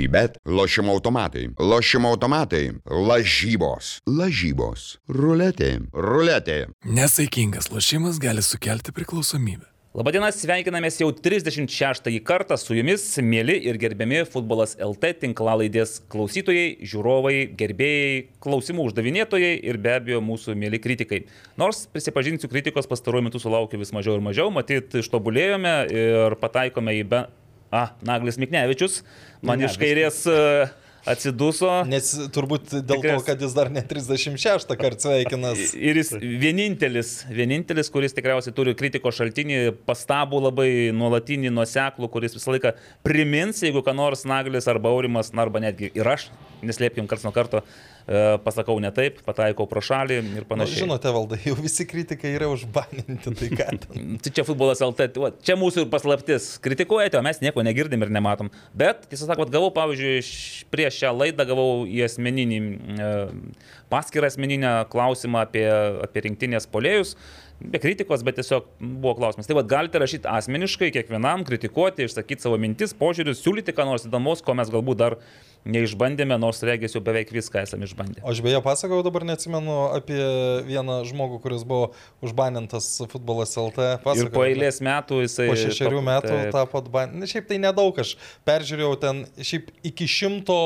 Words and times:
Sybet, 0.00 0.38
lošimo 0.46 0.92
automatai, 0.92 1.50
lošimo 1.58 2.08
automatai, 2.08 2.70
lažybos, 2.88 3.98
lažybos, 4.08 4.94
ruletė, 5.12 5.74
ruletė. 5.92 6.70
Nesaikingas 6.88 7.68
lošimas 7.68 8.16
gali 8.22 8.40
sukelti 8.40 8.94
priklausomybę. 8.96 9.66
Labadiena, 9.90 10.30
sveikinamės 10.30 11.00
jau 11.02 11.10
36 11.10 12.08
kartą 12.24 12.56
su 12.56 12.76
jumis, 12.78 13.02
mėly 13.26 13.56
ir 13.66 13.76
gerbiami 13.82 14.22
futbolas 14.30 14.76
LT 14.78 15.10
tinklalaidės 15.24 15.96
klausytojai, 16.08 16.78
žiūrovai, 16.86 17.34
gerbėjai, 17.58 18.22
klausimų 18.40 18.86
uždavinėtojai 18.86 19.52
ir 19.66 19.80
be 19.82 19.96
abejo 19.98 20.22
mūsų 20.24 20.54
mėly 20.56 20.80
kritikai. 20.80 21.24
Nors 21.60 21.82
prisipažinsiu, 21.90 22.48
kritikos 22.48 22.88
pastaruoju 22.88 23.26
metu 23.26 23.42
sulaukiu 23.42 23.82
vis 23.82 23.92
mažiau 23.92 24.16
ir 24.16 24.24
mažiau, 24.24 24.48
matyt, 24.54 24.94
ištobulėjome 25.02 25.74
ir 25.90 26.38
pataikome 26.40 26.96
į 27.02 27.04
be... 27.10 27.24
A, 27.70 27.88
Naglis 28.02 28.38
Miknevičius, 28.42 29.02
man 29.46 29.60
Ne, 29.62 29.68
iš 29.70 29.76
kairės 29.78 30.24
e, 30.26 30.38
atsiduso. 31.06 31.68
Nes 31.88 32.08
turbūt 32.34 32.72
dėl 32.82 32.98
Tikras- 32.98 33.20
to, 33.22 33.26
kad 33.28 33.44
jis 33.44 33.54
dar 33.56 33.70
ne 33.72 33.82
36 33.86 34.74
kartą 34.80 35.06
sveikinas. 35.06 35.62
Ir 35.78 36.00
jis 36.00 36.10
vienintelis, 36.18 37.12
vienintelis, 37.30 37.90
kuris 37.94 38.14
tikriausiai 38.16 38.54
turi 38.56 38.74
kritikos 38.78 39.16
šaltinį, 39.20 39.60
pastabų 39.88 40.42
labai 40.48 40.68
nuolatinį, 40.96 41.52
nuoseklų, 41.56 42.10
kuris 42.12 42.34
visą 42.36 42.56
laiką 42.56 42.74
primins, 43.06 43.62
jeigu 43.64 43.84
ką 43.86 43.94
nors 43.96 44.26
Naglis 44.28 44.68
arba 44.70 44.90
Aurimas, 44.92 45.32
arba 45.32 45.62
netgi 45.62 45.92
ir 45.94 46.10
aš, 46.10 46.28
neslėpkim 46.66 47.06
karts 47.08 47.24
nuo 47.24 47.32
karto, 47.32 47.62
pasakau 48.44 48.74
ne 48.82 48.90
taip, 48.94 49.20
pataikau 49.26 49.68
pro 49.70 49.82
šalį 49.84 50.16
ir 50.18 50.40
Na, 50.42 50.46
panašiai. 50.48 50.82
žinote, 50.82 51.10
valdai, 51.14 51.38
jau 51.46 51.54
visi 51.58 51.86
kritikai 51.86 52.32
yra 52.34 52.48
užbaninti, 52.50 53.34
tai 53.38 53.50
ką. 53.54 53.66
Tai 54.24 54.32
čia 54.34 54.44
futbolas 54.46 54.82
LT, 54.82 55.06
va, 55.22 55.30
čia 55.46 55.54
mūsų 55.60 55.84
ir 55.84 55.90
paslaptis. 55.92 56.48
Kritikuojate, 56.64 57.20
o 57.20 57.24
mes 57.24 57.38
nieko 57.42 57.62
negirdim 57.66 58.02
ir 58.02 58.10
nematom. 58.12 58.50
Bet, 58.74 59.04
tiesą 59.12 59.28
sakant, 59.30 59.52
gavau, 59.54 59.70
pavyzdžiui, 59.76 60.24
prieš 60.72 60.98
šią 61.04 61.12
laidą 61.20 61.46
gavau 61.52 61.84
į 61.86 62.02
asmeninį, 62.08 62.58
e, 62.60 63.12
paskirą 63.92 64.30
asmeninę 64.32 64.72
klausimą 64.90 65.44
apie, 65.46 65.68
apie 66.02 66.26
rinktinės 66.26 66.66
polėjus. 66.70 67.14
Be 67.60 67.76
kritikos, 67.76 68.22
bet 68.24 68.38
tiesiog 68.40 68.70
buvo 68.80 69.12
klausimas. 69.18 69.44
Tai 69.46 69.58
vad 69.58 69.68
galite 69.68 70.00
rašyti 70.00 70.24
asmeniškai, 70.30 70.88
kiekvienam 70.94 71.44
kritikuoti, 71.44 72.06
išsakyti 72.08 72.46
savo 72.46 72.56
mintis, 72.56 72.94
požiūrius, 72.96 73.42
siūlyti 73.44 73.74
ką 73.76 73.84
nors 73.84 74.06
įdomus, 74.08 74.40
ko 74.46 74.56
mes 74.56 74.72
galbūt 74.72 75.02
dar 75.02 75.18
neišbandėme, 75.68 76.36
nors 76.40 76.62
regis 76.64 76.94
jau 76.96 77.02
beveik 77.04 77.30
viską 77.34 77.62
esame 77.64 77.88
išbandę. 77.88 78.22
O 78.24 78.30
aš 78.32 78.40
beje 78.44 78.60
pasakojau, 78.64 79.04
dabar 79.04 79.26
neatsimenu 79.28 79.76
apie 79.96 80.20
vieną 80.68 81.00
žmogų, 81.08 81.40
kuris 81.44 81.64
buvo 81.68 81.90
užbanintas 82.24 82.88
futbolas 83.10 83.52
LT. 83.60 83.90
Ir 83.98 84.04
Pasakojau, 84.04 84.32
po 84.34 84.44
eilės 84.46 84.80
metų 84.84 85.20
jisai... 85.24 85.48
Po 85.50 85.58
šešerių 85.60 85.98
to- 86.00 86.06
metų 86.08 86.32
taip. 86.32 86.52
tapo 86.56 86.80
atbanintas. 86.80 87.34
Šiaip 87.34 87.48
tai 87.50 87.60
nedaug, 87.62 88.00
aš 88.00 88.14
peržiūrėjau 88.48 88.94
ten 89.02 89.22
šiaip 89.36 89.68
iki 89.90 90.08
šimto 90.10 90.58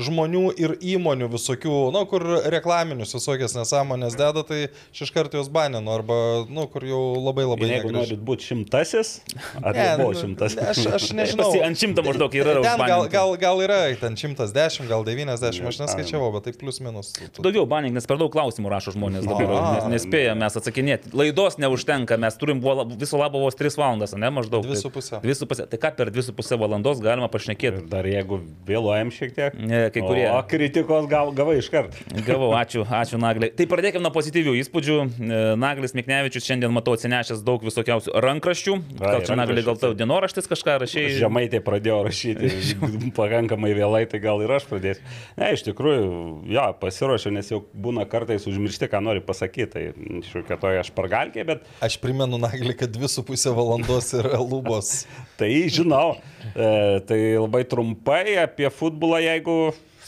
žmonių 0.00 0.44
ir 0.60 0.76
įmonių 0.94 1.30
visokių, 1.34 1.76
nu, 1.94 2.04
kur 2.10 2.24
reklaminius 2.52 3.14
visokias 3.16 3.56
nesąmonės 3.58 4.16
deda, 4.18 4.44
tai 4.46 4.62
aš 4.70 5.04
iš 5.06 5.12
karto 5.14 5.40
juos 5.40 5.50
baninu, 5.52 5.92
arba, 5.92 6.16
nu, 6.48 6.66
kur 6.72 6.86
jau 6.88 7.02
labai 7.20 7.44
labai 7.48 7.68
Ir 7.70 7.74
jeigu 7.76 7.92
norit 7.94 8.24
būti 8.24 8.48
šimtasis, 8.50 9.12
ar 9.60 9.76
Ne, 9.76 9.86
buvo 10.00 10.14
nu, 10.14 10.20
šimtasis? 10.20 10.58
Aš, 10.72 10.80
aš 10.96 11.08
nežinau. 11.16 11.50
Ant 11.66 11.78
šimto 11.80 12.04
maždaug 12.06 12.34
yra 12.36 12.56
gal, 12.64 13.06
gal, 13.12 13.34
gal 13.40 13.62
yra, 13.64 13.80
ten 14.00 14.16
110, 14.36 14.86
gal 14.88 15.04
90, 15.04 15.48
aš 15.50 15.60
Ne, 15.60 15.86
neskaičiavau, 15.86 16.30
bet 16.34 16.44
tai 16.48 16.52
plus 16.58 16.80
minus. 16.80 17.12
Daugiau 17.38 17.66
banink, 17.68 17.94
nes 17.96 18.06
per 18.06 18.18
daug 18.20 18.30
klausimų 18.32 18.70
rašo 18.72 18.94
žmonės 18.94 19.26
dabar. 19.26 19.50
Nes 19.76 19.88
nespėjame 19.96 20.40
mes 20.44 20.56
atsakinėti. 20.60 21.12
Laidos 21.16 21.58
neužtenka, 21.60 22.16
mes 22.20 22.36
turim 22.40 22.60
viso 23.00 23.18
labo 23.20 23.40
vos 23.42 23.54
3 23.58 23.76
valandas, 23.80 24.14
ne 24.16 24.30
maždaug. 24.30 24.62
Dvi 24.64 24.74
Tai- 24.76 24.82
su 24.82 24.90
puse. 24.90 25.20
Dvi 25.22 25.34
su 25.34 25.46
pusė. 25.50 25.66
Tai 25.70 25.78
ką 25.82 25.92
per 25.96 26.10
2,5 26.14 26.58
valandos 26.60 27.00
galima 27.02 27.28
pašnekėti? 27.32 27.82
Ir 27.84 27.88
dar 27.90 28.04
jeigu 28.04 28.40
vėluojam 28.66 29.10
šiek 29.14 29.34
tiek. 29.34 29.54
Ne, 29.58 29.90
kai 29.90 30.00
kurie. 30.04 30.26
O 30.30 30.40
kritikos 30.48 31.08
gal, 31.10 31.32
gavai 31.32 31.58
iš 31.58 31.68
karto. 31.72 31.96
Gavau, 32.26 32.52
ačiū, 32.58 32.84
ačiū 32.86 33.18
Nagliai. 33.20 33.52
Tai 33.56 33.66
pradėkime 33.70 34.02
nuo 34.04 34.12
pozityvių 34.14 34.54
įspūdžių. 34.62 34.96
E, 35.20 35.40
Naglis 35.60 35.94
Miknevičius 35.96 36.46
šiandien 36.46 36.72
matau 36.72 36.94
atsinešęs 36.96 37.42
daug 37.46 37.62
visokiausių 37.66 38.14
rankraščių. 38.24 38.76
Gal 39.00 39.24
čia 39.26 39.36
Nagliai 39.38 39.64
gal 39.66 39.76
tau 39.80 39.92
dienoraštis 39.94 40.48
kažką 40.50 40.78
rašiai? 40.84 41.10
Žemai 41.18 41.48
tai 41.50 41.60
pradėjau 41.64 42.00
rašyti 42.06 42.50
pakankamai 43.18 43.72
vėlai, 43.76 44.04
tai 44.10 44.19
gal 44.22 44.42
ir 44.44 44.52
aš 44.54 44.66
pradėsiu. 44.70 45.04
Ne, 45.38 45.50
iš 45.56 45.64
tikrųjų, 45.66 46.06
jo, 46.52 46.66
pasiruošiu, 46.82 47.32
nes 47.34 47.50
jau 47.52 47.62
būna 47.74 48.06
kartais 48.10 48.46
užmiršti, 48.50 48.90
ką 48.92 49.02
nori 49.04 49.24
pasakyti. 49.24 49.68
Tai 49.70 50.22
šiokia 50.30 50.58
toja 50.60 50.86
špargalkė, 50.86 51.44
bet 51.48 51.68
Aš 51.84 51.98
primenu 52.02 52.40
Naglį, 52.40 52.74
kad 52.80 52.94
2,5 52.96 53.54
valandos 53.56 54.12
yra 54.18 54.40
lubos. 54.40 55.04
tai 55.40 55.52
žinau. 55.72 56.18
E, 56.54 57.00
tai 57.08 57.20
labai 57.36 57.64
trumpai 57.68 58.38
apie 58.44 58.70
futbolą, 58.74 59.20
jeigu 59.24 59.58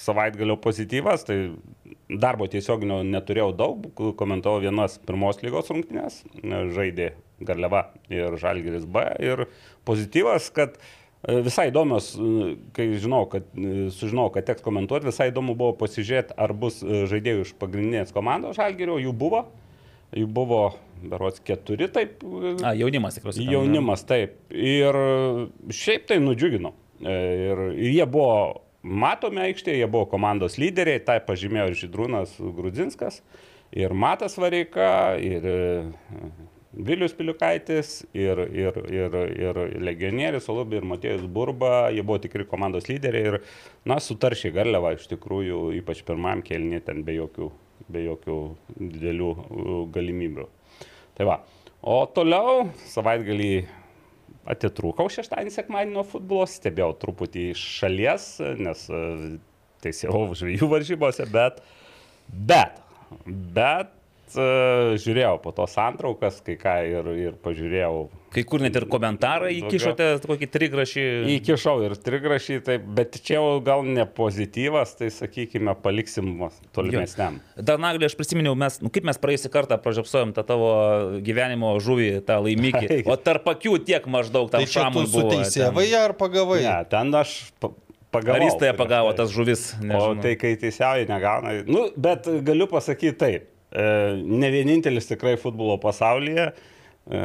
savaitgalio 0.03 0.57
pozityvas, 0.63 1.27
tai 1.29 1.39
darbo 2.13 2.49
tiesioginio 2.51 3.01
neturėjau 3.07 3.53
daug, 3.57 3.87
komentavau 4.19 4.61
vienas 4.63 4.99
pirmos 5.07 5.41
lygos 5.45 5.71
rungtynės, 5.73 6.23
žaidė 6.77 7.13
Garliava 7.43 7.87
ir 8.13 8.37
Žalgiris 8.41 8.85
B. 8.87 9.05
Ir 9.23 9.47
pozityvas, 9.89 10.51
kad 10.55 10.77
e, 10.79 11.02
visai 11.23 11.69
įdomios, 11.71 12.13
e, 12.19 12.53
kai 12.75 12.89
žinau, 12.99 13.25
kad, 13.31 13.47
e, 13.55 13.89
sužinau, 13.95 14.29
kad 14.35 14.47
teks 14.49 14.65
komentuoti, 14.65 15.07
visai 15.11 15.31
įdomu 15.31 15.55
buvo 15.59 15.77
pasižiūrėti, 15.83 16.35
ar 16.37 16.55
bus 16.55 16.81
e, 16.83 17.05
žaidėjų 17.11 17.45
iš 17.47 17.53
pagrindinės 17.63 18.15
komandos 18.15 18.59
Žalgirio, 18.59 18.99
jų 19.03 19.13
buvo. 19.15 19.47
Jų 20.13 20.27
buvo, 20.29 20.75
berots, 21.01 21.41
keturi, 21.41 21.87
taip. 21.89 22.19
e, 22.21 22.57
A, 22.61 22.75
jaunimas 22.77 23.17
tikriausiai. 23.17 23.47
Jaunimas, 23.55 24.03
taip. 24.05 24.35
Ir 24.53 24.99
šiaip 25.73 26.05
tai 26.11 26.19
nudžiugino. 26.21 26.75
E, 27.01 27.15
Ir, 27.49 27.63
ir 27.75 27.95
jie 27.97 28.05
buvo 28.07 28.63
matomi 28.83 29.41
aikštėje, 29.47 29.79
jie 29.81 29.89
buvo 29.91 30.07
komandos 30.11 30.59
lyderiai, 30.59 31.01
tai 31.03 31.17
pažymėjo 31.25 31.71
ir 31.71 31.79
Židrūnas 31.81 32.37
Grudzinskas, 32.59 33.21
ir 33.75 33.95
Matas 33.95 34.37
Vareika, 34.39 35.17
ir 35.23 35.47
e, 35.47 35.59
Vilius 36.73 37.13
Piliukaitis, 37.13 38.07
ir, 38.17 38.39
ir, 38.49 38.79
ir, 38.89 39.17
ir 39.37 39.59
legionierius 39.85 40.49
Olubi, 40.49 40.79
ir 40.81 40.87
Matėjus 40.89 41.27
Burba, 41.29 41.91
jie 41.93 42.01
buvo 42.01 42.17
tikri 42.25 42.47
komandos 42.49 42.89
lyderiai 42.89 43.29
ir, 43.29 43.37
na, 43.85 43.99
sutaršiai 44.01 44.55
garliava 44.57 44.95
iš 44.97 45.05
tikrųjų, 45.11 45.67
ypač 45.83 46.01
pirmam 46.09 46.41
kelnį 46.47 46.81
ten 46.87 47.05
be 47.05 47.19
jokių, 47.19 47.51
be 47.93 48.07
jokių 48.07 48.39
didelių 48.81 49.31
galimybių. 49.93 50.49
Tai 51.19 51.29
va. 51.29 51.39
O 51.83 52.01
toliau 52.15 52.71
savaitgalį 52.89 53.53
atitrūkau 54.49 55.11
šeštadienį, 55.13 55.53
sekmadienį 55.53 55.97
nuo 55.99 56.05
futbolo, 56.09 56.47
stebėjau 56.49 56.93
truputį 57.05 57.51
iš 57.53 57.65
šalies, 57.83 58.29
nes 58.65 58.87
e, 58.89 59.03
teisėjau 59.85 60.25
žvėjų 60.41 60.69
varžybose, 60.73 61.27
bet, 61.35 61.61
bet, 62.33 62.81
bet 63.27 63.93
žiūrėjau 64.35 65.37
po 65.43 65.53
tos 65.57 65.75
antraukas, 65.81 66.41
kai 66.45 66.57
ką 66.61 66.75
ir, 66.89 67.09
ir 67.29 67.39
pažiūrėjau. 67.45 68.09
Kai 68.33 68.45
kur 68.49 68.63
net 68.65 68.77
ir 68.79 68.87
komentarai 68.89 69.51
įkišote 69.59 70.07
kokį 70.25 70.47
trigrašį. 70.55 71.03
Įkišau 71.35 71.75
ir 71.85 71.95
trigrašį, 72.01 72.57
tai, 72.65 72.79
bet 72.81 73.19
čia 73.21 73.37
jau 73.37 73.59
gal 73.65 73.85
ne 73.85 74.07
pozityvas, 74.09 74.95
tai 74.97 75.11
sakykime, 75.13 75.75
paliksim 75.85 76.31
tolimesniam. 76.73 77.37
Dar 77.61 77.83
Naglį 77.83 78.09
aš 78.09 78.17
prisiminiau, 78.17 78.57
mes, 78.57 78.81
nu, 78.81 78.89
kaip 78.95 79.05
mes 79.09 79.21
praeisį 79.21 79.53
kartą 79.53 79.77
pražiopsojom 79.85 80.33
tą 80.37 80.47
tavo 80.49 80.71
gyvenimo 81.27 81.75
žuvį, 81.85 82.11
tą 82.29 82.41
laimikį. 82.47 82.87
Ai. 82.89 83.01
O 83.13 83.19
tarp 83.21 83.45
akių 83.53 83.77
tiek 83.85 84.07
maždaug 84.09 84.49
tam 84.53 84.63
Tai 84.65 84.69
čia 84.71 84.73
tu 84.73 84.87
šamui 84.87 85.05
buvo. 85.11 85.29
suteisėvai 85.29 85.87
ten. 85.91 86.01
ar 86.01 86.17
pagavai? 86.17 86.61
Ne, 86.65 86.77
ten 86.89 87.13
aš 87.21 87.37
pa- 87.61 87.75
pagavau. 88.15 88.39
Ar 88.41 88.47
jis 88.49 88.57
tai 88.61 88.73
pagavo 88.79 89.13
tas 89.17 89.33
žuvis? 89.35 89.67
O 89.77 89.85
Nežinau. 89.85 90.23
tai 90.25 90.35
kai 90.41 90.55
teisiauji 90.61 91.09
negauna. 91.11 91.59
Nu, 91.69 91.91
bet 92.01 92.29
galiu 92.49 92.69
pasakyti 92.71 93.19
taip. 93.21 93.52
E, 93.73 93.87
Ne 94.23 94.53
vienintelis 94.55 95.09
tikrai 95.11 95.35
futbolo 95.41 95.79
pasaulyje. 95.83 96.53
E, 97.03 97.23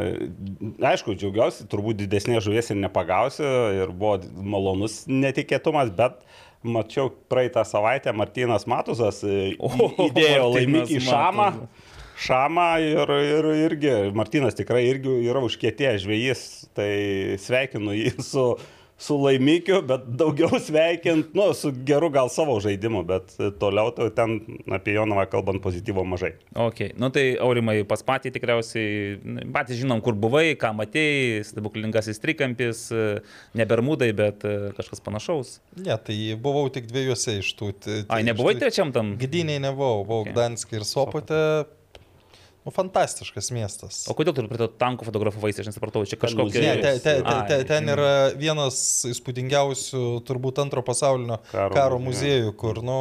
Aišku, 0.89 1.13
džiaugiausi, 1.19 1.67
turbūt 1.69 1.99
didesnės 2.01 2.45
žuvies 2.47 2.71
ir 2.73 2.79
nepagausiu 2.81 3.51
ir 3.77 3.93
buvo 3.93 4.17
į 4.23 4.93
netikėtumas, 5.11 5.93
bet 5.93 6.23
mačiau 6.65 7.11
praeitą 7.29 7.63
savaitę 7.67 8.13
Martinas 8.13 8.65
Matuzas 8.69 9.21
e, 9.23 9.53
įdėjo 10.09 10.49
laimikį 10.55 11.03
šamą. 11.05 11.51
Matuzas. 11.53 11.93
Šamą 12.17 12.79
ir, 12.81 13.11
ir 13.21 13.47
irgi, 13.67 13.91
Martinas 14.17 14.57
tikrai 14.57 14.87
irgi 14.89 15.19
yra 15.29 15.43
užkietėjęs 15.45 16.01
žvėjys, 16.01 16.39
tai 16.73 16.89
sveikinu 17.43 17.93
jį 17.93 18.15
su, 18.31 18.47
su 18.97 19.13
laimikiu, 19.21 19.83
bet 19.85 20.07
daugiau 20.17 20.57
sveikint, 20.67 21.35
nu, 21.37 21.51
su 21.53 21.69
geru 21.85 22.09
gal 22.09 22.31
savo 22.33 22.55
žaidimu, 22.63 23.03
bet 23.05 23.35
toliau 23.61 23.91
tai 23.93 24.07
ten 24.17 24.39
apie 24.73 24.95
Jonavą 24.97 25.27
kalbant 25.29 25.61
pozityvo 25.61 26.01
mažai. 26.01 26.31
Ok, 26.57 26.81
nu 26.97 27.11
tai 27.13 27.35
aurimai 27.37 27.83
pas 27.85 28.01
patį 28.01 28.31
tikriausiai, 28.33 29.19
patys 29.53 29.77
žinom, 29.83 30.01
kur 30.01 30.17
buvai, 30.17 30.55
ką 30.57 30.73
matėjai, 30.79 31.43
stebuklingasis 31.51 32.17
trikampis, 32.23 32.87
ne 33.53 33.65
bermudai, 33.69 34.09
bet 34.17 34.41
kažkas 34.79 35.03
panašaus. 35.05 35.59
Ne, 35.77 35.93
tai 36.01 36.17
buvau 36.41 36.65
tik 36.73 36.89
dviejose 36.89 37.37
iš 37.43 37.53
tų. 37.59 37.71
t- 37.77 37.99
Ai, 38.09 38.23
nebuvai 38.25 38.55
tų- 38.57 38.65
trečiam 38.65 38.89
tam? 38.95 39.13
Gdynėje 39.21 39.61
nebuvau, 39.69 40.01
buvau 40.05 40.23
Okay. 40.25 40.33
Gdanskį 40.33 40.79
ir 40.79 40.83
Sopotę. 40.89 41.39
Nu, 42.67 42.71
fantastiškas 42.75 43.47
miestas. 43.55 44.01
O 44.11 44.13
kodėl 44.17 44.33
tu 44.35 44.43
prie 44.43 44.59
to 44.59 44.65
tankų 44.75 45.05
fotografavaisi, 45.07 45.61
aš 45.63 45.69
nesupratau, 45.69 46.01
čia 46.03 46.17
Ne, 46.17 46.21
kažkokia... 46.25 46.73
te, 46.81 46.89
te, 46.99 46.99
te, 46.99 47.13
Ai, 47.31 47.45
te, 47.47 47.59
ten 47.69 47.87
yra 47.93 48.09
vienas 48.35 48.75
įspūdingiausių, 49.07 50.01
turbūt 50.27 50.59
antro 50.65 50.83
pasaulinio 50.83 51.37
Karo 51.47 51.77
karo, 51.77 52.01
muziejų. 52.03 52.51
kur, 52.59 52.81
nu, 52.83 52.97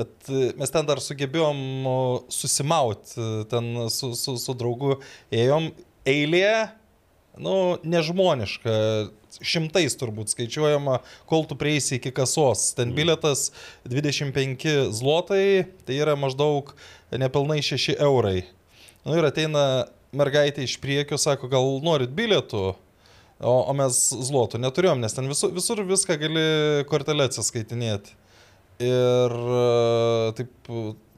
bet 0.00 0.10
e, 0.26 0.50
mes 0.58 0.74
ten 0.74 0.90
dar 0.90 0.98
sugebėjom 0.98 1.62
o, 1.86 1.94
susimauti, 2.26 3.14
e, 3.22 3.30
ten 3.54 3.70
su, 3.86 4.16
su, 4.18 4.34
su 4.42 4.58
draugu 4.58 4.96
ėjom 5.30 5.70
eilė, 6.10 6.72
nu, 7.38 7.56
nežmoniška, 7.86 8.74
šimtais 9.46 9.94
turbūt 9.94 10.32
skaičiuojama, 10.34 11.00
kol 11.30 11.46
tu 11.46 11.54
prieisi 11.54 12.00
iki 12.00 12.10
kasos. 12.10 12.72
Ten 12.74 12.96
biletas 12.98 13.52
25 13.86 14.90
zlotai, 14.98 15.68
tai 15.86 16.00
yra 16.02 16.16
maždaug 16.18 16.74
nepilnai 17.18 17.58
6 17.64 17.96
eurai. 17.98 18.44
Nu 19.06 19.16
ir 19.16 19.26
ateina 19.26 19.88
mergaitė 20.16 20.66
iš 20.66 20.76
priekio, 20.82 21.18
sako, 21.20 21.48
gal 21.50 21.66
norit 21.84 22.12
bilietų, 22.14 22.62
o, 23.40 23.54
o 23.58 23.74
mes 23.76 23.98
zlotų 24.28 24.60
neturėjom, 24.60 25.00
nes 25.02 25.14
ten 25.16 25.30
visur, 25.30 25.52
visur 25.54 25.82
viską 25.86 26.18
gali 26.20 26.46
kortelę 26.90 27.28
atsiskaitinėti. 27.30 28.16
Ir 28.80 29.36
e, 29.36 29.62
taip, 30.38 30.70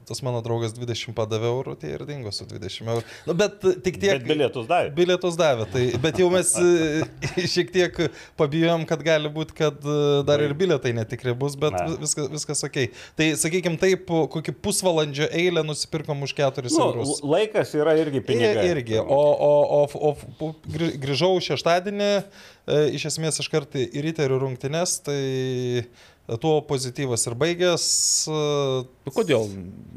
tas 0.07 0.21
mano 0.25 0.41
draugas 0.45 0.73
20 0.75 1.13
padavė 1.17 1.49
eurų, 1.51 1.75
tai 1.81 1.93
ir 1.95 2.03
dingo 2.09 2.31
su 2.35 2.45
20 2.49 2.87
eurų. 2.93 3.03
Nu, 3.27 3.35
bet 3.39 3.59
tik 3.85 3.97
tiek. 4.01 4.17
Bet 4.19 4.27
bilietus 4.27 4.67
davė. 4.69 4.91
Bilietus 4.97 5.37
davė, 5.39 5.67
tai, 5.73 5.83
bet 6.03 6.19
jau 6.21 6.29
mes 6.33 6.51
e, 6.63 7.45
šiek 7.49 7.71
tiek 7.73 7.99
pabijom, 8.39 8.85
kad 8.89 9.03
gali 9.05 9.31
būti, 9.33 9.55
kad 9.57 9.79
e, 9.85 9.97
dar 10.27 10.43
ir 10.45 10.53
bilietai 10.59 10.93
netikri 10.97 11.33
bus, 11.37 11.55
bet 11.59 11.75
Na. 11.77 11.85
vis- 11.89 11.99
viskas, 12.03 12.29
viskas 12.33 12.63
ok. 12.67 12.79
Tai 13.19 13.29
sakykim 13.39 13.77
taip, 13.81 14.07
kokį 14.07 14.55
pusvalandžio 14.63 15.27
eilę 15.31 15.63
nusipirkom 15.67 16.23
už 16.27 16.35
4 16.39 16.69
Nu, 16.73 16.87
eurus. 16.89 17.19
laikas 17.23 17.73
yra 17.77 17.95
irgi 17.99 18.21
Ir, 18.21 18.27
pinigai. 18.27 18.65
irgi. 18.73 18.99
O, 19.01 19.21
o, 19.49 19.53
o, 19.79 19.83
o, 20.09 20.15
o 20.47 20.51
grį- 20.69 20.93
grįžau 21.03 21.35
šeštadienį, 21.43 22.11
e, 22.67 22.79
iš 22.97 23.07
esmės 23.11 23.39
iš 23.43 23.49
karto 23.51 23.81
į 23.81 24.03
ryterių 24.07 24.39
rungtynes, 24.45 24.97
tai 25.05 25.19
tuo 26.39 26.61
pozityvas 26.63 27.25
ir 27.27 27.35
baigęs. 27.35 27.85
e, 28.31 28.31
Nu, 29.05 29.11
Kodėl? 29.11 29.43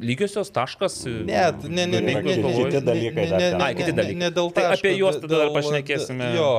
Lygiosios 0.03 0.51
taškas? 0.51 1.05
Ne, 1.07 1.53
ne, 1.69 1.87
ne, 1.87 1.87
ne, 1.87 2.01
ne, 2.01 2.15
Kiti- 2.23 2.43
ne, 2.43 2.55
kiti 2.57 2.75
ne, 2.75 2.81
dalykai 2.81 3.15
ne, 3.23 3.31
dar 3.31 3.39
ne, 3.41 3.51
ten. 3.51 3.59
ne, 3.59 3.65
Ai, 3.65 3.75
kiti 3.79 3.93
ne, 3.93 3.97
dalykai. 4.03 4.19
Ne 4.25 4.31
dėl 4.35 4.51
Tai 4.53 4.65
taško, 4.65 4.79
apie 4.83 4.93
juos 4.99 5.21
tada 5.23 5.29
dar 5.37 5.47
dėl- 5.47 5.55
pašnekėsime. 5.55 6.35
Jo. 6.35 6.51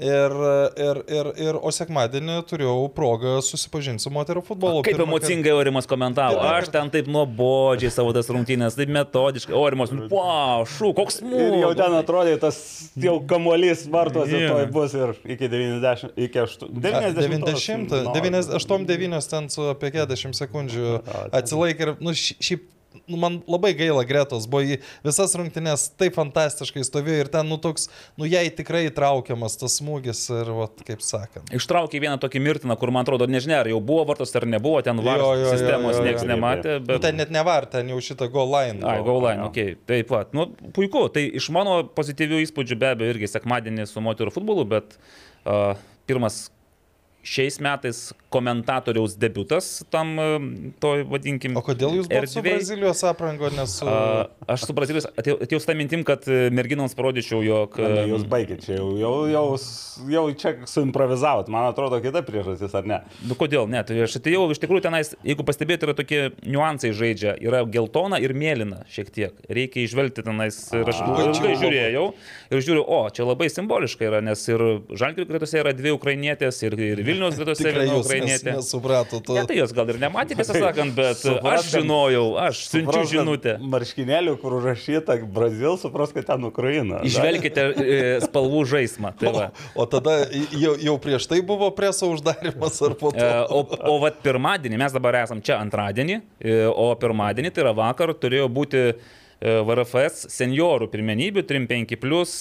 Ir, 0.00 0.32
ir, 0.80 0.98
ir, 1.12 1.26
ir, 1.44 1.56
o 1.60 1.68
sekmadienį 1.76 2.38
turėjau 2.48 2.86
progą 2.96 3.34
susipažinti 3.44 4.00
su 4.00 4.08
moterų 4.14 4.40
futbolu. 4.46 4.80
Kaip 4.86 4.96
Pirmą 4.96 5.04
emocingai 5.10 5.52
Orimas 5.52 5.84
komentavo. 5.90 6.38
Pirmą 6.38 6.54
Aš 6.56 6.70
ten 6.72 6.88
taip 6.94 7.10
nuobodžiai 7.12 7.90
savo 7.92 8.14
tas 8.16 8.30
rungtynės, 8.32 8.78
taip 8.78 8.88
metodiškai. 8.96 9.52
Orimas, 9.60 9.92
wow, 10.08 10.64
šu, 10.64 10.94
koks 10.96 11.20
Ir 11.20 11.58
jau 11.60 11.74
ten 11.76 11.98
atrodė 11.98 12.38
tas 12.40 12.56
jau 12.96 13.18
kamuolys 13.28 13.84
vartuose 13.92 14.32
Jo. 14.40 14.56
yeah. 14.62 14.72
bus 14.72 14.96
ir 14.96 15.12
iki 15.36 15.50
90, 15.52 16.16
iki 16.16 16.42
8, 16.46 16.72
90. 16.80 17.92
90, 18.16 18.56
89 18.56 19.30
ten 19.36 19.48
su 19.52 19.68
apie 19.74 19.92
40 20.00 20.32
sekundžių 20.40 20.94
atsilaikė 21.36 21.86
ir, 21.90 21.92
nu, 22.00 22.16
ši- 22.16 22.38
šiaip, 22.40 22.64
nu, 23.06 23.16
man 23.16 23.38
labai 23.50 23.72
gaila 23.78 24.02
Gretos, 24.06 24.46
buvo 24.50 24.64
į 24.64 24.78
visas 25.06 25.34
rungtynės 25.38 25.88
taip 26.00 26.16
fantastiškai 26.18 26.82
stovėjo 26.86 27.24
ir 27.24 27.30
ten, 27.32 27.48
nu, 27.50 27.58
toks, 27.62 27.88
nu, 28.20 28.26
jai 28.28 28.46
tikrai 28.54 28.84
traukiamas 28.94 29.58
tas 29.60 29.78
smūgis 29.80 30.24
ir, 30.34 30.50
vat, 30.56 30.82
kaip 30.86 31.04
sakant. 31.04 31.52
Ištraukė 31.54 32.02
vieną 32.02 32.18
tokį 32.22 32.42
mirtiną, 32.42 32.76
kur 32.80 32.92
man 32.94 33.06
atrodo, 33.06 33.28
nežinia, 33.30 33.60
ar 33.62 33.70
jau 33.70 33.80
buvo 33.84 34.06
vartos 34.10 34.34
ar 34.38 34.46
nebuvo, 34.50 34.82
ten 34.86 35.00
var 35.06 35.22
jo, 35.22 35.32
sistemos 35.52 36.00
niekas 36.02 36.26
nematė. 36.28 36.78
Nu, 36.80 36.86
Bet... 36.90 37.02
ten 37.06 37.20
net 37.20 37.34
nevar, 37.34 37.68
ten 37.70 37.90
jau 37.92 38.00
šitą 38.04 38.30
goal 38.32 38.50
line. 38.54 38.82
Ai, 38.86 39.00
Gauline, 39.06 39.46
ok. 39.48 39.60
Taip 39.88 40.10
pat. 40.10 40.32
Nu, 40.36 40.48
puiku. 40.76 41.06
Tai 41.12 41.22
iš 41.40 41.50
mano 41.54 41.80
pozityvių 41.96 42.42
įspūdžių 42.46 42.78
be 42.80 42.94
abejo 42.94 43.14
irgi 43.14 43.30
sekmadienį 43.30 43.86
su 43.90 44.02
moterų 44.04 44.34
futbolu, 44.34 44.66
bet 44.68 44.96
uh, 44.96 45.78
pirmas 46.10 46.48
šiais 47.26 47.58
metais 47.60 48.10
komentatoriaus 48.30 49.16
debutas 49.20 49.82
tam, 49.90 50.14
uh, 50.18 50.36
to 50.82 50.92
vadinkim. 51.10 51.56
O 51.58 51.62
kodėl 51.64 51.98
jūs 51.98 52.10
buvote 52.10 52.30
su. 52.30 52.42
Brazilijos 52.44 53.02
aprango, 53.08 53.50
nes 53.54 53.76
su... 53.80 53.88
A, 53.90 54.26
aš 54.54 54.68
su 54.68 54.76
Brazilijos 54.76 55.08
atėjau, 55.10 55.38
atėjau 55.44 55.60
su 55.62 55.68
tą 55.70 55.76
mintim, 55.78 56.04
kad 56.06 56.26
e, 56.30 56.48
merginoms 56.54 56.94
parodyčiau, 56.98 57.42
jog... 57.44 57.76
Ne, 57.80 58.04
e, 58.04 58.06
jūs 58.12 58.26
baigit 58.30 58.64
čia, 58.64 58.78
jau, 58.78 58.88
jau, 59.00 59.12
jau, 59.30 59.44
jau 60.14 60.24
čia 60.40 60.54
suimprovizavot, 60.70 61.50
man 61.52 61.68
atrodo, 61.70 62.00
kita 62.02 62.22
priežastis, 62.26 62.74
ar 62.78 62.88
ne? 62.88 63.00
Nu 63.26 63.36
kodėl, 63.38 63.68
ne, 63.70 63.82
tai 63.86 63.98
aš 64.06 64.18
atėjau, 64.20 64.46
iš 64.54 64.62
tikrųjų 64.62 64.86
tenais, 64.86 65.12
jeigu 65.26 65.46
pastebėjote, 65.46 65.88
yra 65.88 65.96
tokie 65.98 66.20
niuansai 66.46 66.92
žaidžia, 66.96 67.34
yra 67.42 67.62
geltona 67.70 68.20
ir 68.22 68.34
mėlyna 68.36 68.84
šiek 68.90 69.12
tiek. 69.14 69.42
Reikia 69.50 69.84
išvelgti 69.84 70.24
tenais 70.26 70.58
ir 70.76 70.90
aš 70.90 71.02
ilgai 71.06 71.56
žiūrėjau 71.60 72.06
ir 72.50 72.64
žiūriu, 72.64 72.84
o, 72.84 73.00
čia 73.14 73.26
labai 73.28 73.50
simboliška 73.52 74.06
yra, 74.06 74.22
nes 74.24 74.42
ir 74.50 74.62
Žalgirio 74.90 75.28
gretose 75.28 75.60
yra 75.60 75.72
dvi 75.76 75.92
ukrainietės 75.94 76.60
ir, 76.66 76.76
ir 76.78 77.02
Vilnius 77.06 77.38
gretose 77.38 77.66
Tikrai 77.66 77.86
viena 77.86 78.00
ukrainietė. 78.20 78.54
nesupratot. 78.56 79.28
Ne, 79.34 79.42
tai 79.48 79.56
jos 79.58 79.72
gal 79.76 79.88
ir 79.92 79.98
nematė, 80.02 80.36
tiesą 80.38 80.54
sakant, 80.60 80.94
bet 80.96 81.16
Supras, 81.20 81.64
aš 81.64 81.70
žinojau, 81.78 82.24
aš 82.38 82.62
siunčiu 82.70 83.02
žinutę. 83.10 83.56
Marškinėlių, 83.60 84.36
kur 84.42 84.56
užrašyta 84.60 85.16
Brazil, 85.26 85.76
supras, 85.80 86.12
kad 86.12 86.26
ten 86.28 86.44
Ukraina. 86.48 87.00
Išvelkite 87.06 87.66
e, 87.76 88.00
spalvų 88.24 88.64
žaismą. 88.74 89.14
Tai 89.20 89.32
va. 89.36 89.46
O 89.74 89.86
tada 89.90 90.18
jau, 90.54 90.76
jau 90.80 90.96
prieš 91.02 91.26
tai 91.30 91.40
buvo 91.42 91.70
preso 91.76 92.10
uždarimas 92.14 92.80
ar 92.86 92.94
po 93.00 93.10
to? 93.12 93.18
E, 93.24 93.46
O, 93.50 93.64
o 93.64 93.98
vat 94.02 94.20
pirmadienį, 94.22 94.78
mes 94.78 94.92
dabar 94.94 95.16
esam 95.24 95.40
čia 95.42 95.58
antradienį, 95.62 96.20
e, 96.40 96.60
o 96.70 96.90
pirmadienį, 97.00 97.50
tai 97.54 97.64
yra 97.64 97.72
vakar, 97.76 98.12
turėjo 98.14 98.46
būti 98.52 98.84
VRFS 99.40 100.26
seniorų 100.28 100.90
pirmenybių 100.92 101.42
3-5 101.48 101.96
plus 102.02 102.34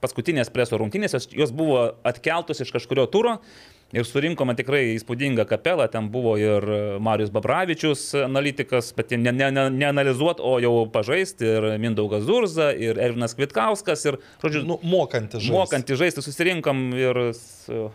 paskutinės 0.00 0.48
preso 0.52 0.78
rungtynės, 0.80 1.12
jos- 1.16 1.28
jos 1.32 1.50
buvo 1.52 1.94
atkeltos 2.08 2.60
iš 2.64 2.70
kažkurio 2.72 3.06
turo. 3.12 3.38
Ir 3.90 4.06
surinkome 4.06 4.54
tikrai 4.54 4.92
įspūdingą 4.92 5.42
kapelą, 5.50 5.88
ten 5.90 6.06
buvo 6.14 6.36
ir 6.38 6.62
Marius 7.02 7.32
Babravičius, 7.34 8.04
analitikas, 8.22 8.92
bet 8.94 9.10
ne, 9.18 9.32
ne, 9.34 9.48
ne, 9.50 9.64
neanalizuot, 9.74 10.38
o 10.38 10.52
jau 10.62 10.74
pažaisti, 10.94 11.48
ir 11.56 11.66
Mindaugas 11.82 12.22
Zurza, 12.28 12.68
ir 12.70 13.00
Ervinas 13.02 13.34
Kvitkauskas, 13.34 14.06
ir, 14.06 14.20
žodžiu, 14.44 14.62
Nu, 14.70 14.76
mokantis 14.86 15.42
žaisti. 15.42 15.56
Mokantį 15.56 15.98
žaisti 15.98 16.22
susirinkam 16.22 16.84
ir 16.94 17.18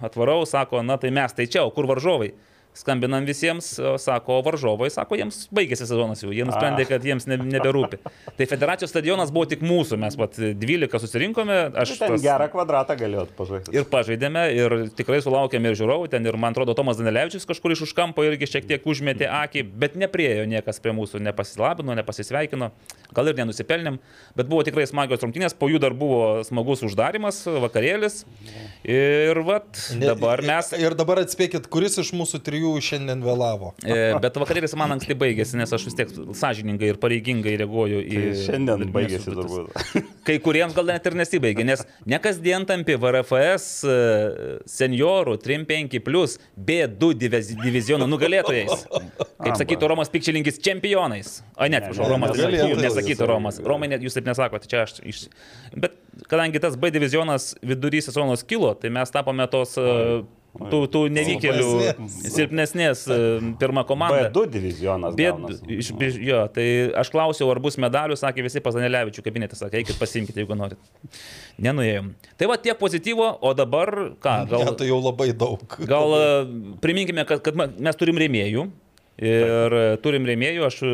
atvarau, 0.03 0.41
sako, 0.49 0.83
na 0.83 0.99
tai 0.99 1.13
mes 1.15 1.31
tai 1.37 1.47
čia, 1.47 1.63
o 1.63 1.71
kur 1.71 1.87
varžovai? 1.87 2.33
Skambinam 2.75 3.23
visiems, 3.23 3.69
sako, 4.03 4.41
varžovai, 4.43 4.89
sako, 4.91 5.15
jiems 5.15 5.45
baigėsi 5.55 5.85
sezonas 5.87 6.19
jau, 6.25 6.31
jie 6.35 6.43
nusprendė, 6.43 6.83
kad 6.89 7.05
jiems 7.07 7.23
ne, 7.31 7.37
neberūpi. 7.39 8.01
Tai 8.37 8.47
federacijos 8.51 8.91
stadionas 8.91 9.31
buvo 9.31 9.47
tik 9.47 9.61
mūsų, 9.63 9.95
mes 10.01 10.17
pat 10.19 10.35
12 10.35 10.99
susirinkome, 11.05 11.55
aš 11.71 11.93
Aš 11.95 12.01
ten 12.01 12.17
gerą 12.19 12.49
kvadratą 12.51 12.97
galėjot 12.99 13.31
pažaisti. 13.37 13.71
ir 13.75 13.87
pažaidėme, 13.87 14.43
ir 14.59 14.75
tikrai 14.97 15.21
sulaukėme 15.23 15.71
ir 15.71 15.79
žiūrovų, 15.79 16.09
ten 16.11 16.27
ir 16.27 16.35
man 16.41 16.51
atrodo 16.51 16.75
Tomas 16.75 16.99
Danelevičius 16.99 17.47
kažkur 17.47 17.77
iš 17.77 17.85
už 17.87 17.95
kampo 17.95 18.25
irgi 18.27 18.49
šiek 18.57 18.67
tiek 18.67 18.83
užmetė 18.91 19.31
akį, 19.31 19.63
bet 19.85 19.95
nepriejo 19.95 20.43
niekas 20.51 20.83
prie 20.83 20.91
mūsų, 20.99 21.23
nepasilabino, 21.23 21.95
nepasisveikino, 21.95 22.71
gal 23.15 23.31
ir 23.31 23.39
nenusipelnėm, 23.39 24.01
bet 24.35 24.51
buvo 24.51 24.67
tikrai 24.67 24.83
smagios 24.91 25.23
rungtynės, 25.23 25.55
po 25.55 25.71
jų 25.71 25.79
dar 25.85 25.95
buvo 25.95 26.43
smagus 26.43 26.83
uždarimas, 26.83 27.45
vakarėlis 27.47 28.25
ir 28.83 29.39
vat 29.47 29.79
dabar 30.03 30.43
mes... 30.43 30.73
Ir 30.75 30.97
dabar 30.97 31.23
atspėkit, 31.23 31.69
kuris 31.71 31.95
iš 32.03 32.11
mūsų 32.17 32.41
trijų 32.45 32.64
šiandien 32.83 33.21
vėlavo. 33.25 33.73
E, 33.85 34.15
Bet 34.23 34.37
vakarėlis 34.41 34.73
man 34.79 34.95
anksti 34.95 35.15
baigėsi, 35.19 35.57
nes 35.59 35.71
aš 35.75 35.85
vis 35.89 35.97
tiek 35.97 36.11
sąžiningai 36.39 36.89
ir 36.93 36.99
pareigingai 37.01 37.55
reaguoju 37.61 38.01
į... 38.03 38.21
Tai 38.21 38.43
šiandien 38.45 38.91
baigėsi 38.95 39.33
turbūt. 39.35 40.03
Kai 40.25 40.37
kuriems 40.43 40.75
gal 40.77 40.87
net 40.89 41.05
ir 41.09 41.17
nesibaigė, 41.19 41.65
nes 41.67 41.83
ne 42.09 42.19
kasdien 42.23 42.65
tampi 42.69 42.95
VRFS 43.01 43.67
e, 43.85 43.97
seniorų 44.69 45.37
3-5 45.43 45.99
plus 46.05 46.37
B2 46.57 47.11
diviz- 47.21 47.53
diviziono 47.61 48.07
nugalėtojais. 48.09 48.85
Kaip 49.45 49.59
sakytų 49.59 49.91
Romas 49.91 50.09
Pikčilinkis, 50.13 50.57
čempionais. 50.65 51.39
O 51.59 51.67
ne, 51.69 51.81
atsiprašau, 51.81 52.05
Ne, 52.05 52.11
Romas 52.15 52.81
nesakytų 52.85 53.27
Romas. 53.29 53.59
Romai, 53.65 53.89
net 53.91 54.03
jūs 54.05 54.15
taip 54.17 54.27
nesakote, 54.29 54.69
čia 54.71 54.83
aš 54.87 54.97
iš... 55.05 55.25
Bet 55.75 55.97
kadangi 56.31 56.61
tas 56.63 56.77
B 56.79 56.89
divizionas 56.95 57.51
vidury 57.65 58.01
sezono 58.05 58.37
skilo, 58.39 58.73
tai 58.79 58.91
mes 58.93 59.11
tapome 59.13 59.45
tos... 59.51 59.75
e, 59.77 60.23
Tų, 60.55 60.79
tų 60.87 61.01
nevykėlių 61.11 61.71
Silpnesnės. 62.07 63.01
e, 63.11 63.17
pirmą 63.59 63.83
komandą. 63.87 64.29
B2 64.29 64.45
divizionas. 64.53 65.15
Bet, 65.17 65.35
gaunasi. 65.35 65.65
iš, 65.75 65.89
iš, 66.07 66.19
jo, 66.23 66.39
tai 66.55 66.65
aš 66.95 67.11
klausiau, 67.11 67.49
ar 67.51 67.59
bus 67.63 67.75
medalių, 67.81 68.15
sakė 68.19 68.45
visi 68.45 68.61
pas 68.63 68.77
Danelevičių 68.77 69.23
kabinete, 69.25 69.57
sakė, 69.59 69.81
eikit 69.81 69.99
pasimkite, 69.99 70.39
jeigu 70.39 70.55
norit. 70.55 70.79
Nenuėjom. 71.59 72.13
Tai 72.39 72.49
va 72.51 72.55
tiek 72.61 72.79
pozityvo, 72.79 73.27
o 73.43 73.51
dabar 73.57 73.91
ką, 74.23 74.35
Gal 74.53 74.63
ja, 74.63 74.73
tai 74.79 74.87
jau 74.87 75.01
labai 75.03 75.33
daug. 75.35 75.65
gal 75.93 76.15
e, 76.15 76.29
priminkime, 76.83 77.27
kad, 77.27 77.43
kad 77.43 77.59
mes 77.59 77.99
turim 77.99 78.21
rėmėjų. 78.23 78.69
Ir 79.15 79.73
turim 80.03 80.25
rėmėjų, 80.27 80.63
aš 80.67 80.79
e, 80.83 80.93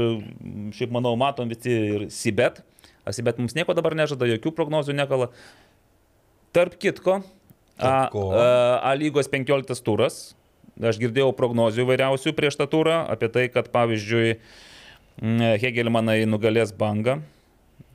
šiaip 0.77 0.91
manau, 0.93 1.13
matom 1.17 1.49
visi 1.49 1.73
ir 1.73 2.07
Sibet. 2.13 2.63
A 3.05 3.13
Sibet 3.13 3.37
mums 3.41 3.53
nieko 3.57 3.73
dabar 3.77 3.93
nežada, 3.97 4.29
jokių 4.29 4.53
prognozių 4.57 4.97
nekala. 4.97 5.29
Tarp 6.53 6.75
kitko, 6.81 7.21
A, 7.81 8.07
a, 8.11 8.79
A 8.91 8.93
lygos 8.99 9.27
15 9.31 9.81
turas. 9.85 10.21
Aš 10.81 10.97
girdėjau 11.01 11.33
prognozių 11.37 11.83
vairiausių 11.89 12.31
prieš 12.33 12.57
tą 12.57 12.65
turą 12.71 13.01
apie 13.11 13.27
tai, 13.29 13.47
kad 13.53 13.67
pavyzdžiui 13.73 14.37
mm, 15.21 15.59
Hegelmanai 15.61 16.23
nugalės 16.25 16.71
bangą. 16.73 17.19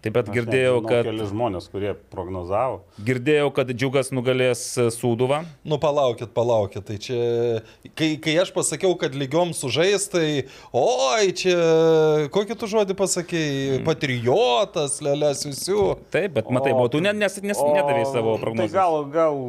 Taip 0.05 0.13
pat 0.15 0.29
girdėjau, 0.31 0.75
nežinau, 0.77 0.87
kad, 0.87 1.07
Keli 1.09 1.25
žmonės, 1.27 1.65
kurie 1.73 1.93
prognozavo. 2.13 2.77
girdėjau, 3.03 3.49
kad 3.57 3.73
džiugas 3.73 4.13
nugalės 4.15 4.61
e, 4.79 4.85
Sūduvą. 4.95 5.41
Nu, 5.67 5.81
palaukit, 5.83 6.31
palaukit. 6.37 6.85
Tai 6.87 6.99
čia, 7.03 7.17
kai, 7.99 8.13
kai 8.23 8.37
aš 8.39 8.53
pasakiau, 8.55 8.93
kad 9.01 9.17
lygiom 9.19 9.51
sužais, 9.57 10.05
tai, 10.13 10.45
oi, 10.77 11.33
čia, 11.35 11.57
kokį 12.31 12.59
tu 12.61 12.69
žodį 12.71 12.95
pasakėjai, 13.01 13.81
patriotas, 13.89 15.01
lėlės 15.03 15.43
visių. 15.49 15.89
Taip, 16.15 16.37
bet 16.39 16.53
matai, 16.55 16.77
O, 16.77 16.85
buvo, 16.85 16.93
tu 16.93 17.01
ne, 17.03 17.11
nes, 17.17 17.41
nes, 17.43 17.59
O, 17.59 17.73
nedavai 17.75 18.05
savo 18.07 18.37
Tai 18.37 18.45
prognozės. 18.45 18.77
gal, 18.77 19.01
gal 19.11 19.41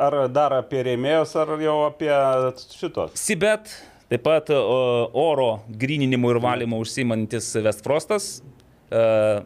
ar 0.00 0.18
dar 0.32 0.56
apie 0.60 0.82
rėmėjus, 0.88 1.34
ar 1.40 1.54
jau 1.62 1.78
apie 1.86 2.12
šitos. 2.78 3.16
Sibet, 3.18 3.72
taip 4.12 4.24
pat 4.26 4.52
o, 4.54 5.08
oro 5.18 5.50
gryninimu 5.68 6.32
ir 6.34 6.40
valymu 6.42 6.80
užsimantis 6.84 7.52
Westfrostas, 7.64 8.34
uh, 8.90 9.42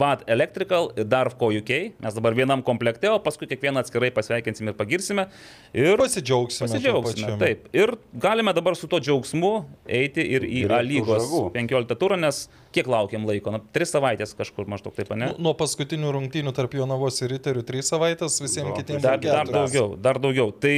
VAD 0.00 0.24
Electrical 0.34 0.88
ir 0.98 1.06
Darfco 1.08 1.48
UK. 1.54 1.70
Mes 2.02 2.16
dabar 2.16 2.34
vienam 2.36 2.62
komplekte, 2.66 3.08
o 3.12 3.20
paskui 3.22 3.46
kiekvieną 3.50 3.82
atskirai 3.84 4.10
pasveikinsim 4.14 4.70
ir 4.72 4.76
pagirsime. 4.78 5.28
Ir 5.76 5.96
Pasidžiaugsime. 6.00 6.66
pasidžiaugsime. 6.68 7.38
Taip. 7.40 7.68
Ir 7.76 7.94
galime 8.26 8.54
dabar 8.56 8.76
su 8.78 8.88
to 8.90 8.98
džiaugsmu 9.02 9.52
eiti 9.86 10.24
ir 10.36 10.46
į 10.48 10.64
A 10.74 10.80
lygos 10.82 11.24
žagų. 11.28 11.42
15 11.54 11.98
turą, 12.00 12.18
nes 12.18 12.44
kiek 12.74 12.88
laukiam 12.90 13.26
laiko? 13.28 13.52
Na, 13.54 13.62
3 13.76 13.90
savaitės 13.94 14.34
kažkur 14.38 14.66
maždaug 14.70 14.96
taip, 14.96 15.12
ne? 15.14 15.30
Nu, 15.36 15.48
Nuo 15.48 15.54
paskutinių 15.58 16.10
rungtynių 16.18 16.52
tarp 16.56 16.74
Jonavos 16.74 17.20
ir 17.22 17.30
Riterių 17.36 17.62
trys 17.68 17.92
savaitės, 17.92 18.40
visiems 18.42 18.72
Jo, 18.72 18.76
kitiems 18.80 19.04
Dar, 19.04 19.20
dar 19.22 19.46
daugiau, 19.50 19.92
dar 20.00 20.18
daugiau. 20.22 20.50
Tai 20.56 20.74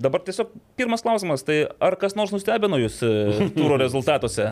dabar 0.00 0.22
tiesiog 0.26 0.50
pirmas 0.78 1.04
klausimas, 1.04 1.44
tai 1.46 1.64
ar 1.80 1.94
kas 2.00 2.16
nors 2.18 2.32
nustebino 2.34 2.78
jūs 2.82 2.98
e, 3.06 3.12
turo 3.58 3.76
rezultatuose? 3.80 4.50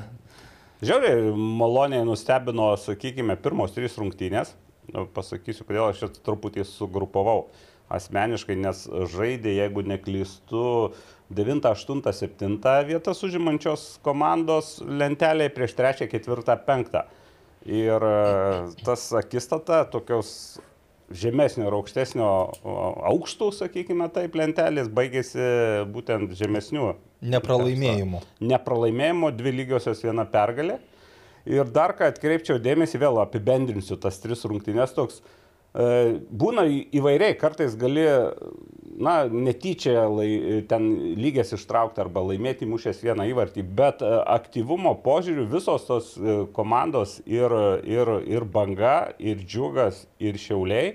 Žiauriai 0.83 1.31
maloniai 1.39 2.03
nustebino, 2.03 2.73
sakykime, 2.75 3.37
pirmos 3.39 3.71
trys 3.71 3.95
rungtynės. 4.01 4.57
Nu, 4.91 5.05
Pasakysiu, 5.15 5.63
kodėl 5.69 5.85
aš 5.93 6.01
čia 6.01 6.09
truputį 6.27 6.65
sugrupavau 6.67 7.45
asmeniškai, 7.93 8.57
nes 8.59 8.81
žaidė, 9.13 9.53
jeigu 9.61 9.85
neklystu, 9.87 10.65
9, 11.31 11.69
8, 11.71 12.03
7 12.19 12.59
vietas 12.89 13.23
užimančios 13.23 13.85
komandos 14.03 14.81
lentelėje 14.83 15.55
prieš 15.55 15.77
3, 15.79 16.09
4, 16.17 16.59
5. 16.67 16.99
Ir 17.71 18.09
e, 18.09 18.17
tas 18.83 19.07
akistata 19.15 19.85
tokios 19.87 20.33
žemesnio 21.19 21.67
ir 21.69 21.77
aukštesnio 21.77 22.29
aukštų, 23.13 23.51
sakykime 23.57 24.09
taip, 24.15 24.37
lentelės 24.39 24.91
baigėsi 24.93 25.43
būtent 25.93 26.35
žemesnių 26.39 26.93
Nepralaimėjimų. 27.23 28.23
nepralaimėjimo, 28.43 29.31
dvi 29.37 29.53
lygiosios 29.61 30.03
viena 30.03 30.25
pergalė. 30.29 30.81
Ir 31.47 31.67
dar 31.75 31.95
ką 31.99 32.09
atkreipčiau 32.13 32.59
dėmesį, 32.63 33.01
vėl 33.03 33.19
apibendrinsiu 33.23 33.99
tas 33.99 34.19
tris 34.23 34.45
rungtynės 34.47 34.95
toks. 34.95 35.23
E, 35.75 36.19
Būna 36.29 36.67
įvairiai, 36.69 37.37
kartais 37.41 37.77
gali, 37.81 38.05
na, 39.03 39.15
netyčia 39.29 40.07
lai, 40.13 40.63
ten 40.69 40.91
lygės 41.19 41.55
ištraukti 41.57 42.03
arba 42.05 42.25
laimėti 42.29 42.69
mušęs 42.69 43.03
vieną 43.05 43.29
įvartį, 43.33 43.65
bet 43.79 44.05
e, 44.05 44.13
aktyvumo 44.37 44.95
požiūriu 45.05 45.49
visos 45.53 45.89
tos 45.89 46.13
e, 46.17 46.43
komandos 46.57 47.21
ir, 47.27 47.55
ir, 47.89 48.15
ir 48.29 48.45
banga, 48.45 49.13
ir 49.19 49.43
džiugas, 49.47 50.07
ir 50.23 50.41
šiauliai 50.41 50.95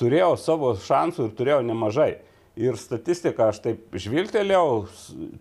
turėjo 0.00 0.34
savo 0.40 0.74
šansų 0.78 1.28
ir 1.28 1.34
turėjo 1.38 1.64
nemažai. 1.66 2.12
Ir 2.54 2.76
statistiką 2.78 3.48
aš 3.50 3.58
taip 3.64 3.96
žvilgtelėjau, 3.98 4.84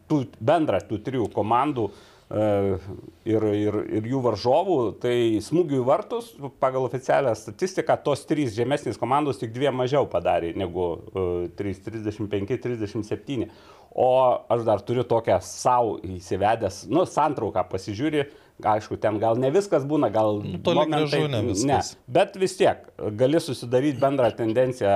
tų, 0.10 0.24
bendrą 0.41 0.79
tų 0.88 0.98
trijų 1.05 1.27
komandų 1.33 1.89
e, 1.89 2.12
ir, 2.33 3.45
ir, 3.53 3.77
ir 3.99 4.07
jų 4.09 4.21
varžovų, 4.25 4.77
tai 5.03 5.15
smūgių 5.43 5.81
į 5.81 5.85
vartus 5.85 6.31
pagal 6.61 6.87
oficialią 6.87 7.33
statistiką 7.37 7.97
tos 8.05 8.25
trys 8.29 8.55
žemesnės 8.57 8.97
komandos 9.01 9.41
tik 9.41 9.53
dviem 9.53 9.77
mažiau 9.77 10.07
padarė 10.09 10.53
negu 10.57 10.87
e, 11.13 11.25
3, 11.59 11.83
35, 11.85 12.57
37. 12.63 13.49
O 13.93 14.09
aš 14.49 14.63
dar 14.65 14.81
turiu 14.81 15.03
tokią 15.05 15.37
savo 15.45 15.99
įsivedęs, 16.01 16.87
nu, 16.89 17.03
santrauką 17.05 17.61
pasižiūri, 17.69 18.23
aišku, 18.65 18.97
ten 19.01 19.19
gal 19.21 19.37
ne 19.37 19.51
viskas 19.53 19.85
būna, 19.85 20.09
gal... 20.13 20.39
Nu, 20.41 20.57
toli 20.65 20.87
gražu 20.89 21.27
ne 21.29 21.43
viskas. 21.51 21.93
Ne, 21.93 22.13
Bet 22.17 22.37
vis 22.41 22.57
tiek 22.57 22.87
gali 23.19 23.41
susidaryti 23.43 24.01
bendrą 24.01 24.31
tendenciją. 24.33 24.95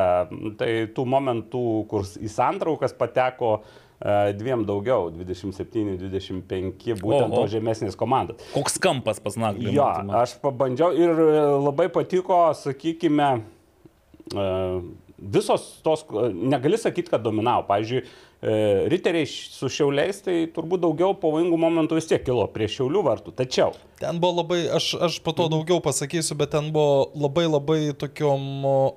Tai 0.58 0.72
tų 0.98 1.06
momentų, 1.14 1.66
kur 1.92 2.10
į 2.18 2.32
santraukas 2.34 2.98
pateko 2.98 3.60
e, 3.60 3.87
dviem 4.38 4.62
daugiau, 4.68 5.10
27-25, 5.10 7.00
būtent 7.02 7.32
Oho. 7.34 7.42
to 7.42 7.48
žemesnės 7.50 7.98
komandos. 7.98 8.44
Koks 8.54 8.78
kampas 8.82 9.22
pas 9.24 9.38
Naglį? 9.42 9.74
Jo, 9.74 9.88
aš 10.20 10.38
pabandžiau 10.44 10.94
ir 10.94 11.10
e, 11.18 11.42
labai 11.66 11.88
patiko, 11.94 12.38
sakykime, 12.60 13.30
e, 14.30 14.46
visos 15.18 15.66
tos, 15.82 16.06
negali 16.30 16.78
sakyti, 16.78 17.10
kad 17.10 17.26
dominavo. 17.26 17.66
Pavyzdžiui, 17.72 18.04
e, 18.06 18.27
riteriai 18.42 19.26
š- 19.26 19.50
su 19.58 19.70
šiauliais, 19.72 20.20
tai 20.22 20.36
turbūt 20.54 20.84
daugiau 20.84 21.16
pavojingų 21.18 21.58
momentų 21.58 21.98
vis 21.98 22.06
tiek 22.06 22.22
kilo 22.26 22.46
prie 22.54 22.68
šiaulių 22.70 23.02
vartų. 23.08 23.34
Tačiau 23.40 23.74
Ten 23.98 24.20
buvo 24.22 24.44
labai, 24.44 24.60
aš, 24.78 24.92
aš 25.02 25.16
po 25.26 25.34
to 25.34 25.48
daugiau 25.50 25.80
pasakysiu, 25.82 26.36
bet 26.38 26.52
ten 26.54 26.68
buvo 26.72 27.08
labai 27.18 27.48
labai 27.50 27.80
tokiom 27.98 28.44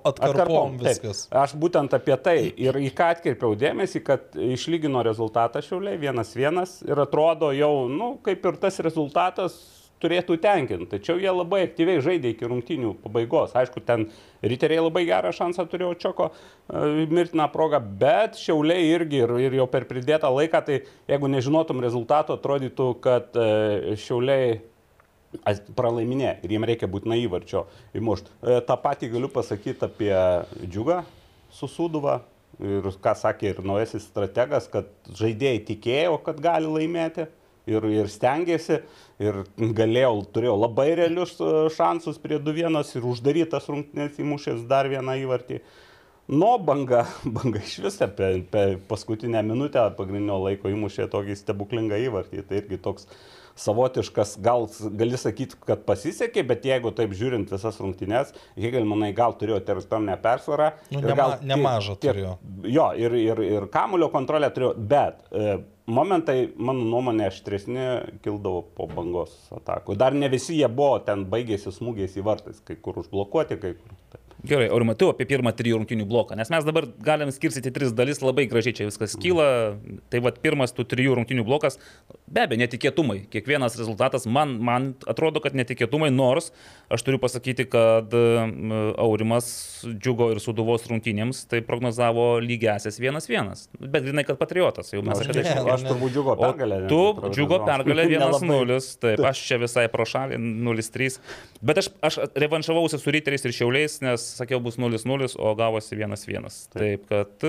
atkarpom 0.05 0.75
taip. 0.77 0.85
viskas. 0.91 1.23
Aš 1.33 1.55
būtent 1.57 1.95
apie 1.97 2.17
tai 2.21 2.37
ir 2.53 2.77
į 2.77 2.91
ką 2.93 3.09
atkreipiau 3.17 3.57
dėmesį, 3.57 4.03
kad 4.05 4.37
išlygino 4.37 5.01
rezultatą 5.07 5.63
šiauliai 5.65 5.97
vienas 6.03 6.35
vienas 6.37 6.83
ir 6.85 7.01
atrodo 7.01 7.49
jau, 7.57 7.89
nu, 7.89 8.19
kaip 8.25 8.45
ir 8.45 8.61
tas 8.61 8.77
rezultatas 8.85 9.57
turėtų 10.01 10.39
tenkinti. 10.43 10.89
Tačiau 10.95 11.21
jie 11.21 11.31
labai 11.33 11.65
aktyviai 11.67 12.01
žaidė 12.05 12.33
iki 12.35 12.49
rungtynių 12.49 12.95
pabaigos. 13.05 13.55
Aišku, 13.59 13.83
ten 13.87 14.09
riteriai 14.43 14.83
labai 14.83 15.05
gerą 15.09 15.33
šansą 15.37 15.67
turėjo 15.71 15.93
Čioko 16.01 16.31
e, 16.31 17.07
mirtiną 17.11 17.47
progą, 17.53 17.83
bet 18.01 18.41
šiauliai 18.41 18.89
irgi 18.95 19.23
ir, 19.25 19.37
ir 19.49 19.61
jau 19.61 19.69
per 19.71 19.87
pridėtą 19.91 20.33
laiką, 20.35 20.65
tai 20.67 20.81
jeigu 21.11 21.31
nežinotum 21.33 21.85
rezultato, 21.85 22.39
atrodytų, 22.41 22.91
kad 23.05 23.37
e, 23.37 23.97
šiauliai 24.01 24.59
pralaiminė 25.79 26.41
ir 26.43 26.55
jiem 26.57 26.67
reikia 26.67 26.89
būtinai 26.91 27.21
įvarčio 27.25 27.65
įmušti. 27.99 28.33
E, 28.43 28.61
tą 28.67 28.77
patį 28.83 29.13
galiu 29.15 29.31
pasakyti 29.33 29.87
apie 29.87 30.15
džiugą 30.67 31.03
su 31.55 31.71
Suduva. 31.71 32.21
Ir 32.61 32.85
ką 33.01 33.15
sakė 33.17 33.55
ir 33.55 33.61
naujasis 33.65 34.05
strategas, 34.11 34.67
kad 34.69 34.91
žaidėjai 35.17 35.63
tikėjo, 35.71 36.19
kad 36.27 36.43
gali 36.45 36.69
laimėti 36.69 37.25
ir, 37.71 37.87
ir 37.89 38.11
stengiasi. 38.13 38.83
Ir 39.21 39.43
galėjau, 39.59 40.15
turėjau 40.33 40.57
labai 40.57 40.89
realius 40.97 41.35
e, 41.45 41.51
šansus 41.75 42.17
prie 42.23 42.39
2-1 42.41 42.81
ir 42.97 43.07
uždarytas 43.11 43.69
rungtynės 43.69 44.17
įmušęs 44.23 44.63
dar 44.71 44.89
vieną 44.89 45.19
įvartį. 45.27 45.61
Nu, 46.31 46.55
banga, 46.63 47.03
banga 47.37 47.61
iš 47.61 47.81
vis 47.85 47.99
apie, 48.07 48.31
apie 48.41 48.65
paskutinę 48.89 49.43
minutę 49.45 49.83
pagrindinio 49.99 50.39
laiko 50.47 50.73
įmušė 50.73 51.11
tokį 51.13 51.37
stebuklingą 51.37 51.99
įvartį. 52.07 52.47
Tai 52.49 52.63
irgi 52.63 52.79
toks 52.81 53.09
savotiškas, 53.61 54.37
gal 54.41 54.69
gali 54.97 55.19
sakyti, 55.21 55.59
kad 55.67 55.83
pasisekė, 55.85 56.45
bet 56.49 56.65
jeigu 56.65 56.93
taip 56.97 57.13
žiūrint 57.19 57.51
visas 57.53 57.77
rungtynes, 57.83 58.31
Hegelmanai 58.57 59.11
gal 59.17 59.35
turėjo 59.37 59.59
teritorinę 59.67 60.17
persvarą. 60.23 60.71
Nu, 60.95 61.03
nema- 61.05 61.19
gal 61.19 61.35
nemažą 61.51 61.99
turėjo. 62.01 62.39
Jo, 62.65 62.89
ir, 62.97 63.19
ir, 63.21 63.45
ir 63.59 63.69
kamulio 63.75 64.09
kontrolę 64.15 64.49
turėjo, 64.55 64.73
bet 64.79 65.21
e, 65.29 65.59
momentai, 65.93 66.39
mano 66.57 66.87
nuomonė, 66.87 67.29
aštresni 67.31 67.87
kildavo 68.25 68.65
po 68.77 68.89
bangos 68.91 69.35
atakų. 69.55 69.99
Dar 70.01 70.17
ne 70.17 70.31
visi 70.33 70.57
jie 70.59 70.69
buvo, 70.71 70.99
ten 71.07 71.27
baigėsi 71.31 71.73
smūgiais 71.75 72.17
į 72.19 72.27
vartais, 72.27 72.63
kai 72.67 72.79
kur 72.81 73.03
užblokuoti, 73.03 73.61
kai 73.61 73.75
kur. 73.77 73.97
Taip. 74.11 74.31
Gerai, 74.47 74.71
Aurimai, 74.73 74.95
tu 74.97 75.11
apie 75.13 75.27
pirmą 75.29 75.53
trijų 75.53 75.83
rungtynių 75.83 76.07
bloką, 76.09 76.37
nes 76.39 76.49
mes 76.53 76.65
dabar 76.65 76.87
galim 77.05 77.29
skirstyti 77.35 77.73
tris 77.77 77.93
dalis, 77.93 78.23
labai 78.25 78.47
gražiai 78.49 78.77
čia 78.79 78.87
viskas 78.89 79.19
kyla. 79.21 79.49
Tai 80.13 80.23
vad 80.25 80.39
pirmas 80.41 80.73
tų 80.73 80.87
trijų 80.89 81.19
rungtynių 81.19 81.45
blokas, 81.45 81.77
be 82.31 82.45
abejo, 82.47 82.61
netikėtumai. 82.63 83.25
Kiekvienas 83.31 83.77
rezultatas 83.79 84.27
man, 84.31 84.57
man 84.63 84.91
atrodo, 85.11 85.43
kad 85.43 85.57
netikėtumai, 85.59 86.11
nors 86.15 86.51
aš 86.91 87.05
turiu 87.07 87.21
pasakyti, 87.23 87.67
kad 87.71 88.15
Aurimas 89.01 89.51
džiugo 89.87 90.31
ir 90.35 90.41
suduvos 90.43 90.87
rungtynėms, 90.91 91.45
tai 91.51 91.61
prognozavo 91.67 92.39
lygiasias 92.43 92.99
vienas 93.03 93.29
vienas. 93.31 93.67
Bet 93.79 94.07
grinai, 94.07 94.25
kad 94.29 94.39
patriotas, 94.41 94.93
jau 94.95 95.03
mes 95.07 95.19
apie 95.19 95.35
tai 95.35 95.45
šnekėjome. 95.47 95.75
aš 95.75 95.87
turbūt 95.87 96.15
džiugo 96.17 96.37
pergalę. 96.41 96.81
tu 96.91 97.31
džiugo 97.35 97.61
pergalę 97.67 98.07
Nelabai. 98.11 98.41
1-0, 98.47 98.81
taip, 99.03 99.25
aš 99.31 99.43
čia 99.47 99.61
visai 99.63 99.87
pro 99.93 100.07
šalį 100.09 100.39
0-3. 100.41 101.19
Bet 101.67 101.83
aš, 101.83 101.91
aš 102.07 102.19
revanšavausi 102.39 102.99
su 103.01 103.15
ryteriais 103.15 103.47
ir 103.47 103.55
šiauliais, 103.57 103.99
nes 104.05 104.25
sakiau 104.41 104.63
bus 104.63 104.79
0-0, 104.81 105.35
o 105.39 105.55
gavosi 105.59 105.99
1-1. 105.99 106.49
Taip, 106.75 107.07
kad, 107.11 107.47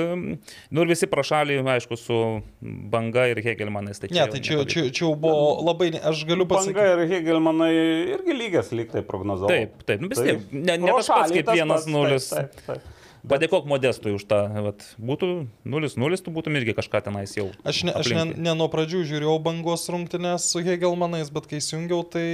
nu 0.69 0.85
ir 0.85 0.91
visi 0.93 1.09
pro 1.11 1.25
šalį, 1.25 1.61
aišku, 1.77 1.97
su 1.99 2.19
banga 2.61 3.27
ir 3.31 3.41
Hegelmanais. 3.45 4.01
Tai 4.01 4.11
Ne, 4.11 4.25
tai 4.29 4.41
čia. 4.43 4.61
Čia, 4.71 4.85
čia 4.89 5.03
jau 5.05 5.11
buvo 5.19 5.59
labai, 5.67 5.91
aš 5.99 6.23
galiu 6.29 6.47
Banga 6.49 6.71
pasakyti. 6.71 7.03
ir 7.05 7.13
Hegelmanai 7.15 7.73
irgi 8.15 8.37
lygias 8.37 8.71
lyg 8.75 8.89
tai 8.93 9.03
prognozavo. 9.05 9.51
Taip, 9.51 9.83
taip, 9.87 10.01
nu 10.03 10.09
vis 10.11 10.23
tiek, 10.23 10.41
ne, 10.55 10.79
ne 10.81 10.95
tas 10.97 11.11
pats 11.11 11.35
kaip 11.35 11.51
tas 11.51 11.61
1-0. 11.61 11.69
pats, 12.15 12.31
Taip, 12.31 12.57
taip, 12.57 12.65
taip. 12.69 12.89
Padėkok 13.21 13.67
modestui 13.69 14.15
už 14.17 14.23
tą, 14.25 14.39
vat, 14.65 14.81
būtų 14.97 15.27
0-0, 15.69 16.21
tu 16.25 16.33
būtum 16.33 16.55
irgi 16.57 16.73
kažką 16.73 17.03
tenais 17.05 17.35
jau. 17.37 17.51
Aš, 17.61 17.83
ne, 17.85 17.93
aš 17.93 18.09
ne, 18.17 18.23
ne 18.33 18.55
nuo 18.57 18.65
pradžių 18.73 19.03
žiūrėjau 19.11 19.35
bangos 19.45 19.85
rungtynės 19.93 20.47
su 20.49 20.63
Hegelmanais, 20.65 21.29
bet 21.29 21.45
kai 21.51 21.59
įsijungiau, 21.61 22.01
tai... 22.15 22.25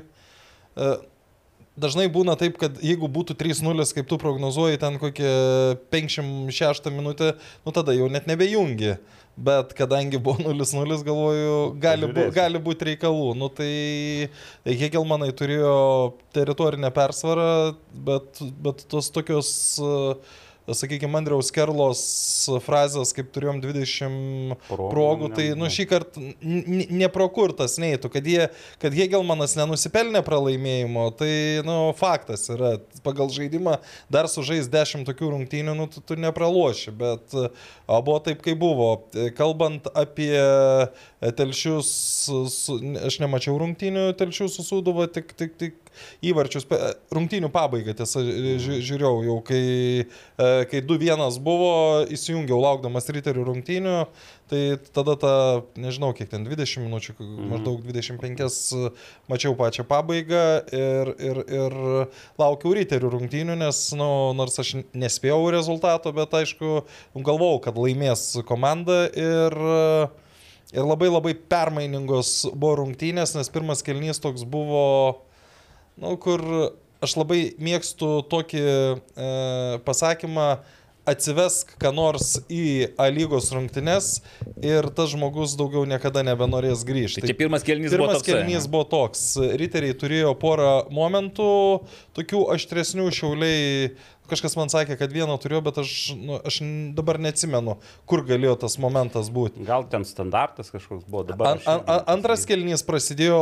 e, 0.00 0.88
dažnai 1.80 2.08
būna 2.12 2.36
taip, 2.40 2.56
kad 2.60 2.80
jeigu 2.84 3.08
būtų 3.12 3.36
3-0, 3.40 3.84
kaip 3.98 4.08
tu 4.08 4.18
prognozuoji, 4.20 4.80
ten 4.80 4.96
kokią 5.02 5.34
56 5.92 6.90
minutę, 6.96 7.34
nu 7.66 7.76
tada 7.76 7.92
jau 7.96 8.08
net 8.12 8.28
nebejungi. 8.30 8.96
Bet 9.36 9.72
kadangi 9.78 10.18
buvo 10.20 10.52
0-0, 10.52 10.98
galvoju, 11.06 11.54
gali, 11.80 12.08
bu, 12.12 12.26
gali 12.34 12.60
būti 12.60 12.90
reikalų. 12.90 13.30
Nu, 13.40 13.48
tai 13.48 14.28
tai 14.66 14.74
Hegelmanai 14.82 15.30
turėjo 15.36 15.76
teritorinę 16.36 16.90
persvarą, 16.92 17.48
bet, 18.08 18.42
bet 18.60 18.84
tos 18.90 19.08
tokios, 19.14 19.52
sakykime, 20.76 21.18
Andriaus 21.20 21.50
Kerlos 21.54 22.02
frazės, 22.64 23.12
kaip 23.16 23.30
turėjom 23.34 23.60
20 23.62 24.56
Progų, 24.68 24.88
progų, 24.92 25.30
tai 25.36 25.46
nu, 25.58 25.68
šį 25.72 25.86
kartą 25.90 26.22
neprokurtas 26.40 27.78
neįtų, 27.82 28.10
kad, 28.12 28.28
jie, 28.28 28.48
kad 28.82 28.96
Hegelmanas 28.96 29.56
nenusipelnė 29.58 30.22
pralaimėjimo, 30.26 31.06
tai 31.18 31.32
nu, 31.66 31.78
faktas 31.98 32.46
yra, 32.52 32.76
pagal 33.06 33.32
žaidimą 33.34 33.78
dar 34.12 34.30
sužais 34.30 34.70
10 34.70 35.06
tokių 35.08 35.32
rungtynių, 35.36 35.76
nu, 35.78 35.88
tu, 35.90 36.02
tu 36.04 36.18
nepraloši, 36.20 36.94
bet 37.00 37.36
o, 37.36 38.00
buvo 38.00 38.18
taip, 38.24 38.42
kaip 38.44 38.60
buvo. 38.60 38.90
Kalbant 39.38 39.88
apie 39.96 40.34
telšius, 41.36 41.90
su, 42.54 42.80
aš 43.06 43.20
nemačiau 43.22 43.58
rungtynių 43.60 44.10
telšių 44.20 44.50
su 44.52 44.66
Sūduva, 44.70 45.08
tik, 45.12 45.32
tik, 45.38 45.56
tik 45.60 45.89
įvarčius, 46.24 46.66
rungtynių 47.14 47.50
pabaigą, 47.54 47.94
tiesa, 47.98 48.22
ži- 48.22 48.80
žiūrėjau 48.86 49.24
jau, 49.26 49.36
kai, 49.46 49.62
e, 50.06 50.50
kai 50.70 50.82
2-1 50.86 51.38
buvo, 51.44 51.72
įsijungiau 52.12 52.60
laukdamas 52.62 53.08
riterių 53.12 53.44
rungtynių, 53.50 53.96
tai 54.50 54.62
tada 54.96 55.14
ta, 55.20 55.32
nežinau, 55.78 56.12
kiek 56.16 56.30
ten 56.32 56.44
20 56.48 56.82
minučių, 56.86 57.14
maždaug 57.52 57.84
25 57.86 58.90
mačiau 59.30 59.54
pačią 59.58 59.84
pabaigą 59.86 60.44
ir, 60.74 61.12
ir, 61.18 61.42
ir 61.46 61.76
laukiau 62.40 62.74
riterių 62.78 63.12
rungtynių, 63.16 63.58
nes, 63.60 63.84
nu, 63.98 64.10
nors 64.34 64.58
aš 64.62 64.74
nespėjau 64.94 65.44
rezultato, 65.54 66.10
bet 66.16 66.34
aišku, 66.40 66.82
galvojau, 67.14 67.60
kad 67.68 67.78
laimės 67.78 68.32
komanda 68.48 69.06
ir 69.14 69.56
Ir 70.70 70.84
labai 70.86 71.08
labai 71.10 71.32
permainingos 71.34 72.44
buvo 72.54 72.76
rungtynės, 72.84 73.32
nes 73.34 73.48
pirmas 73.50 73.80
kelnys 73.82 74.20
toks 74.22 74.44
buvo, 74.46 74.82
nu, 76.00 76.16
kur 76.20 76.44
aš 77.00 77.16
labai 77.20 77.40
mėgstu 77.60 78.20
tokį 78.30 78.66
e, 78.66 79.32
pasakymą, 79.86 80.50
atsivesk 81.08 81.72
ką 81.80 81.92
nors 81.96 82.34
į 82.52 82.92
A 83.00 83.08
lygos 83.12 83.48
rungtynes 83.54 84.20
ir 84.62 84.86
tas 84.94 85.10
žmogus 85.14 85.56
daugiau 85.58 85.86
niekada 85.88 86.22
nebenorės 86.26 86.84
grįžti. 86.86 87.24
Tai 87.24 87.32
čia 87.32 87.38
pirmas 87.38 87.64
kelnys 87.66 87.94
buvo 87.94 88.06
Pirmas 88.06 88.20
toksai, 88.20 88.36
kelnys 88.36 88.68
buvo 88.70 88.86
toks. 88.92 89.24
Riteriai 89.60 89.96
turėjo 89.96 90.34
porą 90.40 90.70
momentų, 90.94 91.50
tokių 92.18 92.46
aštresnių 92.56 93.10
šiauliai. 93.16 93.92
Kažkas 94.30 94.54
man 94.54 94.70
sakė, 94.70 94.94
kad 94.94 95.10
vieną 95.10 95.34
turėjo, 95.42 95.64
bet 95.66 95.80
aš, 95.82 95.92
nu, 96.14 96.36
aš 96.46 96.60
dabar 96.94 97.18
neatsimenu, 97.18 97.80
kur 98.06 98.22
galėjo 98.28 98.60
tas 98.62 98.76
momentas 98.78 99.32
būti. 99.34 99.64
Gal 99.66 99.88
ten 99.90 100.06
standartas 100.06 100.70
kažkoks 100.70 101.08
buvo 101.08 101.24
dabar. 101.32 101.56
An, 101.56 101.64
an, 101.64 101.82
an, 101.88 102.04
antras 102.14 102.46
kelnys 102.46 102.86
prasidėjo 102.86 103.40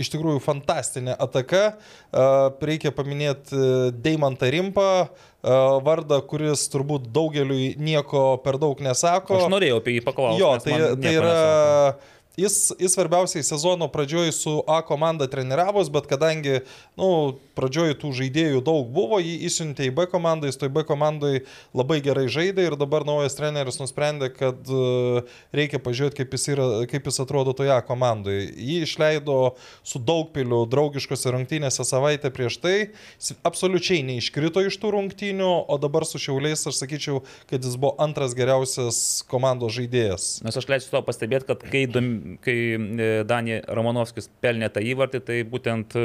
iš 0.00 0.10
tikrųjų 0.12 0.40
fantastinė 0.44 1.14
ataka. 1.20 1.62
Uh, 2.10 2.50
reikia 2.68 2.92
paminėti 2.94 3.56
uh, 3.56 3.88
Deimantą 3.92 4.50
Rimpą, 4.52 4.90
uh, 5.06 5.54
vardą, 5.86 6.20
kuris 6.28 6.66
turbūt 6.72 7.08
daugeliui 7.14 7.74
nieko 7.80 8.36
per 8.44 8.60
daug 8.62 8.80
nesako. 8.84 9.40
Aš 9.40 9.52
norėjau 9.52 9.80
apie 9.80 9.98
jį 9.98 10.04
paklausti. 10.06 10.42
Jo, 10.42 10.52
tai, 10.62 10.78
tai 11.00 11.16
yra. 11.16 11.32
nesako. 11.32 12.12
Jis, 12.36 12.72
jis 12.76 12.92
svarbiausiai 12.92 13.42
sezono 13.42 13.88
pradžioj 13.88 14.32
su 14.32 14.62
A 14.68 14.82
komanda 14.84 15.24
treniravos, 15.26 15.88
bet 15.88 16.04
kadangi, 16.04 16.58
nu, 17.00 17.38
pradžioj 17.56 17.94
tų 17.96 18.10
žaidėjų 18.18 18.60
daug 18.64 18.90
buvo, 18.92 19.16
jį 19.24 19.38
įsiuntė 19.48 19.86
į 19.88 19.94
B 19.96 20.04
komandą, 20.12 20.50
jis 20.50 20.60
toj 20.60 20.68
B 20.74 20.84
komandai 20.84 21.46
labai 21.72 22.02
gerai 22.04 22.26
žaidė 22.28 22.66
ir 22.68 22.76
dabar 22.76 23.06
naujas 23.08 23.38
treneris 23.38 23.80
nusprendė, 23.80 24.28
kad 24.36 24.68
e, 24.68 25.22
reikia 25.56 25.80
pažiūrėti, 25.80 26.18
kaip 26.20 26.36
jis, 26.36 26.44
yra, 26.52 26.66
kaip 26.90 27.08
jis 27.08 27.20
atrodo 27.24 27.54
toje 27.56 27.72
A 27.72 27.78
komandoje. 27.80 28.50
Jį 28.52 28.82
išleido 28.84 29.38
su 29.80 29.96
daug 29.96 30.28
pilių 30.36 30.66
draugiškose 30.68 31.32
rungtynėse 31.32 31.88
savaitę 31.88 32.28
prieš 32.36 32.60
tai, 32.60 32.76
jis 33.16 33.32
absoliučiai 33.48 34.02
neiškrito 34.12 34.66
iš 34.68 34.76
tų 34.82 34.92
rungtynių, 34.98 35.50
o 35.72 35.80
dabar 35.80 36.04
su 36.04 36.20
šiauliais 36.20 36.68
aš 36.68 36.82
sakyčiau, 36.84 37.24
kad 37.48 37.64
jis 37.64 37.80
buvo 37.80 37.96
antras 37.96 38.36
geriausias 38.36 39.24
komandos 39.32 39.72
žaidėjas. 39.80 40.28
Nes 40.44 40.60
aš 40.60 40.68
leisiu 40.68 40.92
tau 40.92 41.04
pastebėti, 41.08 41.48
kad 41.48 41.64
kai, 41.64 41.86
Dom- 41.88 42.25
kai 42.44 42.56
e, 42.76 43.08
Danė 43.28 43.60
Romanovskis 43.78 44.28
pelnė 44.44 44.68
tą 44.72 44.82
įvartį, 44.84 45.20
tai 45.26 45.40
būtent 45.48 45.96
e, 45.98 46.04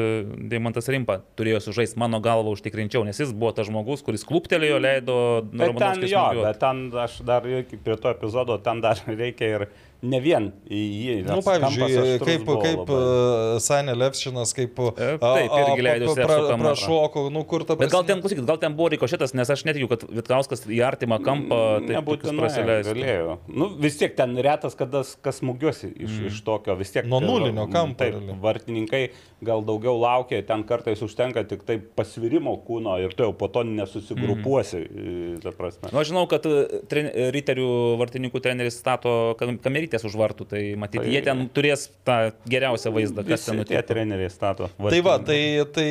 Deimantas 0.52 0.90
Rimpa 0.92 1.20
turėjo 1.40 1.62
sužaisti 1.68 2.00
mano 2.02 2.22
galvą 2.24 2.54
užtikrinčiau, 2.56 3.06
nes 3.08 3.22
jis 3.22 3.34
buvo 3.34 3.54
tas 3.58 3.70
žmogus, 3.70 4.04
kuris 4.06 4.26
kluptelėjo, 4.28 4.82
leido 4.82 5.20
Bet 5.46 5.62
ten 5.62 5.74
Romanovskis 5.74 6.14
jo, 6.14 6.26
bet 6.42 6.62
ten 6.62 6.84
aš 7.06 7.22
dar 7.28 7.48
irgi 7.50 7.80
prie 7.82 7.98
to 8.02 8.14
epizodo, 8.14 8.60
ten 8.64 8.84
dar 8.84 9.02
reikia 9.08 9.56
ir 9.56 9.68
ne 10.02 10.20
vien 10.24 10.50
į 10.66 10.82
jį. 10.82 11.16
Na, 11.28 11.38
nu, 11.38 11.44
pavyzdžiui, 11.46 12.20
kaip, 12.24 12.46
kaip 12.48 12.80
labai. 12.82 12.98
uh, 12.98 13.60
Sanė 13.62 13.96
Levšinas, 13.98 14.54
kaip 14.58 14.80
E, 14.82 15.10
taip, 15.22 15.54
irgi 15.62 15.86
leidosi 15.86 16.24
apsuką 16.24 16.58
metrą. 16.58 16.72
prašoko, 16.72 17.26
nu 17.34 17.44
kur 17.50 17.66
ta 17.68 17.78
Bet 17.80 17.92
gal 17.94 18.06
ten, 18.08 18.22
klausykit, 18.24 18.46
gal 18.48 18.60
ten 18.62 18.76
buvo 18.78 18.90
rikošėtas, 18.96 19.36
nes 19.38 19.50
aš 19.54 19.64
netikiu, 19.68 19.90
kad 19.92 20.06
Vitkauskas 20.10 20.66
į 20.66 20.82
artimą 20.88 21.20
kampą 21.24 21.60
taip 21.86 21.94
Nebūtinai 22.00 22.50
galėjo. 22.88 23.38
Nu, 23.52 23.70
vis 23.82 24.00
tiek 24.00 24.16
ten 24.18 24.34
retas, 24.42 24.78
kada 24.80 25.04
kas 25.26 25.42
smūgiuosi 25.42 25.92
iš, 25.92 26.10
mm. 26.10 26.30
iš 26.32 26.42
tokio. 26.48 26.76
Vis 26.80 26.94
tiek. 26.94 27.06
Nuo 27.10 27.22
tie 27.22 27.30
nulinio 27.30 27.68
kampo 27.72 28.02
Taip, 28.02 28.18
vartininkai 28.42 29.02
gal 29.46 29.64
daugiau 29.66 29.98
laukia, 30.02 30.42
ten 30.46 30.64
kartais 30.68 31.02
užtenka 31.06 31.44
tik 31.50 31.66
tai 31.68 31.78
pasvirimo 31.78 32.56
kūno 32.66 32.98
ir 33.04 33.14
tu 33.18 33.26
jau 33.28 33.34
po 33.38 33.50
to 33.52 33.64
nesusigrupuosi. 33.68 34.82
Mm. 34.90 35.56
Prasme. 35.58 35.90
Nu, 35.92 36.00
aš 36.02 36.12
žinau, 36.12 36.26
kad 36.30 36.46
e, 36.48 36.62
e, 36.90 37.28
riterių 37.36 37.68
vartininkų 38.00 38.42
treneris 38.44 38.78
stato 38.80 39.36
kam- 39.40 39.58
kamerytės 39.92 40.06
už 40.08 40.16
vartų, 40.16 40.46
tai 40.48 40.62
matyti, 40.80 41.04
Tai- 41.04 41.12
jie 41.12 41.22
ten 41.24 41.50
turės 41.54 41.90
tą 42.06 42.32
geriausią 42.48 42.92
vaizdą, 42.96 43.26
kas 43.28 43.46
ten 43.46 43.58
Visi 43.58 43.68
tie 43.68 43.76
nutiko. 43.78 43.88
treneriai 43.88 44.30
stato. 44.32 44.70
Tai 44.78 45.02
va, 45.02 45.18
tai, 45.20 45.66
tai 45.74 45.88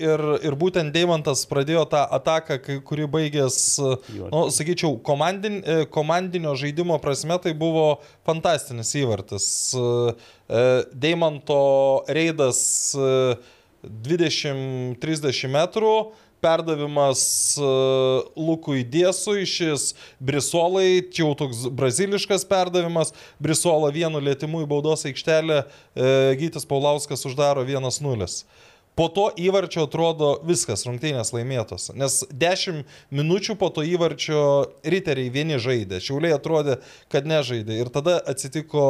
ir, 0.00 0.20
ir 0.42 0.52
būtent 0.56 0.92
Deimantas 0.92 1.44
pradėjo 1.46 1.84
tą 1.88 2.02
ataką, 2.10 2.58
kai- 2.62 2.80
kuri 2.80 3.06
baigės, 3.06 3.78
nu, 4.32 4.48
sakyčiau, 4.50 4.96
komandin, 5.02 5.62
e, 5.64 5.84
komandinio 5.86 6.54
žaidimo 6.56 6.98
prasme 7.00 7.38
tai 7.42 7.52
buvo 7.52 8.00
fantastinis 8.26 8.94
įvartis. 8.94 9.74
E, 9.74 10.14
e, 10.48 10.84
Deimanto 10.94 12.04
reidas 12.08 12.94
e, 12.96 13.36
20-30 13.84 15.48
metrų. 15.52 16.12
Perdavimas 16.42 17.22
uh, 17.60 18.24
Lukui 18.36 18.82
Diesui, 18.82 19.46
šis 19.46 19.92
Brisolai, 20.18 21.04
čia 21.14 21.22
jau 21.22 21.36
toks 21.38 21.68
braziliškas 21.70 22.44
perdavimas, 22.50 23.14
Brisola 23.42 23.92
vienu 23.94 24.20
lėtimu 24.22 24.64
į 24.64 24.68
baudos 24.74 25.06
aikštelę, 25.08 25.62
uh, 25.62 26.34
Gytis 26.40 26.66
Paulauskas 26.68 27.22
uždaro 27.30 27.62
1-0. 27.68 28.28
Po 28.92 29.06
to 29.08 29.30
įvarčio 29.40 29.86
atrodo 29.86 30.34
viskas, 30.44 30.82
rungtynės 30.84 31.30
laimėtos. 31.32 31.88
Nes 31.96 32.18
10 32.28 32.82
minučių 33.14 33.56
po 33.56 33.70
to 33.72 33.86
įvarčio 33.88 34.42
riteriai 34.84 35.32
vieni 35.32 35.56
žaidė, 35.56 36.02
šiauliai 36.04 36.34
atrodė, 36.36 36.76
kad 37.12 37.24
nežaidė. 37.28 37.78
Ir 37.80 37.88
tada 37.94 38.18
atsitiko 38.20 38.82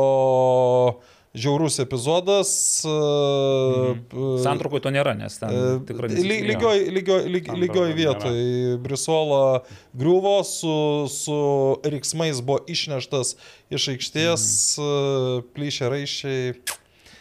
žiaurus 1.35 1.79
epizodas. 1.81 2.51
Mhm. 2.85 4.37
Santrukui 4.45 4.83
to 4.85 4.92
nėra, 4.92 5.14
nes 5.18 5.38
ten 5.40 5.81
tikrai 5.88 6.11
nesiskyrė. 6.12 6.51
Lygioj, 6.51 6.85
lygioj, 6.99 7.23
lygioj 7.64 7.88
nėra. 7.88 7.97
vietoj 7.97 8.77
Brisola 8.85 9.62
griuvo, 9.97 10.38
su, 10.45 10.77
su 11.12 11.40
riksmais 11.85 12.45
buvo 12.45 12.61
išneštas 12.68 13.37
iš 13.73 13.90
aikštės, 13.97 14.47
mhm. 14.79 15.51
plyšė 15.57 15.92
raiščiai. 15.97 16.79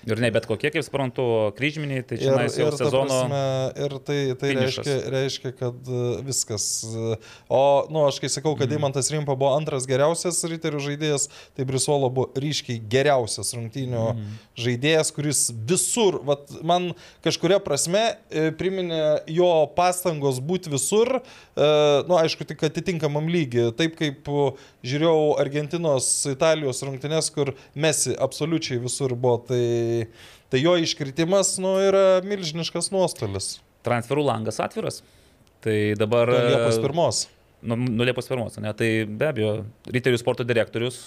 Ir 0.10 0.18
ne 0.18 0.32
bet 0.34 0.48
kokie, 0.50 0.72
kaip 0.74 0.82
suprantu, 0.86 1.24
kryžminiai, 1.58 2.02
tai 2.08 2.18
čia 2.18 2.32
jau 2.34 2.68
ir, 2.72 2.78
sezono. 2.80 3.06
prasme, 3.06 3.42
ir 3.86 3.96
tai, 4.08 4.20
tai 4.42 4.50
finišas. 4.56 4.86
reiškia, 4.88 5.12
reiškia, 5.14 5.52
kad 5.60 5.92
e, 5.94 6.02
viskas. 6.26 6.66
O, 7.52 7.62
nu, 7.94 8.06
aš 8.08 8.18
kai 8.24 8.30
sakau, 8.34 8.56
kad 8.58 8.66
Mhm. 8.66 8.72
Deimantas 8.74 9.12
Rimpa 9.12 9.36
buvo 9.36 9.52
antras 9.58 9.86
geriausias 9.86 10.40
riterių 10.48 10.80
žaidėjas, 10.82 11.28
tai 11.58 11.66
Brisuolo 11.70 12.10
buvo 12.10 12.32
ryškiai 12.34 12.80
geriausias 12.90 13.54
rungtynių 13.54 14.06
Mhm. 14.16 14.40
žaidėjas, 14.58 15.12
kuris 15.14 15.44
visur, 15.70 16.18
vat, 16.26 16.50
man 16.64 16.94
kažkuria 17.24 17.60
prasme 17.62 18.16
e, 18.32 18.50
priminė 18.52 19.22
jo 19.28 19.52
pastangos 19.76 20.40
būti 20.42 20.72
visur, 20.74 21.20
e, 21.22 21.70
nu, 22.08 22.18
aišku, 22.18 22.46
tik 22.48 22.64
atitinkamam 22.64 23.28
lygiui. 23.30 23.70
Taip 23.78 23.96
kaip 24.00 24.26
žiūrėjau 24.84 25.38
Argentinos, 25.42 26.10
Italijos 26.32 26.82
rungtynės, 26.86 27.30
kur 27.34 27.54
Mesi 27.76 28.16
absoliučiai 28.18 28.80
visur 28.82 29.14
buvo, 29.16 29.38
tai, 29.48 29.62
tai 30.52 30.64
jo 30.64 30.78
iškritimas, 30.82 31.56
nu, 31.64 31.76
yra 31.90 32.06
milžiniškas 32.28 32.92
nuostolis. 32.94 33.56
Transferų 33.86 34.26
langas 34.28 34.62
atviras. 34.64 35.02
Tai 35.62 35.78
dabar... 36.00 36.30
Nuo 36.32 36.50
Liepos 36.50 36.82
pirmos. 36.82 37.28
Nu, 37.62 37.76
nuo 37.78 38.06
Liepos 38.06 38.26
pirmos, 38.30 38.58
ne? 38.58 38.72
Tai 38.74 38.90
be 39.06 39.28
abejo, 39.30 39.52
Riterių 39.94 40.18
sporto 40.18 40.46
direktorius 40.48 40.98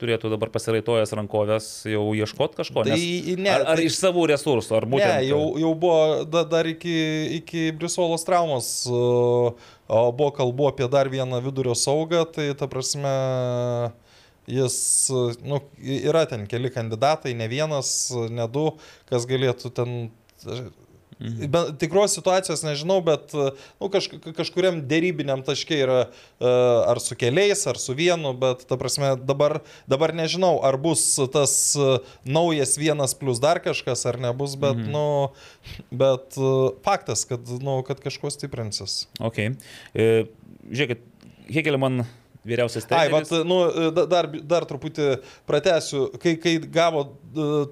turėtų 0.00 0.30
dabar 0.32 0.48
pasiraitojęs 0.54 1.12
rankovės 1.18 1.66
jau 1.90 2.04
ieškoti 2.16 2.56
kažko. 2.60 2.84
Tai 2.86 2.94
nes, 2.94 3.04
ne, 3.36 3.50
ar, 3.52 3.66
ar 3.74 3.80
tai- 3.80 3.88
iš 3.90 3.98
savų 4.00 4.24
resursų, 4.32 4.76
ar 4.78 4.86
būtent... 4.88 5.18
Ne, 5.20 5.28
jau, 5.28 5.42
jau 5.60 5.72
buvo 5.76 6.24
da, 6.24 6.46
dar 6.48 6.68
iki, 6.70 6.94
iki 7.42 7.66
Brisolos 7.76 8.24
traumos, 8.24 8.70
uh, 8.88 9.68
buvo 9.88 10.30
kalbu 10.38 10.70
apie 10.70 10.88
dar 10.88 11.10
vieną 11.12 11.42
vidurio 11.44 11.76
saugą, 11.76 12.24
tai 12.32 12.50
ta 12.56 12.70
prasme 12.70 13.12
jis, 14.48 14.80
nu, 15.44 15.62
yra 15.78 16.24
ten 16.30 16.48
keli 16.50 16.72
kandidatai, 16.72 17.36
ne 17.36 17.48
vienas, 17.50 18.10
ne 18.32 18.48
du, 18.50 18.70
kas 19.10 19.28
galėtų 19.28 19.74
ten... 19.76 19.96
Mhm. 21.18 21.74
Tikros 21.82 22.12
situacijos 22.14 22.60
nežinau, 22.62 23.00
bet 23.02 23.32
nu, 23.34 23.88
kaž, 23.90 24.06
kažkuriam 24.36 24.76
dėrybiniam 24.86 25.42
taškė 25.42 25.80
yra 25.82 25.96
uh, 26.06 26.46
ar 26.86 27.00
su 27.02 27.16
keliais, 27.18 27.64
ar 27.66 27.80
su 27.82 27.96
vienu, 27.98 28.30
bet 28.38 28.62
ta 28.70 28.78
prasme 28.78 29.16
dabar, 29.18 29.58
dabar 29.90 30.14
nežinau, 30.14 30.60
ar 30.62 30.78
bus 30.78 31.02
tas 31.34 31.56
uh, 31.74 31.98
naujas 32.22 32.76
vienas 32.78 33.16
plus 33.18 33.42
dar 33.42 33.58
kažkas, 33.64 34.06
ar 34.06 34.20
nebus, 34.22 34.54
bet, 34.62 34.78
mhm. 34.78 34.94
nu, 34.94 35.82
bet 36.04 36.38
uh, 36.38 36.78
faktas, 36.86 37.26
kad, 37.26 37.50
nu, 37.66 37.80
kad 37.88 37.98
kažkuo 38.04 38.30
stiprinsis. 38.30 39.08
Ok. 39.18 39.42
E, 39.98 40.08
žiūrėkit, 40.70 41.02
Hegelman 41.50 42.04
vyriausias 42.46 42.86
Ai, 42.88 43.08
treneris. 43.08 43.30
vat, 43.30 43.46
nu, 43.46 43.58
da- 43.94 44.06
dar, 44.06 44.28
dar 44.42 44.66
truputį 44.68 45.18
pratęsiu, 45.48 46.08
kai, 46.22 46.36
kai 46.40 46.56
gavo 46.58 47.04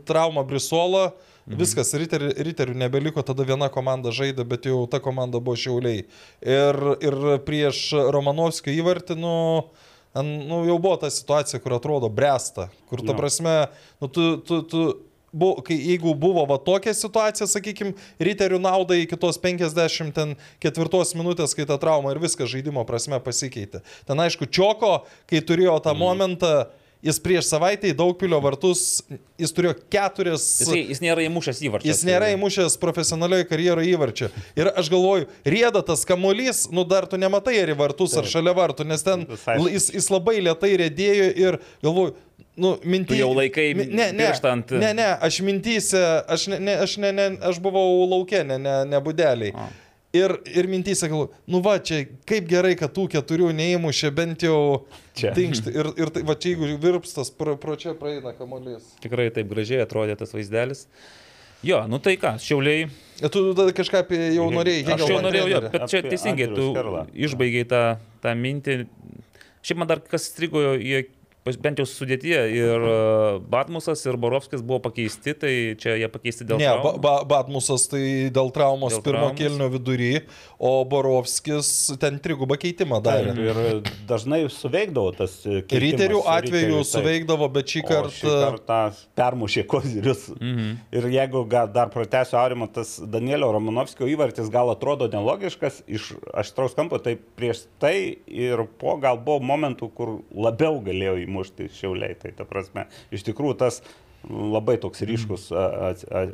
traumą 0.09 0.45
Brisolą, 0.47 1.11
mhm. 1.47 1.59
viskas, 1.61 1.95
riterių, 1.95 2.33
riterių 2.49 2.77
nebeliko, 2.79 3.25
tada 3.27 3.47
viena 3.47 3.69
komanda 3.73 4.13
žaidė, 4.15 4.47
bet 4.49 4.69
jau 4.71 4.85
ta 4.91 5.01
komanda 5.01 5.41
buvo 5.41 5.57
šiauliai. 5.57 6.07
Ir, 6.43 6.81
ir 7.01 7.19
prieš 7.47 7.89
Romanovskio 8.15 8.75
įvartį, 8.75 9.19
nu, 9.21 9.35
nu, 10.17 10.63
jau 10.69 10.79
buvo 10.79 10.97
ta 11.01 11.11
situacija, 11.13 11.61
kur 11.63 11.79
atrodo 11.79 12.11
bresta, 12.13 12.71
kur 12.91 13.05
ta 13.07 13.17
prasme, 13.17 13.59
nu, 14.01 14.09
tu, 14.09 14.37
tu, 14.47 14.63
tu 14.67 14.87
bu, 15.37 15.53
kai, 15.67 15.77
jeigu 15.93 16.15
buvo 16.19 16.47
va 16.49 16.59
tokia 16.63 16.95
situacija, 16.97 17.49
sakykime, 17.51 17.95
riterių 18.23 18.61
naudai 18.63 19.03
iki 19.05 19.19
tos 19.21 19.39
54 19.43 21.19
minutės, 21.19 21.55
kai 21.57 21.69
ta 21.69 21.79
trauma 21.83 22.15
ir 22.15 22.23
viskas 22.23 22.51
žaidimo 22.53 22.87
prasme 22.89 23.21
pasikeitė. 23.23 23.85
Ten 24.09 24.25
aišku, 24.25 24.49
Čioko, 24.49 24.99
kai 25.31 25.45
turėjo 25.45 25.79
tą 25.85 25.95
mm. 25.95 26.03
momentą, 26.03 26.53
jis 27.05 27.19
prieš 27.23 27.51
savaitę 27.51 27.91
į 27.91 27.97
Daugpilio 27.99 28.39
vartus, 28.43 29.03
jis 29.41 29.53
turėjo 29.55 29.75
keturias... 29.93 30.45
Jis, 30.65 30.73
jis 30.95 31.03
nėra 31.05 31.25
įmušęs 31.27 31.63
įvarčių. 31.69 31.91
Jis 31.91 32.03
nėra 32.09 32.31
įmušęs 32.35 32.79
profesionalioje 32.83 33.49
karjeroje 33.51 33.93
įvarčio. 33.93 34.31
Ir 34.59 34.71
aš 34.73 34.91
galvoju, 34.93 35.29
rieda 35.47 35.85
tas 35.87 36.07
kamuolys, 36.09 36.67
nu 36.75 36.87
dar 36.89 37.09
tu 37.11 37.21
nematai 37.21 37.59
ar 37.63 37.75
į 37.75 37.79
vartus, 37.79 38.17
ar 38.19 38.29
šalia 38.31 38.57
vartų, 38.57 38.89
nes 38.89 39.05
ten 39.07 39.27
jis, 39.71 39.91
jis 39.95 40.11
labai 40.13 40.39
lietai 40.41 40.73
rėdėjo 40.83 41.29
ir 41.47 41.61
galvoju, 41.85 42.17
nu, 42.57 42.77
minty... 42.85 43.15
Tu 43.15 43.21
jau 43.21 43.33
laikai 43.37 43.71
ne, 43.77 43.87
ne, 43.93 44.11
pirštą 44.21 44.53
ant- 44.57 44.77
ne, 44.81 44.93
ne, 44.97 45.09
aš 45.29 45.41
mintyse, 45.47 46.03
aš, 46.33 46.47
ne, 46.53 46.59
ne, 46.69 46.77
aš, 46.85 46.97
ne, 47.03 47.11
ne, 47.13 47.27
aš 47.51 47.61
buvau 47.65 48.07
laukia, 48.11 48.45
ne, 48.49 48.57
ne, 48.59 48.79
ne 48.89 49.01
budeliai. 49.05 49.53
A. 49.57 49.69
Ir, 50.17 50.33
ir 50.49 50.69
mintyse 50.71 51.09
galvoju, 51.11 51.29
nu 51.53 51.61
va, 51.61 51.75
čia 51.83 52.07
kaip 52.29 52.47
gerai, 52.49 52.73
kad 52.79 52.95
tų 52.97 53.05
keturių 53.13 53.51
neįmušė 53.59 54.11
bent 54.17 54.45
jau 54.47 54.87
Čia. 55.19 55.35
tinkšti. 55.37 55.75
Ir, 55.77 55.91
ir 56.01 56.13
tai, 56.15 56.23
va 56.25 56.37
čia 56.41 56.55
jeigu 56.55 56.71
virpstas, 56.81 57.29
pro, 57.37 57.59
pro 57.61 57.77
čia 57.77 57.93
praeina 57.99 58.33
kamuolys. 58.39 58.87
Tikrai 59.05 59.29
taip 59.35 59.51
gražiai 59.51 59.83
atrodė 59.85 60.17
tas 60.17 60.33
vaizdelis. 60.33 60.87
Jo, 61.67 61.83
nu 61.91 61.99
tai 62.01 62.15
ką, 62.21 62.37
šiauliai. 62.41 62.87
Ir 63.21 63.33
Tu 63.33 63.43
tada 63.57 63.73
kažką 63.77 64.01
apie 64.05 64.23
jau 64.37 64.47
norėjai. 64.55 64.87
Aš 64.95 65.05
jau 65.11 65.21
norėjau, 65.25 65.51
jo, 65.51 65.61
bet 65.75 65.87
čia 65.91 66.03
teisingai, 66.07 66.49
tu 66.55 66.71
išbaigiai 67.27 67.69
tą, 67.69 67.83
tą 68.25 68.35
mintį. 68.39 68.79
Šiaip 69.67 69.81
man 69.83 69.89
dar 69.91 70.01
kas 70.05 70.31
strigo, 70.31 70.63
pas- 70.63 71.09
bent 71.63 71.79
jau 71.79 71.85
sudėtyje 71.87 72.41
ir 72.51 72.87
e, 72.91 72.95
Batmusas, 73.53 74.01
ir 74.11 74.17
Borovskis 74.19 74.65
buvo 74.67 74.81
pakeisti, 74.89 75.31
tai 75.39 75.53
čia 75.79 75.95
jie 76.01 76.09
pakeisti 76.11 76.43
dėl 76.49 76.59
Ne, 76.59 76.67
ba, 76.75 76.81
traumų. 76.83 77.03
ba, 77.05 77.13
Batmusas 77.31 77.85
tai 77.93 78.01
dėl 78.35 78.51
traumos 78.51 78.97
Dėl 78.97 79.05
pirmo 79.07 79.21
traumos. 79.29 79.39
kilnio 79.39 79.69
vidury, 79.71 80.11
o 80.59 80.73
Borovskis 80.91 81.71
ten 82.03 82.19
trigubą 82.19 82.59
keitimą 82.59 82.99
darė. 83.07 83.37
Ir, 83.39 83.61
ir 83.71 83.93
dažnai 84.11 84.41
suveikdavo 84.51 85.13
tas. 85.21 85.37
e, 85.47 85.61
keitimas 85.63 85.85
Riterių 85.87 86.25
atveju 86.35 86.65
riterių, 86.67 86.81
taip. 86.83 86.91
suveikdavo, 86.91 87.49
bet 87.55 87.71
šį 87.77 87.85
O 87.87 87.87
Šį 87.87 87.95
kartą... 87.95 88.35
kartą 88.43 88.81
permušė 89.23 89.67
kozirius. 89.71 90.27
Mhm. 90.41 90.75
Ir 90.99 91.09
jeigu 91.15 91.45
gal 91.47 91.71
dar 91.71 91.95
pratęsiu 91.95 92.41
aurimą, 92.43 92.67
tas 92.75 92.97
Danielio 92.99 93.53
Romanovskio 93.55 94.11
įvartis 94.11 94.51
gal 94.51 94.75
atrodo 94.75 95.07
nelogiškas 95.15 95.85
iš 95.87 96.11
aštraus 96.35 96.75
kampo, 96.75 96.99
tai 96.99 97.15
prieš 97.39 97.69
tai 97.79 97.95
ir 98.27 98.67
po 98.83 98.97
gal 98.99 99.23
buvo 99.23 99.39
momentų, 99.47 99.93
kur 99.95 100.17
labiau 100.35 100.81
galėjo 100.83 101.15
įmušti 101.23 101.36
šiauliai. 101.45 102.15
Tai 102.23 102.33
ta 102.39 102.45
prasme, 102.49 102.87
iš 103.13 103.27
tikrųjų 103.29 103.59
tas 103.59 103.83
labai 104.27 104.75
toks 104.83 105.03
ryškus 105.07 105.51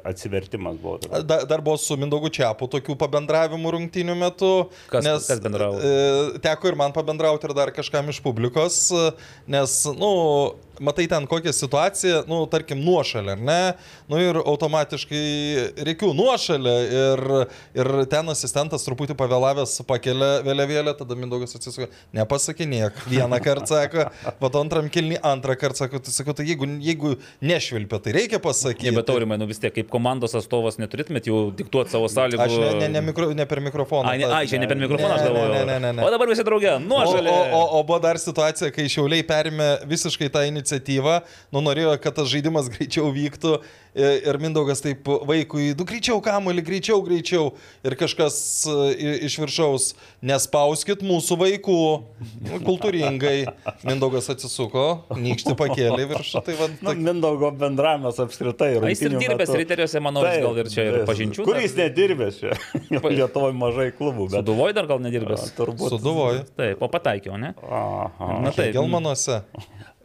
atsivertimas 0.08 0.76
buvo. 0.80 0.98
Da, 1.22 1.42
dar 1.44 1.60
buvo 1.60 1.76
su 1.76 1.96
Mindaugu 2.00 2.30
Čiapu 2.32 2.68
tokių 2.72 2.96
pabendravimų 3.00 3.72
rungtynių 3.76 4.14
metu. 4.16 4.52
Kas- 4.92 5.04
kas 5.28 5.42
bendravo? 5.44 5.76
E, 5.76 6.38
teko 6.44 6.70
ir 6.72 6.78
man 6.78 6.92
pabendrauti 6.96 7.50
ir 7.50 7.54
dar 7.58 7.72
kažkam 7.74 8.08
iš 8.08 8.22
publikos, 8.24 8.78
nes, 9.46 9.84
na, 9.86 9.92
nu, 9.98 10.12
matai 10.80 11.06
ten 11.11 11.26
kokią 11.26 11.52
situaciją, 11.52 12.22
nu, 12.30 12.46
tarkim, 12.50 12.80
nuošalę, 12.85 13.32
ar 13.37 13.40
ne? 13.44 13.61
Nu 14.08 14.20
ir 14.22 14.38
automatiškai 14.40 15.22
reikiu 15.87 16.12
nuošalę 16.16 16.74
ir, 16.92 17.22
ir 17.78 17.90
ten 18.11 18.28
asistentas 18.32 18.85
truputį 18.87 19.16
pavėlavęs 19.18 19.74
pakelia 19.88 20.30
vėliavėlę, 20.46 20.94
tada 20.98 21.16
Mindaugas 21.18 21.54
atsisuka, 21.58 21.88
nepasakinėk. 22.16 23.02
Vieną 23.11 23.38
kartą 23.44 23.66
sako, 23.74 24.06
po 24.40 24.50
to 24.52 24.61
antram 24.64 24.88
kilni, 24.92 25.18
antrą 25.22 25.56
kartą 25.61 25.85
sako, 25.85 26.00
tai 26.02 26.14
sakau, 26.14 26.35
tai 26.38 26.46
jeigu, 26.48 26.66
jeigu 26.82 27.14
nešvilpia, 27.44 28.00
tai 28.04 28.14
reikia 28.18 28.40
pasakyti. 28.42 28.90
Ne, 28.90 28.96
bet 29.00 29.11
aurimai, 29.12 29.38
nu 29.40 29.46
vis 29.50 29.61
tiek, 29.62 29.74
kaip 29.76 29.90
komandos 29.92 30.35
atstovas 30.38 30.78
neturėtumėt 30.82 31.28
jau 31.30 31.44
diktuoti 31.58 31.92
savo 31.94 32.08
sąlygų. 32.12 32.42
Aš 32.46 32.56
ne, 32.58 32.72
ne, 32.82 32.90
ne, 32.96 33.04
mikro, 33.11 33.30
ne 33.37 33.46
per 33.48 33.61
mikrofoną. 33.64 34.08
Ai, 34.12 34.18
ne, 34.22 34.30
ai, 34.32 34.44
čia 34.50 34.61
ne 34.62 34.68
per 34.70 34.80
mikrofoną 34.80 35.14
aš 35.16 35.22
Ne, 35.22 35.28
ne, 35.28 35.32
galvoju. 35.32 35.52
ne, 35.52 35.64
ne, 35.68 35.78
ne, 35.87 35.92
ne. 35.98 36.04
O 36.06 36.11
dabar 36.12 36.30
visi 36.32 36.44
draugė, 36.46 36.72
O, 36.76 36.80
nuošalė. 36.82 37.30
o, 37.30 37.42
o, 37.58 37.62
o 37.78 37.82
buvo 37.87 37.98
dar 38.02 38.18
situacija, 38.20 38.70
kai 38.74 38.88
Šiauliai 38.92 39.24
perėmė 39.28 39.68
visiškai 39.90 40.28
tą 40.32 40.42
iniciatyvą, 40.48 40.62
nu 41.53 41.61
norėjo, 41.64 41.94
kad 42.03 42.14
tas 42.14 42.29
žaidimas 42.31 42.68
greičiau 42.72 43.11
vyktų 43.12 43.57
ir 43.92 44.38
Mindaugas 44.40 44.81
taip 44.81 45.05
vaikui, 45.29 45.75
du 45.77 45.85
greičiau 45.85 46.22
kamuolį, 46.25 46.62
greičiau, 46.64 47.03
greičiau. 47.05 47.51
Ir 47.85 47.92
kažkas 48.01 48.38
iš 49.29 49.35
viršaus, 49.42 49.90
nespauskit 50.25 51.03
mūsų 51.05 51.37
vaikų. 51.42 51.77
Nu, 52.46 52.61
Kultūringai. 52.64 53.35
Mindaugas 53.85 54.31
atsisuko, 54.33 54.85
nykšti 55.12 55.53
pakėlė 55.59 56.07
viršų. 56.14 56.42
Tai 56.46 56.55
va, 56.61 56.70
Nu, 56.72 56.88
tak, 56.88 57.03
Mindaugo 57.05 57.51
bendravimas 57.53 58.16
apskritai. 58.22 58.70
Na, 58.81 58.88
jis 58.94 59.05
ir 59.05 59.12
dirbęs 59.18 59.51
metu. 59.53 59.61
riteriuose, 59.61 60.01
manau, 60.03 60.25
jis 60.25 60.40
gal 60.46 60.62
ir 60.62 60.70
čia 60.72 60.87
ir 60.88 60.96
Taip, 60.96 61.07
pažinčių. 61.12 61.44
Kur 61.44 61.59
dar- 61.59 61.62
jis 61.66 61.77
nedirbęs 61.77 62.40
čia? 62.40 62.57
Lietuvoje 63.12 63.53
mažai 63.61 63.90
klubų, 63.92 64.31
bet 64.33 64.40
Suduvoj 64.40 64.72
dar 64.79 64.88
gal 64.88 65.03
nedirbęs. 65.05 65.53
turbūt. 65.59 65.92
suduvoju. 65.98 66.46
Taip, 66.57 66.81
o 66.81 66.88
pataikiau, 66.88 67.37
ne? 67.37 67.53
Aha. 67.61 68.40
Na 68.46 68.55
taip. 68.57 68.72
Gelmanuose. 68.72 69.42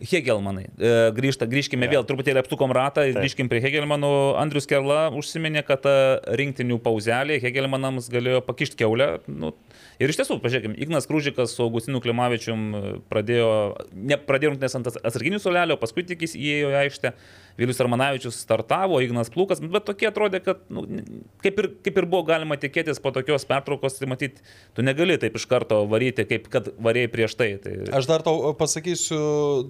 Hegelmanai. 0.02 0.68
E, 0.78 0.92
Grįžta, 1.18 1.48
grįžkime 1.50 1.90
vėl, 1.90 2.04
truputėlį 2.08 2.42
apsukom 2.44 2.74
ratą, 2.76 3.06
grįžkime 3.16 3.50
prie 3.52 3.62
Hegelmanų. 3.64 4.12
Andrius 4.42 4.70
Kerla 4.70 5.08
užsiminė, 5.18 5.64
kad 5.68 5.84
ta 5.86 5.96
rinktinių 6.40 6.80
pauzelė 6.84 7.40
Hegelmanams 7.44 8.10
galėjo 8.14 8.44
pakišti 8.46 8.80
keulę. 8.84 9.10
Nu, 9.28 9.54
ir 10.02 10.14
iš 10.14 10.22
tiesų, 10.22 10.40
pažiūrėkime, 10.44 10.78
Ignas 10.86 11.10
Krūžikas 11.10 11.56
su 11.58 11.66
Augustinu 11.66 12.02
Klimavičium 12.04 12.68
pradėjo, 13.12 13.50
ne, 13.94 14.20
pradėjo 14.30 14.54
rungtynės 14.54 14.78
ant 14.80 14.92
atsarginių 14.94 15.42
solelio, 15.44 15.80
paskui 15.82 16.06
tik 16.08 16.28
jis 16.28 16.38
įėjo 16.38 16.74
į 16.76 16.80
aikštę. 16.86 17.14
Vilius 17.58 17.80
Armanavičius 17.82 18.38
startavo, 18.44 19.00
Ignas 19.02 19.32
Plūkas, 19.34 19.62
bet 19.64 19.88
tokie 19.88 20.10
atrodė, 20.10 20.42
kad 20.46 20.62
nu, 20.74 20.86
kaip, 21.44 21.62
ir, 21.64 21.70
kaip 21.86 22.02
ir 22.02 22.10
buvo 22.10 22.24
galima 22.28 22.58
tikėtis 22.62 23.02
po 23.02 23.12
tokios 23.16 23.48
pertraukos, 23.50 23.98
tai 23.98 24.10
matyt, 24.12 24.42
tu 24.78 24.86
negali 24.86 25.18
taip 25.22 25.38
iš 25.40 25.48
karto 25.50 25.82
varyti, 25.90 26.28
kaip 26.30 26.52
kad 26.54 26.70
varėjai 26.78 27.14
prieš 27.14 27.38
tai. 27.40 27.50
tai... 27.64 27.80
Aš 27.98 28.10
dar 28.10 28.26
tau 28.26 28.54
pasakysiu 28.58 29.22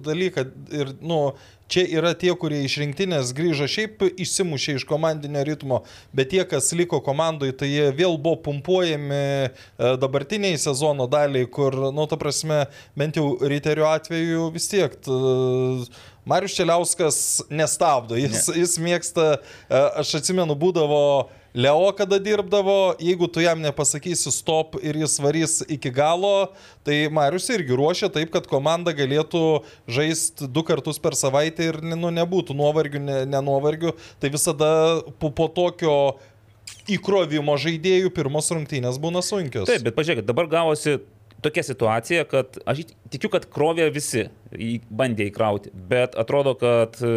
dalyką 0.04 0.44
ir, 0.76 0.92
nu, 1.00 1.20
čia 1.68 1.84
yra 2.00 2.14
tie, 2.16 2.32
kurie 2.36 2.60
iš 2.64 2.78
rinktinės 2.82 3.32
grįžo 3.36 3.68
šiaip 3.70 4.04
išsimušė 4.08 4.78
iš 4.78 4.86
komandinio 4.88 5.44
ritmo, 5.46 5.82
bet 6.16 6.32
tie, 6.32 6.42
kas 6.48 6.72
liko 6.76 7.00
komandoje, 7.04 7.56
tai 7.60 7.70
jie 7.70 7.88
vėl 7.96 8.16
buvo 8.16 8.40
pumpuojami 8.48 9.20
e, 9.20 9.50
dabartiniai 10.00 10.58
sezono 10.60 11.08
daliai, 11.10 11.48
kur, 11.48 11.76
nu, 11.94 12.08
ta 12.10 12.20
prasme, 12.20 12.64
bent 12.98 13.20
jau 13.20 13.30
ryterio 13.40 13.88
atveju 13.90 14.48
vis 14.54 14.68
tiek. 14.72 14.96
T, 15.04 15.18
Marius 16.28 16.54
Čeliauskas 16.58 17.18
nestabdo, 17.48 18.18
jis, 18.18 18.48
ne. 18.50 18.60
jis 18.60 18.78
mėgsta, 18.84 19.26
e, 19.68 19.82
aš 20.02 20.18
atsimenu, 20.20 20.56
būdavo 20.58 21.02
Leo, 21.58 21.88
kada 21.96 22.18
dirbdavo, 22.20 22.94
jeigu 23.00 23.26
tu 23.32 23.40
jam 23.40 23.58
nepasakysi 23.64 24.30
stop 24.30 24.76
ir 24.84 24.98
jis 25.00 25.16
varys 25.24 25.54
iki 25.64 25.90
galo, 25.90 26.52
tai 26.86 27.08
Marius 27.10 27.48
irgi 27.50 27.74
ruošia 27.80 28.10
taip, 28.12 28.28
kad 28.34 28.46
komanda 28.46 28.92
galėtų 28.94 29.42
žaisti 29.88 30.46
du 30.46 30.62
kartus 30.68 31.00
per 31.02 31.16
savaitę 31.18 31.70
ir 31.72 31.80
nu, 31.82 32.12
nebūtų 32.14 32.54
nuovargių, 32.58 33.02
ne, 33.02 33.18
nenuovargių. 33.32 33.94
Tai 34.20 34.32
visada 34.36 34.70
po, 35.18 35.32
po 35.32 35.48
tokio 35.48 35.96
įkrovimo 36.88 37.56
žaidėjų 37.58 38.12
pirmos 38.14 38.52
rungtynės 38.52 39.00
būna 39.00 39.24
sunkios. 39.24 39.66
Taip, 39.72 39.88
bet 39.88 39.96
pažiūrėkit, 39.96 40.28
dabar 40.28 40.52
gavosi 40.52 40.98
tokia 41.44 41.62
situacija, 41.62 42.24
kad 42.28 42.58
aš 42.68 42.86
tikiu, 43.12 43.30
kad 43.32 43.46
krovė 43.52 43.88
visi, 43.94 44.28
bandė 44.90 45.28
įkrauti, 45.30 45.72
bet 45.90 46.16
atrodo, 46.18 46.54
kad 46.58 46.98
e, 47.04 47.12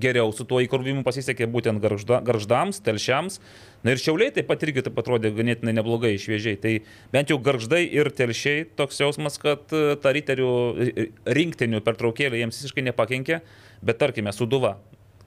geriau 0.00 0.32
su 0.32 0.46
tuo 0.48 0.60
įkrovimu 0.64 1.04
pasisekė 1.06 1.48
būtent 1.50 1.82
garžda, 1.82 2.20
garždams, 2.24 2.80
telšiams. 2.86 3.40
Na 3.84 3.94
ir 3.94 4.00
šiauliai 4.00 4.32
taip 4.34 4.48
pat 4.50 4.62
irgi 4.64 4.84
taip 4.86 4.98
atrodė 5.00 5.32
ganėtinai 5.36 5.74
neblogai 5.76 6.12
šviežiai. 6.20 6.58
Tai 6.60 6.74
bent 7.14 7.32
jau 7.32 7.38
garždai 7.42 7.82
ir 7.86 8.12
telšiai 8.16 8.66
toks 8.78 9.00
jausmas, 9.02 9.40
kad 9.42 9.72
e, 9.74 9.96
ta 10.00 10.14
riterių 10.16 10.52
e, 10.86 11.10
rinktinių 11.40 11.82
pertraukėlė 11.84 12.42
jiems 12.42 12.62
visiškai 12.62 12.86
nepakenkė, 12.90 13.42
bet 13.84 14.00
tarkime, 14.02 14.32
Suduva. 14.36 14.78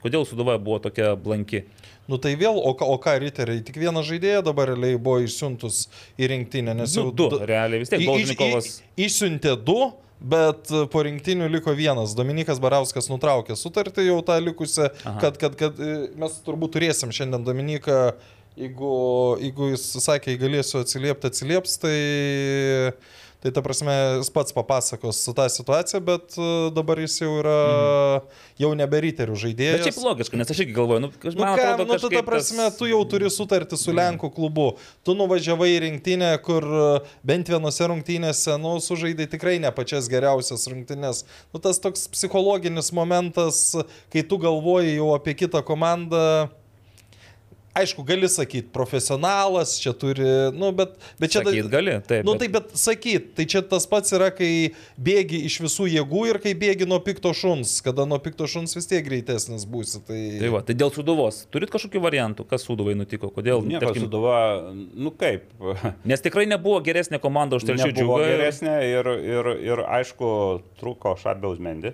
Kodėl 0.04 0.26
Suduva 0.28 0.58
buvo 0.60 0.82
tokia 0.84 1.14
blanki? 1.16 1.64
Nu 2.10 2.18
tai 2.20 2.34
vėl, 2.36 2.58
o, 2.60 2.74
o 2.76 2.96
ką 3.00 3.14
riteriai, 3.22 3.62
tik 3.64 3.78
vieną 3.80 4.02
žaidėją 4.04 4.42
dabar 4.44 4.74
realiai 4.74 4.98
buvo 5.00 5.22
išsiuntus 5.24 5.86
į 6.20 6.28
rinktinę, 6.34 6.74
nes 6.76 6.96
Nu, 7.00 7.08
du, 7.16 7.30
realiai 7.40 7.80
vis 7.80 7.92
tiek 7.92 8.04
Bolžnikovas. 8.04 8.68
Išsiuntė 9.00 9.54
du, 9.64 9.78
bet 10.20 10.68
po 10.92 11.04
rinktinių 11.06 11.48
liko 11.52 11.72
vienas. 11.76 12.12
Dominikas 12.18 12.60
Barauskas 12.60 13.08
nutraukė 13.08 13.56
sutartį 13.56 14.10
jau 14.10 14.20
tą 14.28 14.36
likusią, 14.44 14.90
kad, 15.22 15.40
kad, 15.40 15.56
kad 15.60 15.80
e, 15.80 15.96
mes 16.20 16.38
turbūt 16.44 16.76
turėsim 16.76 17.12
šiandien 17.14 17.44
Dominiką, 17.48 17.98
jeigu, 18.60 18.94
jeigu 19.40 19.72
jis 19.72 19.88
sakė, 20.04 20.36
galėsiu 20.40 20.82
atsiliepti, 20.84 21.32
atsilieps, 21.32 21.80
tai... 21.80 21.98
Tai 23.44 23.50
ta 23.52 23.60
prasme, 23.60 23.92
jis 24.22 24.30
pats 24.32 24.54
papasakos 24.56 25.18
tą 25.36 25.44
situaciją, 25.52 25.98
bet 26.00 26.32
e, 26.40 26.46
dabar 26.72 26.96
jis 27.02 27.18
jau 27.20 27.28
yra, 27.42 27.56
jau 28.56 28.70
nebe 28.72 29.00
riterių 29.04 29.34
žaidėjas. 29.36 29.82
Bet 29.82 29.88
šiaip 29.90 29.98
logiška, 30.00 30.38
nes 30.40 30.52
aš 30.54 30.62
irgi 30.64 30.72
galvoju, 30.78 31.02
nu, 31.04 31.10
kaž- 31.20 31.36
Nu, 31.36 31.44
ką, 31.44 31.50
atrodo, 31.52 31.84
nu, 31.84 31.92
tu, 31.92 32.08
ta 32.08 32.08
kažkaip 32.08 32.24
prasme, 32.30 32.64
tas- 32.70 32.78
tu 32.80 32.88
jau 32.88 33.02
turi 33.04 33.28
sutartį 33.28 33.76
su 33.76 33.92
Lenkų 33.92 34.30
klubu. 34.32 34.70
Tu 35.04 35.12
nuvažiavai 35.18 35.68
į 35.74 35.82
rinktinę, 35.84 36.32
kur 36.40 36.64
e, 36.64 36.88
bent 37.20 37.52
vienose 37.52 37.84
rungtynėse, 37.92 38.56
nu, 38.64 38.78
sužaidai 38.80 39.28
tikrai 39.28 39.58
ne 39.60 39.68
pačias 39.76 40.08
geriausias 40.08 40.64
rungtynės. 40.72 41.26
Nu, 41.52 41.60
tas 41.60 41.76
toks 41.84 42.08
psichologinis 42.16 42.88
momentas, 42.96 43.74
kai 44.08 44.24
tu 44.24 44.40
galvoji 44.40 44.96
jau 44.96 45.12
apie 45.20 45.36
kitą 45.36 45.60
komandą. 45.60 46.48
Aišku, 47.74 48.04
gali 48.06 48.28
sakyti, 48.30 48.68
profesionalas 48.70 49.72
čia 49.82 49.90
turi, 49.98 50.22
nu, 50.54 50.68
bet, 50.76 50.92
bet 51.18 51.32
čia... 51.34 51.40
Sakyt 51.42 51.66
gali, 51.72 51.96
taip, 52.06 52.22
Nu, 52.26 52.36
bet- 52.36 52.44
tai 52.44 52.48
bet 52.54 52.68
sakyt, 52.78 53.32
tai 53.34 53.46
čia 53.50 53.62
tas 53.66 53.86
pats 53.90 54.14
yra, 54.14 54.28
kai 54.30 54.50
bėgi 54.94 55.40
iš 55.48 55.56
visų 55.64 55.88
jėgų 55.90 56.22
ir 56.30 56.38
kai 56.44 56.52
bėgi 56.54 56.86
nuo 56.86 57.00
pikto 57.02 57.32
šuns, 57.34 57.72
kada 57.84 58.06
nuo 58.06 58.20
pikto 58.22 58.46
šuns 58.50 58.76
vis 58.78 58.86
tiek 58.90 59.02
greitesnis 59.08 59.66
būsi. 59.66 60.04
Tai... 60.06 60.20
Tai, 60.38 60.52
va, 60.54 60.62
tai 60.68 60.76
dėl 60.78 60.94
suduvos. 60.94 61.42
Turit 61.50 61.72
kažkokių 61.74 62.04
variantų, 62.06 62.46
kas 62.54 62.62
suduvai 62.68 62.94
nutiko, 62.98 63.32
kodėl? 63.34 63.66
Nieko 63.66 63.88
tarkim, 63.88 64.06
suduva, 64.06 64.38
nu 64.70 65.10
kaip, 65.10 65.50
Nes 66.14 66.22
tikrai 66.22 66.46
nebuvo 66.50 66.78
geresnė 66.86 67.18
komanda 67.22 67.58
už 67.58 67.66
telšių 67.72 67.90
džiugą. 67.90 68.22
ir- 68.22 68.36
geresnė 68.36 68.78
ir, 68.92 69.12
ir, 69.34 69.52
ir 69.74 69.84
aišku, 69.98 70.30
trūko 70.78 71.18
Šabiaus 71.20 71.58
Mendi. 71.58 71.90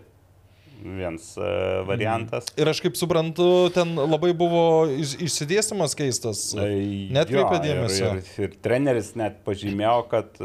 Vienas 0.80 1.34
uh, 1.36 1.82
variantas. 1.84 2.46
Ir 2.56 2.68
aš 2.70 2.78
kaip 2.80 2.94
suprantu, 2.96 3.46
ten 3.74 3.92
labai 4.00 4.30
buvo 4.36 4.62
iš- 4.88 5.18
išsidėstymas 5.26 5.92
keistas. 5.98 6.46
Netkreipė 6.56 7.58
Jo, 7.58 7.62
dėmesio. 7.66 8.12
Ir, 8.16 8.22
ir, 8.24 8.46
ir 8.48 8.54
treneris 8.64 9.12
net 9.20 9.42
pažymėjo, 9.44 9.98
kad 10.08 10.40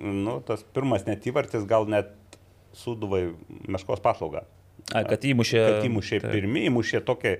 nu, 0.00 0.38
tas 0.48 0.64
pirmas 0.76 1.04
net 1.08 1.26
įvartis 1.28 1.66
gal 1.68 1.84
net 1.92 2.14
suduvai 2.76 3.26
meškos 3.68 4.00
paslaugą. 4.04 4.46
A, 4.94 5.02
kad 5.04 5.24
įmušė. 5.28 5.60
Kad 5.60 5.86
įmušė 5.90 6.20
taip. 6.22 6.32
pirmie, 6.36 6.66
įmušė 6.70 7.00
tokie, 7.08 7.36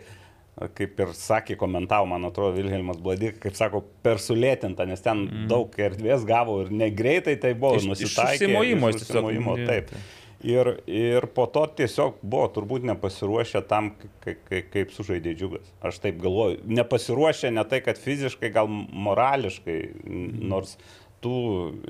kaip 0.76 1.00
ir 1.04 1.12
sakė, 1.16 1.56
komentavo, 1.60 2.08
man 2.10 2.24
atrodo, 2.28 2.56
Vilhelmas 2.56 2.98
Bladik, 3.04 3.36
kaip 3.42 3.56
sako, 3.58 3.82
per 4.04 4.20
sulėtinta, 4.22 4.86
nes 4.88 5.02
ten 5.04 5.24
mm. 5.26 5.48
daug 5.52 5.72
erdvės 5.88 6.24
gavo 6.28 6.58
ir 6.64 6.72
negreitai 6.72 7.36
tai 7.40 7.52
buvo 7.54 7.76
Iš- 7.76 7.90
iš 7.92 8.06
jis 8.06 8.14
tiesiog- 8.16 8.32
užsimojimo, 8.40 9.58
jo, 9.60 9.68
Taip. 9.68 9.92
taip. 9.92 10.14
Ir, 10.44 10.68
ir 10.86 11.24
po 11.32 11.46
to 11.48 11.62
tiesiog 11.78 12.18
buvo 12.20 12.50
turbūt 12.52 12.84
nepasiruošę 12.90 13.62
tam, 13.70 13.94
kaip, 14.20 14.92
sužaidė 14.92 15.32
džiugas. 15.32 15.70
Aš 15.80 16.02
taip 16.04 16.18
galvoju. 16.20 16.60
Nepasiruošę 16.68 17.50
ne 17.56 17.64
tai, 17.64 17.80
kad 17.84 17.96
fiziškai, 18.00 18.52
gal 18.52 18.68
morališkai, 18.68 19.78
nors 20.04 20.76
tų 21.24 21.36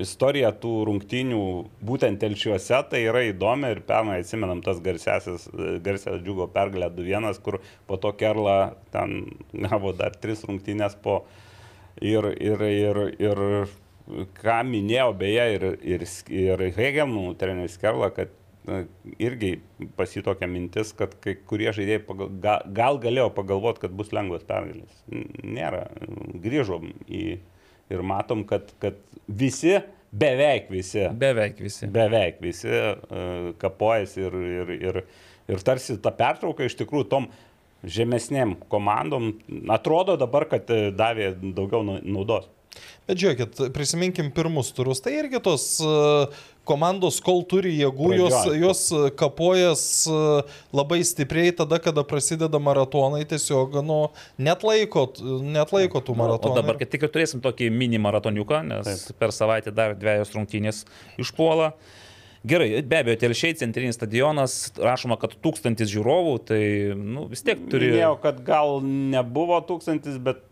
istorija 0.01 0.53
tų 0.55 0.71
rungtynių 0.87 1.41
būtent 1.85 2.21
telšiuose 2.21 2.79
tai 2.91 3.01
yra 3.05 3.25
įdomi 3.27 3.73
ir 3.75 3.81
pernai 3.87 4.21
atsimenam 4.21 4.61
tas 4.65 4.79
garsiasis, 4.83 5.49
garsias 5.83 6.21
džiugo 6.23 6.47
pergalė 6.53 6.89
2-1, 6.95 7.41
kur 7.43 7.59
po 7.89 7.99
to 8.01 8.13
Kerla 8.17 8.77
ten 8.93 9.19
gavo 9.67 9.91
dar 9.97 10.15
tris 10.15 10.45
rungtynės 10.47 10.95
po 11.03 11.25
ir, 12.01 12.31
ir, 12.31 12.63
ir, 12.71 13.01
ir 13.19 13.43
ką 14.41 14.57
minėjau 14.67 15.11
beje 15.19 15.45
ir, 15.55 15.65
ir, 15.95 16.05
ir 16.31 16.63
Hegelmų 16.77 17.31
treneris 17.39 17.77
Kerla, 17.81 18.09
kad 18.15 18.33
irgi 19.23 19.53
pasitokia 19.95 20.47
mintis, 20.51 20.89
kad 20.97 21.13
kai 21.23 21.37
kurie 21.47 21.69
žaidėjai 21.75 22.01
pagal, 22.07 22.31
gal, 22.43 22.65
gal 22.75 22.97
galėjo 23.03 23.29
pagalvoti, 23.35 23.85
kad 23.85 23.93
bus 23.95 24.11
lengvas 24.15 24.43
pergalės. 24.47 24.97
Nėra. 25.47 25.85
Grįžom 26.43 26.89
į, 27.07 27.21
ir 27.93 28.03
matom, 28.03 28.43
kad, 28.49 28.73
kad 28.83 28.99
visi, 29.27 29.77
beveik 30.11 30.67
visi, 30.71 31.05
Beveik 31.19 31.61
visi. 31.63 31.87
beveik 31.91 32.41
visi 32.43 32.71
uh, 32.71 33.53
kapojasi 33.61 34.23
ir, 34.27 34.37
ir, 34.59 34.73
ir, 34.91 35.01
ir 35.51 35.63
tarsi 35.67 35.95
ta 36.03 36.11
pertrauka 36.15 36.67
iš 36.67 36.75
tikrųjų 36.79 37.07
tom 37.11 37.29
žemesnėm 37.87 38.55
komandom 38.71 39.35
atrodo 39.71 40.15
dabar, 40.19 40.47
kad 40.49 40.67
e, 40.73 40.89
davė 40.97 41.29
daugiau 41.37 41.83
nau- 41.85 41.99
naudos. 42.03 42.47
Bet 43.07 43.21
žiūrėkit, 43.21 43.59
prisiminkim 43.71 44.33
pirmus 44.35 44.73
turus. 44.75 44.99
Tai 45.03 45.13
irgi 45.15 45.39
tos 45.43 45.77
e, 45.79 45.91
komandos, 46.67 47.21
kol 47.23 47.39
turi 47.47 47.71
jėgų, 47.77 48.09
jos, 48.17 48.49
jos 48.59 48.81
e, 48.91 49.03
kapojas 49.15 49.83
e, 50.11 50.17
labai 50.75 50.99
stipriai 51.07 51.53
tada, 51.55 51.79
kada 51.83 52.03
prasideda 52.07 52.59
maratonai, 52.59 53.21
tiesiog, 53.29 53.79
nu, 53.87 54.01
net 54.43 54.65
laiko, 54.67 55.05
net 55.39 55.71
laiko 55.75 56.03
tų 56.03 56.17
O 56.17 56.19
maratonų. 56.19 56.57
dabar 56.59 56.81
kaip 56.81 56.91
tik 56.91 57.07
ir 57.07 57.13
turėsim 57.13 57.43
tokį 57.45 57.69
mini 57.71 58.01
maratoniuką, 58.03 58.59
nes 58.73 59.07
Taip. 59.07 59.15
per 59.23 59.31
savaitę 59.35 59.71
dar 59.71 59.95
dviejos 59.95 60.35
rungtynės 60.35 60.83
išpuola. 61.23 61.71
Gerai, 62.47 62.69
be 62.85 62.99
abejo, 63.01 63.17
telšiai, 63.23 63.55
centrinis 63.59 63.97
stadionas, 63.97 64.53
rašoma, 64.79 65.17
kad 65.19 65.33
tūkstantis 65.43 65.89
žiūrovų, 65.91 66.35
tai 66.47 66.59
nu, 66.95 67.25
vis 67.31 67.41
tiek 67.43 67.59
turi... 67.71 67.89
Turėjau, 67.91 68.13
kad 68.23 68.43
gal 68.45 68.77
nebuvo 68.85 69.57
tūkstantis, 69.67 70.19
bet, 70.23 70.43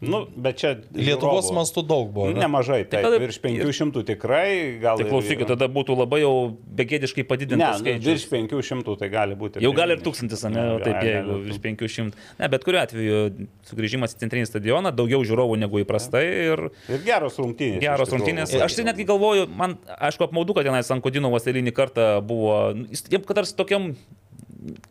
nu, 0.00 0.20
bet 0.36 0.58
čia... 0.60 0.70
Lietuvos 0.92 1.48
žiūrovų 1.48 1.54
mastu 1.56 1.82
daug 1.86 2.10
buvo. 2.12 2.28
ne? 2.34 2.40
Nemažai, 2.42 2.82
Tai 2.90 3.02
kada- 3.04 3.18
virš 3.22 3.38
500 3.44 4.02
tikrai, 4.10 4.78
gal... 4.82 4.98
Tai 5.00 5.06
klausykit, 5.08 5.46
tada 5.48 5.68
būtų 5.72 5.96
labai 5.96 6.20
jau 6.22 6.32
begėdiškai 6.78 7.22
Ne, 7.24 7.28
padidintas 7.30 7.80
nu, 7.80 7.84
skaičius. 7.84 8.06
virš 8.10 8.26
500 8.32 8.96
tai 9.00 9.08
gali 9.12 9.38
būti. 9.38 9.62
Jau 9.64 9.72
gali 9.76 9.96
ir 9.96 10.02
tūkstantis, 10.04 10.44
ne, 10.50 10.64
Jo, 10.66 10.76
taip, 10.84 10.96
gali 10.98 11.10
jeigu 11.14 11.38
ir 11.38 11.46
virš 11.50 11.60
500. 11.64 12.12
Ne, 12.42 12.50
bet 12.52 12.66
kuriu 12.66 12.80
atveju 12.82 13.20
sugrįžimas 13.70 14.16
į 14.16 14.20
centrinį 14.24 14.50
stadioną, 14.50 14.92
daugiau 14.96 15.22
žiūrovų 15.26 15.58
negu 15.64 15.80
įprastai 15.84 16.24
ir 16.52 16.66
Ir 16.92 17.02
geros 17.06 17.38
rungtynės. 17.40 17.80
geros 17.82 18.12
rungtynės. 18.14 18.54
Aš 18.66 18.76
tai 18.78 18.84
netgi 18.90 19.06
galvoju, 19.08 19.48
man, 19.56 19.78
aišku, 19.96 20.28
apmaudu, 20.28 20.54
kad 20.56 20.68
tenais 20.68 20.86
Sankodinovas 20.90 21.46
eilinį 21.50 21.72
kartą 21.76 22.10
buvo, 22.26 22.72
nu, 22.76 22.86
jis 22.92 23.02
kad 23.28 23.40
tarsi 23.42 23.56
tokiam 23.58 23.94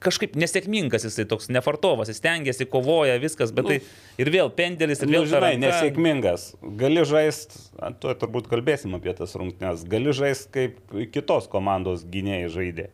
kažkaip 0.03 0.35
nesėkmingas 0.39 1.03
jisai 1.07 1.25
toks 1.29 1.47
nefartovas, 1.49 2.09
jis 2.11 2.21
tengiasi, 2.23 2.65
kovoja, 2.69 3.17
viskas, 3.21 3.51
bet 3.55 3.65
tai 3.69 3.77
ir 4.21 4.31
vėl 4.33 4.49
pendelis, 4.55 5.01
ir 5.01 5.07
Nu, 5.09 5.17
vėl 5.19 5.25
ta 5.29 5.37
žinai, 5.37 5.51
ranka. 5.55 5.65
nesėkmingas. 5.67 6.45
Gali 6.79 7.03
žaisti, 7.05 7.59
tu 7.99 8.13
turbūt 8.21 8.47
kalbėsim 8.51 8.95
apie 8.97 9.13
tas 9.17 9.35
rungtynes, 9.35 9.83
gali 9.89 10.11
žaisti 10.15 10.51
kaip 10.51 10.95
kitos 11.13 11.47
komandos 11.51 12.05
gynėjai 12.05 12.49
žaidė. 12.55 12.87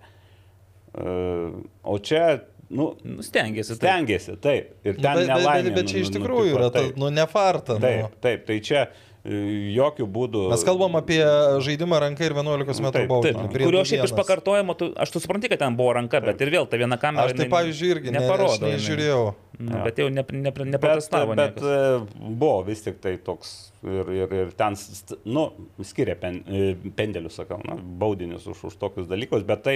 Uh, 0.92 1.64
o 1.88 1.96
čia, 2.04 2.42
nu, 2.70 2.98
Nu, 3.04 3.22
stengiasi. 3.24 3.78
taip. 3.78 3.80
stengiasi, 3.80 4.36
taip. 4.44 4.74
Ir 4.84 4.98
Nu, 4.98 5.02
ten 5.02 5.16
bet, 5.16 5.28
bet, 5.28 5.30
nelaimė. 5.38 5.64
bet, 5.64 5.76
bet 5.76 5.88
čia 5.88 5.96
nu- 5.98 6.02
iš 6.04 6.10
nu- 6.12 6.16
tikrųjų 6.20 6.52
nutiko, 6.52 6.60
yra, 6.60 6.70
ta, 6.72 6.80
taip. 6.82 6.98
nu, 7.00 7.10
ne 7.10 7.26
farta. 7.28 7.78
Taip, 7.80 8.02
Nu. 8.02 8.10
taip, 8.22 8.46
tai 8.46 8.60
čia 8.60 8.82
e, 8.82 8.90
jokių 9.26 10.06
būdų. 10.10 10.48
Mes 10.50 10.64
kalbam 10.66 10.96
apie 10.98 11.20
žaidimą 11.62 12.00
ranka 12.02 12.26
ir 12.26 12.34
11 12.34 12.82
m 12.82 12.92
prie 13.54 13.66
kurio 13.68 13.84
šiaip 13.86 14.08
iš 14.08 14.16
pakartojimo, 14.18 14.74
tu, 14.78 14.90
aš 14.98 15.14
tu 15.14 15.22
supranti, 15.22 15.50
kad 15.52 15.62
ten 15.62 15.78
buvo 15.78 15.94
ranka, 15.94 16.22
bet 16.26 16.42
ir 16.42 16.50
vėl 16.50 16.66
ta 16.70 16.80
viena 16.82 16.98
kamera. 16.98 17.28
Aš 17.30 17.38
tai 17.38 17.50
pavyzdžiui 17.52 17.92
irgi 17.96 18.12
ne, 18.12 18.20
neparodo. 18.20 18.54
aš 18.54 18.60
jinai. 18.62 18.72
nežiūrėjau. 18.78 19.26
Nu, 19.62 19.84
bet 19.86 20.00
jau 20.02 20.10
ne, 20.10 20.26
ne, 20.26 20.52
Bet, 20.52 20.66
neprotestavo. 20.74 21.36
bet 21.38 21.60
niekas. 21.62 21.70
e, 21.70 22.30
buvo 22.42 22.64
vis 22.66 22.82
tik 22.82 22.98
tai 23.04 23.18
toks 23.22 23.71
ir, 23.84 24.10
ir, 24.14 24.34
ir 24.36 24.52
ten, 24.58 24.76
nu, 25.26 25.46
skiria 25.86 26.16
pen, 26.20 26.42
e, 26.46 26.92
pendelius, 26.98 27.38
sakau, 27.40 27.58
na, 27.66 27.76
baudinius 27.76 28.46
už, 28.50 28.64
už 28.70 28.76
tokius 28.82 29.08
dalykus, 29.10 29.44
bet 29.48 29.64
tai 29.66 29.76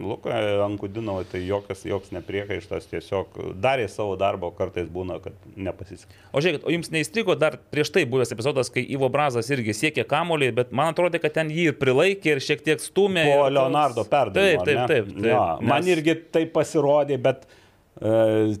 Luka 0.00 0.34
Ankudinovo, 0.66 1.24
tai 1.28 1.40
jokios, 1.46 1.84
joks 1.88 2.12
nepriekaištas, 2.14 2.88
tiesiog 2.90 3.38
darė 3.64 3.86
savo 3.92 4.18
darbą, 4.20 4.50
kartais 4.56 4.90
būna, 4.92 5.18
kad 5.24 5.48
nepasisekė. 5.56 6.20
O 6.32 6.42
žiūrėkit, 6.44 6.66
o 6.68 6.74
jums 6.74 6.92
neįstrigo 6.94 7.38
dar 7.40 7.56
prieš 7.72 7.94
tai 7.94 8.04
buvęs 8.10 8.34
epizodas, 8.36 8.72
kai 8.74 8.84
Ivo 8.96 9.08
Brazas 9.12 9.48
irgi 9.54 9.76
siekė 9.76 10.06
kamolį, 10.10 10.52
bet 10.60 10.76
man 10.76 10.92
atrodo, 10.92 11.20
kad 11.22 11.36
ten 11.38 11.52
jį 11.54 11.70
ir 11.72 11.80
prilaikė 11.80 12.36
ir 12.36 12.44
šiek 12.44 12.64
tiek 12.66 12.82
stumė. 12.82 13.24
Po 13.30 13.48
Leonardo 13.52 14.04
perdavimo. 14.08 14.64
Taip, 14.64 14.68
taip, 14.68 14.78
ne? 14.78 14.86
taip. 14.90 15.10
taip 15.16 15.32
Jo, 15.32 15.42
man 15.64 15.80
nes- 15.80 15.96
irgi 15.96 16.18
tai 16.34 16.44
pasirodė, 16.52 17.18
bet 17.24 17.48
e, 18.00 18.58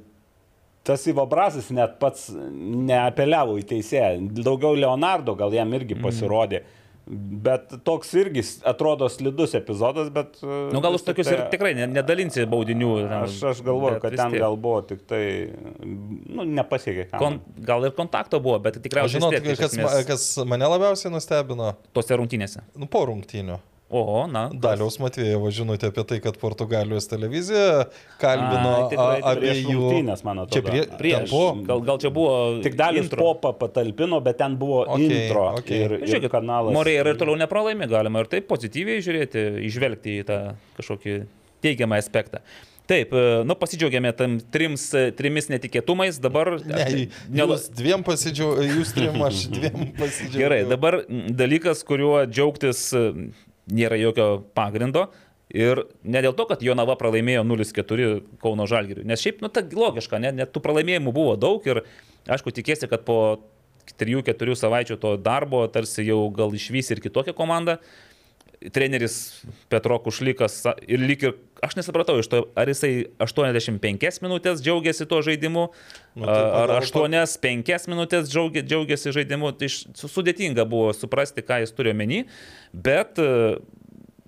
tas 0.84 1.06
Ivo 1.10 1.24
Brazas 1.26 1.70
net 1.72 1.98
pats 1.98 2.28
neapeliavo 2.30 3.56
į 3.60 3.64
teisėją. 3.74 4.28
Daugiau 4.44 4.76
Leonardo 4.76 5.34
gal 5.34 5.52
jam 5.56 5.68
Mhm. 5.70 5.80
irgi 5.80 6.00
pasirodė. 6.02 6.62
Bet 7.06 7.68
toks 7.84 8.14
irgi 8.16 8.40
atrodo 8.64 9.10
slidus 9.12 9.52
epizodas, 9.54 10.08
bet... 10.08 10.38
e, 10.42 10.46
Nu, 10.72 10.80
gal 10.80 10.94
už 10.96 11.02
tokius 11.04 11.26
tai- 11.28 11.34
ir 11.36 11.42
tikrai 11.52 11.74
ne- 11.76 11.86
nedalinsi 11.98 12.46
baudinių. 12.48 12.92
Aš, 13.26 13.42
aš 13.50 13.60
galvoju, 13.66 13.98
kad 14.00 14.16
ten 14.16 14.32
gal 14.40 14.56
buvo 14.56 14.80
tik 14.88 15.02
tai, 15.06 15.50
nu, 15.84 16.46
nepasiekė. 16.48 17.10
Kon, 17.18 17.42
gal 17.60 17.84
ir 17.84 17.92
kontakto 17.92 18.40
buvo, 18.40 18.56
bet 18.58 18.78
O 18.78 18.80
tikriausiai 18.80 19.20
žinot, 19.20 19.36
kas, 19.44 19.74
esmės 19.76 20.06
kas 20.08 20.24
mane 20.48 20.64
labiausiai 20.64 21.12
nustebino? 21.12 21.74
tose 21.92 22.16
rungtynėse. 22.16 22.62
Nu, 22.74 22.86
po 22.86 23.04
rungtynių. 23.04 23.60
O, 23.92 24.24
na. 24.26 24.46
Daliaus 24.50 24.96
Matvėjevo 24.98 25.50
žinutė 25.54 25.90
apie 25.92 26.02
tai, 26.08 26.16
kad 26.24 26.38
Portugalijos 26.40 27.04
televizija 27.06 27.84
kalbino 28.18 28.72
a- 28.88 28.88
prieš 28.88 29.60
abiejų... 29.60 29.74
rungtynes, 29.76 30.24
man 30.26 30.40
atrodo. 30.42 30.56
Čia 30.56 30.62
prie, 30.66 30.82
Prieš. 30.98 31.30
po- 31.30 31.52
Gal, 31.68 31.82
gal 31.84 32.00
čia 32.02 32.10
buvo. 32.14 32.32
Tik 32.64 32.74
dalis 32.80 33.10
popą 33.12 33.52
patalpino, 33.60 34.18
bet 34.24 34.40
ten 34.40 34.56
buvo 34.58 34.82
okay, 34.88 35.06
intro. 35.28 35.44
okei. 35.60 35.82
Ir, 35.84 35.96
ir 36.00 36.06
Žiūrėkit, 36.10 36.32
kanalas. 36.32 36.74
Morėja 36.74 37.04
ir 37.06 37.20
toliau 37.20 37.36
nepralaimi, 37.44 37.86
galima 37.92 38.24
ir 38.24 38.30
taip 38.32 38.48
pozityviai 38.50 39.04
žiūrėti, 39.04 39.44
išvelgti 39.68 40.16
į 40.22 40.26
tą 40.32 40.38
kažkokį 40.80 41.18
teigiamą 41.64 42.00
aspektą. 42.00 42.40
Taip, 42.84 43.14
e, 43.16 43.44
nu 43.48 43.54
pasidžiaugiame 43.56 44.10
tam 44.16 44.34
trims, 44.52 44.90
e, 44.92 45.06
trimis 45.16 45.46
netikėtumais, 45.48 46.18
dabar... 46.20 46.50
Ne, 46.68 46.84
ne- 47.32 47.46
jūs 47.46 47.70
dviem 47.72 48.02
pasidžiaugiau, 48.04 48.66
jūs 48.80 48.90
trim, 48.92 49.16
aš 49.24 49.46
dviem 49.54 49.86
pasidžiaugiau. 49.96 50.42
Gerai, 50.42 50.58
dabar 50.68 50.98
dalykas, 51.08 51.80
kuriuo 51.88 52.26
džiaugtis 52.28 52.82
e, 52.92 53.04
nėra 53.70 53.98
jokio 54.00 54.44
pagrindo. 54.56 55.08
Ir 55.54 55.84
ne 56.02 56.20
dėl 56.24 56.32
to, 56.34 56.46
kad 56.48 56.62
Jonava 56.64 56.96
pralaimėjo 56.98 57.44
0-4 57.46 58.08
Kauno 58.42 58.66
Žalgiriui. 58.66 59.04
Nes 59.06 59.22
šiaip, 59.22 59.42
nu, 59.44 59.50
tai 59.52 59.62
logiška, 59.70 60.18
net, 60.22 60.34
net 60.38 60.50
tų 60.54 60.62
pralaimėjimų 60.64 61.12
buvo 61.14 61.34
daug 61.38 61.66
ir, 61.68 61.84
aišku, 62.26 62.50
tikėsi, 62.56 62.88
kad 62.90 63.04
po 63.06 63.18
3-4 64.00 64.56
savaičių 64.58 64.98
to 65.00 65.14
darbo 65.20 65.62
tarsi 65.70 66.06
jau 66.08 66.24
gal 66.34 66.54
išvys 66.56 66.90
ir 66.94 67.02
kitokią 67.04 67.36
komandą. 67.36 67.78
Treneris 68.72 69.44
Petro 69.68 69.98
Kušlykas 69.98 70.54
sa- 70.64 70.74
ir 70.88 70.98
lyg 70.98 71.22
ir, 71.22 71.34
aš 71.62 71.76
nesupratau 71.76 72.18
iš 72.20 72.28
to, 72.32 72.42
ar 72.56 72.66
jisai 72.70 73.06
85 73.20 74.20
minutės 74.24 74.62
džiaugiasi 74.64 75.06
tuo 75.10 75.20
žaidimu, 75.22 75.68
Nu, 76.16 76.26
tai 76.26 76.34
ar 76.62 76.68
pagal- 76.68 76.82
8-5 76.82 77.88
minutės 77.90 78.30
džiaugia, 78.30 78.62
džiaugiasi 78.62 79.12
žaidimu. 79.12 79.52
Tai 79.58 79.66
sudėtinga 79.68 80.64
buvo 80.68 80.92
suprasti, 80.94 81.42
ką 81.42 81.60
jis 81.64 81.72
turi 81.72 81.90
omeny, 81.92 82.24
bet 82.72 83.18
e, 83.18 83.58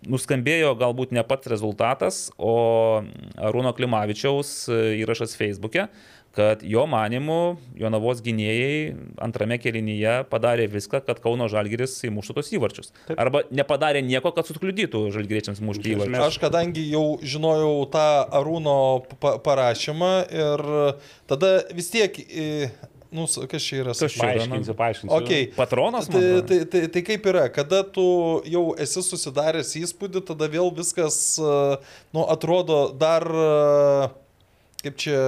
nuskambėjo 0.07 0.75
galbūt 0.79 1.13
ne 1.17 1.23
pats 1.27 1.49
rezultatas, 1.51 2.31
o 2.39 3.03
Arūno 3.39 3.73
Klimavičiaus 3.77 4.69
e, 4.69 4.81
įrašas 5.03 5.35
Facebook'e, 5.39 5.89
kad 6.37 6.61
jo 6.67 6.85
manimu 6.91 7.57
Jonavos 7.81 8.21
gynėjai 8.25 8.95
antrame 9.25 9.57
kelinyje 9.63 10.19
padarė 10.29 10.67
viską, 10.69 11.01
kad 11.07 11.21
Kauno 11.25 11.49
Žalgiris 11.53 11.95
įmuštų 12.11 12.37
tos 12.37 12.51
įvarčius. 12.53 12.93
Arba 13.17 13.47
nepadarė 13.49 14.03
nieko, 14.05 14.35
kad 14.37 14.49
sukliudytų 14.49 15.07
Žalgiriečiams 15.15 15.63
mušti 15.65 15.95
įvarčius. 15.95 16.27
Aš 16.27 16.41
kadangi 16.43 16.85
jau 16.91 17.07
žinojau 17.25 17.87
tą 17.95 18.09
Arūno 18.37 18.77
pa 19.23 19.39
parašymą 19.41 20.13
ir 20.29 20.67
tada 21.31 21.55
vis 21.77 21.89
tiek, 21.95 22.21
nu, 23.17 23.25
kas 23.49 23.63
čia 23.63 23.81
yra? 23.81 23.95
Čia 23.97 24.09
yra? 24.11 24.27
Paaiškinsiu, 24.27 24.75
paaiškinsiu. 24.77 25.17
Okay. 25.17 25.49
Patronas, 25.57 26.11
Tai, 26.13 26.25
tai, 26.49 26.59
tai, 26.71 26.83
tai 26.93 27.03
kaip 27.07 27.29
yra, 27.33 27.47
kada 27.53 27.83
tu 27.85 28.05
jau 28.51 28.67
esi 28.83 29.03
susidaręs 29.05 29.73
įspūdį, 29.81 30.25
tada 30.33 30.49
vėl 30.53 30.69
viskas, 30.77 31.39
e, 31.41 31.57
nu, 32.17 32.27
atrodo 32.29 32.81
dar, 32.97 33.25
e, 33.25 34.11
kaip 34.85 35.01
čia, 35.01 35.19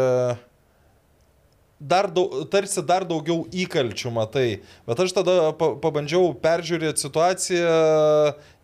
dar 1.80 2.10
daug, 2.10 2.32
tarsi 2.50 2.82
dar 2.82 3.06
daugiau 3.06 3.44
įkalčių 3.54 4.12
matai. 4.14 4.60
Bet 4.88 5.02
aš 5.04 5.14
tada 5.16 5.36
pa, 5.58 5.70
pabandžiau 5.78 6.32
peržiūrėti 6.42 7.04
situaciją, 7.06 7.74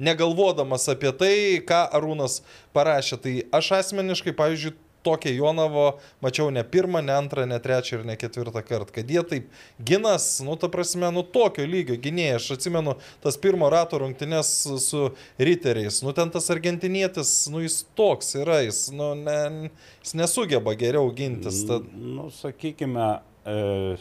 negalvodamas 0.03 0.88
apie 0.92 1.12
tai, 1.16 1.35
ką 1.66 1.85
Arūnas 1.94 2.40
parašė. 2.74 3.20
Tai 3.22 3.35
aš 3.61 3.70
asmeniškai, 3.79 4.35
pavyzdžiui, 4.37 4.74
tokią 5.04 5.32
Jonavo 5.36 5.86
mačiau 6.24 6.48
ne 6.54 6.62
pirmą, 6.64 7.02
ne 7.04 7.12
antrą, 7.14 7.44
ne 7.50 7.58
trečią 7.60 8.00
ir 8.00 8.06
ne 8.08 8.16
ketvirtą 8.20 8.62
kartą. 8.64 8.92
Kad 8.96 9.10
jie 9.12 9.22
taip 9.28 9.50
ginas, 9.84 10.26
nu, 10.44 10.56
ta 10.60 10.70
prasme, 10.72 11.10
nu, 11.14 11.22
tokio 11.22 11.66
lygio 11.68 11.98
gynėjai. 12.00 12.38
Aš 12.40 12.50
atsimenu 12.56 12.96
tas 13.24 13.36
pirmo 13.40 13.68
rato 13.72 14.00
rungtynės 14.02 14.50
su- 14.84 15.10
riteriais. 15.38 16.00
Nu, 16.04 16.14
ten 16.16 16.32
tas 16.34 16.48
argentinietis, 16.54 17.34
nu, 17.52 17.60
jis 17.64 17.82
toks 17.98 18.34
yra, 18.40 18.62
jis, 18.64 18.86
nu, 18.96 19.12
ne, 19.18 19.70
jis 20.04 20.14
nesugeba 20.18 20.74
geriau 20.80 21.12
gintis. 21.14 21.62
Tad, 21.68 21.86
Nu, 21.94 22.30
sakykime, 22.32 23.08
e, 23.44 23.96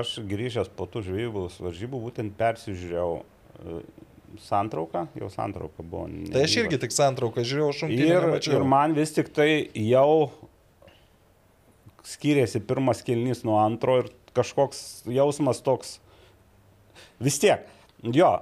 aš 0.00 0.16
grįžęs 0.28 0.68
po 0.76 0.86
tų 0.90 1.02
žvejybos 1.08 1.56
varžybų 1.62 2.00
būtent 2.06 2.34
persižiūrėjau 2.38 3.12
e, 3.22 3.80
santrauką, 4.40 5.06
jau 5.18 5.28
santrauka 5.32 5.84
buvo. 5.84 6.06
tai 6.32 6.46
aš 6.46 6.56
irgi 6.62 6.78
tik 6.84 6.94
santrauką 6.94 7.44
žiūrėjau 7.46 7.76
šimtą. 7.82 8.06
Ir, 8.06 8.28
ir 8.54 8.64
man 8.68 8.96
vis 8.96 9.14
tik 9.16 9.32
tai 9.34 9.50
jau 9.76 10.30
skiriasi 12.06 12.62
pirmas 12.66 13.02
kilnys 13.06 13.44
nuo 13.46 13.58
antro 13.62 14.00
ir 14.02 14.10
kažkoks 14.36 15.04
jausmas 15.12 15.62
toks 15.62 15.98
vis 17.22 17.38
tiek. 17.42 17.68
Jo, 18.02 18.32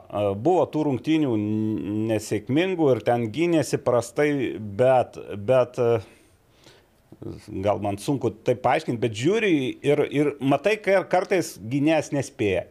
buvo 0.41 0.63
tų 0.73 0.87
rungtynių 0.87 1.35
nesėkmingų 2.09 2.87
ir 2.95 3.03
ten 3.05 3.27
gynėsi 3.35 3.77
prastai, 3.85 4.31
bet, 4.57 5.19
bet 5.37 5.77
gal 7.61 7.83
man 7.85 7.99
sunku 8.01 8.31
tai 8.47 8.55
paaiškinti, 8.57 9.01
bet 9.03 9.19
žiūri 9.21 9.53
ir, 9.85 10.03
ir 10.09 10.33
matai, 10.41 10.79
kai 10.81 11.03
kartais 11.13 11.59
gynės 11.61 12.09
nespėja. 12.17 12.65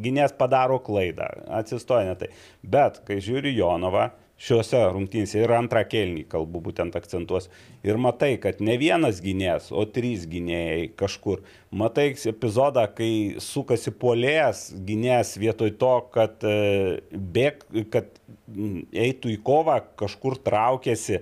Gynės 0.00 0.34
padaro 0.36 0.80
klaidą, 0.84 1.28
atsistoja 1.60 2.08
ne 2.08 2.16
tai. 2.20 2.30
Bet 2.62 3.02
kai 3.06 3.20
žiūri 3.24 3.52
Jonovą, 3.56 4.10
šiuose 4.40 4.80
rungtynėse 4.94 5.42
ir 5.42 5.52
antrą 5.52 5.82
kelnį 5.88 6.24
kalbu 6.30 6.62
būtent 6.64 6.96
akcentuos. 6.96 7.50
Ir 7.84 8.00
matai, 8.00 8.32
kad 8.40 8.62
ne 8.64 8.76
vienas 8.80 9.20
gynėjas, 9.24 9.68
o 9.72 9.84
trys 9.84 10.24
gynėjai 10.30 10.88
kažkur. 11.00 11.42
Matai 11.76 12.10
epizodą, 12.30 12.86
kai 12.96 13.10
sukasi 13.44 13.92
polėjas 13.92 14.70
gynėjas 14.88 15.34
vietoj 15.40 15.74
to, 15.80 15.92
kad, 16.14 16.40
e, 16.40 17.00
bėg, 17.12 17.66
kad 17.92 18.16
eitų 18.48 19.34
į 19.36 19.38
kovą, 19.44 19.80
kažkur 20.00 20.40
traukėsi. 20.40 21.20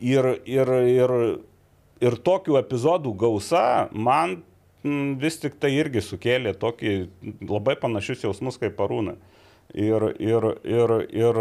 Ir, 0.00 0.32
ir, 0.48 0.70
ir, 0.88 1.16
ir 2.00 2.22
tokių 2.24 2.56
epizodų 2.62 3.12
gausa 3.20 3.90
man 3.92 4.38
vis 4.82 5.36
tik 5.42 5.58
tai 5.60 5.74
irgi 5.76 6.02
sukėlė 6.04 6.54
tokį 6.60 6.94
labai 7.48 7.76
panašius 7.80 8.24
jausmus 8.24 8.58
kaip 8.60 8.76
parūna. 8.78 9.16
Ir, 9.70 10.02
ir, 10.18 10.46
ir, 10.66 10.92
ir 11.14 11.36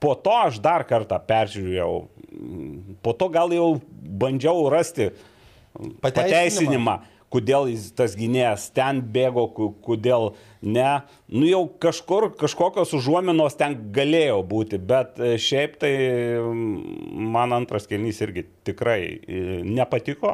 po 0.00 0.14
to 0.16 0.32
aš 0.46 0.56
dar 0.64 0.86
kartą 0.88 1.18
peržiūrėjau, 1.28 1.96
mm, 2.32 2.94
po 3.04 3.12
to 3.12 3.28
gal 3.34 3.52
jau 3.52 3.74
bandžiau 4.22 4.70
rasti 4.72 5.10
Pateisinimą. 5.10 6.00
pateisinimą, 6.00 6.94
kodėl 7.28 7.66
jis 7.68 7.90
tas 7.92 8.14
gynėjas 8.16 8.70
ten 8.72 9.02
bėgo, 9.12 9.46
kodėl 9.84 10.30
ne. 10.64 11.02
Nu 11.28 11.44
jau 11.44 11.60
kažkur, 11.80 12.30
kažkokios 12.40 12.94
užuominos 12.96 13.56
ten 13.60 13.76
galėjo 13.92 14.38
būti, 14.48 14.78
bet 14.80 15.20
e, 15.20 15.34
šiaip 15.36 15.76
tai 15.82 15.92
man 17.36 17.52
antras 17.52 17.86
kelnys 17.90 18.22
irgi 18.24 18.46
tikrai 18.68 19.00
e, 19.20 19.42
nepatiko, 19.68 20.32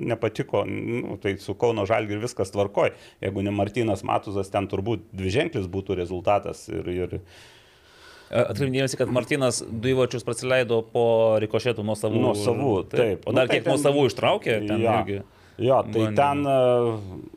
nepatiko, 0.00 0.64
nu, 0.68 1.18
tai 1.22 1.36
su 1.42 1.54
Kauno 1.54 1.84
Žalgiu 1.88 2.20
viskas 2.22 2.52
tvarkoj. 2.54 2.94
Jeigu 3.22 3.44
ne 3.44 3.52
Martinas 3.54 4.04
Matuzas, 4.08 4.48
ten 4.52 4.68
turbūt 4.72 5.10
dviženklis 5.12 5.68
būtų 5.72 6.00
rezultatas. 6.00 6.64
Ir, 6.72 6.88
ir, 6.96 7.18
Atkreipdėmėsi, 8.32 8.96
kad 8.96 9.10
Martinas 9.12 9.58
du 9.60 9.90
įvarčius 9.92 10.24
prasileido 10.24 10.78
po 10.88 11.02
rikošėtų 11.42 11.84
nuo 11.84 11.92
savų. 12.00 12.20
Nuo 12.22 12.32
savų, 12.38 12.70
taip. 12.88 13.26
O 13.28 13.34
Nu, 13.34 13.42
dar 13.42 13.50
tai 13.50 13.58
kiek 13.58 13.66
nuo 13.68 13.74
ten- 13.76 13.82
savų 13.84 14.06
ištraukė, 14.08 14.54
ten 14.70 14.80
Jo. 14.80 14.94
irgi. 15.02 15.18
Jo, 15.60 15.82
tai 15.84 16.08
bandymų. 16.08 16.16
ten 16.16 16.44
e, 16.48 17.32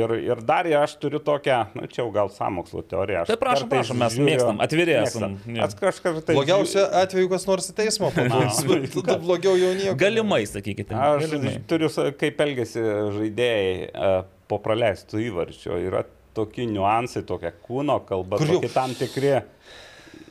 ir, 0.00 0.14
ir 0.24 0.42
dar 0.46 0.68
aš 0.80 0.94
turiu 1.02 1.20
tokią, 1.24 1.58
na 1.76 1.88
čia 1.90 2.02
jau 2.02 2.10
gal 2.14 2.30
samokslo 2.32 2.82
teorija. 2.86 3.24
Aš 3.24 3.32
Tai 3.32 3.38
prašom, 3.40 3.70
prašom, 3.72 4.00
mes 4.00 4.16
mėgstam, 4.20 4.60
atviri 4.64 4.96
esam. 5.00 5.36
Tai... 5.50 6.34
Blogiausia 6.34 6.86
atveju, 7.02 7.30
kas 7.32 7.46
nors 7.48 7.70
į 7.72 7.76
teismą 7.80 8.12
papuls, 8.16 8.62
bet 8.68 9.24
blogiau 9.24 9.56
jau 9.58 9.72
nieko. 9.76 9.96
Galimai, 10.00 10.42
sakykite. 10.50 10.96
Aš 10.96 11.26
galimai. 11.26 11.56
turiu, 11.70 11.90
kaip 12.20 12.44
elgesi 12.46 12.84
žaidėjai 13.18 13.72
e, 13.88 14.12
po 14.50 14.60
praleistų 14.62 15.24
įvarčių. 15.28 15.78
Yra 15.90 16.04
tokie 16.36 16.68
niuansai, 16.70 17.24
tokia 17.28 17.52
kūno 17.66 18.00
kalba, 18.08 18.40
tokie 18.42 18.70
tam 18.72 18.94
tikri. 18.98 19.40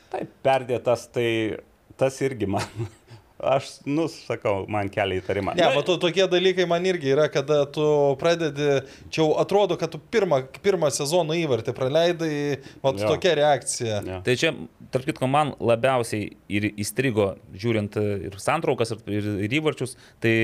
Taip, 0.10 0.32
perdėtas, 0.46 1.06
tai 1.14 1.28
tas 2.00 2.16
irgi 2.26 2.48
man. 2.50 2.90
Aš, 3.40 3.70
nu, 3.88 4.10
sakau, 4.12 4.66
man 4.68 4.90
kelia 4.92 5.22
įtarimą. 5.22 5.54
Ne, 5.56 5.70
matau, 5.72 5.96
tokie 6.02 6.26
dalykai 6.28 6.66
man 6.68 6.84
irgi 6.90 7.14
yra, 7.14 7.30
kada 7.32 7.62
tu 7.72 7.86
pradedi, 8.20 8.82
čia 9.08 9.22
jau 9.22 9.30
atrodo, 9.40 9.78
kad 9.80 9.94
tu 9.94 10.02
pirmą, 10.12 10.42
pirmą 10.60 10.90
sezono 10.92 11.38
įvartį 11.40 11.72
praleidai, 11.78 12.34
o 12.84 12.92
Jo. 12.92 13.14
tokia 13.14 13.38
reakcija. 13.40 14.02
Ne. 14.04 14.20
Tai 14.28 14.36
čia, 14.42 14.52
tarp 14.92 15.08
kitko, 15.08 15.30
man 15.32 15.54
labiausiai 15.56 16.34
ir 16.52 16.68
įstrigo, 16.84 17.30
žiūrint 17.56 17.96
ir 18.28 18.36
santraukas, 18.44 18.92
ir, 18.98 19.08
ir, 19.22 19.32
ir 19.48 19.58
įvarčius, 19.62 19.96
tai 20.20 20.36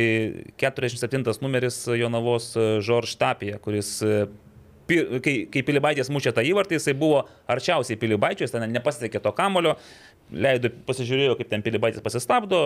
47 0.64 1.36
numeris 1.44 1.84
Jonavos 2.00 2.54
Žorž 2.56 3.18
Tapija, 3.20 3.60
kuris 3.60 3.98
e, 4.08 4.24
kai, 4.88 5.36
kai 5.52 5.64
Pilibaitės 5.66 6.12
mušė 6.14 6.32
tą 6.38 6.44
įvartį, 6.46 6.78
jisai 6.80 6.94
buvo 6.98 7.26
arčiausiai 7.50 8.00
Pilibaičio, 8.00 8.46
jis 8.46 8.54
ten 8.56 8.66
nepasiekė 8.72 9.22
to 9.24 9.32
kamulio, 9.36 9.76
leido, 10.34 10.72
pasižiūrėjo, 10.88 11.36
kaip 11.40 11.50
ten 11.52 11.64
Pilibaitis 11.66 12.02
pasistabdo, 12.04 12.60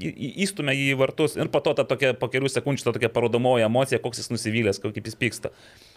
įstumė 0.00 0.74
jį 0.76 0.90
į 0.92 0.98
vartus 1.00 1.36
ir 1.38 1.48
po 1.52 1.62
to 1.64 1.72
ta 1.78 1.86
tokia, 1.88 2.12
po 2.18 2.28
kelių 2.32 2.50
sekundžių 2.52 2.88
ta 2.88 2.92
tokia 2.96 3.10
parodomoji 3.12 3.64
emocija, 3.66 4.00
koks 4.02 4.20
jis 4.20 4.28
nusivylęs, 4.34 4.80
kaip 4.82 5.00
jis 5.00 5.16
pyksta. 5.18 5.52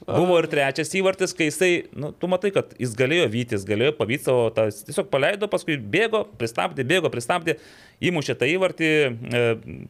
Buvo 0.07 0.37
ir 0.39 0.47
trečias 0.51 0.93
įvartis, 0.95 1.35
kai 1.35 1.49
jisai, 1.49 1.71
nu, 1.91 2.13
tu 2.15 2.29
matai, 2.31 2.53
kad 2.55 2.71
jis 2.79 2.95
galėjo 2.97 3.27
vytis, 3.33 3.67
galėjo 3.67 3.97
pavyti 3.99 4.29
savo, 4.29 4.47
tą, 4.55 4.69
tiesiog 4.71 5.09
paleido, 5.11 5.49
paskui 5.51 5.75
bėgo, 5.79 6.23
pristabdė, 6.39 6.87
bėgo, 6.87 7.11
pristabdė, 7.11 7.57
įmušė 7.99 8.37
tą 8.39 8.47
įvartį, 8.53 8.89
e, 8.89 9.43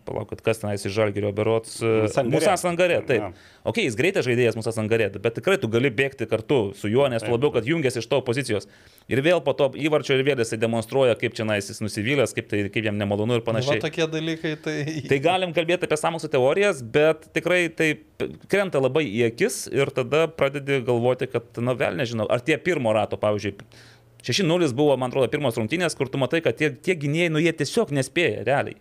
palaukit, 0.09 0.41
kas 0.45 0.63
tenais 0.63 0.85
iš 0.85 0.95
Žalgirio 0.97 1.29
berots, 1.35 1.77
e, 1.77 2.09
Sangarė. 2.09 2.39
Musa 2.39 2.57
Sangarė, 2.57 3.01
taip. 3.05 3.29
Jo. 3.29 3.49
Ok, 3.69 3.83
jis 3.85 3.97
greitas 3.99 4.25
žaidėjas 4.25 4.57
Musa 4.57 4.73
Sangarė, 4.73 5.11
bet 5.21 5.37
tikrai 5.37 5.59
tu 5.61 5.69
gali 5.69 5.93
bėgti 5.93 6.25
kartu 6.29 6.71
su 6.79 6.89
juo, 6.89 7.05
nes 7.11 7.21
labiau, 7.21 7.53
kad 7.53 7.69
jungiasi 7.69 8.01
iš 8.01 8.09
tavo 8.09 8.25
pozicijos. 8.25 8.65
Ir 9.09 9.23
vėl 9.25 9.39
po 9.41 9.55
to 9.57 9.71
įvarčio 9.73 10.13
ir 10.19 10.21
vėl 10.27 10.41
jisai 10.43 10.59
demonstruoja, 10.61 11.15
kaip 11.17 11.33
čia 11.37 11.45
jis 11.57 11.81
nusivylęs, 11.81 12.35
kaip, 12.37 12.45
tai, 12.51 12.59
kaip 12.69 12.85
jam 12.85 12.97
nemalonu 12.99 13.39
ir 13.39 13.41
Na, 13.41 13.45
panašiai. 13.47 13.81
tokie 13.81 14.05
dalykai, 14.05 14.51
tai... 14.61 14.75
Tai 15.09 15.17
galim 15.23 15.55
kalbėti 15.55 15.89
apie 15.89 15.97
sąmokslo 15.97 16.29
teorijas, 16.35 16.83
bet 16.85 17.25
tikrai 17.33 17.63
tai 17.73 17.95
krenta 18.51 18.81
labai 18.83 19.07
į 19.09 19.31
akis 19.31 19.63
ir 19.73 19.89
tada 19.95 20.27
pradedi 20.29 20.77
galvoti, 20.85 21.29
kad, 21.31 21.49
na 21.57 21.73
vėl 21.79 21.97
nežinau, 21.97 22.29
ar 22.29 22.45
tie 22.45 22.59
pirmo 22.61 22.93
rato, 22.93 23.17
pavyzdžiui, 23.17 23.57
6-0 24.29 24.69
buvo, 24.77 24.93
man 24.99 25.09
atrodo, 25.09 25.31
pirmos 25.31 25.57
rungtynės, 25.57 25.97
kur 25.97 26.11
tu 26.11 26.21
matai, 26.21 26.43
kad 26.45 26.57
tie, 26.59 26.69
tie 26.69 26.93
gynėjai, 26.99 27.33
nu 27.33 27.41
jie 27.41 27.53
tiesiog 27.63 27.93
nespėja, 27.95 28.43
realiai. 28.45 28.77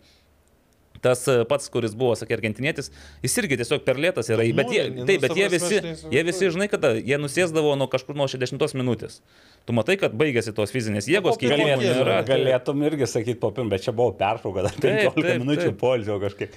Tas 1.05 1.22
e, 1.30 1.36
pats, 1.49 1.68
kuris 1.72 1.94
buvo, 1.99 2.14
sakė, 2.18 2.36
argentinietis, 2.38 2.90
jis 3.22 3.36
irgi 3.42 3.59
tiesiog 3.61 3.84
per 3.86 4.01
lėtas 4.01 4.30
yra. 4.32 4.46
Bet 4.59 4.72
jie, 4.74 4.86
nu, 4.94 5.07
taip, 5.09 5.22
bet 5.24 5.36
jie 5.38 5.46
visi, 5.53 5.76
neįsivaizduoju. 5.76 6.14
jie 6.16 6.24
visi, 6.26 6.51
žinai, 6.57 6.68
kada 6.72 6.94
jie 6.96 7.20
nusėsdavo 7.22 7.76
nuo 7.78 7.88
kažkur 7.92 8.18
nuo 8.18 8.26
60 8.30 8.78
minutės. 8.78 9.20
Tu 9.68 9.76
matai, 9.76 9.99
kad 10.01 10.16
baigėsi 10.18 10.55
tos 10.57 10.72
fizinės 10.74 11.11
jėgos, 11.11 11.36
po 11.36 11.42
keitimo 11.42 11.66
pirmo 11.66 11.78
kėlinio. 11.82 11.94
nėra. 12.01 12.18
Galėtum 12.28 12.84
irgi 12.88 13.09
sakyti 13.11 13.38
po 13.42 13.53
pirmą, 13.55 13.74
bet 13.74 13.84
čia 13.84 13.94
buvo 13.94 14.14
pertrauka, 14.18 14.64
dar 14.66 14.76
Taip, 14.78 15.11
15 15.12 15.26
taip, 15.28 15.42
minučių 15.44 15.72
polsio 15.78 16.18
kažkaip. 16.22 16.57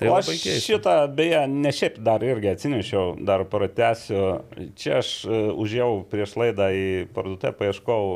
Tai 0.00 0.08
o 0.08 0.14
aš 0.16 0.30
šitą, 0.64 0.94
beje, 1.12 1.42
ne 1.52 1.72
šiaip 1.76 1.98
dar 2.04 2.22
irgi 2.24 2.48
atsinešiau, 2.54 3.18
dar 3.28 3.44
pratęsiu. 3.52 4.22
Čia 4.80 4.94
aš 5.02 5.10
e, 5.28 5.40
užėjau 5.60 5.90
prieš 6.08 6.38
laidą 6.40 6.70
į 6.72 6.86
parduotę, 7.12 7.52
paieškau 7.58 8.06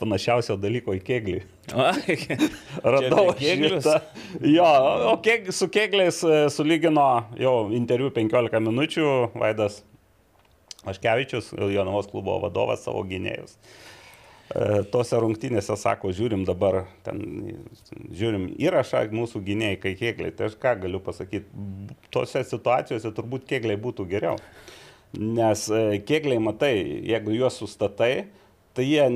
panašiausio 0.00 0.56
dalyko 0.60 0.94
į 0.96 1.02
keglį. 1.06 1.40
Ai, 1.74 2.16
Radau 2.96 3.32
šitą. 3.40 3.98
Jo, 4.44 4.68
o 5.10 5.16
keg, 5.24 5.50
su 5.54 5.68
kegliais 5.72 6.22
e, 6.26 6.46
sulygino 6.52 7.08
jau 7.40 7.56
interviu 7.76 8.12
15 8.14 8.62
minučių 8.68 9.10
Vaidas 9.34 9.82
Aškevičius, 10.86 11.50
Jonavos 11.74 12.06
klubo 12.10 12.38
vadovas 12.44 12.84
savo 12.86 13.02
gynėjus. 13.08 13.56
E, 14.54 14.84
Tose 14.92 15.18
rungtynėse 15.18 15.74
sako, 15.80 16.12
žiūrim 16.14 16.44
dabar, 16.46 16.84
ten, 17.06 17.22
žiūrim 18.14 18.48
įrašą 18.62 19.02
mūsų 19.14 19.42
gynėjai, 19.48 19.80
kai 19.82 19.94
kėgliai. 19.98 20.34
Tai 20.36 20.50
aš 20.50 20.58
ką 20.62 20.76
galiu 20.84 21.02
pasakyti, 21.02 21.66
tose 22.14 22.44
situacijose 22.46 23.12
turbūt 23.16 23.48
kėgliai 23.50 23.80
būtų 23.82 24.06
geriau. 24.12 24.38
Nes 25.18 25.66
e, 25.72 25.98
kėgliai, 26.06 26.38
matai, 26.42 26.74
jeigu 27.10 27.34
juos 27.34 27.58
sustatai, 27.58 28.28
tai 28.76 28.86
jie 28.86 29.06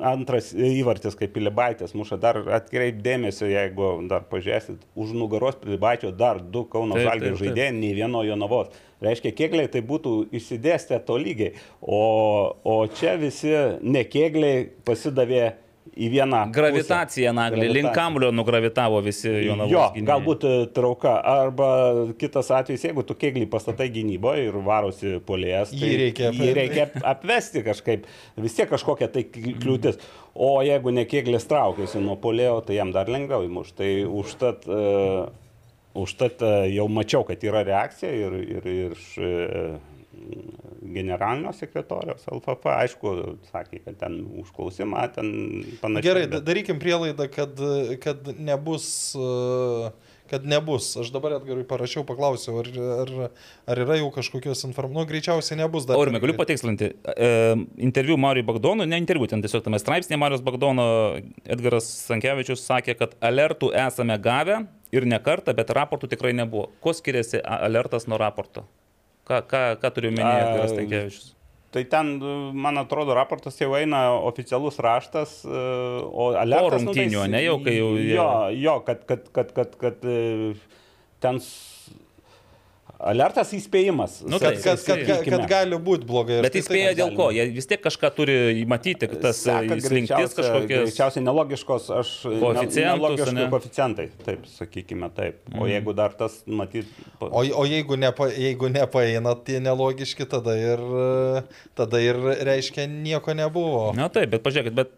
antras 0.00 0.50
įvartis, 0.54 1.16
kaip 1.18 1.32
Pilibaitės 1.34 1.94
muša, 1.96 2.18
dar 2.20 2.40
atkreip 2.56 3.00
dėmesio, 3.04 3.48
jeigu 3.50 3.92
dar 4.10 4.26
pažiūrėsit, 4.30 4.82
už 4.98 5.14
nugaros 5.16 5.58
Pilibaičio 5.60 6.12
dar 6.16 6.40
du 6.40 6.64
Kauno 6.70 6.98
taip. 6.98 7.40
žaidėjai, 7.40 7.74
nei 7.76 7.92
vieno 7.96 8.24
Jonavos. 8.26 8.72
Reiškia, 9.00 9.32
kėgliai 9.36 9.70
tai 9.72 9.80
būtų 9.86 10.14
išsidėstę 10.36 11.00
to 11.06 11.16
lygiai, 11.20 11.54
o, 11.80 12.00
o 12.64 12.76
čia 12.92 13.14
visi 13.20 13.54
nekėgliai 13.80 14.66
pasidavė 14.84 15.54
į 15.98 16.08
vieną. 16.12 16.40
Gravitacija, 16.54 17.32
naglį, 17.34 17.66
link 17.74 17.90
kamulio 17.96 18.30
nugravitavo 18.34 19.00
visi 19.04 19.30
jo 19.46 19.56
namų. 19.58 19.72
Jo, 19.72 19.84
galbūt 20.06 20.46
e, 20.46 20.52
trauka. 20.76 21.16
Arba 21.30 21.70
kitas 22.20 22.50
atvejis, 22.54 22.84
jeigu 22.88 23.04
tu 23.06 23.16
kėglį 23.18 23.48
pastatai 23.50 23.90
gynyboje 23.94 24.46
ir 24.48 24.58
varosi 24.66 25.16
polės, 25.26 25.74
tai 25.74 25.90
Jį 25.90 26.00
reikia 26.04 26.32
jį 26.36 26.54
reikia 26.56 26.88
apvesti 27.12 27.64
kažkaip. 27.66 28.08
Vis 28.40 28.56
tiek 28.58 28.70
kažkokia 28.70 29.10
tai 29.12 29.26
kli- 29.26 29.56
kliūtis. 29.60 30.00
O 30.34 30.52
jeigu 30.62 30.92
ne 30.94 31.04
kėglis 31.10 31.48
traukiasi 31.50 32.02
nuo 32.02 32.16
polėjo, 32.22 32.60
tai 32.66 32.78
jam 32.78 32.94
dar 32.94 33.10
lengviau 33.10 33.44
įmuš. 33.48 33.74
Tai 33.80 33.90
užtat, 34.22 34.68
uh, 34.70 35.26
užtat 35.98 36.44
uh, 36.46 36.62
jau 36.70 36.86
mačiau, 36.92 37.26
kad 37.26 37.42
yra 37.44 37.64
reakcija 37.66 38.12
ir, 38.14 38.38
ir, 38.60 38.68
ir 38.70 39.00
uh, 39.18 39.80
generalinio 40.80 41.52
sekretoriaus 41.52 42.24
LFF, 42.32 42.64
aišku, 42.72 43.14
sakė, 43.52 43.82
kad 43.84 43.98
ten 44.00 44.20
užklausimą, 44.40 45.02
ten 45.14 45.32
panašiai. 45.82 46.06
Gerai, 46.08 46.22
bet- 46.26 46.38
da- 46.38 46.44
darykim 46.50 46.80
prielaidą, 46.82 47.28
kad, 47.32 47.60
kad 48.00 48.30
nebus. 48.38 48.90
Kad 50.30 50.44
nebus. 50.46 50.92
Aš 50.94 51.08
dabar 51.10 51.32
atgarai 51.40 51.64
parašiau, 51.66 52.04
paklausiau, 52.06 52.60
ar, 52.62 52.68
ar, 53.02 53.08
ar 53.66 53.80
yra 53.82 53.96
jau 53.98 54.12
kažkokios 54.14 54.60
informacijos. 54.68 55.00
Nu, 55.02 55.08
greičiausiai 55.10 55.58
nebus 55.58 55.88
dar. 55.88 55.98
Aurimai, 55.98 56.20
galiu 56.22 56.36
patikslinti. 56.38 56.92
E, 57.18 57.30
interviu 57.82 58.14
Marijui 58.14 58.46
Bagdonui, 58.46 58.86
ne 58.86 59.00
interviu, 59.02 59.26
ten 59.26 59.42
tiesiog 59.42 59.64
tame 59.66 59.80
straipsnėje 59.82 60.20
Marijos 60.22 60.44
Bagdono 60.46 60.84
Edgaras 61.50 61.90
Sankievičius 62.06 62.62
sakė, 62.62 62.94
kad 63.00 63.16
alertų 63.26 63.72
esame 63.74 64.14
gavę 64.22 64.60
ir 64.94 65.08
ne 65.10 65.18
kartą, 65.18 65.50
bet 65.58 65.74
raportų 65.74 66.12
tikrai 66.14 66.30
nebuvo. 66.38 66.68
Kuo 66.78 66.94
skiriasi 66.94 67.42
alertas 67.42 68.06
nuo 68.06 68.22
raporto? 68.22 68.62
Ką, 69.30 69.42
ką, 69.46 69.60
ką 69.78 69.90
turiu 69.94 70.10
minėti 70.10 70.40
Edgaras 70.42 70.72
A, 70.72 70.78
Sankievičius? 70.80 71.28
Tai 71.70 71.84
ten, 71.86 72.08
man 72.58 72.80
atrodo, 72.80 73.14
raportas 73.14 73.60
jau 73.60 73.70
eina 73.78 74.00
oficialus 74.26 74.80
raštas, 74.82 75.36
o 75.46 76.32
alertas... 76.34 76.82
nu, 76.82 76.90
tai 76.90 77.04
rungtynių, 77.06 77.20
jis- 77.20 77.30
ne, 77.30 77.42
jau 77.44 77.58
kai 77.62 77.74
jau 77.76 77.90
Jo, 78.02 78.24
jo 78.58 78.74
kad, 78.88 79.04
kad, 79.06 79.28
kad, 79.36 79.52
kad, 79.54 79.76
kad 79.78 80.08
e, 80.10 80.16
ten... 81.22 81.38
Alertas 83.00 83.48
įspėjimas. 83.56 84.18
Nu, 84.28 84.36
Kad, 84.36 84.58
taip, 84.58 84.64
kad, 84.64 84.80
kad, 84.84 85.02
kad, 85.08 85.28
kad 85.32 85.44
gali 85.48 85.76
būti 85.80 86.04
blogai. 86.04 86.42
Bet 86.44 86.52
tai 86.52 86.60
įspėja 86.60 86.90
taip 86.90 86.98
dėl 86.98 87.14
ko? 87.16 87.28
Jie 87.32 87.46
vis 87.56 87.68
tiek 87.70 87.80
kažką 87.80 88.10
turi 88.12 88.34
matyti, 88.68 89.08
tas 89.22 89.40
slinktis 89.40 90.34
kažkokias. 90.36 90.84
Greičiausiai 90.90 91.24
nelogiškos, 91.24 91.86
aš... 91.96 92.10
ne- 92.28 92.40
Koeficientus, 92.42 93.00
Nelogiški 93.00 93.32
ane? 93.32 93.46
koeficientai, 93.54 94.06
taip, 94.26 94.44
sakykime, 94.58 95.08
taip. 95.16 95.40
O 95.54 95.62
Mhm. 95.64 95.70
jeigu 95.72 95.94
dar 95.96 96.12
tas, 96.12 96.42
matyt... 96.46 96.92
pa- 97.18 97.30
O, 97.32 97.40
o 97.40 97.64
jeigu, 97.64 97.96
nepa, 97.96 98.28
jeigu 98.36 98.68
nepaeina 98.68 99.32
tie 99.48 99.60
nelogiški, 99.64 100.28
tada 100.28 100.58
ir, 100.60 100.84
tada 101.74 102.00
ir 102.04 102.20
reiškia 102.44 102.84
nieko 102.90 103.32
nebuvo. 103.34 103.94
Na 103.96 104.10
taip, 104.12 104.28
bet 104.36 104.44
pažiūrėkit, 104.44 104.76
bet 104.76 104.92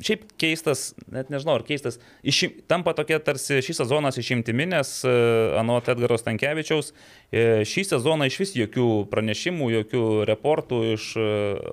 šiaip 0.00 0.24
keistas, 0.40 0.92
net 1.12 1.30
nežinau, 1.32 1.56
ar 1.58 1.64
keistas, 1.66 1.98
išim, 2.24 2.54
tampa 2.70 2.94
tokia 2.96 3.18
tarsi 3.22 3.60
šį 3.64 3.76
sezoną 3.82 4.12
išimtimi, 4.22 4.66
nes 4.72 4.92
e, 5.04 5.12
anot 5.60 5.90
Edgaro 5.92 6.16
Stankievičiaus 6.20 6.92
e, 6.92 7.62
šį 7.68 7.84
sezoną 7.90 8.28
iš 8.30 8.38
vis 8.42 8.54
jokių 8.58 8.88
pranešimų, 9.12 9.70
jokių 9.76 10.04
reportų 10.30 10.80
iš 10.94 11.08
e, 11.20 11.28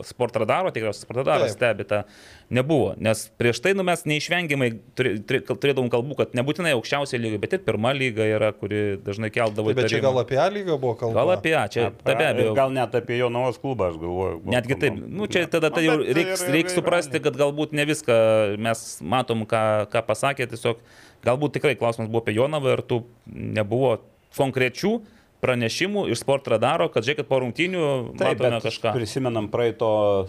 Sportradaro, 0.09 0.73
tikriausiai 0.75 1.05
Sportradaras 1.05 1.55
stebi 1.55 1.87
tą, 1.89 2.03
nebuvo. 2.49 2.93
Nes 2.97 3.27
prieš 3.37 3.59
tai 3.61 3.73
nu, 3.77 3.83
mes 3.85 4.01
neišvengiamai 4.09 4.69
turė- 4.97 5.19
turė- 5.21 5.41
turėdavom 5.47 5.89
kalbų, 5.93 6.15
kad 6.17 6.31
nebūtinai 6.37 6.71
aukščiausia 6.77 7.19
lyga, 7.21 7.39
bet 7.43 7.53
ir 7.53 7.59
pirma 7.65 7.91
lyga 7.93 8.25
yra, 8.25 8.49
kuri 8.53 8.97
dažnai 9.05 9.29
keldavo 9.33 9.69
Tai, 9.73 9.77
bet 9.81 9.91
čia 9.93 10.01
gal 10.01 10.17
apie 10.21 10.37
A 10.41 10.47
lygą 10.49 10.79
buvo 10.81 10.95
kalba. 10.97 11.13
Gal 11.21 11.33
apie 11.35 11.53
ją, 11.53 11.63
čia 11.69 11.85
Apie- 11.91 12.15
be 12.17 12.25
abejo. 12.25 12.55
Gal 12.57 12.71
net 12.73 12.95
apie 12.95 13.19
Jonavos 13.21 13.59
klubą, 13.61 13.91
aš 13.93 13.99
galvoju. 14.01 14.41
Netgi 14.45 14.79
taip, 14.79 14.97
nu 15.07 15.27
čia 15.27 15.45
tada 15.47 15.69
tai 15.69 15.85
jau 15.85 15.97
bet 16.01 16.15
reiks, 16.17 16.41
reiks 16.49 16.73
suprasti, 16.73 17.21
kad 17.21 17.37
galbūt 17.37 17.71
ne 17.73 17.85
viską 17.85 18.57
mes 18.57 18.99
matom, 19.01 19.45
ką, 19.45 19.85
ką 19.93 20.01
pasakė, 20.09 20.49
tiesiog 20.49 20.77
galbūt 21.23 21.53
tikrai 21.59 21.75
klausimas 21.77 22.09
buvo 22.09 22.23
apie 22.25 22.33
Jonavą 22.33 22.73
ir 22.77 22.81
tų 22.81 23.03
nebuvo 23.29 23.99
konkrečių 24.35 25.01
pranešimų 25.41 26.09
iš 26.11 26.19
sport 26.25 26.47
radaro, 26.51 26.89
kad 26.91 27.03
žiūrėkit 27.05 27.27
po 27.29 27.39
rungtynių 27.39 27.83
Taip, 28.17 28.39
matome 28.39 28.57
bet 28.59 28.65
kažką. 28.67 28.91
Prisimenam 28.97 29.47
praeito 29.49 30.27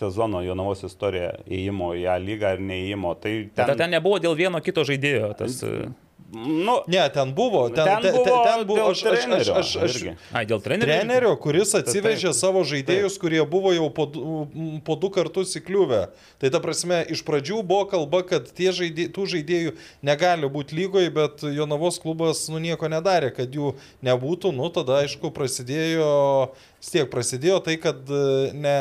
sezono 0.00 0.40
Jonavos 0.46 0.84
istoriją 0.88 1.32
įėjimo 1.46 1.92
į 2.00 2.04
ją 2.08 2.18
lygą 2.26 2.54
ar 2.56 2.62
neįėjimo. 2.72 3.16
Tai 3.20 3.34
Ten, 3.54 3.66
ten, 3.74 3.76
ten 3.84 3.96
nebuvo 3.98 4.20
dėl 4.24 4.38
vieno 4.38 4.60
kito 4.64 4.84
žaidėjo. 4.88 5.34
Tas, 5.38 5.60
e, 5.66 5.90
nu, 6.30 6.76
Ne, 6.86 7.02
ten 7.10 7.32
buvo. 7.34 7.64
Ten, 7.74 7.84
Ten 7.88 8.02
ten, 8.04 8.12
buvo 8.14 8.34
ten 8.46 8.60
buvo. 8.68 8.84
Aš, 8.92 9.00
aš, 9.02 9.02
aš, 9.02 9.24
trenerio 9.24 9.54
aš, 9.58 9.70
aš, 9.82 9.96
irgi. 9.98 10.12
ai, 10.38 10.44
dėl 10.46 10.60
trenerio. 10.62 10.92
Trenerio, 10.94 11.32
kuris 11.42 11.72
atsivežė 11.74 12.28
Taip. 12.30 12.38
savo 12.38 12.62
žaidėjus, 12.70 13.16
kurie 13.18 13.40
buvo 13.50 13.72
jau 13.74 13.88
po, 13.96 14.06
po 14.86 14.96
du 15.02 15.10
kartus 15.10 15.56
įkliuvę. 15.58 16.04
Tai 16.38 16.52
ta 16.54 16.60
prasme, 16.62 17.00
iš 17.10 17.24
pradžių 17.26 17.64
buvo 17.66 17.88
kalba, 17.90 18.22
kad 18.30 18.46
tie 18.54 18.70
žaidė, 18.76 19.08
tų 19.16 19.26
žaidėjų 19.34 19.74
negali 20.06 20.46
būti 20.54 20.78
lygoje, 20.78 21.10
bet 21.18 21.42
Jonavos 21.50 21.98
klubas 22.02 22.44
nu, 22.52 22.62
nieko 22.62 22.86
nedarė, 22.94 23.32
kad 23.34 23.50
jų 23.58 23.74
nebūtų. 24.06 24.54
Nu, 24.54 24.70
tada, 24.70 25.02
aišku, 25.02 25.32
prasidėjo 25.34 26.12
vis 26.80 26.90
tiek 26.94 27.08
prasidėjo 27.12 27.58
tai, 27.64 27.76
kad 27.80 28.08
e, 28.08 28.50
ne, 28.56 28.76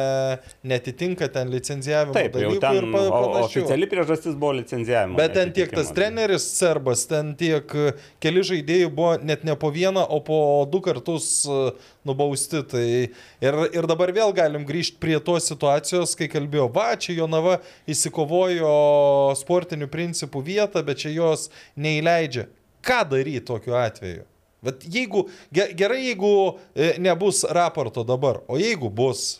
netitinka 0.71 1.27
ten 1.33 1.51
licenzijavimo 1.51 2.15
Taip, 2.15 2.37
jau 2.39 2.53
ten 2.61 2.77
ir 2.79 2.87
pa, 2.93 3.01
oficiali 3.41 3.89
priežastis 3.91 4.37
buvo 4.39 4.53
licenzijavimo. 4.61 5.17
Bet 5.19 5.35
ten 5.35 5.51
tiek 5.55 5.73
tas 5.75 5.91
treneris 5.95 6.45
serbas, 6.55 7.03
ten 7.09 7.33
tiek 7.39 7.75
e, 7.75 7.91
keli 8.23 8.45
žaidėjai 8.51 8.87
buvo 8.87 9.17
net 9.19 9.43
ne 9.47 9.57
po 9.59 9.73
vieną, 9.75 10.05
o 10.15 10.21
po 10.23 10.39
du 10.71 10.81
kartus 10.85 11.43
e, 11.43 11.59
nubausti. 12.07 12.63
Tai 12.69 12.85
ir, 12.87 13.59
ir 13.75 13.89
dabar 13.89 14.13
vėl 14.15 14.33
galim 14.35 14.65
grįžti 14.67 14.99
prie 15.03 15.19
tos 15.23 15.51
situacijos, 15.51 16.15
kai 16.19 16.31
kalbėjo, 16.31 16.69
va, 16.75 16.93
čia 16.99 17.17
Jonava 17.19 17.59
įsikovojo 17.89 19.35
sportinių 19.39 19.91
principų 19.91 20.43
vietą, 20.47 20.85
bet 20.87 21.03
čia 21.03 21.13
jos 21.17 21.49
neįleidžia. 21.75 22.47
Ką 22.85 23.03
daryti 23.11 23.43
tokiu 23.49 23.75
atveju? 23.75 24.23
Bet 24.65 24.83
jeigu, 24.91 25.27
ge- 25.55 25.69
gerai, 25.79 26.01
jeigu 26.09 26.31
e, 26.75 26.93
nebus 26.99 27.45
raporto 27.47 28.03
dabar, 28.03 28.41
o 28.51 28.57
jeigu 28.59 28.89
bus, 28.91 29.39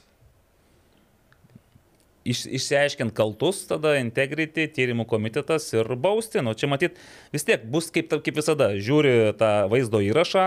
iš, 2.29 2.43
išsiaiškint 2.45 3.13
kaltus, 3.17 3.61
tada 3.69 3.95
integrity, 3.97 4.67
tyrimų 4.75 5.05
komitetas 5.09 5.65
ir 5.73 5.87
bausti. 5.99 6.41
Nu, 6.45 6.51
čia 6.57 6.67
matyt, 6.69 6.97
vis 7.33 7.45
tiek 7.47 7.63
bus 7.71 7.87
kaip, 7.95 8.11
kaip 8.25 8.37
visada. 8.37 8.67
Žiūri 8.77 9.13
tą 9.39 9.49
vaizdo 9.71 10.01
įrašą, 10.05 10.43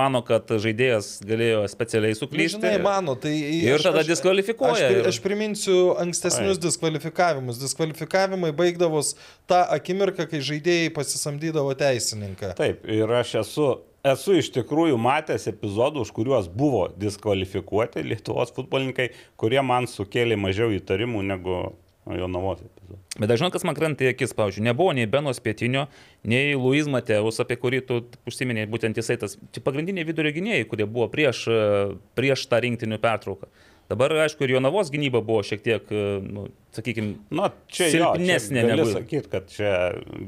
mano, 0.00 0.22
kad 0.26 0.48
žaidėjas 0.64 1.12
galėjo 1.28 1.62
specialiai 1.70 2.16
suklysti. 2.18 2.58
Nu, 2.58 2.66
Žinai, 2.66 2.82
mano, 2.84 3.14
tai... 3.20 3.34
Ir 3.60 3.84
tada 3.84 4.02
diskvalifikuoja 4.08 4.74
Aš, 4.88 4.96
ir- 4.96 5.10
aš 5.12 5.20
priminsiu 5.24 5.76
ankstesnius 6.02 6.58
Ai. 6.58 6.64
diskvalifikavimus. 6.66 7.60
Diskvalifikavimai 7.62 8.50
baigdavos 8.56 9.14
tą 9.50 9.62
akimirką, 9.76 10.26
kai 10.32 10.42
žaidėjai 10.50 10.90
pasisamdydavo 10.96 11.76
teisininką. 11.78 12.56
Taip, 12.58 12.82
ir 12.90 13.16
aš 13.20 13.36
esu, 13.44 13.70
esu 14.06 14.38
iš 14.40 14.50
tikrųjų 14.54 14.98
matęs 15.00 15.48
epizodų, 15.50 16.04
už 16.06 16.14
kuriuos 16.16 16.48
buvo 16.52 16.86
diskvalifikuoti 17.00 18.04
Lietuvos 18.06 18.54
futbolininkai, 18.56 19.10
kurie 19.40 19.60
man 19.66 19.88
sukėlė 19.90 20.38
mažiau 20.40 20.72
įtarimų 20.76 21.24
negu 21.28 21.60
Jonavos 22.08 22.62
epizodai. 22.64 22.98
Bet 23.20 23.28
dažnai 23.28 23.50
kas 23.52 23.64
man 23.66 23.76
krenta 23.76 24.06
į 24.06 24.14
akis, 24.14 24.32
pavyzdžiui, 24.36 24.64
nebuvo 24.64 24.94
nei 24.96 25.08
Benos 25.10 25.42
Pietinio, 25.44 25.84
nei 26.26 26.54
Luiz 26.56 26.88
Mateus, 26.90 27.40
apie 27.42 27.58
kurį 27.60 27.82
tu 27.86 27.98
užsiminėjai, 28.30 28.70
būtent 28.72 28.98
jisai 28.98 29.18
tas, 29.20 29.36
čia 29.52 29.62
pagrindiniai 29.64 30.08
vidurio 30.08 30.32
gynėjai, 30.34 30.68
kurie 30.70 30.86
buvo 30.88 31.10
prieš, 31.12 31.44
prieš 32.18 32.46
tą 32.50 32.62
rinktinių 32.64 32.98
pertrauką. 33.02 33.50
Dabar, 33.90 34.12
aišku, 34.22 34.44
ir 34.46 34.52
Jonavos 34.54 34.86
gynyba 34.94 35.18
buvo 35.26 35.42
šiek 35.42 35.64
tiek, 35.64 35.88
e, 35.90 36.02
nu, 36.22 36.44
sakykime, 36.76 37.16
Nu, 37.34 37.48
čia 37.74 37.88
Silpnesnė 37.90 38.62
jo, 38.62 38.66
čia 38.66 38.70
gali 38.70 38.84
negu- 38.84 38.92
sakyti, 38.94 39.30
kad 39.32 39.48
čia, 39.50 39.72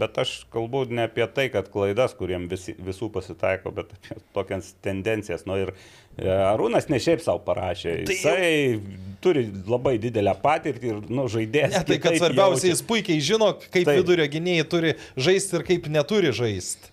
bet 0.02 0.18
aš 0.18 0.32
kalbu 0.50 0.80
ne 0.90 1.04
apie 1.06 1.28
tai, 1.30 1.44
kad 1.54 1.68
klaidas, 1.70 2.16
kuriem 2.18 2.48
visi, 2.50 2.74
visų 2.82 3.12
pasitaiko, 3.14 3.70
bet 3.76 3.94
apie 3.94 4.18
tokias 4.34 4.72
tendencijas. 4.82 5.46
Nu, 5.46 5.60
ir 5.62 5.70
e, 6.18 6.26
Arūnas 6.26 6.90
ne 6.90 6.98
šiaip 6.98 7.22
savo 7.22 7.38
parašė, 7.46 7.94
Tai 8.10 8.18
jisai 8.18 8.80
turi 9.22 9.46
labai 9.70 9.94
didelę 10.02 10.34
patirtį 10.42 10.90
ir 10.96 11.00
nu, 11.14 11.28
žaidėjas. 11.30 11.78
Ne, 11.78 11.84
tai 11.92 12.00
kad 12.02 12.18
svarbiausia, 12.18 12.66
jaučia. 12.66 12.74
jis 12.74 12.82
puikiai 12.90 13.22
žino, 13.22 13.52
kaip. 13.68 13.86
Taip. 13.86 13.94
vidurio 14.02 14.26
gynėjai 14.34 14.66
turi 14.74 14.96
žaisti 15.16 15.60
ir 15.60 15.68
kaip 15.70 15.86
neturi 15.94 16.34
žaisti. 16.34 16.90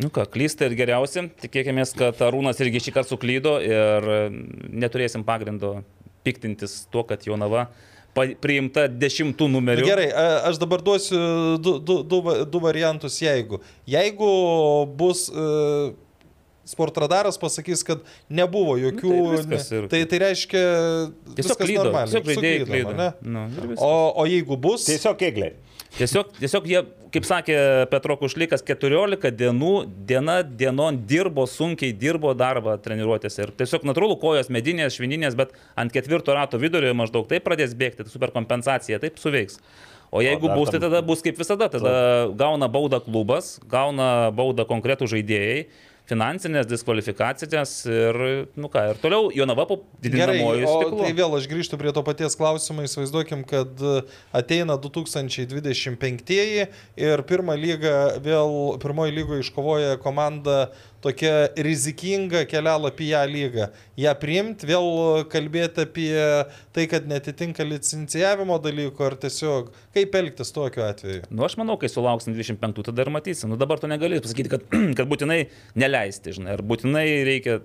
Nu 0.00 0.10
ką, 0.14 0.24
klysta 0.32 0.66
ir 0.68 0.74
geriausi. 0.78 1.26
Tikėkime, 1.44 1.84
kad 1.98 2.20
Arūnas 2.26 2.60
irgi 2.64 2.82
šį 2.86 2.94
kartą 2.96 3.12
suklydo 3.14 3.56
ir 3.64 4.10
e, 4.16 4.18
neturėsim 4.82 5.24
pagrindo 5.28 5.80
piktintis 6.26 6.82
tuo, 6.92 7.04
kad 7.08 7.24
Jonava 7.28 7.68
priimta 8.42 8.88
dešimtų 8.90 9.46
numerių. 9.52 9.86
Gerai, 9.86 10.08
a- 10.10 10.40
aš 10.50 10.58
dabar 10.60 10.82
duosiu 10.84 11.20
du, 11.62 11.76
du, 11.78 12.00
du, 12.02 12.18
du 12.50 12.60
variantus, 12.62 13.20
jeigu. 13.22 13.60
Jeigu 13.88 14.30
bus... 14.98 15.28
Uh, 15.32 15.92
Sportradaras 16.70 17.34
pasakys, 17.40 17.80
kad 17.82 18.02
nebuvo 18.30 18.76
jokių... 18.78 19.08
Nu, 19.10 19.22
tai 19.26 19.38
viskas 19.40 19.70
ir- 19.74 19.86
tai, 19.90 20.00
tai 20.06 20.18
reiškia... 20.22 20.60
Tiesiog 21.34 21.40
viskas 21.40 21.58
klydo, 21.64 21.84
normaliai, 21.88 22.12
tiesiog 22.12 22.28
žaidėjai 22.30 22.66
klydo. 22.68 22.92
ne? 22.94 23.08
Nu. 23.26 23.42
O, 23.82 23.88
o 24.22 24.26
jeigu 24.30 24.58
bus... 24.60 24.84
Tiesiog 24.86 25.24
egliai. 25.26 25.56
Tiesiog, 25.96 26.30
tiesiog 26.38 26.66
jie, 26.70 26.80
kaip 27.12 27.26
sakė 27.26 27.56
Petro 27.90 28.14
Kušlikas, 28.20 28.62
14 28.66 29.32
dienų, 29.36 29.72
diena 30.06 30.38
dienon 30.44 31.00
dirbo, 31.10 31.46
sunkiai 31.50 31.92
dirbo 31.96 32.30
darbą 32.38 32.76
treniruotėse. 32.82 33.42
Ir 33.42 33.52
tiesiog 33.58 33.86
natūralu, 33.88 34.16
kojos 34.22 34.52
medinės, 34.54 34.94
švininės, 34.96 35.36
bet 35.38 35.56
ant 35.80 35.92
ketvirto 35.92 36.36
rato 36.36 36.60
vidurio 36.62 36.94
maždaug 36.96 37.26
taip 37.30 37.44
pradės 37.46 37.74
bėgti, 37.78 38.04
tai 38.04 38.14
super 38.14 38.32
kompensacija, 38.34 39.00
taip 39.02 39.18
suveiks. 39.20 39.58
O 40.10 40.22
jeigu 40.22 40.48
dar 40.50 40.58
bus, 40.58 40.70
tai 40.72 40.80
tada 40.82 41.02
bus 41.06 41.20
kaip 41.22 41.38
visada, 41.38 41.68
tada 41.70 41.92
gauna 42.38 42.66
baudą 42.70 42.98
klubas, 43.02 43.58
gauna 43.70 44.30
baudą 44.34 44.66
konkretų 44.66 45.06
žaidėjai, 45.10 45.68
finansinės 46.10 46.68
diskvalifikacijas 46.68 47.74
ir, 47.90 48.18
nu 48.58 48.70
ką, 48.72 48.84
ir 48.92 49.00
toliau 49.02 49.30
Jonava 49.34 49.66
po 49.70 49.80
didinamojo 50.02 50.66
stiklo. 50.66 51.00
tai 51.04 51.12
vėl 51.16 51.36
aš 51.38 51.48
grįžtu 51.50 51.78
prie 51.80 51.94
to 51.94 52.04
paties 52.06 52.36
klausimo, 52.38 52.84
įsivaizduokim, 52.86 53.44
kad 53.48 53.80
e, 53.80 53.96
ateina 54.36 54.76
2025 54.80 56.36
ir 57.00 57.24
pirmą 57.30 57.58
lygą 57.60 57.96
vėl, 58.24 58.56
pirmoji 58.82 59.16
lygoje 59.20 59.46
iškovoja 59.46 59.98
komanda 60.02 60.70
tokia 61.04 61.48
rizikinga 61.56 62.44
kelialapį 62.48 63.06
į 63.06 63.10
ją 63.14 63.20
lygą. 63.30 63.68
Ja 64.00 64.12
priimti, 64.18 64.68
vėl 64.68 65.24
kalbėti 65.32 65.84
apie 65.86 66.10
tai, 66.74 66.86
kad 66.90 67.08
netitinka 67.08 67.64
licencijavimo 67.66 68.58
dalyko 68.62 69.06
ar 69.08 69.16
tiesiog 69.20 69.70
kaip 69.96 70.16
elgtis 70.20 70.52
tokiu 70.56 70.84
atveju. 70.86 71.24
Nu, 71.32 71.44
aš 71.46 71.56
manau, 71.60 71.78
kai 71.80 71.90
sulauksim 71.92 72.36
25, 72.36 72.84
tada 72.90 73.06
ir 73.06 73.12
matysim. 73.12 73.52
Nu, 73.52 73.58
dabar 73.60 73.80
tu 73.80 73.90
negali 73.90 74.20
pasakyti, 74.22 74.52
kad, 74.52 74.66
kad 74.98 75.08
būtinai 75.10 75.40
neleisti, 76.00 76.36
žinai, 76.36 76.56
ar 76.56 76.64
būtinai 76.64 77.06
reikia... 77.24 77.60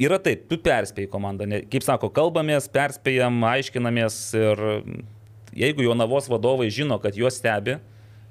Yra 0.00 0.16
taip, 0.24 0.46
tu 0.48 0.56
perspėjai 0.56 1.10
komandą, 1.12 1.44
ne, 1.44 1.62
kaip 1.68 1.84
sako, 1.84 2.08
kalbamės, 2.08 2.70
perspėjam, 2.72 3.42
aiškinamės 3.44 4.18
ir 4.38 4.62
jeigu 5.52 5.84
Jonavos 5.84 6.30
vadovai 6.32 6.70
žino, 6.72 6.96
kad 6.96 7.16
juos 7.16 7.36
stebi 7.36 7.76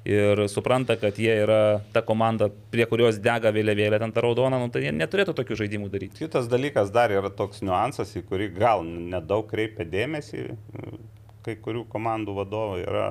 ir 0.09 0.47
supranta, 0.49 0.95
kad 0.97 1.19
jie 1.21 1.35
yra 1.43 1.83
ta 1.93 2.01
komanda, 2.01 2.49
prie 2.73 2.87
kurios 2.89 3.19
dega 3.21 3.51
vėliavėlė 3.53 3.99
ten 4.01 4.15
ta 4.15 4.25
raudona, 4.25 4.57
nu, 4.57 4.71
tai 4.73 4.87
jie 4.87 4.95
neturėtų 4.97 5.37
tokių 5.37 5.59
žaidimų 5.59 5.91
daryti. 5.93 6.23
Kitas 6.23 6.49
dalykas 6.49 6.89
dar 6.89 7.13
yra 7.13 7.29
toks 7.29 7.61
niuansas, 7.61 8.15
į 8.17 8.25
kurį 8.25 8.49
gal 8.57 8.81
nedaug 8.81 9.45
kreipia 9.51 9.85
dėmesį. 9.85 10.47
Kai 11.45 11.59
kurių 11.61 11.85
komandų 11.93 12.33
vadovai 12.41 12.81
yra, 12.81 13.07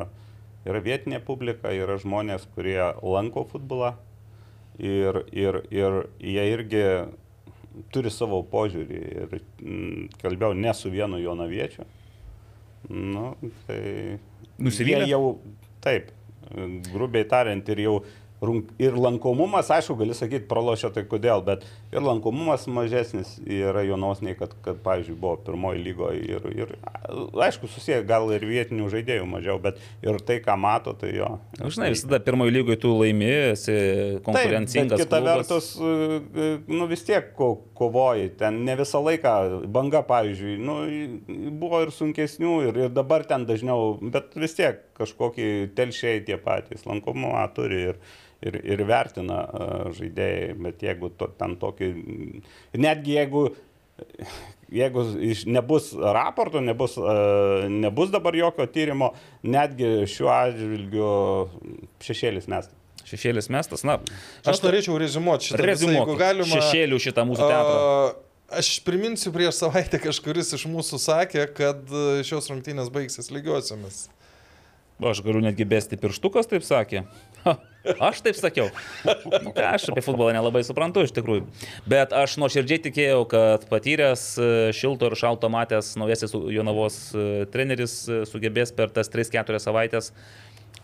yra 0.67 0.83
vietinė 0.83 1.23
publika, 1.23 1.71
yra 1.71 1.95
žmonės, 2.03 2.51
kurie 2.57 2.83
lanko 2.99 3.47
futbolą 3.47 3.95
ir, 4.81 5.23
ir, 5.33 5.61
ir 5.71 5.97
jie 6.21 6.47
irgi 6.55 6.85
turi 7.95 8.11
savo 8.13 8.41
požiūrį. 8.51 9.01
Ir 9.23 9.35
mm, 9.37 10.07
kalbėjau 10.23 10.57
ne 10.59 10.75
su 10.77 10.93
vienu 10.93 11.21
jonaviečiu. 11.23 11.87
Nu, 12.91 13.35
tai 13.67 14.19
Nusivylę? 14.59 15.05
jie 15.05 15.13
jau 15.13 15.39
taip, 15.85 16.11
grubiai 16.91 17.27
tariant, 17.29 17.69
ir 17.73 17.85
jau 17.85 17.95
ir 18.81 18.97
lankomumas, 18.97 19.69
aišku, 19.71 19.95
gali 20.01 20.15
sakyti, 20.17 20.47
pralošia 20.49 20.91
tai 20.95 21.05
kodėl, 21.09 21.43
bet 21.45 21.67
ir 21.93 22.01
lankomumas 22.05 22.65
mažesnis 22.73 23.35
yra 23.45 23.83
Jonaus 23.85 24.23
nei 24.25 24.35
kad, 24.39 24.55
kad 24.65 24.81
pavyzdžiui, 24.85 25.17
buvo 25.21 25.37
pirmoji 25.45 25.83
lygoje 25.85 26.23
ir, 26.25 26.47
ir 26.57 26.73
aišku, 27.37 27.69
susiję 27.69 28.01
gal 28.09 28.31
ir 28.33 28.47
vietinių 28.49 28.89
žaidėjų 28.93 29.29
mažiau, 29.29 29.59
bet 29.63 29.81
ir 30.07 30.21
tai, 30.25 30.39
ką 30.45 30.57
mato, 30.61 30.97
tai 30.97 31.13
jo. 31.19 31.35
Nu, 31.59 31.69
Žinai, 31.69 31.93
visada 31.93 32.21
pirmojo 32.25 32.55
lygoje 32.57 32.81
tu 32.81 32.95
laimi, 32.97 33.31
esi 33.53 33.77
konkurencingas. 34.25 34.97
Taip, 34.97 35.07
kita 35.07 35.21
klubas. 35.21 35.41
vertus, 35.43 35.71
e, 35.77 36.51
nu 36.73 36.89
vis 36.91 37.05
tiek 37.05 37.33
ko, 37.37 37.53
kovoji, 37.77 38.33
ten 38.41 38.63
ne 38.65 38.77
visą 38.81 39.03
laiką, 39.05 39.37
banga 39.73 40.01
pavyzdžiui, 40.09 40.57
nu, 40.65 40.81
buvo 41.61 41.85
ir 41.85 41.93
sunkesnių, 41.93 42.57
ir, 42.71 42.85
ir 42.87 42.95
dabar 42.95 43.29
ten 43.29 43.45
dažniau, 43.49 43.99
bet 44.01 44.33
vis 44.41 44.57
tiek 44.57 44.87
kažkokį 45.01 45.49
telšiai 45.79 46.23
tie 46.29 46.37
patys, 46.41 46.85
lankomumą 46.89 47.43
turi 47.57 47.81
ir, 47.91 47.99
ir, 48.45 48.61
ir 48.77 48.85
vertina 48.89 49.41
žaidėjai, 49.97 50.55
bet 50.69 50.85
jeigu 50.87 51.11
to, 51.19 51.31
ten 51.41 51.57
tokį, 51.61 51.91
netgi 52.87 53.19
jeigu 53.19 53.49
Jeigu 54.73 55.03
iš- 55.21 55.43
nebus 55.51 55.91
raporto, 55.93 56.61
nebus, 56.65 56.95
nebus 57.69 58.09
dabar 58.09 58.33
jokio 58.39 58.65
tyrimo, 58.71 59.11
netgi 59.43 60.07
šiuo 60.09 60.31
atžvilgiu 60.33 61.09
šešėlis 62.01 62.47
mestas. 62.49 62.77
Šešėlis 63.11 63.51
mestas, 63.53 63.83
na. 63.85 63.99
Aš 64.47 64.63
norėčiau 64.65 64.97
rezumuoti 65.03 65.51
šitą, 65.51 65.67
jeigu 65.75 66.17
galima. 66.21 66.49
šešėlių 66.49 67.01
šitą 67.03 67.27
mūsų 67.29 67.49
teatrą. 67.51 68.15
Aš 68.61 68.71
priminsiu, 68.87 69.35
prieš 69.35 69.61
savaitę 69.65 70.01
kažkuris 70.07 70.55
iš 70.57 70.65
mūsų 70.71 70.99
sakė, 71.03 71.45
kad 71.55 71.83
e, 71.91 72.23
šios 72.27 72.49
rungtynės 72.51 72.89
baigsis 72.95 73.29
lygiosiamis. 73.35 74.07
Aš 75.01 75.23
galiu 75.25 75.41
netgi 75.41 75.65
besti 75.65 75.97
pirštukas, 75.97 76.49
taip 76.51 76.65
sakė. 76.67 77.05
Ha, 77.47 77.55
aš 78.05 78.19
taip 78.27 78.37
sakiau. 78.37 78.67
Nu, 79.41 79.55
aš 79.57 79.87
apie 79.89 80.03
futbolą 80.05 80.35
nelabai 80.37 80.61
suprantu 80.67 81.07
iš 81.07 81.15
tikrųjų. 81.17 81.47
Bet 81.89 82.13
aš 82.13 82.35
nuoširdžiai 82.43 82.83
tikėjau, 82.91 83.23
kad 83.31 83.65
patyręs 83.71 84.25
e, 84.37 84.51
šilto 84.77 85.09
ir 85.09 85.17
šalto 85.17 85.49
matęs 85.53 85.95
naujasis 86.01 86.37
Jonavos 86.53 86.99
e, 87.17 87.25
treneris 87.53 87.95
e, 88.13 88.21
sugebės 88.29 88.75
per 88.77 88.93
tas 88.93 89.09
3-4 89.09 89.63
savaitės 89.65 90.13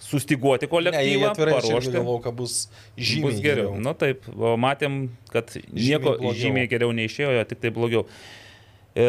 sustiguoti 0.07 0.65
Ne, 0.67 0.71
kolektyvą, 0.71 1.31
irgi 1.37 1.53
paruošti. 1.53 1.93
galvoju, 1.99 2.23
kad 2.25 2.35
bus 2.37 2.57
žymiai 2.97 3.29
Bus 3.29 3.39
geriau. 3.45 3.71
geriau. 3.75 3.85
Na 3.85 3.93
taip, 3.97 4.25
o 4.33 4.57
matėm, 4.61 4.99
kad 5.33 5.53
nieko 5.73 6.17
blogiau. 6.17 6.35
žymiai 6.41 6.69
geriau 6.73 6.93
neišėjo, 6.97 7.45
tik 7.53 7.61
tai 7.65 7.73
blogiau. 7.77 8.07
E, 8.97 9.07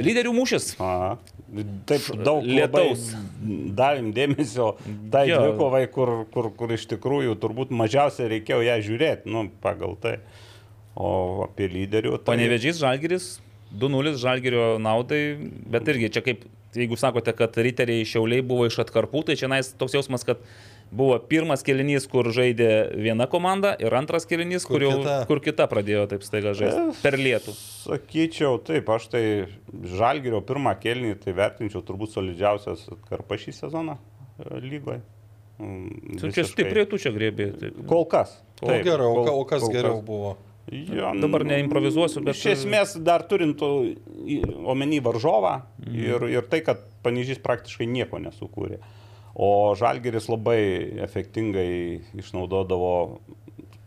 lyderių 0.00 0.32
mūšis. 0.36 0.72
A, 0.82 1.16
taip 1.88 2.06
daug 2.24 2.46
Lietaus. 2.46 3.10
davėm 3.76 4.12
dėmesio 4.16 4.72
tai 5.12 5.26
dvikovai, 5.28 5.84
kur, 5.92 6.14
kur, 6.32 6.50
kur 6.56 6.72
iš 6.72 6.86
tikrųjų 6.94 7.36
turbūt 7.42 7.74
mažiausiai 7.76 8.30
reikėjo 8.36 8.62
ją 8.66 8.78
žiūrėti, 8.88 9.32
nu, 9.32 9.46
pagal 9.64 9.96
tai. 10.00 10.18
O 10.92 11.44
apie 11.46 11.70
lyderių. 11.72 12.18
Tai... 12.20 12.34
Panevežys 12.34 12.80
Žalgiris, 12.82 13.28
2-0 13.80 14.16
Žalgirio 14.20 14.66
naudai, 14.82 15.22
bet 15.72 15.88
irgi 15.88 16.10
čia 16.12 16.24
kaip, 16.24 16.44
jeigu 16.76 16.98
sakote, 17.00 17.32
kad 17.36 17.56
riteriai 17.56 18.04
šiauliai 18.08 18.44
buvo 18.44 18.68
iš 18.68 18.76
atkarpų, 18.84 19.24
tai 19.28 19.38
čia 19.40 19.48
nais 19.52 19.72
toks 19.80 19.96
jausmas, 19.96 20.26
kad 20.28 20.44
buvo 20.92 21.16
pirmas 21.28 21.62
kelinys, 21.64 22.04
kur 22.10 22.28
žaidė 22.36 22.68
viena 23.00 23.24
komanda 23.32 23.72
ir 23.80 23.94
antras 23.96 24.26
kelinys, 24.28 24.66
kur, 24.68 24.76
Kur 24.78 24.84
jau, 24.84 24.98
kita. 25.00 25.14
kur 25.30 25.40
kita 25.40 25.66
pradėjo 25.70 26.04
taip 26.10 26.22
staiga 26.26 26.52
žaisti. 26.58 27.00
Per 27.02 27.16
lietų. 27.16 27.54
Sakyčiau, 27.56 28.58
taip, 28.66 28.88
aš 28.92 29.08
tai 29.14 29.24
Žalgirio 29.96 30.42
pirmą 30.44 30.74
kelnį 30.82 31.14
tai 31.24 31.32
vertinčiau 31.38 31.80
turbūt 31.88 32.12
solidžiausias 32.14 32.86
karpa 33.08 33.40
šį 33.40 33.54
sezoną 33.62 33.96
e, 33.96 34.60
lygoje. 34.68 35.00
Mm, 35.62 36.16
Tu 36.20 36.30
čia 36.34 36.44
stipriai 36.48 36.86
tu 36.90 36.98
čia 36.98 37.12
grėbė. 37.14 37.50
Taip. 37.60 37.82
Kol 37.88 38.04
kas. 38.10 38.36
O 38.62 38.68
geriau, 38.70 39.12
o, 39.16 39.24
kol- 39.26 39.40
o 39.40 39.44
kas 39.48 39.62
kol 39.64 39.72
geriau 39.74 40.00
buvo? 40.04 40.36
Jo, 40.70 41.08
Dabar 41.18 41.42
neimprovizuosiu, 41.44 42.20
bet- 42.22 42.36
Iš 42.38 42.44
esmės, 42.52 42.92
dar 43.02 43.24
turint 43.26 43.58
omeny 43.64 45.00
varžovą 45.02 45.62
Mhm. 45.82 45.96
ir, 46.04 46.28
ir 46.38 46.42
tai, 46.48 46.60
kad 46.60 46.78
Panižys 47.02 47.40
praktiškai 47.42 47.86
nieko 47.90 48.20
nesukūrė. 48.22 48.78
O 49.34 49.72
Žalgeris 49.78 50.28
labai 50.28 50.62
efektingai 51.04 52.02
išnaudodavo 52.20 53.20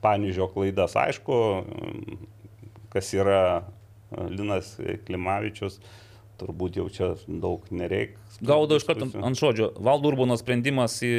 Panižio 0.02 0.48
klaidas. 0.54 0.96
Aišku, 0.98 1.38
kas 2.94 3.14
yra 3.14 3.42
e, 3.58 4.26
Linas 4.30 4.76
Klimavičius, 5.06 5.80
turbūt 6.40 6.78
jau 6.80 6.86
čia 6.92 7.14
daug 7.28 7.66
nereikia. 7.74 8.20
Gaudo 8.46 8.76
iš 8.76 8.84
karto 8.84 9.08
ant 9.24 9.40
žodžio. 9.40 9.70
Valdo 9.80 10.10
Urbono 10.12 10.36
sprendimas 10.38 10.98
į, 11.06 11.14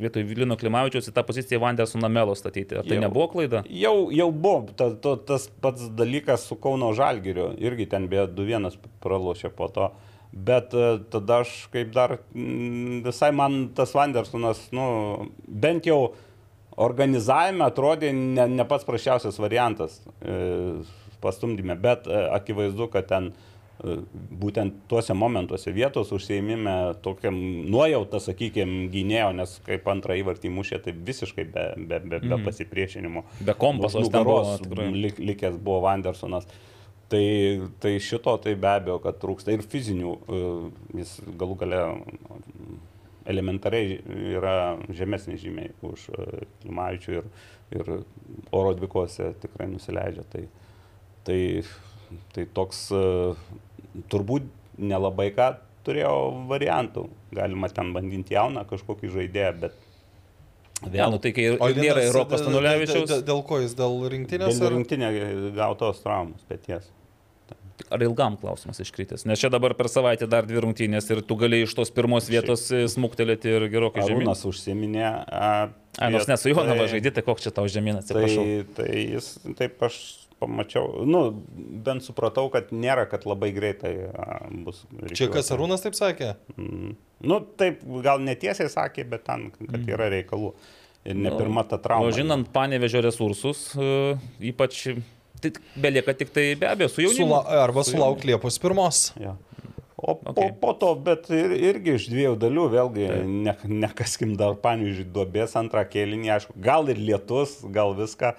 vietoj 0.00 0.24
Vilino 0.26 0.56
Klimavičiaus 0.60 1.10
į 1.10 1.14
tą 1.16 1.24
poziciją 1.28 1.60
Vandersoną 1.62 2.08
Melo 2.08 2.34
statyti. 2.38 2.78
Ar 2.80 2.88
tai 2.88 2.96
Jau. 2.96 3.04
nebuvo 3.04 3.28
klaida? 3.34 3.62
Jau, 3.68 4.08
jau 4.14 4.30
buvo 4.32 4.72
ta, 4.78 4.88
ta, 4.96 5.14
tas 5.28 5.46
pats 5.60 5.90
dalykas 5.98 6.46
su 6.48 6.56
Kauno 6.56 6.90
Žalgiriu, 6.96 7.50
irgi 7.60 7.86
ten 7.92 8.08
beje 8.10 8.30
2-1 8.32 8.78
pralošė 9.04 9.52
po 9.54 9.68
to. 9.74 9.90
Bet 10.34 10.74
e, 10.74 10.98
tada 11.14 11.44
aš 11.44 11.68
kaip 11.70 11.92
dar 11.94 12.16
mm, 12.34 13.04
visai 13.06 13.30
man 13.30 13.68
tas 13.76 13.94
Vandersonas, 13.94 14.66
nu, 14.74 14.86
bent 15.46 15.86
jau 15.86 16.00
organizavime 16.74 17.62
atrodė 17.66 18.10
ne, 18.14 18.48
ne 18.50 18.66
pats 18.66 18.86
prašiausias 18.86 19.38
variantas 19.38 20.00
e, 20.18 20.82
pastumdyme, 21.22 21.76
bet 21.80 22.08
e, 22.10 22.24
akivaizdu, 22.34 22.88
kad 22.90 23.06
ten 23.12 23.30
e, 23.30 23.96
būtent 24.42 24.82
tuose 24.90 25.14
momentuose 25.14 25.70
vietos 25.76 26.10
užsieimime 26.16 26.74
tokiam 27.06 27.38
nuojautą, 27.70 28.18
sakykime, 28.26 28.88
gynėjo, 28.92 29.30
nes 29.38 29.56
kaip 29.70 29.86
antrą 29.94 30.18
įvartį 30.20 30.52
mušė, 30.56 30.82
tai 30.84 30.98
visiškai 31.12 31.46
be, 31.54 31.70
be, 31.78 32.02
be, 32.02 32.22
be 32.26 32.42
pasipriešinimo. 32.48 33.26
Be 33.46 33.54
kompaso 33.58 34.02
tikrai. 34.02 34.90
lik, 35.06 35.22
likęs 35.32 35.62
buvo 35.62 35.84
Vandersonas. 35.86 36.50
Tai, 37.14 37.26
tai 37.78 37.92
šito 38.02 38.32
tai 38.42 38.56
be 38.58 38.66
abejo, 38.72 38.96
kad 39.04 39.20
trūksta 39.22 39.52
ir 39.54 39.62
fizinių, 39.70 40.12
e, 40.34 40.38
jis 40.98 41.12
galų 41.38 41.54
gale 41.60 41.82
elementariai 43.30 43.98
yra 44.36 44.54
žemesnis 44.92 45.40
žymiai 45.44 45.70
už 45.86 46.08
e, 46.10 46.24
Klimavičių 46.64 47.14
ir, 47.20 47.28
ir 47.78 47.92
oro 48.52 48.74
dvikose 48.76 49.30
tikrai 49.44 49.68
nusileidžia. 49.70 50.26
Tai, 50.32 50.42
tai, 51.28 51.38
tai 52.34 52.48
toks 52.58 52.82
e, 52.98 53.04
turbūt 54.12 54.50
nelabai 54.82 55.30
ką 55.36 55.52
turėjo 55.86 56.16
variantų. 56.50 57.06
Galima 57.36 57.70
ten 57.72 57.94
bandyti 57.94 58.34
jauną 58.36 58.66
kažkokį 58.68 59.12
žaidėją, 59.20 59.54
bet 59.66 59.80
Ja, 60.92 61.06
nu, 61.08 61.16
tai 61.22 61.30
kai 61.32 61.44
ir, 61.46 61.54
O 61.62 61.68
ir 61.70 61.78
nėra 61.80 62.02
ir 62.04 62.10
Rokas 62.12 62.42
dėl- 62.42 62.50
Tanulevičiaus. 62.50 63.06
Dėl, 63.08 63.22
dėl 63.24 63.38
ko 63.46 63.60
jis? 63.62 63.72
Dėl 63.78 63.94
rinktinės? 64.12 64.58
dėl 64.58 64.66
ar- 64.66 64.74
rinktinė 64.74 65.08
gautos 65.56 66.02
traumos 66.02 66.42
pėties. 66.50 66.90
Ar 67.90 68.02
ilgam 68.06 68.36
klausimas 68.38 68.78
iškritęs? 68.84 69.24
Nes 69.26 69.40
čia 69.42 69.50
dabar 69.50 69.74
per 69.74 69.88
savaitę 69.90 70.28
dar 70.30 70.46
dvi 70.46 70.60
rungtynės 70.62 71.08
ir 71.10 71.22
tu 71.26 71.34
gali 71.38 71.62
iš 71.66 71.72
tos 71.74 71.90
pirmos 71.94 72.28
vietos 72.30 72.68
e, 72.70 72.84
smuktelėti 72.90 73.50
ir 73.50 73.66
gerokai 73.72 74.04
žemyn. 74.06 74.22
Arūnas 74.28 74.44
užsiminė. 74.46 75.06
a, 75.26 75.48
nors 76.06 76.24
apie 76.26 76.32
ne 76.32 76.36
su 76.38 76.52
Jonava 76.52 76.84
tai- 76.84 76.92
žaidži, 76.94 77.12
tai 77.16 77.24
koks 77.26 77.46
čia 77.48 77.52
tau 77.56 77.66
žemyn, 77.70 77.98
atsiprašau. 78.02 78.44
Tai, 78.44 78.60
tai 78.78 79.02
jis, 79.16 79.32
taip 79.58 79.82
aš 79.88 79.98
pamačiau, 80.42 81.02
nu, 81.08 81.24
bent 81.86 82.04
supratau, 82.06 82.46
kad 82.52 82.70
nėra, 82.74 83.08
kad 83.10 83.26
labai 83.26 83.50
greitai 83.56 83.92
a, 84.12 84.38
bus. 84.66 84.84
Čia 85.14 85.28
kas. 85.34 85.50
Arūnas 85.54 85.82
taip 85.86 85.98
sakė? 85.98 86.34
Mm. 86.58 86.94
Nu, 87.26 87.40
taip, 87.58 87.82
gal 88.06 88.22
netiesiai 88.22 88.70
sakė, 88.70 89.06
bet 89.08 89.26
ten, 89.26 89.48
kad 89.58 89.82
yra 89.88 90.10
reikalų. 90.14 90.54
Ir 91.04 91.18
ne 91.18 91.28
Nu, 91.28 91.36
pirma 91.36 91.66
ta 91.68 91.76
trauma. 91.76 92.06
O 92.08 92.14
žinant 92.16 92.48
panevežio 92.54 93.02
resursus, 93.04 93.66
e, 93.76 94.14
ypač 94.52 94.86
tai 95.44 95.82
belieka 95.86 96.14
tik 96.16 96.32
tai 96.34 96.46
be 96.60 96.68
abejo 96.70 96.92
su 96.92 97.04
jaunimu. 97.04 97.28
Sula, 97.34 97.64
arba 97.64 97.84
sulauk 97.86 98.24
Liepos 98.28 98.60
pirmos. 98.62 99.10
Ja. 99.20 99.36
O 99.96 100.18
Okay. 100.20 100.34
po, 100.34 100.44
po 100.60 100.72
to, 100.76 100.90
bet 101.00 101.30
ir, 101.32 101.54
irgi 101.70 101.94
iš 101.96 102.08
dviejų 102.12 102.34
dalių, 102.42 102.64
vėlgi, 102.74 103.06
ne, 103.46 103.54
nekaskim 103.84 104.34
dar 104.36 104.56
panižiūrį 104.60 105.06
duobės 105.14 105.54
antrą 105.56 105.84
kėlinį, 105.88 106.28
aišku, 106.34 106.56
gal 106.60 106.90
ir 106.92 107.00
lietus, 107.00 107.54
gal 107.72 107.94
viską, 107.96 108.34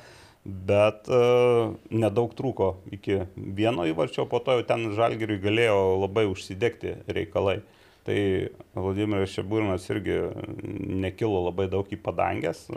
bet 0.46 1.10
uh, 1.10 1.74
nedaug 1.90 2.36
trūko 2.38 2.76
iki 2.94 3.24
vieno 3.36 3.88
įvarčio, 3.90 4.28
po 4.30 4.44
to 4.46 4.60
jau 4.60 4.68
ten 4.68 4.92
žalgiriui 4.94 5.40
galėjo 5.42 5.80
labai 6.04 6.28
užsidegti 6.30 7.00
reikalai. 7.10 7.64
Tai 8.06 8.18
Vladimiras 8.78 9.34
Šebūrinas 9.34 9.88
irgi 9.90 10.20
nekilo 11.06 11.40
labai 11.48 11.66
daug 11.72 11.90
į 11.90 11.98
padangęs. 12.06 12.68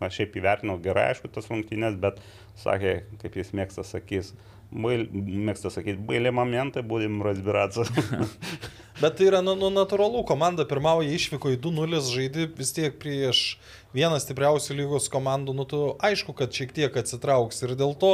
Aš 0.00 0.20
šiaip 0.20 0.38
įvertinau 0.40 0.78
gerai, 0.84 1.10
aišku, 1.12 1.28
tas 1.32 1.50
rungtynės, 1.52 1.98
bet 2.00 2.22
sakė, 2.60 2.94
kaip 3.20 3.36
jis 3.36 3.52
mėgsta 3.56 3.84
sakys, 3.84 4.32
mėgsta 4.72 5.72
sakyti, 5.72 6.00
bailė 6.08 6.32
momentai, 6.32 6.86
būdim 6.88 7.20
razbiratas. 7.26 7.92
Bet 9.00 9.16
tai 9.18 9.26
yra 9.26 9.40
nu, 9.42 9.56
nu, 9.58 9.70
natūralu, 9.74 10.20
komanda 10.28 10.62
pirmauja 10.70 11.10
išvyko 11.16 11.50
į 11.50 11.56
2-0 11.64 11.98
žaidži 12.06 12.44
vis 12.54 12.70
tiek 12.76 12.94
prieš 13.02 13.40
vieną 13.94 14.20
stipriausių 14.22 14.76
lygos 14.78 15.08
komandų, 15.10 15.54
nu 15.58 15.64
tu 15.70 15.80
aišku, 16.02 16.34
kad 16.38 16.54
šiek 16.54 16.70
tiek 16.76 16.94
atsitrauks 17.00 17.58
ir 17.66 17.74
dėl 17.78 17.96
to, 17.98 18.12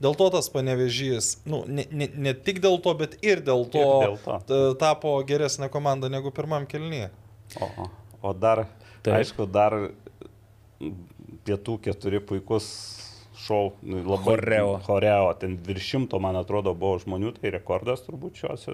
dėl 0.00 0.16
to 0.20 0.28
tas 0.34 0.48
panevežys, 0.52 1.38
nu, 1.48 1.62
ne, 1.68 1.86
ne, 1.92 2.08
ne 2.12 2.34
tik 2.36 2.60
dėl 2.64 2.76
to, 2.84 2.92
bet 3.00 3.16
ir 3.24 3.40
dėl 3.44 3.64
to, 3.72 3.80
Ir 3.80 4.06
dėl 4.10 4.18
to. 4.26 4.60
tapo 4.80 5.16
geresnė 5.28 5.70
komanda 5.72 6.12
negu 6.12 6.32
pirmam 6.36 6.68
kelnyje. 6.68 7.08
O, 7.60 7.88
o 8.20 8.32
dar, 8.36 8.66
Taip. 9.00 9.16
Aišku, 9.22 9.48
dar 9.48 9.72
pietų 11.48 11.78
keturi 11.84 12.20
puikus 12.20 12.66
šou. 13.40 13.72
nu, 13.82 14.02
Labai, 14.04 14.36
Choreo. 14.36 14.74
Choreo. 14.84 15.30
Ten 15.40 15.56
virš 15.64 15.86
šimto, 15.94 16.20
man 16.20 16.36
atrodo, 16.40 16.74
buvo 16.76 16.98
žmonių, 17.00 17.32
tai 17.40 17.52
rekordas 17.56 18.04
turbūt 18.04 18.40
šios 18.42 18.66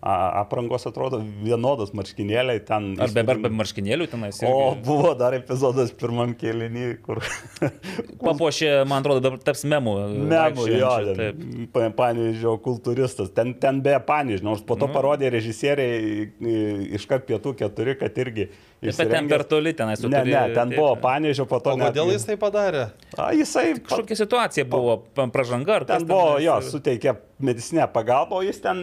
aprangos 0.00 0.86
atrodo 0.88 1.18
vienodos 1.44 1.90
marškinėliai 1.96 2.62
ten. 2.64 2.94
Ar 3.00 3.10
be, 3.12 3.24
be, 3.28 3.34
be 3.44 3.50
marškinėlių 3.52 4.06
tenais. 4.08 4.38
O 4.46 4.52
irgi. 4.72 4.84
buvo 4.86 5.10
dar 5.18 5.34
epizodas 5.36 5.92
pirmam 5.92 6.32
kėlinį, 6.40 6.86
kur 7.04 7.20
Papuošė, 8.24 8.70
man 8.88 9.02
atrodo, 9.02 9.20
dabar 9.24 9.42
taps 9.44 9.66
memų. 9.68 9.94
Memų, 10.30 10.66
jo, 10.72 10.94
Panežio 11.98 12.54
kultūristas, 12.64 13.28
ten, 13.36 13.52
ten 13.60 13.82
be 13.84 13.94
Panežio, 14.06 14.46
nors 14.48 14.64
po 14.64 14.76
to 14.80 14.88
Nu. 14.88 14.94
parodė 14.96 15.28
režisieriai 15.36 16.24
iškart 16.96 17.28
pietų 17.28 17.52
keturi, 17.60 17.94
kad 18.00 18.16
irgi... 18.24 18.48
Bet 18.80 18.96
ten 19.12 19.28
per 19.28 19.44
toli 19.44 19.74
tenais. 19.76 20.00
Ne, 20.00 20.22
turi- 20.22 20.32
ne, 20.32 20.42
ten 20.56 20.72
taip, 20.72 20.78
buvo 20.80 20.94
ne. 20.96 21.00
Panežio, 21.04 21.44
po 21.50 21.60
to... 21.60 21.74
O 21.76 21.80
kodėl 21.84 22.14
jis 22.14 22.24
tai 22.26 22.38
padarė? 22.40 22.86
A, 23.20 23.30
jisai... 23.36 23.74
pa- 23.76 23.90
Kažkokia 23.92 24.16
situacija 24.24 24.64
buvo, 24.72 24.96
pa- 25.14 25.28
pražanga 25.32 25.76
ar 25.82 25.84
kas 25.88 26.00
Ten 26.00 26.08
buvo, 26.08 26.38
jo, 26.40 26.56
suteikė 26.64 27.18
medicinę 27.44 27.84
pagalbą, 27.92 28.40
o 28.40 28.46
jis 28.48 28.60
ten 28.64 28.82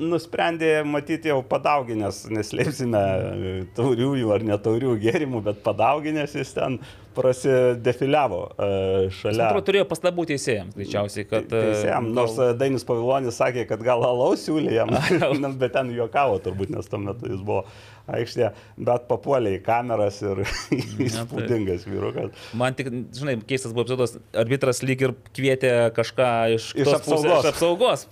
nusprendė 0.00 0.72
matyti 0.88 1.30
jau 1.32 1.40
padauginęs, 1.46 2.24
neslėpsime 2.32 3.02
e, 3.02 3.54
tauriųjų 3.76 4.32
ar 4.34 4.44
netaurių 4.52 4.96
gėrimų, 5.02 5.42
bet 5.50 5.62
padauginęs 5.66 6.36
jis 6.38 6.54
ten 6.56 6.78
prasidefiliavo 7.12 8.38
e, 8.56 8.68
šalia. 9.12 9.36
man 9.36 9.48
atrodo, 9.50 9.66
turėjo 9.68 9.86
pastabų 9.90 10.24
teisėjams, 10.30 10.76
greičiausiai, 10.78 11.26
kad... 11.28 11.48
e, 11.52 11.62
Teisėjam, 11.68 12.08
nors 12.16 12.36
gal... 12.38 12.54
Dainis 12.60 12.86
Pavilonis 12.88 13.36
sakė, 13.40 13.66
kad 13.68 13.84
gal 13.84 14.04
alaus 14.08 14.46
siūlė 14.48 14.76
jam, 14.78 14.92
Nu, 15.42 15.52
bet 15.60 15.74
ten 15.76 15.92
juokavo 15.92 16.38
turbūt, 16.44 16.72
nes 16.72 16.88
tuo 16.88 17.02
metu 17.02 17.28
jis 17.28 17.42
buvo 17.44 17.66
aikštėje, 18.12 18.50
bet 18.88 19.04
papuolė 19.10 19.56
į 19.58 19.62
kameras 19.66 20.22
ir 20.24 20.40
įspūdingas 21.06 21.84
vyrukas. 21.88 22.32
Man 22.58 22.74
tik, 22.78 22.90
žinai, 23.14 23.36
keistas 23.48 23.74
buvo 23.76 23.84
epizodas, 23.86 24.16
arbitras 24.42 24.82
lyg 24.86 25.04
ir 25.06 25.14
kvietė 25.36 25.74
kažką 25.96 26.30
iš, 26.56 26.70
Iš 26.72 26.86
kitos 26.88 27.04
pusės, 27.04 27.12
apsaugos. 27.12 27.42
iš 27.44 27.50
apsaugos, 27.52 28.06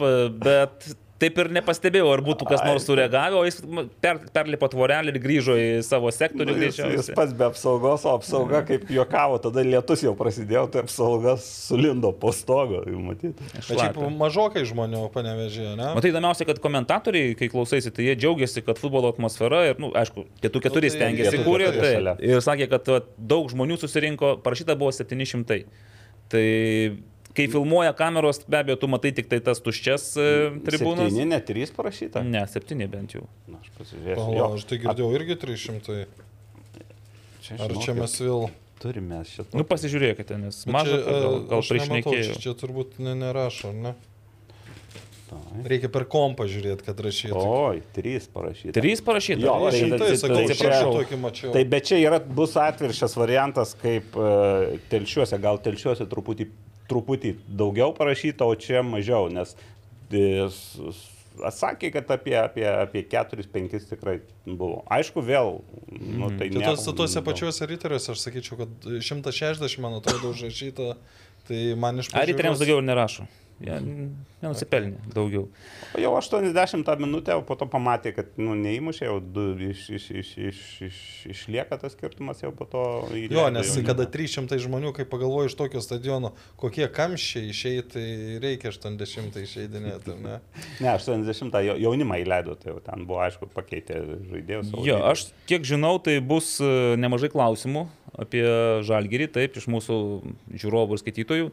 bet 0.44 0.90
taip 1.20 1.38
ir 1.42 1.50
nepastebėjau, 1.54 2.08
ar 2.14 2.22
būtų 2.24 2.46
kas 2.48 2.62
nors 2.66 2.86
sureagavę, 2.88 3.38
o 3.40 3.44
jis 3.46 3.60
per, 4.02 4.22
perlipo 4.34 4.68
tvorelį 4.72 5.14
ir 5.14 5.20
grįžo 5.22 5.56
į 5.60 5.68
savo 5.86 6.12
sektorių 6.14 6.50
Nu, 6.50 6.56
Jis, 6.60 6.78
jis 6.78 7.10
pats 7.16 7.34
be 7.36 7.44
apsaugos, 7.46 8.04
o 8.08 8.14
apsauga, 8.16 8.62
kaip 8.66 8.88
juokavo, 8.92 9.38
tada 9.42 9.62
lietus 9.64 10.02
jau 10.04 10.12
prasidėjo, 10.18 10.66
tai 10.72 10.82
apsauga 10.84 11.36
sulindo 11.42 12.12
po 12.16 12.32
stogo, 12.36 12.82
jau 12.86 13.02
matyti. 13.04 13.46
Šiaip 13.66 13.98
mažokai 14.20 14.64
žmonių 14.68 15.04
panevežė, 15.14 15.70
ne? 15.78 15.92
Matai, 15.96 16.12
įdomiausia, 16.12 16.46
kad 16.48 16.60
komentatoriai, 16.62 17.36
kai 17.38 17.50
klausaisi, 17.52 17.92
tai 17.94 18.08
jie 18.08 18.16
džiaugiasi, 18.18 18.64
kad 18.66 18.80
futbolo 18.80 19.12
atmosfera 19.14 19.62
ir, 19.70 19.78
na, 19.78 19.86
nu, 19.86 19.92
aišku, 20.00 20.26
pietų 20.42 20.64
keturi 20.66 20.90
tai 20.90 20.96
stengiasi 20.96 21.42
kūrė 21.46 21.70
tai, 21.76 21.94
ir 22.26 22.44
sakė, 22.44 22.70
kad 22.72 22.92
va, 22.92 23.00
daug 23.34 23.50
žmonių 23.52 23.78
susirinko, 23.80 24.36
parašyta 24.44 24.76
buvo 24.80 24.92
700. 24.96 25.62
Tai 26.30 26.46
kai 27.36 27.46
filmuoja 27.50 27.92
kameros, 27.96 28.40
be 28.50 28.58
abejo, 28.60 28.76
tu 28.82 28.88
matai 28.90 29.12
tik 29.16 29.28
tai 29.30 29.38
tas 29.44 29.60
tuščias 29.62 30.06
e, 30.18 30.26
tribūnas. 30.66 31.10
Septyni, 31.10 31.28
ne 31.30 31.38
trys 31.50 31.72
parašyta. 31.76 32.24
Ne, 32.26 32.42
septyni 32.50 32.88
bent 32.90 33.14
jau. 33.16 33.26
Na, 33.50 33.60
aš 33.62 33.70
pasižiūrėsiu. 33.78 34.34
Jo, 34.36 34.48
aš 34.58 34.66
tai 34.70 34.80
girdėjau 34.82 35.10
irgi 35.18 35.38
300. 35.46 35.98
čia, 37.46 37.58
Ar 37.66 37.76
čia 37.84 37.94
mes 37.98 38.16
vėl... 38.20 38.46
turime 38.82 39.22
šitą. 39.28 39.56
Nu, 39.58 39.66
pasižiūrėkite, 39.68 40.38
nes 40.40 40.62
Bet 40.66 40.74
maža, 40.74 40.98
čia, 40.98 41.18
gal, 41.24 41.34
e, 41.40 41.42
gal 41.54 41.66
priešnekėjau. 41.70 42.30
Čia, 42.30 42.38
čia 42.46 42.54
turbūt 42.64 42.98
ne, 43.04 43.16
nerašo, 43.24 43.72
ne? 43.76 43.94
Tai. 45.30 45.38
Reikia 45.70 45.86
per 45.94 46.08
kompą 46.10 46.42
žiūrėti, 46.50 46.82
kad 46.88 46.98
rašytų. 47.06 47.38
Oi, 47.38 47.82
trys 47.94 48.24
parašyta. 48.34 48.72
Trys 48.74 49.02
parašyta. 49.06 49.44
Jo, 49.44 49.52
Tai- 49.62 49.76
šimtai, 49.78 49.98
tai- 50.00 50.16
sakau, 50.18 50.38
tai- 50.40 50.46
tai- 50.48 50.56
čia- 50.58 50.88
tokį 50.96 51.18
mačiau. 51.22 51.52
Tai 51.54 51.62
bet 51.70 51.86
čia 51.86 52.00
yra, 52.02 52.18
bus 52.18 52.56
atviršas 52.58 53.14
variantas, 53.14 53.76
kaip 53.78 54.16
uh, 54.18 54.74
telšiuose, 54.90 55.38
gal 55.38 55.60
telšiuose 55.62 56.08
truputį, 56.10 56.48
truputį 56.91 57.34
daugiau 57.47 57.95
parašyta, 57.97 58.45
o 58.51 58.55
čia 58.59 58.82
mažiau, 58.86 59.28
nes 59.32 59.55
e, 60.11 60.24
s- 60.51 60.76
s- 60.91 61.07
sakė, 61.57 61.93
kad 61.95 62.11
apie, 62.12 62.34
apie, 62.36 62.66
apie 62.68 63.05
4-5 63.09 63.86
tikrai 63.93 64.18
buvo. 64.45 64.82
Aišku, 64.93 65.22
vėl, 65.24 65.61
nu, 65.95 66.28
tai 66.36 66.51
Tai 66.51 66.59
ne. 66.59 66.66
tos, 66.66 66.84
tuose 66.99 67.22
pačiuose 67.24 67.68
riteriuose 67.70 68.11
aš 68.12 68.24
sakyčiau, 68.26 68.59
kad 68.64 68.91
160 69.01 69.78
man 69.86 69.95
atrodo 70.01 70.34
užrašyta, 70.34 70.91
tai 71.49 71.61
man 71.78 72.03
iš 72.03 72.11
Ar 72.12 72.26
įtariams 72.28 72.59
pažiūros- 72.59 72.66
daugiau 72.66 72.82
nerašo? 72.84 73.28
Jie 73.61 73.74
nenusipelnė 74.40 74.96
daugiau. 75.12 75.42
O 75.92 76.00
jau 76.00 76.14
80 76.16 76.88
minutę, 77.02 77.34
o 77.36 77.42
po 77.44 77.56
to 77.61 77.66
pamatė, 77.68 78.14
kad 78.16 78.30
nu, 78.40 78.54
neįmušė, 78.56 79.04
jau 79.04 79.18
du 79.20 79.44
iš, 79.68 79.82
iš, 79.98 80.06
iš, 80.22 80.30
iš, 80.48 80.61
iš, 80.86 81.00
išlieka 81.34 81.76
tas 81.82 81.92
skirtumas 81.92 82.40
jau 82.40 82.48
po 82.56 82.64
to. 82.64 82.84
įleido 83.12 83.36
Jo, 83.36 83.44
nes 83.52 83.68
jau 83.76 83.84
kada 83.84 84.06
ne. 84.06 84.12
300 84.14 84.56
žmonių, 84.64 84.94
kai 84.96 85.04
pagalvoju 85.12 85.52
iš 85.52 85.58
tokio 85.61 85.82
stadiono, 85.84 86.32
kokie 86.61 86.88
kamščiai 86.88 87.52
išeiti, 87.52 87.86
tai 87.92 88.06
reikia 88.46 88.72
80 88.72 89.36
išeidinėti, 89.44 90.16
ne? 90.24 90.40
Ne, 90.80 90.90
80 90.96 91.61
jau- 91.68 91.78
jaunimą 91.84 92.22
įleido, 92.24 92.56
tai 92.56 92.72
jau 92.72 92.80
ten 92.88 93.04
buvo, 93.04 93.20
aišku, 93.28 93.50
pakeitė 93.52 94.00
žaidėjus. 94.32 94.72
Jo, 94.88 95.02
aš 95.12 95.28
kiek 95.50 95.68
žinau, 95.68 95.98
tai 96.00 96.16
bus 96.24 96.56
e, 96.64 96.96
nemažai 96.96 97.28
klausimų 97.32 97.84
apie 98.24 98.46
žalgerį, 98.88 99.28
taip, 99.36 99.61
iš 99.61 99.68
mūsų 99.68 99.98
žiūrovų 100.56 100.96
ir 100.96 101.04
skaitytojų. 101.04 101.50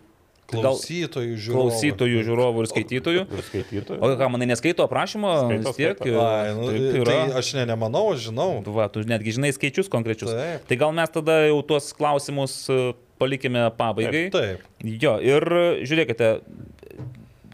Gal 0.48 0.64
Klausytojų 0.64 1.34
žiūrovų. 1.44 1.64
klausytojų, 1.68 2.20
žiūrovų 2.24 2.62
ir 2.64 2.68
skaitytojų. 2.72 3.24
Ir 3.28 3.42
skaitytojų. 3.50 3.98
O 4.00 4.12
ką, 4.16 4.30
manai, 4.32 4.46
neskaito 4.48 4.86
aprašymo? 4.88 5.32
Skaito, 5.44 5.74
tiek. 5.76 5.98
skaito. 6.00 6.22
Ai, 6.24 6.54
nu, 6.56 6.70
taip, 6.72 6.86
tai, 6.94 7.02
tai 7.10 7.40
aš 7.42 7.50
ne, 7.58 7.66
nemanau, 7.68 8.06
žinau. 8.16 8.48
Va, 8.64 8.86
tu 8.88 9.04
netgi 9.04 9.36
žinai 9.36 9.52
skaičius 9.52 9.92
konkrečius. 9.92 10.32
Taip. 10.32 10.64
Tai 10.70 10.80
gal 10.80 10.96
mes 10.96 11.12
tada 11.12 11.36
jau 11.50 11.60
tuos 11.68 11.92
klausimus 11.98 12.56
e, 12.72 12.80
palikime 13.20 13.66
pabaigai. 13.76 14.24
Taip. 14.32 14.64
Jo, 14.88 15.18
ir 15.20 15.44
e, 15.52 15.66
žiūrėkite, 15.84 16.32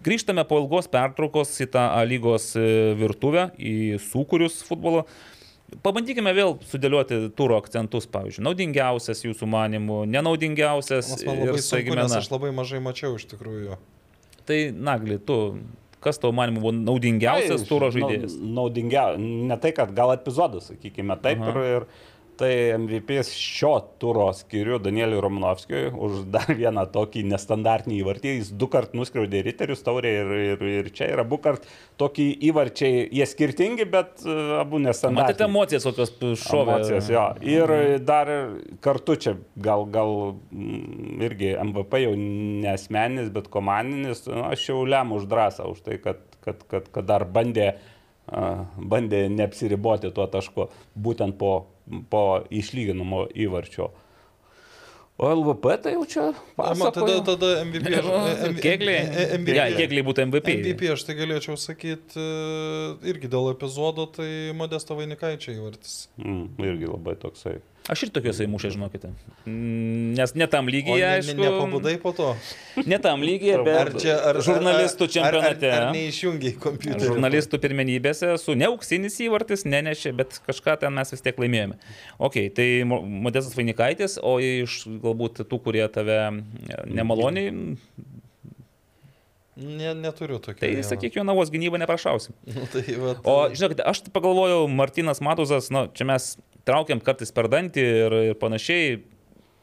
grįžtame 0.05 0.45
po 0.45 0.61
ilgos 0.61 0.85
pertraukos 0.93 1.57
į 1.65 1.71
tą 1.73 1.87
A 1.97 2.05
lygos 2.05 2.51
e, 2.59 2.93
virtuvę, 2.99 3.49
į 3.57 3.97
sūkurius 4.05 4.61
futbolo. 4.67 5.07
Pabandykime 5.83 6.33
vėl 6.35 6.57
sudėlioti 6.69 7.19
turo 7.37 7.57
akcentus, 7.61 8.07
pavyzdžiui, 8.13 8.43
naudingiausias 8.45 9.23
jūsų 9.25 9.49
manimų, 9.49 10.03
nenaudingiausias 10.13 11.09
Nes 11.13 11.25
man 11.27 11.41
ir 11.41 11.53
labai 11.53 11.63
sunku, 11.65 11.97
nes 11.99 12.17
aš 12.19 12.29
labai 12.33 12.51
mažai 12.55 12.81
mačiau 12.83 13.17
iš 13.17 13.25
tikrųjų. 13.33 13.79
Tai, 14.47 14.59
Nagli, 14.75 15.17
tu, 15.23 15.37
kas 16.03 16.19
tavo 16.19 16.33
manimu 16.35 16.61
buvo 16.63 16.73
naudingiausias 16.75 17.63
Ai, 17.63 17.67
turo 17.69 17.89
žaidėjas? 17.95 18.35
Naudingiausias. 18.37 19.27
Ne 19.51 19.57
tai, 19.63 19.71
kad 19.75 19.93
gal 19.95 20.13
epizodas, 20.15 20.67
sakykime, 20.71 21.15
taip. 21.23 21.43
Aha. 21.43 21.53
Ir, 21.53 21.85
ir 21.85 22.11
tai 22.37 22.51
MVP 22.77 23.19
šio 23.27 23.73
turo 24.01 24.27
skiriu 24.33 24.79
Danieliui 24.81 25.21
Romanovskijui 25.21 25.91
už 25.93 26.23
dar 26.33 26.49
vieną 26.61 26.85
tokį 26.93 27.25
nestandartinį 27.31 27.99
įvartį. 28.01 28.33
Jis 28.39 28.51
du 28.57 28.67
kart 28.71 28.95
nuskriaudė 28.97 29.43
riterius 29.45 29.83
taurė 29.85 30.13
ir, 30.21 30.33
ir, 30.53 30.65
ir 30.81 30.89
čia 30.95 31.09
yra 31.13 31.25
abu 31.25 31.39
kart 31.43 31.67
tokį 32.01 32.27
įvarčiai. 32.49 33.05
Jie 33.13 33.27
skirtingi, 33.29 33.87
bet 33.89 34.25
e, 34.25 34.37
abu 34.59 34.81
nestandartiniai. 34.83 35.49
emocijas, 35.49 35.87
kokios 35.87 36.13
šovė. 36.43 36.77
Emocijas, 36.79 37.09
jo. 37.13 37.25
Ir 37.45 37.75
dar 38.03 38.31
kartu 38.83 39.17
čia 39.25 39.35
gal, 39.55 39.85
gal 39.93 40.13
mm, 40.51 41.23
irgi 41.27 41.53
MVP 41.63 42.03
jau 42.05 42.13
nesmeninis, 42.17 43.33
bet 43.33 43.49
komandinis, 43.53 44.25
nu, 44.29 44.45
aš 44.49 44.69
jau 44.71 44.83
lemu 44.87 45.21
už 45.21 45.27
drąsą, 45.31 45.67
už 45.73 45.83
tai, 45.85 45.99
kad, 46.03 46.23
kad, 46.45 46.63
kad, 46.71 46.89
kad 46.93 47.07
dar 47.09 47.27
bandė, 47.29 47.73
a, 48.27 48.65
bandė 48.77 49.25
neapsiriboti 49.33 50.11
tuo 50.15 50.27
tašku, 50.31 50.69
būtent 50.97 51.37
po, 51.39 51.53
po 52.09 52.23
išlyginamo 52.49 53.27
įvarčio. 53.45 53.91
O 55.13 55.27
LVP 55.29 55.75
tai 55.83 55.91
jau 55.93 56.05
čia 56.09 56.23
Tada, 56.33 56.73
pasakoju. 56.73 57.19
tada 57.27 57.49
MVP. 57.67 57.91
Kėgliai. 58.65 60.05
Būtų 60.07 60.25
MVP. 60.25 60.55
MVP 60.57 60.89
aš 60.95 61.03
tai 61.05 61.15
galėčiau 61.19 61.53
sakyti 61.59 62.23
irgi 63.11 63.29
dėl 63.29 63.51
epizodo, 63.51 64.07
tai 64.09 64.27
Modesto 64.57 64.97
Vainikaičio 64.97 65.53
įvartis. 65.53 66.07
Mm, 66.17 66.47
irgi 66.65 66.89
labai 66.89 67.13
toksai. 67.21 67.59
Aš 67.91 68.05
ir 68.05 68.09
tokiuose 68.15 68.45
įmušę, 68.47 68.69
žinokite. 68.71 69.09
Mm, 69.43 70.13
Nes 70.15 70.31
ne 70.39 70.45
tam 70.47 70.69
lygiai, 70.71 71.01
ne, 71.01 71.03
ne, 71.03 71.15
aišku. 71.19 71.35
nepabudai 71.35 71.97
po 71.99 72.13
to? 72.15 72.29
Ne 72.87 72.95
tam 73.03 73.19
lygiai, 73.27 73.57
bet 73.65 73.75
Ar 73.81 73.89
čia 73.99 74.13
ar, 74.29 74.39
žurnalistų 74.45 75.07
čempionate. 75.11 75.67
Ar, 75.67 75.75
ar, 75.81 75.87
ar 75.89 75.95
neišjungiai 75.97 76.53
kompiuterį? 76.63 77.09
Žurnalistų 77.09 77.59
pirmenybėse 77.65 78.29
su 78.39 78.55
neauksinis 78.55 79.19
įvartis 79.27 79.65
nenešė, 79.67 80.13
bet 80.15 80.39
kažką 80.47 80.77
ten 80.85 80.95
mes 80.95 81.11
vis 81.11 81.25
tiek 81.27 81.35
laimėjome. 81.43 81.75
Ok, 82.23 82.39
tai 82.55 82.69
Mo- 82.87 83.01
Modestas 83.03 83.57
Vainikaitis, 83.59 84.15
o 84.23 84.37
iš 84.39 84.85
galbūt 85.03 85.43
tų, 85.43 85.59
kurie 85.67 85.83
tave 85.91 86.21
nemaloniai, 86.87 87.51
Ne, 89.55 89.91
neturiu 89.93 90.39
tokio. 90.41 90.57
tai 90.63 90.71
vieno. 90.73 90.87
sakyk, 90.87 91.13
jo 91.19 91.23
navos 91.23 91.51
gynybą 91.53 91.77
neprašausim. 91.77 92.33
Nu, 92.49 92.63
tai 92.73 92.95
va, 92.97 93.11
O 93.23 93.35
žinokite, 93.53 93.83
aš 93.85 93.99
tai 94.07 94.09
pagalvojau, 94.15 94.63
Martinas 94.71 95.19
Matuzas, 95.21 95.67
na, 95.69 95.83
čia 95.93 96.07
mes 96.09 96.31
traukiam 96.67 97.01
kartais 97.03 97.33
per 97.35 97.49
dantį 97.51 97.89
ir, 98.05 98.19
ir 98.33 98.39
panašiai. 98.39 99.01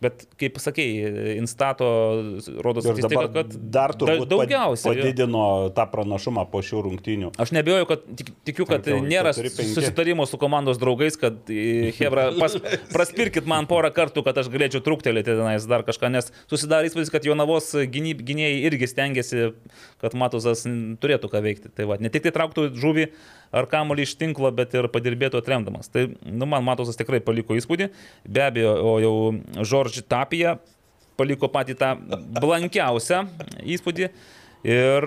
Bet, 0.01 0.23
kaip 0.41 0.55
sakėjai, 0.57 1.35
Instato 1.37 1.85
rodo 2.65 2.81
dabar 2.81 3.27
kad 3.35 3.51
dar 3.69 3.93
turbūt 3.93 4.31
da- 4.31 4.39
daugiausiai. 4.39 4.95
padidino 4.97 5.43
tą 5.77 5.85
pranašumą 5.93 6.47
po 6.49 6.63
šių 6.65 6.79
rungtynių. 6.87 7.29
Aš 7.37 7.53
nebejoju, 7.53 7.89
kad 7.91 8.07
tik, 8.17 8.31
tikiu, 8.49 8.65
kad 8.65 8.81
Penkiolika, 8.81 9.11
nėra 9.13 9.35
keturi, 9.37 9.51
penki. 9.59 9.75
susitarimo 9.77 10.25
su 10.25 10.41
komandos 10.41 10.81
draugais, 10.81 11.21
kad 11.21 11.53
e, 11.53 11.93
Hebra, 11.99 12.31
pas, 12.41 12.57
praspirkit 12.97 13.45
man 13.45 13.69
porą 13.69 13.93
kartų, 13.93 14.25
kad 14.25 14.41
aš 14.41 14.49
galėčiau 14.49 14.81
truktelėti 14.89 15.37
tenais 15.37 15.69
dar 15.69 15.85
kažką, 15.85 16.09
nes 16.17 16.33
susidarė 16.49 16.89
įspūdis, 16.89 17.13
kad 17.13 17.29
Jonavos 17.29 17.69
gynyb, 17.93 18.25
gynėjai 18.25 18.57
irgi 18.71 18.89
stengiasi, 18.95 19.51
kad 20.01 20.17
Matuzas 20.19 20.65
turėtų 21.03 21.31
ką 21.33 21.43
veikti. 21.45 21.71
Tai 21.77 21.87
va, 21.91 21.99
ne 22.01 22.11
tik 22.13 22.25
tai 22.27 22.33
trauktų 22.35 22.71
žuvį 22.81 23.07
ar 23.57 23.69
kamuolį 23.71 24.09
iš 24.09 24.17
tinklo, 24.21 24.51
bet 24.55 24.75
ir 24.79 24.89
padirbėtų 24.93 25.43
atremdamas. 25.43 25.91
Tai, 25.93 26.09
nu, 26.25 26.49
man 26.51 26.67
Matuzas 26.67 26.99
tikrai 26.99 27.23
paliko 27.25 27.57
įspūdį. 27.59 27.91
Be 28.29 28.45
abejo, 28.47 28.75
o 28.81 28.99
jau 29.03 29.15
Žorži 29.61 30.05
Tapija 30.09 30.59
paliko 31.21 31.51
patį 31.53 31.77
tą 31.81 31.95
blankiausią 32.41 33.25
įspūdį. 33.77 34.11
Ir 34.61 35.07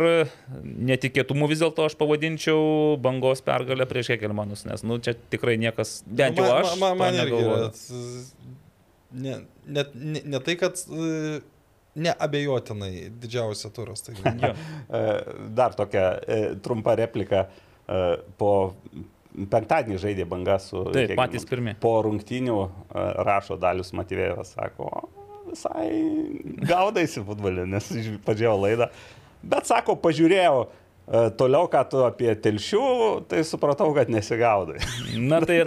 netikėtumų 0.63 1.45
vis 1.51 1.59
dėlto 1.61 1.85
aš 1.85 1.93
pavadinčiau 1.99 2.95
bangos 3.01 3.43
pergalę 3.45 3.85
prieš 3.85 4.15
Hekelmanus, 4.15 4.63
nes 4.65 4.81
nu, 4.81 4.97
čia 4.97 5.13
tikrai 5.13 5.59
niekas, 5.61 5.99
bent 6.09 6.41
jau 6.41 6.47
aš, 6.55 6.71
Man, 6.81 6.97
man, 6.97 7.13
man 7.13 7.19
irgi 7.21 7.41
yra. 7.43 7.67
Ne, 9.13 9.35
ne, 9.69 9.83
ne, 9.93 10.23
ne 10.25 10.39
tai, 10.41 10.55
kad 10.57 10.81
e, 10.89 11.43
neabejotinai 11.95 13.09
didžiausia 13.21 13.69
turas. 13.75 14.01
Tai 14.05 14.15
Jo. 14.43 14.53
E, 14.89 15.01
Dar 15.55 15.75
tokia 15.77 16.07
e, 16.27 16.39
trumpa 16.63 16.95
replika. 16.99 17.47
E, 17.87 17.99
Po 18.37 18.51
penktadienį 19.33 19.97
žaidė 20.01 20.25
banga 20.29 20.59
su... 20.61 20.83
Taip, 20.93 21.09
kiek- 21.13 21.17
patys 21.17 21.45
pirmi. 21.49 21.73
Po 21.81 21.95
rungtynių 22.05 22.57
e, 22.61 23.05
rašo 23.25 23.57
Dalius 23.61 23.89
Matyvėjus, 23.97 24.53
sako, 24.59 24.89
"O, 24.89 25.09
visai 25.49 25.87
gaudaisi 26.69 27.23
futbolį, 27.25 27.65
nes 27.73 27.87
pažiūrėjau 28.25 28.59
laidą. 28.61 28.87
Bet 29.43 29.65
sako, 29.67 29.95
pažiūrėjau 29.99 30.67
toliau, 31.37 31.67
ką 31.71 31.83
tu 31.91 32.03
apie 32.07 32.31
telšių, 32.39 32.83
tai 33.31 33.43
supratau, 33.47 33.89
kad 33.97 34.11
nesigaudai. 34.13 34.79
Na 35.31 35.41
tai, 35.43 35.63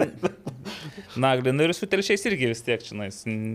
Naglinu 1.17 1.63
ir 1.65 1.71
su 1.73 1.87
telšiais 1.89 2.21
irgi 2.29 2.49
vis 2.51 2.59
tiek, 2.65 2.81
žinai, 2.83 3.07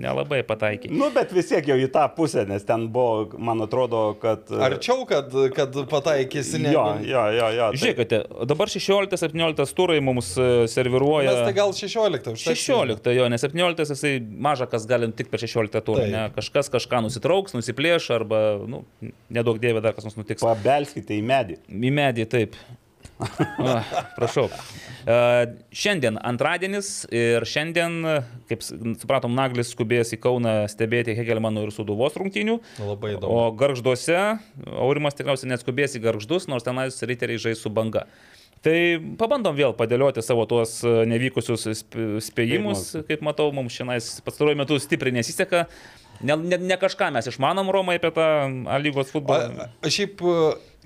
nelabai 0.02 0.40
pataikiai. 0.46 0.90
Nu, 0.96 1.10
bet 1.14 1.30
vis 1.34 1.50
tiek 1.50 1.66
jau 1.68 1.76
į 1.78 1.88
tą 1.94 2.04
pusę, 2.16 2.42
nes 2.48 2.64
ten 2.66 2.88
buvo, 2.92 3.28
man 3.38 3.62
atrodo, 3.62 4.00
kad... 4.22 4.48
Arčiau, 4.66 5.04
kad, 5.06 5.30
kad 5.54 5.76
pataikysi, 5.90 6.58
ne? 6.64 6.72
Jo, 6.74 6.84
jo, 7.06 7.22
jo, 7.36 7.50
jo. 7.58 7.68
tai- 7.74 7.80
Žiūrėkite, 7.82 8.20
dabar 8.50 8.72
16-17 8.72 9.76
turai 9.78 9.98
mums 10.04 10.32
e, 10.40 10.48
serviruoja. 10.72 11.30
Mes 11.36 11.50
tai 11.50 11.54
gal 11.60 11.74
16. 11.76 12.32
užteks. 12.34 12.64
16, 12.66 13.12
jo, 13.18 13.28
nes 13.32 13.46
17 13.46 13.84
jisai 13.94 14.14
maža 14.48 14.66
kas 14.72 14.88
galim 14.90 15.14
tik 15.14 15.30
per 15.32 15.42
16 15.44 15.84
turą, 15.86 16.08
ne? 16.10 16.24
Kažkas 16.34 16.72
kažką 16.72 17.02
nusitrauks, 17.06 17.54
nusiplėš 17.58 18.08
arba, 18.16 18.42
nu, 18.66 18.82
nedaug 19.32 19.60
dievė 19.62 19.84
dar 19.84 19.94
kas 19.96 20.08
nors 20.08 20.18
nutiks. 20.18 20.42
Pabelskite 20.42 21.14
į 21.20 21.22
medį. 21.30 21.60
Į 21.72 21.92
medį, 21.94 22.28
taip. 22.30 22.60
O, 23.62 23.74
prašau. 24.16 24.48
E, 25.06 25.16
šiandien 25.78 26.16
antradienis 26.26 27.04
ir 27.14 27.44
šiandien, 27.46 28.00
kaip 28.50 28.64
supratom, 28.64 29.34
Naglis 29.38 29.70
skubės 29.74 30.10
į 30.16 30.18
Kauną 30.22 30.54
stebėti 30.70 31.14
Hegelmano 31.14 31.62
ir 31.62 31.70
Suduvos 31.74 32.16
rungtynių. 32.18 32.58
Labai 32.82 33.14
įdomu. 33.14 33.30
O 33.30 33.44
garžduose, 33.58 34.18
Aurimas 34.74 35.14
tikriausiai 35.18 35.52
neskubės 35.52 35.94
į 35.98 36.02
garždus, 36.08 36.48
nors 36.50 36.66
tenais 36.66 36.98
riteriai 36.98 37.38
žais 37.42 37.62
su 37.62 37.70
banga. 37.70 38.08
Tai 38.62 38.74
pabandom 39.18 39.56
vėl 39.58 39.72
padėlioti 39.74 40.22
savo 40.22 40.44
tuos 40.50 40.76
e, 40.86 41.00
nevykusius 41.10 41.66
sp- 41.74 42.20
spėjimus, 42.22 42.92
kaip 43.08 43.24
matau, 43.26 43.48
mums 43.54 43.74
šiandien 43.74 44.22
pastaruoju 44.26 44.60
metu 44.60 44.78
stipriai 44.82 45.16
nesiseka. 45.18 45.64
Ne, 46.22 46.36
ne, 46.38 46.58
ne 46.62 46.76
kažką 46.78 47.08
mes 47.10 47.26
išmanom 47.26 47.72
Romai 47.74 47.96
apie 47.98 48.12
tą 48.14 48.26
lygos 48.84 49.10
futbolą. 49.10 49.66
A, 49.66 49.66
a, 49.82 49.90
šiaip 49.90 50.22
e, 50.22 50.36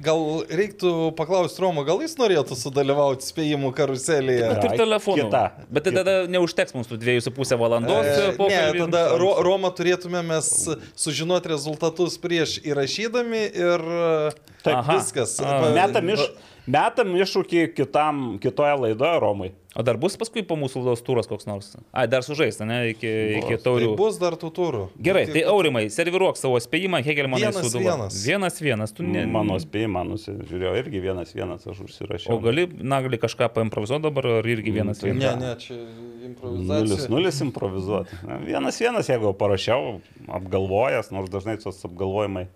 gal 0.02 0.42
reiktų 0.50 0.90
paklausti 1.16 1.62
Romo, 1.62 1.82
gal 1.88 2.00
jis 2.04 2.16
norėtų 2.20 2.56
sudalyvauti 2.58 3.24
spėjimų 3.24 3.70
karuselėje? 3.76 4.48
Bet 4.52 4.64
ir 4.68 4.74
telefonu. 4.80 5.24
kita. 5.26 5.42
Bet 5.72 5.86
tai 5.88 5.92
tada 5.96 6.14
neužteks 6.30 6.74
mums 6.76 6.90
tų 6.90 6.98
dviejų 7.00 7.24
su 7.24 7.32
pusę 7.36 7.56
valandos. 7.60 8.04
E, 8.04 8.26
Ne, 8.26 8.34
pokalbį. 8.36 8.82
tada 8.86 9.04
Ro, 9.20 9.30
Romą 9.46 9.70
turėtume 9.76 10.20
mes 10.26 10.50
sužinoti 10.96 11.48
rezultatus 11.54 12.18
prieš 12.20 12.58
įrašydami 12.64 13.42
ir 13.56 13.80
e, 13.80 14.30
Taip. 14.62 14.74
Aha. 14.82 14.96
viskas. 14.98 15.38
A. 15.40 15.60
Pa- 15.64 15.70
Metam, 15.76 16.08
iš, 16.12 16.26
metam 16.66 17.14
iššūkį 17.16 17.64
kitam, 17.76 18.24
kitoje 18.42 18.74
laidoje 18.86 19.20
Romai. 19.22 19.52
O 19.76 19.82
dar 19.84 19.98
bus 20.00 20.14
paskui 20.16 20.40
po 20.48 20.56
mūsų 20.56 20.80
laidos 20.80 21.02
turas 21.04 21.26
koks 21.28 21.44
nors. 21.44 21.74
Ai, 21.92 22.06
dar 22.08 22.22
sužaista, 22.24 22.64
ne, 22.64 22.78
iki, 22.94 23.10
iki 23.42 23.58
Tai 23.58 23.64
taurių. 23.66 23.90
bus 23.98 24.16
dar 24.16 24.32
tų 24.40 24.48
turų. 24.56 24.84
Gerai, 25.04 25.26
tai 25.28 25.42
Aurimai, 25.50 25.82
serviruok 25.92 26.38
savo 26.40 26.56
spėjimą, 26.64 27.02
Hegelmanai 27.04 27.50
suduva. 27.52 27.82
vienas. 27.84 28.16
Vienas, 28.24 28.56
vienas. 28.64 28.94
Tu 28.96 29.04
ne... 29.04 29.26
Mano 29.28 29.58
spėjimą 29.60 30.06
nusižiūrėjau 30.14 30.72
irgi 30.80 31.02
vienas, 31.04 31.34
vienas 31.36 31.68
aš 31.68 31.82
užsirašiau. 31.84 32.32
O 32.32 32.40
gali, 32.40 32.64
na, 32.80 33.02
gali 33.04 33.20
kažką 33.20 33.50
paimprovizuoti 33.52 34.06
dabar, 34.08 34.30
ar 34.40 34.48
irgi 34.48 34.72
vienas, 34.78 35.02
tai 35.04 35.12
vienas. 35.12 35.36
Ne, 35.36 35.52
ne, 35.52 35.54
čia 35.60 35.76
Nulis, 35.76 36.24
improvizacija. 36.30 37.10
nulis 37.12 37.40
improvizuoti. 37.44 38.16
Na, 38.26 38.40
Vienas, 38.48 38.80
vienas, 38.80 39.08
jeigu 39.12 39.34
parašiau, 39.36 39.98
apgalvojęs, 40.40 41.12
nors 41.12 41.28
dažnai 41.32 41.58
tos 41.60 41.84
apgalvojimai. 41.84 42.46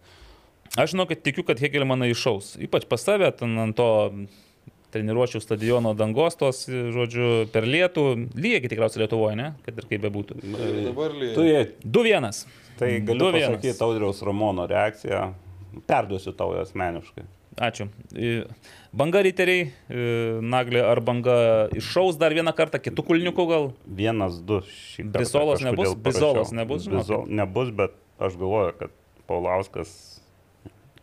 Aš 0.79 0.93
žinau, 0.95 1.05
kad 1.11 1.21
tikiu, 1.27 1.45
kad 1.45 1.61
Hegelmanai 1.61 2.12
iššaus. 2.14 2.55
Ypač 2.64 2.89
pas 2.89 3.03
save, 3.03 3.29
ten 3.37 3.57
ant 3.59 3.77
to 3.77 3.87
treniruočio 4.93 5.41
stadiono 5.43 5.95
dangos, 5.99 6.36
tos, 6.41 6.64
žodžiu, 6.68 7.49
per 7.55 7.66
lietų. 7.68 8.07
Lygiai 8.34 8.70
tikriausiai 8.70 9.05
Lietuvoje, 9.05 9.36
ne? 9.38 9.51
Kad 9.66 9.82
ir 9.82 9.91
kaip 9.91 10.07
bebūtų. 10.07 10.38
Tai 10.45 10.70
dabar 10.88 11.16
lygiai. 11.16 11.34
Tu 11.36 11.49
jie, 11.49 11.61
2-1. 11.84 12.41
tai 12.80 12.95
galiu 13.07 13.28
2-1. 13.30 13.59
pasakyti 13.59 13.84
Audriaus 13.86 14.22
Ramono 14.26 14.66
reakciją. 14.70 15.28
Perduosiu 15.86 16.34
tau 16.36 16.57
asmeniškai. 16.61 17.26
Ačiū. 17.61 17.88
E, 18.14 18.45
Banga 18.97 19.20
riteriai, 19.22 19.66
e, 19.68 20.05
Naglė, 20.43 20.80
ar 20.86 21.01
banga 21.05 21.34
iššaus 21.76 22.16
dar 22.18 22.34
vieną 22.34 22.55
kartą, 22.57 22.80
kitų 22.82 23.05
kulniukų 23.07 23.47
gal? 23.51 23.68
Vienas, 23.84 24.38
du 24.43 24.62
kažkodėl 24.97 25.66
nebus? 25.68 25.93
Brizolos 25.95 26.55
nebus? 26.57 26.88
Brizo, 26.91 27.20
nebus, 27.28 27.70
bet 27.74 27.95
aš 28.18 28.38
galvoju, 28.41 28.74
kad 28.80 28.97
Paulauskas 29.30 29.93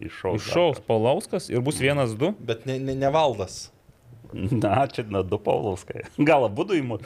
iššaus. 0.03 0.41
Iššaus 0.41 0.83
Paulauskas 0.87 1.51
ir 1.53 1.63
bus 1.63 1.79
vienas, 1.79 2.15
du. 2.17 2.33
Bet 2.39 2.65
ne, 2.67 2.79
ne, 2.79 2.95
ne 2.97 3.11
valdas. 3.13 3.67
Na, 4.63 4.87
čia 4.91 5.05
na, 5.09 5.23
du 5.23 5.39
Paulauskai. 5.41 6.05
Gal 6.29 6.45
abu 6.49 6.65
įmu. 6.75 6.99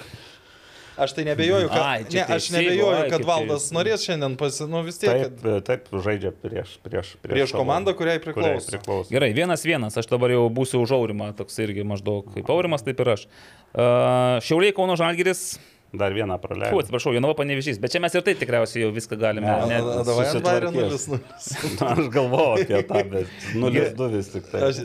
Aš 1.02 1.14
tai 1.16 1.24
nebejoju, 1.26 1.70
kad, 1.72 1.82
Ai, 1.82 2.02
ne, 2.14 2.24
aš 2.36 2.50
nebejoju, 2.52 3.06
kad 3.10 3.24
valdas 3.26 3.70
tai- 3.70 3.78
norės 3.78 4.04
šiandien 4.06 4.36
pasi... 4.38 4.66
Nu 4.70 4.82
vis 4.86 5.00
tiek, 5.00 5.10
Taip, 5.24 5.38
kad 5.42 5.64
taip, 5.66 5.88
žaidžia 6.04 6.34
prieš, 6.36 6.74
prieš, 6.84 7.14
prieš 7.24 7.54
savo- 7.54 7.62
komandą, 7.64 7.94
kuriai 7.98 8.20
kuriai 8.20 8.36
priklauso. 8.60 8.70
priklauso. 8.76 9.10
Gerai, 9.16 9.32
vienas 9.34 9.64
vienas, 9.66 9.96
aš 9.98 10.10
dabar 10.12 10.34
jau 10.36 10.44
būsiu 10.54 10.84
už 10.84 10.92
Aurimą, 11.00 11.32
toks 11.40 11.58
irgi 11.64 11.88
maždaug 11.88 12.28
kaip 12.36 12.52
Aurimas, 12.54 12.84
taip 12.86 13.00
ir 13.02 13.14
aš. 13.16 13.24
Uh, 13.72 14.38
Šiauliai 14.44 14.76
Kauno 14.76 15.00
Žalgiris, 15.00 15.46
Dar 15.92 16.14
vieną 16.16 16.38
praleidau. 16.40 16.80
atsiprašau, 16.80 17.12
Jonava 17.12 17.34
panevežys, 17.36 17.76
bet 17.84 17.92
čia 17.92 18.00
mes 18.00 18.14
ir 18.16 18.22
taip 18.24 18.38
tikriausiai 18.40 18.86
jau 18.86 18.92
viską 18.96 19.18
galime. 19.20 19.44
Ne, 19.44 19.66
Ne, 19.68 19.80
A- 19.84 20.00
a- 20.00 20.04
Davai 20.08 20.26
ant 20.30 20.44
Bairio 20.46 20.70
susitvarkys. 20.72 21.08
0-0. 21.52 21.90
Aš 21.92 22.06
galvoju 22.14 22.54
apie 22.64 22.80
tą, 22.88 23.02
bet 23.12 23.28
0-2 23.60 24.08
vis 24.14 24.30
tik 24.32 24.48
tai. 24.54 24.62
Aš... 24.70 24.80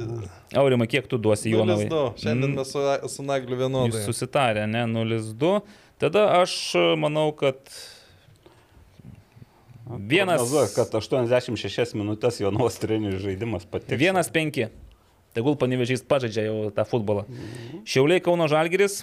Aurimai, 0.59 0.89
kiek 0.91 1.07
tu 1.07 1.19
duosi 1.23 1.53
Jonavai? 1.55 1.87
0-2. 1.87 2.01
Šiandien 2.25 2.51
Mm, 2.51 2.57
mes 2.59 2.73
su, 2.75 2.83
su 3.15 3.23
Nagliu 3.23 3.55
Jūs 3.55 3.63
vienodai. 3.63 4.03
susitarė, 4.09 4.67
ne, 4.67 4.83
0-2. 4.91 5.61
Tada 6.03 6.25
aš 6.43 6.57
e, 6.75 6.83
manau, 6.99 7.31
kad 7.39 7.57
vienas, 9.87 10.41
Prognozuoju, 10.43 10.69
kad 10.75 10.91
86 10.99 11.95
minutės 11.97 12.41
Jonos 12.43 12.79
trenerių 12.83 13.21
žaidimas 13.23 13.67
patiks. 13.71 13.99
vienas 14.01 14.31
penki. 14.33 14.69
Tegul 15.37 15.55
panevežys 15.61 16.01
pažaidžia 16.09 16.47
jau 16.49 16.71
tą 16.73 16.85
futbolą. 16.89 17.27
Šiauliai 17.87 18.23
Kauno 18.25 18.47
Žalgiris, 18.49 19.03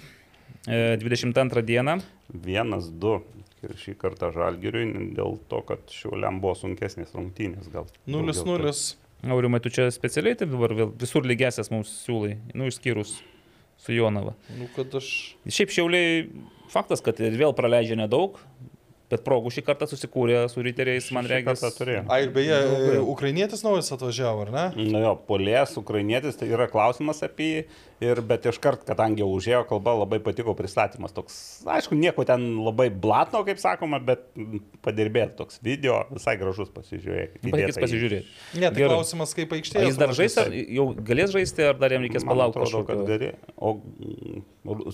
22 0.68 1.64
dieną. 1.68 2.00
Vienas, 2.34 2.90
du. 2.90 3.20
Ir 3.64 3.78
šį 3.80 3.94
kartą 3.96 4.28
žalgiriui 4.36 5.14
dėl 5.16 5.38
to, 5.48 5.62
kad 5.64 5.88
šiuliam 5.88 6.42
buvo 6.44 6.52
sunkesnės 6.60 7.14
rungtynės 7.16 7.70
gal. 7.72 7.88
daugiau 8.04 8.34
0-0. 8.60 8.74
Aurimai, 9.32 9.62
tu 9.64 9.72
čia 9.72 9.88
specialiai 9.96 10.36
taip 10.36 10.52
dabar 10.52 10.74
vėl 10.76 10.90
visur 11.00 11.24
lygesias 11.24 11.72
mums 11.72 11.94
siūlai, 12.04 12.34
nu 12.60 12.68
išskyrus 12.68 13.16
su 13.80 13.96
Jonava. 13.96 14.34
Nu, 14.58 14.68
kad 14.76 14.92
aš... 15.00 15.08
Šiaip 15.48 15.72
šiauliai, 15.72 16.26
faktas, 16.72 17.00
kad 17.04 17.20
ir 17.24 17.36
vėl 17.40 17.56
praleidžia 17.56 17.96
nedaug, 18.00 18.36
bet 19.14 19.24
progų 19.24 19.52
šį 19.54 19.64
kartą 19.68 19.88
susikūrė 19.88 20.42
su 20.52 20.64
riteriais, 20.66 21.08
man 21.16 21.28
turėjo. 21.28 22.04
Ai, 22.12 22.24
ir 22.26 22.34
beje, 22.36 22.60
ukrainietis 23.14 23.64
naujas 23.66 23.92
atvažiavo, 23.96 24.48
ar 24.48 24.54
ne? 24.54 24.66
Na 24.92 25.04
jo, 25.06 25.14
polės, 25.28 25.76
ukrainietis, 25.80 26.36
tai 26.40 26.50
yra 26.52 26.68
klausimas 26.72 27.24
apie 27.26 27.50
jį, 27.50 27.66
ir, 28.04 28.22
bet 28.28 28.48
iškart, 28.52 28.84
kadangi 28.88 29.24
jau 29.24 29.30
užėjo 29.34 29.64
kalba, 29.70 29.96
labai 30.04 30.20
patiko 30.24 30.56
pristatymas. 30.58 31.16
Toks, 31.16 31.38
aišku, 31.76 31.98
nieko 32.00 32.26
ten 32.28 32.46
labai 32.64 32.90
blatno, 32.92 33.44
kaip 33.48 33.62
sakoma, 33.62 34.02
bet 34.04 34.26
padirbėti 34.86 35.38
toks 35.40 35.62
video, 35.66 36.02
visai 36.14 36.36
gražus 36.42 36.72
pasižiūrėti. 36.76 37.44
Patikės 37.48 37.82
pasižiūrėti. 37.82 38.34
Ne, 38.58 38.70
tai 38.70 38.84
Gerai. 38.84 38.94
klausimas, 38.94 39.36
kaip 39.38 39.56
aikštėje. 39.58 39.90
jis 39.90 40.00
dar 40.02 40.16
žais, 40.18 40.38
ar 40.44 40.54
jau 40.54 40.90
galės 41.12 41.34
žaisti, 41.36 41.68
ar 41.72 41.80
dar 41.82 41.96
jam 41.96 42.06
reikės 42.06 42.28
palaukti 42.28 42.64
atrodo, 42.64 42.86
kad 42.90 43.06
gali. 43.10 43.34
O 43.58 43.78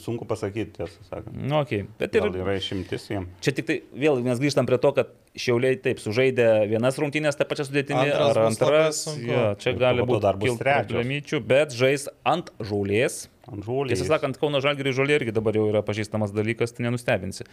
sunku 0.01 0.25
pasakyti, 0.25 0.71
tiesą 0.79 1.03
sakant. 1.05 1.35
Nu, 1.35 1.61
okay. 1.61 1.85
Bet 1.99 2.15
ir 2.17 2.25
Gal 2.25 2.39
yra 2.41 2.55
išimtis 2.57 3.05
jiem. 3.11 3.27
čia 3.43 3.53
tik 3.53 3.67
tai 3.67 3.77
vėl 3.93 4.21
mes 4.25 4.41
grįžtam 4.41 4.69
prie 4.69 4.79
to, 4.81 4.91
kad 4.97 5.11
šiauliai 5.37 5.77
taip 5.81 6.01
sužaidė 6.01 6.47
vienas 6.71 6.97
rungtynės 7.01 7.37
tą 7.37 7.45
pačią 7.49 7.67
sudėtinį, 7.67 8.05
Antras 8.05 8.29
ar 8.29 8.39
antras. 8.45 9.01
Jo, 9.21 9.43
čia 9.61 9.73
Ir 9.73 9.79
gali 9.81 10.05
būti 10.07 10.23
dar 10.25 10.39
bus 10.41 10.57
problemyčių, 10.59 11.41
bet 11.45 11.75
žais 11.77 12.07
ant 12.27 12.51
žaulės. 12.57 13.27
Ant 13.49 13.65
žolės. 13.65 13.95
Tiesą 13.95 14.09
sakant, 14.13 14.37
Kauno 14.41 14.61
Žalgiriui 14.61 14.93
žolė 14.97 15.19
irgi 15.19 15.33
dabar 15.35 15.57
jau 15.57 15.67
yra 15.71 15.81
pažįstamas 15.85 16.33
dalykas, 16.35 16.73
tai 16.75 16.85
nenustebinsi. 16.85 17.47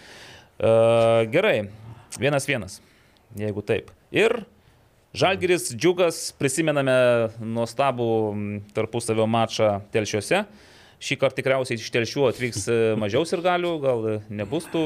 Uh, 0.57 1.25
gerai, 1.33 1.71
vienas 2.21 2.49
vienas, 2.49 2.81
jeigu 3.37 3.65
taip. 3.65 3.93
Ir 4.15 4.43
Žalgiris 5.17 5.71
džiugas, 5.73 6.19
prisimename 6.37 6.97
nuostabų 7.41 8.09
tarpusavio 8.77 9.25
mačą 9.31 9.79
telšiuose. 9.95 10.43
Šį 10.97 11.19
kartą 11.21 11.37
tikriausiai 11.37 11.77
iš 11.77 11.91
telšių 11.93 12.23
atvyks 12.31 12.63
e, 12.73 12.77
mažiau 12.97 13.27
ir 13.29 13.43
galių, 13.45 13.73
gal 13.83 14.07
e, 14.09 14.15
nebus 14.33 14.65
tų 14.73 14.85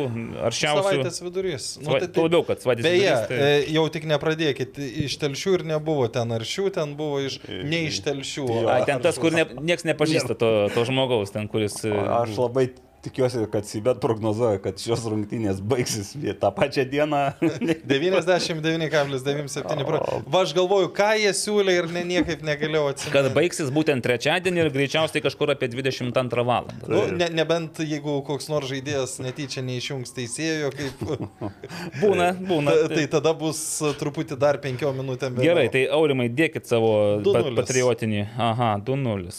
aršiausių. 0.49 0.83
Savaitės 0.89 1.23
vidurys. 1.23 1.69
Nu, 1.85 1.95
tai, 1.95 2.09
Tuo 2.11 2.25
labiau, 2.27 2.43
kad 2.49 2.65
savaitės 2.65 2.87
Beje, 2.89 2.99
vidurys, 3.05 3.29
tai... 3.31 3.39
e, 3.39 3.63
jau 3.77 3.85
tik 3.95 4.09
nepradėkit, 4.11 4.81
iš 5.07 5.17
telšių 5.23 5.55
ir 5.61 5.67
nebuvo 5.71 6.09
ten 6.11 6.35
aršių, 6.35 6.67
ten 6.75 6.97
buvo 6.99 7.23
iš 7.29 7.39
ne 7.47 7.85
iš 7.87 8.03
telšių. 8.09 8.47
o 8.51 8.67
Ai, 8.75 8.83
ten 8.91 9.03
tas, 9.05 9.23
kur 9.23 9.35
ne, 9.39 9.47
nieks 9.63 9.87
nepažįsta 9.87 10.35
to, 10.41 10.53
to 10.75 10.87
žmogaus, 10.91 11.31
ten 11.37 11.47
kuris... 11.53 11.79
Aš 11.87 12.35
labai 12.43 12.73
tikiuosi, 13.05 13.45
kad 13.53 13.65
Sibet 13.69 14.01
prognozuoja, 14.03 14.59
kad 14.65 14.79
šios 14.81 15.05
rungtynės 15.09 15.61
baigsis 15.65 16.13
tą 16.41 16.51
pačią 16.57 16.85
dieną. 16.91 17.21
99,97 17.91 19.85
procentų. 19.87 20.21
Va, 20.31 20.43
aš 20.45 20.53
galvoju, 20.57 20.91
ką 20.97 21.09
jie 21.21 21.31
siūlė 21.37 21.77
ir 21.81 21.89
ne, 21.95 22.03
niekaip 22.09 22.43
negalėjau 22.47 22.91
atsiminti. 22.93 23.15
kad 23.15 23.29
baigsis 23.37 23.71
būtent 23.75 24.05
trečiadienį 24.05 24.65
ir 24.65 24.71
greičiausiai 24.75 25.23
kažkur 25.25 25.53
apie 25.55 25.71
22 25.73 26.45
val. 26.49 26.69
Nu, 26.91 27.05
ne, 27.17 27.29
nebent 27.35 27.81
jeigu 27.85 28.19
koks 28.27 28.51
nors 28.53 28.69
žaidėjas 28.71 29.17
netyčia 29.25 29.65
neišjungs 29.67 30.15
teisėjo, 30.17 30.73
kaip... 30.77 31.05
Būna, 32.03 32.31
būna. 32.37 32.75
Ta, 32.85 32.91
tai 32.95 33.07
tada 33.13 33.33
bus 33.37 33.59
truputį 34.01 34.37
dar 34.41 34.59
penkiom 34.63 35.01
minutėm. 35.01 35.35
vėliau. 35.39 35.51
Gerai, 35.55 35.67
tai 35.73 35.87
Aurimai, 35.93 36.29
dėkit 36.33 36.69
savo 36.71 36.93
2:0. 37.25 37.35
pat- 37.37 37.59
patriotinį. 37.65 38.23
Aha, 38.51 38.71
2-0. 38.85 39.33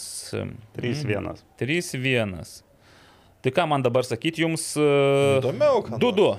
3-1. 0.78 1.42
3-1. 1.60 2.71
Tai 3.42 3.50
ką 3.54 3.66
man 3.70 3.82
dabar 3.82 4.06
sakyti 4.06 4.44
jums? 4.44 4.72
e, 4.78 4.88
Įdomiau, 5.40 5.82
ką 5.86 5.98
2-2. 6.02 6.32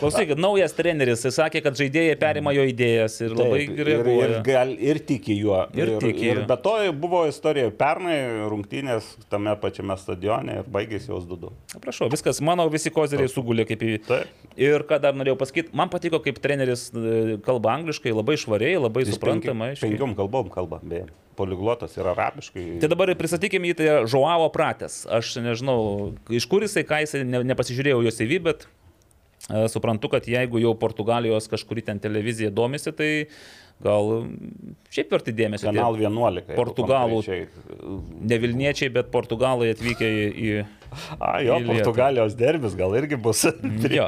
Klausykit, 0.00 0.38
naujas 0.40 0.74
treneris, 0.74 1.22
jis 1.26 1.36
sakė, 1.38 1.60
kad 1.64 1.76
žaidėjai 1.78 2.16
perima 2.18 2.50
jo 2.56 2.64
idėjas 2.66 3.20
ir 3.22 3.34
labai 3.36 3.60
Taip, 3.60 3.74
gerai 3.78 3.94
ir, 3.94 4.08
ir, 4.14 4.34
gal, 4.46 4.72
ir 4.90 5.00
tiki 5.06 5.36
juo. 5.38 5.60
Ir 5.78 5.94
tiki 6.02 6.30
ir 6.32 6.42
be 6.48 6.56
to 6.64 6.74
buvo 7.04 7.24
istorija 7.30 7.70
pernai 7.78 8.16
rungtynės 8.50 9.12
tame 9.32 9.54
pačiame 9.62 9.96
stadione 10.00 10.60
ir 10.62 10.70
baigėsi 10.74 11.12
jos 11.12 11.26
2-2. 11.30 11.52
Prašau, 11.84 12.10
viskas, 12.12 12.40
mano 12.44 12.66
visi 12.72 12.92
kozeriai 12.94 13.30
sugulė 13.30 13.66
kaip 13.68 13.84
į... 13.84 13.98
Taip. 14.08 14.32
Ir 14.58 14.86
ką 14.88 15.00
dar 15.02 15.16
norėjau 15.18 15.38
pasakyti, 15.40 15.74
man 15.76 15.90
patiko, 15.92 16.20
kaip 16.22 16.38
treneris 16.42 16.88
e, 16.94 17.38
kalba 17.46 17.76
angliškai, 17.78 18.12
labai 18.14 18.36
švariai, 18.38 18.78
labai 18.78 19.06
suprantamai. 19.08 19.72
aiškiai. 19.74 19.90
Penkiom 19.90 20.18
kalbom 20.18 20.50
kalba, 20.54 20.78
beje. 20.82 21.08
Poliglotas 21.36 21.96
yra 21.98 22.12
arabiškai. 22.14 22.64
Tai 22.82 22.90
dabar 22.92 23.12
pristatykime 23.18 23.70
jį, 23.70 23.76
tai 23.78 23.90
yra 23.90 24.06
Žuavo 24.10 24.48
Prates. 24.54 25.02
Aš 25.10 25.36
nežinau, 25.44 26.14
iš 26.32 26.46
kur 26.50 26.64
jisai, 26.66 26.86
ką 26.88 27.02
jisai, 27.04 27.24
ne, 27.28 27.42
nepasižiūrėjau 27.52 28.04
jo 28.06 28.14
CV, 28.14 28.40
bet 28.44 28.66
e, 28.66 29.66
suprantu, 29.72 30.12
kad 30.14 30.28
jeigu 30.30 30.62
jau 30.62 30.74
Portugalijos 30.78 31.50
kažkuri 31.52 31.84
ten 31.86 32.02
televizija 32.02 32.52
domisi, 32.54 32.94
tai 32.96 33.10
gal 33.82 34.12
šiaip 34.94 35.12
verti 35.12 35.34
dėmesio. 35.34 35.68
Kanal 35.68 35.98
11. 35.98 36.44
jeigu 36.44 36.58
Portugalų-. 36.58 37.22
Ne 38.24 38.38
Vilniečiai, 38.42 38.92
bet 38.94 39.10
Portugalai 39.14 39.72
atvykę 39.74 40.08
į... 40.08 40.24
į... 40.30 40.54
A, 41.18 41.40
jo, 41.42 41.58
į. 41.58 41.66
Portugalijos 41.72 42.36
derbis 42.38 42.76
gal 42.78 42.94
irgi 42.94 43.18
bus. 43.18 43.42
Jo. 43.94 44.06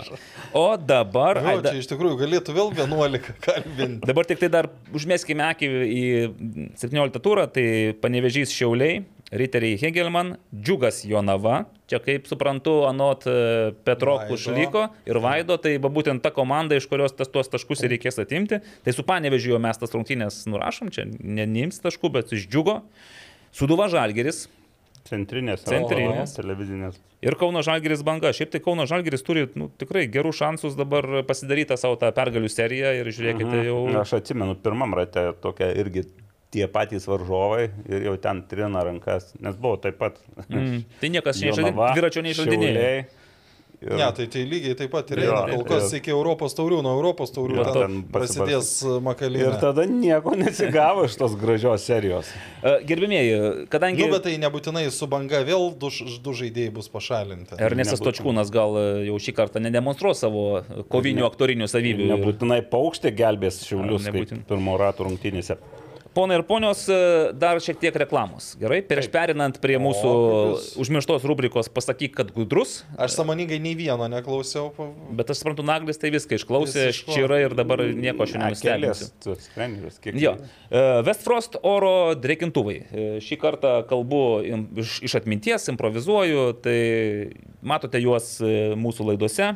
O 0.56 0.68
dabar... 0.78 1.40
Jo, 1.42 1.58
čia 1.66 1.74
iš 1.80 1.90
tikrųjų 1.90 2.20
galėtų 2.22 2.54
vėl 2.56 2.70
11 2.76 3.42
kalbinti. 3.42 4.06
Dabar 4.06 4.28
tik 4.28 4.40
tai 4.42 4.50
dar 4.52 4.70
užmėskime 4.94 5.44
akį 5.50 5.70
į 5.90 6.04
17 6.78 7.22
turą, 7.24 7.48
tai 7.50 7.66
panevežys 8.02 8.54
Šiauliai, 8.54 9.02
Riteriai 9.34 9.78
Hegelman, 9.80 10.36
Džiugas 10.54 11.00
Jonava, 11.08 11.64
čia 11.90 11.98
kaip 12.02 12.28
suprantu, 12.30 12.76
anot 12.86 13.26
e, 13.26 13.72
Petro 13.86 14.20
Vaido. 14.20 14.30
Kušlyko 14.30 14.84
ir 15.10 15.18
Vaido, 15.22 15.56
tai 15.58 15.76
būtent 15.82 16.22
ta 16.22 16.30
komanda, 16.34 16.78
iš 16.78 16.86
kurios 16.90 17.16
tas 17.18 17.32
tuos 17.32 17.50
taškus 17.50 17.82
ir 17.82 17.96
reikės 17.96 18.20
atimti. 18.22 18.60
Tai 18.86 18.94
su 18.94 19.06
panevežiu 19.06 19.58
mes 19.62 19.82
tas 19.82 19.94
rungtynės 19.96 20.44
nurašom, 20.50 20.92
čia 20.94 21.08
ne 21.10 21.48
neims 21.50 21.82
taškų, 21.82 22.12
bet 22.18 22.36
iš 22.36 22.46
Džiugo. 22.46 22.80
Suduva 23.56 23.90
Žalgeris 23.90 24.46
Centrinės. 25.06 25.62
Centrinės. 25.66 26.34
o, 26.34 26.40
Televizinės. 26.40 26.98
ir 27.22 27.36
Kauno 27.38 27.62
Žalgeris 27.66 28.02
banga. 28.06 28.32
Šiaip 28.34 28.52
tai 28.54 28.60
Kauno 28.64 28.86
Žalgeris 28.90 29.24
turi 29.26 29.46
nu, 29.58 29.68
tikrai 29.80 30.06
gerų 30.10 30.32
šansus 30.34 30.76
dabar 30.78 31.06
pasidaryti 31.28 31.78
savo 31.78 31.98
tą 32.00 32.10
pergalių 32.16 32.50
seriją 32.50 32.94
ir 33.00 33.10
žiūrėkite 33.14 33.64
jau... 33.68 33.80
Mhm. 33.86 34.00
Aš 34.02 34.16
atsimenu, 34.20 34.56
pirmam 34.62 34.96
rate 34.98 35.28
tokia 35.42 35.70
irgi 35.78 36.06
tie 36.56 36.66
patys 36.72 37.04
varžovai 37.10 37.68
ir 37.92 38.08
jau 38.08 38.16
ten 38.26 38.40
trina 38.50 38.82
rankas, 38.88 39.30
nes 39.44 39.60
buvo 39.60 39.76
taip 39.84 40.00
pat. 40.00 40.18
Mm. 40.48 40.82
Tai 41.02 41.12
niekas 41.18 41.44
neišradinėjo. 41.44 41.92
Dviračio 41.94 42.26
neišradinėjo. 42.30 42.90
Ir- 43.04 43.24
Ne, 43.76 44.06
tai, 44.16 44.24
tai 44.32 44.40
lygiai 44.48 44.72
taip 44.72 44.88
pat 44.88 45.10
ir 45.12 45.20
eina. 45.26 45.42
Kol 45.52 45.64
kas 45.68 45.90
jo. 45.92 45.98
iki 46.00 46.08
Europos 46.10 46.54
taurių, 46.56 46.78
nuo 46.80 46.94
Europos 46.96 47.28
taurių 47.34 47.58
Jo, 47.58 47.64
ten 47.66 47.76
ten 47.76 47.98
prasidės 48.08 48.70
makalinė. 49.04 49.50
Ir 49.50 49.58
tada 49.60 49.84
nieko 49.84 50.32
nesigavo 50.32 51.04
iš 51.04 51.18
tos 51.20 51.34
gražios 51.36 51.84
serijos. 51.84 52.30
E, 52.64 52.72
Gerbimieji, 52.88 53.36
kadangi 53.68 54.00
Nu, 54.06 54.08
bet 54.14 54.24
tai 54.24 54.32
nebūtinai 54.40 54.86
su 54.90 55.06
banga 55.12 55.42
vėl 55.44 55.68
du, 55.76 55.92
du 56.24 56.34
žaidėjai 56.40 56.72
bus 56.72 56.88
pašalinti. 56.88 57.60
Ernestas. 57.60 58.00
Točkūnas 58.00 58.48
gal 58.54 58.80
e, 58.80 58.86
jau 59.10 59.20
šį 59.20 59.36
kartą 59.42 59.60
nedemonstruos 59.60 60.24
savo 60.24 60.46
kovinių 60.88 61.28
aktorinių 61.28 61.68
savybių. 61.68 62.08
Nebūtinai 62.16 62.62
paukštė 62.72 63.12
gelbės 63.20 63.60
šiaulius, 63.68 64.08
kaip 64.08 64.22
Nebūtin- 64.22 64.46
pirmo 64.48 64.80
ratų 64.80 65.10
rungtynėse. 65.10 65.60
Pona 66.16 66.38
ir 66.38 66.42
ponios, 66.48 66.86
e, 66.88 66.96
dar 67.36 67.58
šiek 67.60 67.76
tiek 67.76 67.96
reklamos. 68.00 68.54
Gerai, 68.56 68.78
prieš 68.88 69.10
perinant 69.12 69.58
prie 69.60 69.76
mūsų 69.76 70.12
puikus. 70.16 70.68
užmirštos 70.80 71.26
rubrikos 71.28 71.68
pasakyk, 71.68 72.14
kad 72.16 72.30
gudrus, 72.32 72.78
Aš 72.96 73.18
samoningai 73.18 73.58
nei 73.60 73.74
vieno 73.76 74.08
neklausiau. 74.08 74.70
bet 75.12 75.28
aš 75.34 75.42
suprantu, 75.42 75.66
Naglis 75.66 76.00
tai 76.00 76.08
viską 76.14 76.38
išklausė, 76.40 76.86
ščira 76.96 77.42
ir 77.44 77.52
dabar 77.58 77.84
nieko 77.84 78.24
aš 78.24 78.32
nenustebinsiu. 78.40 79.10
Trenerius, 79.52 80.00
kiek 80.00 80.16
Jo. 80.16 80.38
E, 80.70 81.02
Westfrost 81.04 81.60
oro 81.62 82.14
dreikintuvai. 82.16 82.78
E, 82.80 83.08
Šį 83.20 83.36
kartą 83.42 83.74
kalbu 83.88 84.22
iš, 84.80 85.02
iš 85.04 85.18
atminties, 85.20 85.68
improvizuoju, 85.68 86.46
tai 86.64 86.78
matote 87.60 88.00
juos 88.00 88.38
e, 88.40 88.72
mūsų 88.72 89.12
laidose. 89.12 89.52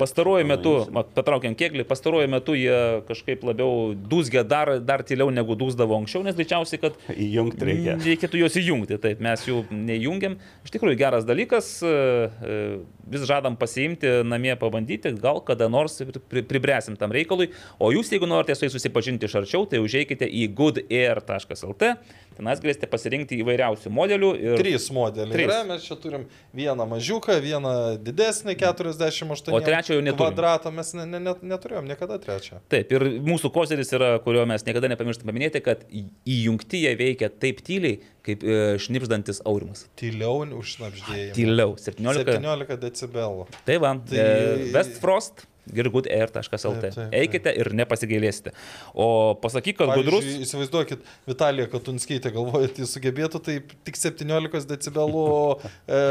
Pastaruoju 0.00 0.46
metu, 0.48 0.72
patraukiant 1.14 1.58
kėglį, 1.60 1.84
pastaruoju 1.88 2.30
metu 2.32 2.54
jie 2.56 2.76
kažkaip 3.08 3.44
labiau 3.44 3.92
dūzgia 3.94 4.42
dar, 4.48 4.72
dar 4.80 5.04
tyliau 5.06 5.28
negu 5.34 5.56
dūzdavo 5.60 5.98
anksčiau, 6.00 6.24
nes 6.24 6.36
greičiausiai, 6.38 6.80
kad 6.80 6.96
Įjungti 7.12 7.68
reikia. 7.68 7.96
reikėtų 8.00 8.40
juos 8.40 8.56
įjungti. 8.60 8.98
Taip, 9.02 9.20
mes 9.24 9.44
jų 9.46 9.62
neįjungiam. 9.70 10.38
Iš 10.64 10.72
tikrųjų, 10.74 10.96
geras 11.00 11.26
dalykas, 11.28 11.68
e, 11.84 11.92
e, 11.92 12.58
vis 13.12 13.26
žadam 13.28 13.58
pasiimti, 13.60 14.10
namie 14.24 14.54
pabandyti, 14.60 15.12
gal 15.20 15.42
kada 15.44 15.68
nors 15.72 15.98
ir 16.00 16.14
pri- 16.30 16.44
pribręsim 16.48 16.96
tam 16.98 17.12
reikalui. 17.12 17.50
O 17.78 17.92
jūs, 17.92 18.10
jeigu 18.14 18.28
norite 18.30 18.56
su 18.56 18.64
jais 18.66 18.72
susipažinti 18.74 19.28
iš 19.28 19.36
arčiau, 19.42 19.68
tai 19.68 19.82
užeikite 19.84 20.24
į 20.24 20.48
goodair.lt. 20.56 21.94
Tenais 22.40 22.60
galėsite 22.62 22.88
pasirinkti 22.88 23.36
įvairiausių 23.42 23.90
modelių. 23.92 24.30
Ir... 24.40 24.56
Trys 24.60 24.86
modeliai. 24.94 25.34
Trys. 25.34 25.48
Yra, 25.48 25.58
mes 25.68 25.84
čia 25.84 25.96
turim 26.00 26.24
vieną 26.56 26.86
mažiuką, 26.88 27.36
vieną 27.44 27.72
didesnį, 28.00 28.54
48 28.60 29.52
O 29.52 29.60
trečio 29.90 29.98
jau 29.98 30.04
neturim. 30.06 30.22
kvadratą. 30.22 30.72
Mes 30.74 30.92
ne, 30.94 31.06
ne, 31.10 31.20
ne, 31.20 31.34
neturėjom 31.52 31.88
niekada 31.90 32.18
trečio. 32.22 32.60
Taip, 32.70 32.92
ir 32.94 33.04
mūsų 33.26 33.50
kozeris 33.54 33.90
yra, 33.96 34.12
kurio 34.24 34.46
mes 34.48 34.64
niekada 34.66 34.90
nepamirštam 34.92 35.26
paminėti, 35.30 35.62
kad 35.64 35.82
įjungti 35.90 36.84
jie 36.84 36.94
veikia 37.00 37.30
taip 37.30 37.60
tyliai, 37.66 38.00
kaip 38.26 38.44
e, 38.44 38.58
šnipždantis 38.82 39.42
aurimas. 39.48 39.86
Tyliau 40.00 40.44
užšnapždėjai. 40.60 41.32
Tyliau, 41.36 41.74
17. 41.80 42.24
17 42.38 42.80
decibelų. 42.86 43.46
Tai 43.66 43.78
va, 43.82 43.94
Tai- 44.00 44.16
tai... 44.16 44.70
Westfrost. 44.74 45.34
Girgudair.lt. 45.34 45.49
Taip. 46.96 47.14
Eikite 47.20 47.52
ir 47.60 47.70
nepasigailėsite. 47.76 48.52
O 48.94 49.36
pasakyk, 49.42 49.78
kad 49.80 49.92
gudrus. 49.94 50.24
Pavyzdžiui, 50.24 50.46
Įsivaizduokit, 50.46 51.08
Vitalija 51.30 51.70
Katunskeitė, 51.70 52.32
galvojate, 52.34 52.84
jis 52.84 52.94
sugebėtų 52.96 53.42
taip 53.46 53.74
tik 53.86 54.00
17 54.00 54.68
decibelų 54.70 55.24
e, 55.60 56.02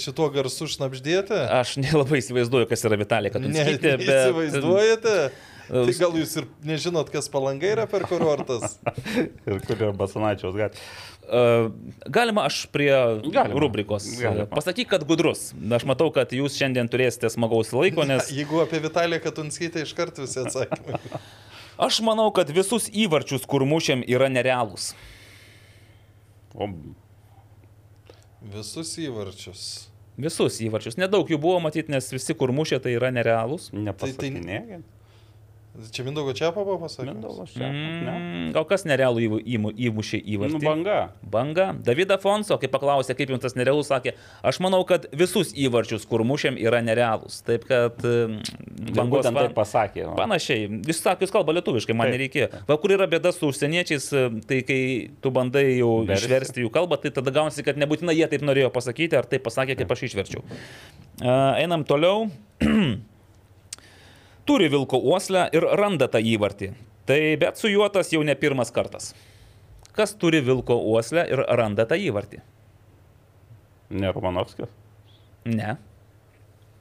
šituo 0.00 0.30
garsu 0.34 0.68
šnapždėti? 0.74 1.40
Aš 1.60 1.76
nelabai 1.82 2.22
įsivaizduoju, 2.24 2.70
kas 2.70 2.86
yra 2.88 3.00
Vitalija, 3.00 3.36
kad 3.36 3.44
Ne, 3.44 3.66
bet... 3.78 4.06
Įsivaizduojate? 4.08 5.18
Tai 5.68 5.94
gal 5.96 6.16
jūs 6.18 6.34
ir 6.40 6.46
nežinot, 6.66 7.08
kas 7.12 7.30
palanga 7.32 7.68
yra 7.68 7.86
per 7.88 8.04
kurortas? 8.08 8.76
Ir 9.48 9.60
kur 9.64 9.78
yra 9.78 9.92
Basanaičiaus 9.96 10.56
gatvė. 10.58 10.82
Galima 12.06 12.44
aš 12.46 12.66
prie 12.72 12.92
Galima. 13.32 13.60
rubrikos. 13.60 14.06
Galima. 14.20 14.46
Pasakyk, 14.52 14.88
kad 14.92 15.04
gudrus. 15.08 15.52
Aš 15.74 15.86
matau, 15.88 16.10
kad 16.14 16.32
jūs 16.36 16.58
šiandien 16.58 16.88
turėsite 16.92 17.30
smagaus 17.32 17.72
laiko, 17.72 18.04
nes 18.08 18.28
Jeigu 18.34 18.60
apie 18.64 18.80
Vitaliją 18.84 19.22
Katunskeitę 19.24 19.82
iš 19.86 19.94
karto 19.96 20.22
visi 20.26 20.40
atsakymai. 20.42 21.00
aš 21.88 22.00
manau, 22.06 22.28
kad 22.36 22.50
visus 22.52 22.90
įvarčius, 22.92 23.46
kur 23.48 23.64
mušiam, 23.68 24.04
yra 24.06 24.28
nerealūs. 24.32 24.92
O 26.54 26.68
Visus 28.54 28.92
įvarčius. 29.00 29.62
Visus 30.20 30.60
įvarčius. 30.62 30.98
Nedaug 31.00 31.26
jų 31.32 31.38
buvo 31.40 31.58
matyti, 31.64 31.90
nes 31.90 32.06
visi, 32.12 32.34
kur 32.38 32.52
mušė, 32.54 32.78
tai 32.84 32.92
yra 32.94 33.08
nerealūs. 33.10 33.70
nepasakinėkit. 33.72 34.84
Čia 35.90 36.04
Mindaugo 36.06 36.30
Čiapo 36.30 36.62
buvo 36.62 36.78
pasakęs? 36.86 37.10
Mindaugas 37.10 37.50
čia. 37.50 37.66
Ne? 37.66 38.12
Mm, 38.14 38.52
gal 38.54 38.62
kas 38.64 38.84
nerealų 38.86 39.18
įmu- 39.26 39.40
įmu- 39.42 39.72
įmušė 39.74 40.20
Nu, 40.22 40.30
įvartį? 40.36 40.60
banga. 40.62 40.98
Banga. 41.26 41.66
David 41.82 42.12
Afonso, 42.14 42.54
kai 42.62 42.68
paklausė, 42.70 43.16
kaip 43.18 43.32
jums 43.34 43.42
tas 43.42 43.56
nerealus, 43.58 43.88
sakė, 43.90 44.12
aš 44.46 44.60
manau, 44.62 44.84
kad 44.86 45.08
visus 45.10 45.50
įvarčius, 45.52 46.06
kur 46.06 46.22
mušiam, 46.22 46.54
yra 46.54 46.78
nerealūs. 46.78 47.42
Taip 47.42 47.66
kad 47.66 47.98
mm, 47.98 48.94
bangos 48.94 49.26
fan- 49.26 49.34
taip 49.34 49.54
pasakė. 49.58 50.06
o. 50.06 50.14
Panašiai. 50.14 50.68
Jūs 50.86 51.02
sakot, 51.02 51.26
jūs 51.26 51.32
kalba 51.34 51.50
lietuviškai, 51.58 51.96
man 51.96 52.06
Taip. 52.06 52.20
nereikėjo. 52.20 52.48
Va, 52.70 52.76
kur 52.78 52.90
yra 52.94 53.08
bėda 53.10 53.32
su 53.34 53.50
užsieniečiais, 53.50 54.06
tai 54.46 54.62
kai 54.62 55.10
tu 55.20 55.30
bandai 55.34 55.78
jau 55.80 56.06
Versti. 56.06 56.22
išversti 56.30 56.62
jų 56.62 56.70
kalbą, 56.70 57.00
tai 57.02 57.10
tada 57.10 57.34
gaunasi, 57.34 57.64
kad 57.66 57.74
nebūtinai 57.76 58.14
jie 58.14 58.30
taip 58.30 58.42
norėjo 58.46 58.70
pasakyti, 58.70 59.18
ar 59.18 59.24
taip 59.26 59.42
pasakė, 59.42 59.74
kaip 59.82 59.90
aš 59.90 60.06
išverčiau. 60.06 60.44
Uh, 61.20 61.58
einam 61.58 61.82
toliau. 61.82 62.30
Turi 64.44 64.68
vilko 64.72 65.00
uoslę 65.00 65.46
ir 65.56 65.64
randa 65.80 66.08
tą 66.12 66.20
įvartį. 66.20 66.74
Tai 67.08 67.20
bet 67.40 67.60
su 67.60 67.68
juo 67.72 67.86
tas 67.92 68.12
jau 68.12 68.22
ne 68.24 68.34
pirmas 68.36 68.72
kartas. 68.72 69.12
Kas 69.96 70.14
turi 70.20 70.40
vilko 70.44 70.76
uoslę 70.92 71.24
ir 71.30 71.44
randa 71.58 71.86
tą 71.88 71.96
įvartį? 72.00 72.40
Ne 73.94 74.12
Romanovskis. 74.12 74.70
Ne. 75.44 75.76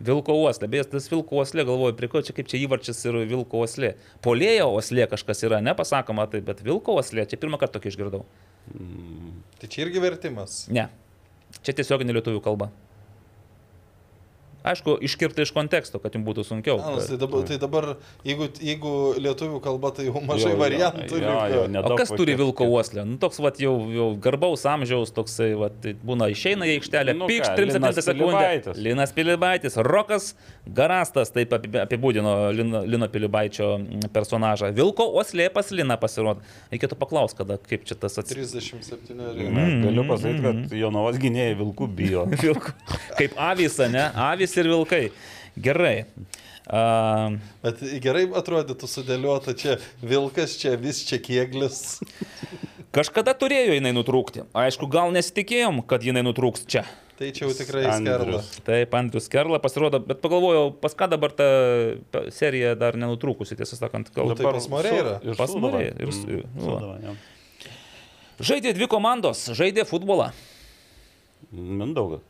Vilko 0.04 0.36
uoslė, 0.36 0.68
beje, 0.72 0.88
tas 0.96 1.06
vilko 1.12 1.38
uoslė, 1.40 1.64
galvoju, 1.68 1.96
prie 1.96 2.10
ko 2.12 2.20
čia 2.26 2.34
kaip 2.36 2.50
čia 2.52 2.60
įvarčias 2.66 3.00
ir 3.06 3.22
vilko 3.30 3.62
uoslė. 3.64 3.94
Polėjo 4.26 4.72
uoslė 4.74 5.06
kažkas 5.12 5.46
yra, 5.48 5.62
nepasakoma 5.64 6.26
tai, 6.32 6.42
bet 6.44 6.64
vilko 6.66 6.98
uoslė, 6.98 7.28
čia 7.30 7.40
pirmą 7.40 7.60
kartą 7.62 7.78
tokį 7.78 7.94
išgirdau. 7.94 8.24
Tai 9.62 9.70
čia 9.70 9.86
irgi 9.86 10.04
vertimas. 10.04 10.64
Ne. 10.74 10.90
Čia 11.64 11.76
tiesiog 11.78 12.04
nelietuvių 12.08 12.42
kalba. 12.44 12.72
Aišku, 14.64 14.96
iškirpta 15.04 15.44
iš 15.44 15.52
konteksto, 15.52 16.00
kad 16.00 16.14
jums 16.16 16.24
būtų 16.28 16.46
sunkiau. 16.48 16.78
Anas, 16.80 17.10
tai 17.12 17.18
dabar, 17.20 17.44
tai 17.50 17.58
dabar 17.60 17.88
jeigu, 18.24 18.48
jeigu 18.64 18.94
lietuvių 19.20 19.60
kalba, 19.66 19.92
tai 19.98 20.06
jau 20.08 20.22
mažai 20.24 20.54
Jo, 20.54 20.56
jo, 20.56 20.62
variantų. 20.62 21.10
jo, 21.12 21.20
liko. 21.20 21.48
jo, 21.54 21.64
O 21.64 21.72
nedaug 21.74 21.98
kas 22.00 22.14
turi 22.16 22.36
vilko 22.40 22.68
uoslę? 22.72 23.04
Nu, 23.06 23.18
toks 23.20 23.42
vat, 23.44 23.60
jau, 23.60 23.74
jau 23.92 24.08
garbaus 24.24 24.64
amžiaus, 24.70 25.12
toksai 25.16 25.52
vat, 25.60 25.76
tai 25.84 25.94
būna 26.00 26.30
išeina 26.32 26.64
į 26.70 26.78
aikštelę, 26.80 27.16
Nu 27.20 27.28
pykš 27.28 27.50
ką, 27.52 27.56
3 27.60 28.76
Linas. 28.84 29.12
Pilibaitis. 29.14 29.76
Rokas 29.78 30.34
Garastas 30.66 31.32
taip 31.34 31.52
api- 31.58 31.82
apibūdino 31.84 32.34
Lino, 32.56 32.82
Lino 32.88 33.08
Pilibaičio 33.12 33.74
mm, 33.78 34.08
personažą. 34.16 34.72
Vilko 34.76 35.10
uoslė 35.18 35.50
pas 35.54 35.70
Liną 35.76 35.98
pasirodo. 36.00 36.42
Reikėtų 36.72 36.98
paklausti, 37.00 37.38
kada, 37.42 37.58
kaip 37.60 37.84
čia 37.90 37.98
tas 38.00 38.16
atsitiktų. 38.22 38.62
37. 38.80 39.18
Ne, 39.54 39.66
Galiu 39.84 40.06
pasakyti, 40.08 40.42
kad 40.46 40.76
Jonavos 40.80 41.20
gynėjai 41.22 41.58
vilkų 41.60 41.88
bijo. 42.00 42.26
Vilkų. 42.44 42.74
Kaip 43.20 43.36
avys, 43.52 43.78
ne? 43.92 44.06
Avys 44.30 44.53
ir 44.62 44.70
vilkai. 44.72 45.04
Gerai. 45.60 46.06
Uh, 46.64 47.36
Bet 47.60 47.82
gerai 48.00 48.24
atrodytų 48.40 48.88
sudėliota 48.88 49.52
čia 49.60 49.76
vilkas, 50.00 50.56
čia 50.62 50.78
vis 50.80 51.02
čia 51.04 51.20
kieglis. 51.20 52.00
kažkada 52.96 53.34
turėjo 53.36 53.76
jinai 53.76 53.92
nutrūkti. 53.98 54.46
Aišku, 54.56 54.88
gal 54.88 55.12
nesitikėjom, 55.12 55.82
kad 55.90 56.06
jinai 56.08 56.24
nutrūks 56.24 56.64
čia. 56.72 56.86
Tai 57.20 57.28
čia 57.36 57.46
jau 57.46 57.54
tikrai 57.54 57.84
skerla. 58.00 58.40
Taip, 58.66 58.96
Andrius 58.98 59.28
Kerla 59.30 59.60
pasirodo, 59.62 60.00
bet 60.02 60.18
pagalvojau, 60.24 60.72
pas 60.82 60.96
ką 60.98 61.06
dabar 61.12 61.36
ta 61.36 61.46
serija 62.34 62.74
dar 62.80 62.98
nenutrūkusi, 62.98 63.54
tiesą 63.60 63.78
sakant, 63.78 64.10
gal 64.16 64.32
Nu, 64.32 64.38
tai 64.40 64.48
pas 64.48 64.66
Moreirą. 64.72 65.20
ir 65.22 65.38
Pas. 65.38 65.54
Moreirą, 65.54 65.94
ir 66.00 66.10
Mm, 66.10 66.48
nu, 66.58 66.96
jo. 67.04 67.14
Žaidė 68.42 68.74
dvi 68.74 68.88
komandos, 68.90 69.46
žaidė 69.54 69.86
futbolą. 69.86 70.32
Mindaugas. 71.54 72.24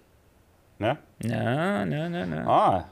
Ne? 0.79 0.95
Ne, 1.23 1.85
ne, 1.85 2.09
ne, 2.09 2.25
ne. 2.25 2.43
A, 2.47 2.85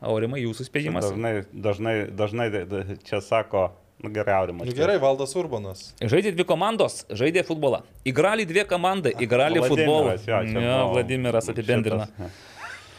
Aurimai, 0.00 0.40
jūsų 0.44 0.64
spėjimas. 0.70 1.10
dažnai, 1.10 1.44
dažnai, 1.52 1.94
dažnai 2.16 2.50
da- 2.52 2.64
da- 2.64 2.96
čia 3.04 3.20
sako, 3.20 3.70
nu 4.02 4.08
gerai, 4.14 4.34
aurimas. 4.40 4.66
Nu, 4.66 4.72
gerai, 4.72 4.96
Valdas 5.02 5.34
Urbanas. 5.36 5.94
Žaidė 6.00 6.32
dvi 6.36 6.44
komandos, 6.48 7.04
žaidė 7.10 7.42
futbolą. 7.44 7.82
Įgrali 8.08 8.46
dvi 8.48 8.64
komandai, 8.64 9.12
įgrali 9.20 9.60
futbolą. 9.60 10.16
Jo, 10.26 10.40
Ja, 10.60 10.84
Vladimiras 10.88 11.48
apibendrina. 11.52 12.06
šitas. 12.06 12.46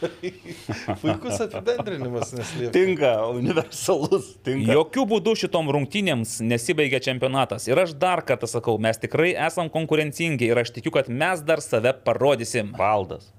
Puikus 1.02 1.38
apibendrinimas 1.44 2.32
neslėpė. 2.34 2.70
Tinka, 2.74 3.10
universalus, 3.30 4.32
tinka. 4.44 4.72
Jokių 4.74 5.04
būdų 5.12 5.34
šitom 5.44 5.70
rungtynėms 5.74 6.40
nesibaigia 6.42 6.98
čempionatas. 7.02 7.68
Ir 7.70 7.78
aš 7.82 7.94
dar 7.98 8.22
kartą 8.26 8.48
sakau, 8.50 8.78
mes 8.82 8.98
tikrai 8.98 9.32
esam 9.46 9.70
konkurencingi 9.70 10.48
ir 10.50 10.58
aš 10.62 10.72
tikiu, 10.78 10.90
kad 10.94 11.08
mes 11.10 11.42
dar 11.46 11.62
save 11.62 11.94
parodysim. 12.06 12.72
Valdas. 12.78 13.30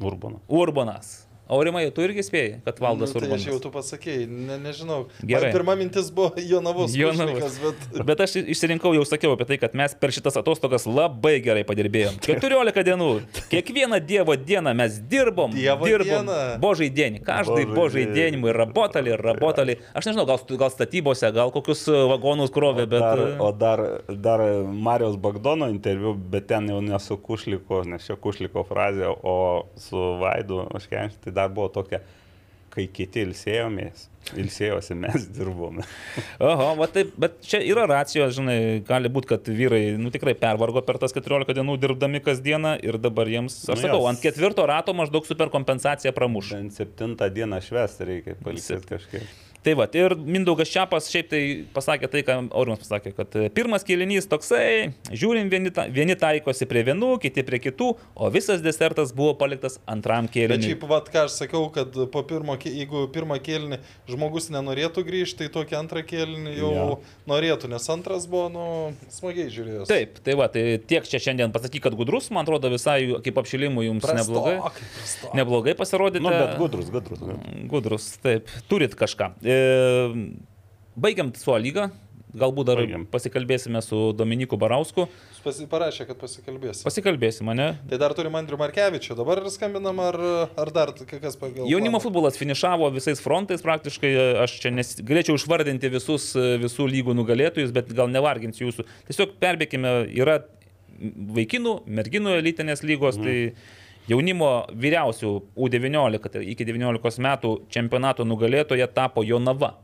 Urbanas. 0.00 0.40
Urbanas. 0.48 1.29
Aurimai, 1.50 1.88
tu 1.94 2.04
irgi 2.04 2.22
spėjai, 2.22 2.50
kad 2.62 2.78
Valdas 2.78 3.10
nu, 3.10 3.18
tai 3.18 3.26
Urbanas. 3.26 3.42
aš 3.42 3.50
jau 3.50 3.58
tu 3.64 3.70
pasakėjai, 3.74 4.26
ne, 4.30 4.56
nežinau. 4.62 4.98
Gerai. 5.18 5.48
Man 5.48 5.56
pirma 5.56 5.74
mintis 5.80 6.10
buvo 6.14 6.38
Jonavos. 6.38 6.94
Jonavos. 6.94 7.56
Bet... 7.58 7.86
Bet 8.10 8.22
aš 8.22 8.36
išsirinkau, 8.54 8.92
jau 8.94 9.02
sakiau 9.08 9.34
apie 9.34 9.48
tai, 9.48 9.58
kad 9.58 9.74
mes 9.78 9.96
per 9.98 10.14
šitas 10.14 10.38
atostogas 10.38 10.86
labai 10.86 11.40
gerai 11.42 11.64
padirbėjom. 11.66 12.20
14 12.28 12.86
dienų. 12.86 13.08
Kiekvieną 13.50 13.98
Dievo 14.06 14.36
dieną 14.38 14.76
mes 14.78 15.00
dirbom. 15.10 15.56
Dievo 15.56 15.88
dirbom. 15.90 16.28
dieną. 16.28 16.38
Božai 16.62 16.90
dienį. 16.94 17.24
Kažtai 17.26 17.66
Božai 17.66 18.06
dienį. 18.06 18.38
dienį. 18.38 18.54
Rabotali, 18.60 19.16
rabotali. 19.18 19.78
Aš 19.90 20.12
nežinau, 20.12 20.28
gal, 20.30 20.38
gal 20.62 20.70
statybose, 20.70 21.32
gal 21.34 21.50
kokius 21.54 21.82
uh, 21.90 22.04
vagonus 22.12 22.54
krovė, 22.54 22.86
bet... 22.86 23.02
Dar, 23.02 23.24
uh, 23.24 23.42
o 23.42 23.50
dar, 23.56 23.82
dar 24.06 24.44
Marijos 24.70 25.18
Bagdono 25.18 25.66
interviu, 25.72 26.14
bet 26.14 26.46
ten 26.52 26.70
jau 26.70 26.78
ne 26.84 27.02
su 27.02 27.18
Kušliko, 27.18 27.82
nes 27.90 28.06
čia 28.06 28.14
Kušliko 28.20 28.62
frazė, 28.70 29.10
o 29.10 29.66
su 29.80 30.06
Vaidu 30.22 30.62
Oškenčiu, 30.78 31.18
tai 31.24 31.34
dar 31.34 31.39
buvo 31.48 31.70
tokia, 31.72 32.02
kai 32.70 32.84
kiti 32.92 33.24
ilsėjomės, 33.26 34.06
ilsėjosi 34.38 34.94
mes 35.00 35.26
dirbome. 35.34 35.82
Oho, 36.50 36.68
va 36.78 36.88
taip, 36.92 37.10
bet 37.20 37.40
čia 37.46 37.62
yra 37.66 37.86
racijos, 37.90 38.36
žinai, 38.36 38.58
gali 38.86 39.10
būti, 39.12 39.30
kad 39.32 39.50
vyrai, 39.50 39.82
nu 39.98 40.12
tikrai 40.14 40.36
pervargo 40.38 40.84
per 40.86 41.00
tas 41.02 41.14
14 41.16 41.56
dienų 41.56 41.76
dirbdami 41.82 42.22
kasdieną 42.22 42.76
ir 42.86 43.00
dabar 43.02 43.30
jiems, 43.30 43.62
aš 43.66 43.80
Nu, 43.80 43.88
sakau, 43.88 44.02
ant 44.10 44.22
ketvirto 44.22 44.66
rato 44.70 44.94
maždaug 44.96 45.26
superkompensacija 45.26 46.14
pramuš. 46.16 46.54
Bent 46.58 46.78
septintą 46.78 47.30
dieną 47.34 47.62
švęsti 47.66 48.10
reikia 48.12 48.38
palikti 48.44 48.82
kažkaip. 48.92 49.38
Tai 49.60 49.74
va, 49.76 49.84
ir 49.92 50.14
Mindaugas 50.16 50.70
Čiapas 50.72 51.10
šiaip 51.12 51.26
tai 51.28 51.40
pasakė 51.74 52.08
tai, 52.08 52.22
ką 52.24 52.36
Aurimas 52.56 52.80
pasakė, 52.80 53.10
kad 53.12 53.34
e, 53.36 53.50
pirmas 53.52 53.82
kėlinys 53.84 54.24
toksai, 54.30 54.94
žiūrim, 55.12 55.50
vieni, 55.52 55.68
ta, 55.74 55.84
vieni 55.92 56.16
taikosi 56.16 56.64
prie 56.70 56.80
vienų, 56.86 57.10
kiti 57.20 57.44
prie 57.44 57.58
kitų, 57.60 57.90
o 58.16 58.30
visas 58.32 58.62
desertas 58.64 59.12
buvo 59.16 59.34
paliktas 59.36 59.76
antram 59.84 60.30
Bet 60.30 60.36
kėliniui. 60.38 60.70
šiaip, 60.70 60.86
vat, 60.88 61.10
ką 61.12 61.26
aš 61.26 61.36
sakiau, 61.42 61.66
kad 61.74 61.92
po 62.14 62.22
pirmo, 62.24 62.56
jeigu 62.56 63.02
pirmą 63.12 63.36
kėlinį 63.44 63.80
žmogus 64.08 64.48
nenorėtų 64.54 65.04
grįžti, 65.04 65.42
tai 65.44 65.50
tokį 65.58 65.76
antrą 65.82 66.04
kėlinį 66.08 66.56
jau 66.56 66.72
Jo. 66.72 66.86
norėtų, 67.28 67.68
nes 67.74 67.90
antras 67.92 68.24
buvo, 68.30 68.48
nu, 68.54 68.64
smagiai 69.12 69.52
žiūrėjęs. 69.52 69.92
Taip, 69.92 70.22
tai 70.24 70.38
va, 70.40 70.48
tai 70.52 70.64
tiek 70.80 71.04
čia 71.04 71.20
šiandien 71.20 71.52
pasakyk, 71.52 71.84
kad 71.84 71.98
gudrus, 72.00 72.30
man 72.32 72.48
atrodo, 72.48 72.72
visai 72.72 72.98
kaip 73.20 73.42
apšilimui 73.44 73.90
jums 73.90 74.08
neblogai. 74.08 74.56
Neblogai. 74.56 75.36
Neblogai 75.36 75.76
pasirodėte. 75.76 76.24
Nu, 76.24 76.32
bet 76.32 76.56
gudrus, 76.60 76.88
gudrus. 76.92 77.20
gudrus. 77.20 77.68
Gudrus, 77.70 78.08
taip, 78.24 78.48
turit 78.72 78.96
kažką. 78.96 79.32
E, 79.50 80.14
baigiam 81.00 81.32
su 81.36 81.52
A 81.54 81.58
lyga, 81.60 81.90
galbūt 82.36 82.68
dar 82.68 82.80
Baigiam. 82.80 83.04
pasikalbėsime 83.10 83.80
su 83.82 84.10
Dominiku 84.16 84.58
Barausku. 84.60 85.06
Pasi, 85.40 85.64
parašė, 85.70 86.04
kad 86.10 86.18
pasikalbėsim. 86.20 86.84
Pasikalbėsime, 86.84 87.54
ne? 87.56 87.68
Tai 87.88 87.98
dar 88.02 88.12
turim 88.16 88.34
Andrių 88.36 88.58
Markevičių, 88.60 89.16
dabar 89.16 89.40
skambinam, 89.52 90.02
ar, 90.04 90.18
ar 90.60 90.72
dar 90.74 90.92
kas 90.92 91.38
pagal... 91.40 91.64
Jaunimo 91.70 92.00
futbolas 92.02 92.36
finišavo 92.40 92.90
visais 92.92 93.22
frontais 93.24 93.64
praktiškai, 93.64 94.12
aš 94.44 94.58
čia 94.60 94.74
nes, 94.74 94.92
galėčiau 95.00 95.38
išvardinti 95.40 95.90
visus 95.96 96.30
visų 96.36 96.90
lygų 96.92 97.16
nugalėtojus, 97.16 97.72
bet 97.72 97.88
gal 97.96 98.12
nevarginsiu 98.12 98.68
jūsų. 98.68 98.86
Tiesiog 99.08 99.38
perbėkime, 99.40 99.94
yra 100.20 100.42
vaikinų, 101.40 101.76
merginų 101.88 102.36
elitinės 102.42 102.84
lygos, 102.84 103.16
mhm. 103.16 103.24
tai 103.24 103.79
jaunimo 104.10 104.50
vyriausių 104.74 105.30
U19 105.56 106.32
tai 106.34 106.42
iki 106.52 106.66
19 106.66 107.22
metų 107.26 107.54
čempionato 107.72 108.26
nugalėtoja 108.26 108.90
tapo 108.92 109.24
Jonava. 109.26 109.76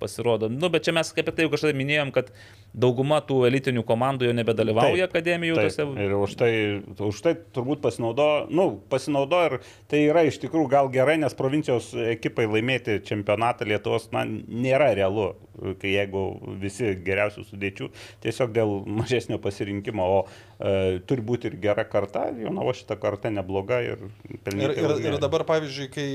Pasirodo. 0.00 0.48
Nu, 0.48 0.70
bet 0.72 0.86
čia 0.86 0.94
mes 0.96 1.10
apie 1.12 1.28
tai 1.28 1.44
jau 1.44 1.50
kažkada 1.52 1.76
minėjom, 1.76 2.08
kad 2.14 2.30
dauguma 2.72 3.20
tų 3.24 3.42
elitinių 3.48 3.84
komandų 3.86 4.28
jau 4.28 4.34
nebedalyvauja 4.36 5.06
Taip, 5.06 5.14
akademijų. 5.14 5.58
Taip, 5.58 5.70
Tose... 5.70 5.86
ir 6.04 6.14
už 6.16 6.36
tai, 6.40 6.52
už 7.10 7.22
tai 7.24 7.34
turbūt 7.54 7.82
pasinaudojo, 7.84 8.46
nu, 8.54 8.66
pasinaudojo 8.92 9.52
ir 9.52 9.56
tai 9.90 10.04
yra 10.06 10.24
iš 10.28 10.40
tikrųjų 10.44 10.70
gal 10.72 10.90
gerai, 10.92 11.18
nes 11.22 11.36
provincijos 11.38 11.92
ekipai 12.14 12.48
laimėti 12.50 13.00
čempionatą 13.06 13.68
Lietuvos, 13.68 14.10
na, 14.14 14.24
nėra 14.26 14.92
realu, 14.96 15.32
kai 15.82 15.94
jeigu 15.96 16.24
visi 16.62 16.94
geriausių 17.04 17.44
sudėčių, 17.50 17.90
tiesiog 18.24 18.54
dėl 18.56 18.76
mažesnio 19.00 19.40
pasirinkimo, 19.42 20.06
o 20.06 20.20
e, 20.24 21.00
turi 21.08 21.24
būti 21.26 21.50
ir 21.50 21.58
gera 21.62 21.84
karta, 21.88 22.28
ir 22.32 22.46
Jonavo 22.46 22.72
šitą 22.76 22.96
kartą 23.00 23.32
nebloga 23.34 23.82
ir 23.84 24.00
Ir, 24.00 24.38
pelnytai 24.44 24.76
ir, 24.76 24.86
laimėjo. 24.86 25.12
ir 25.12 25.22
dabar, 25.22 25.44
pavyzdžiui, 25.48 25.88
kai 25.92 26.06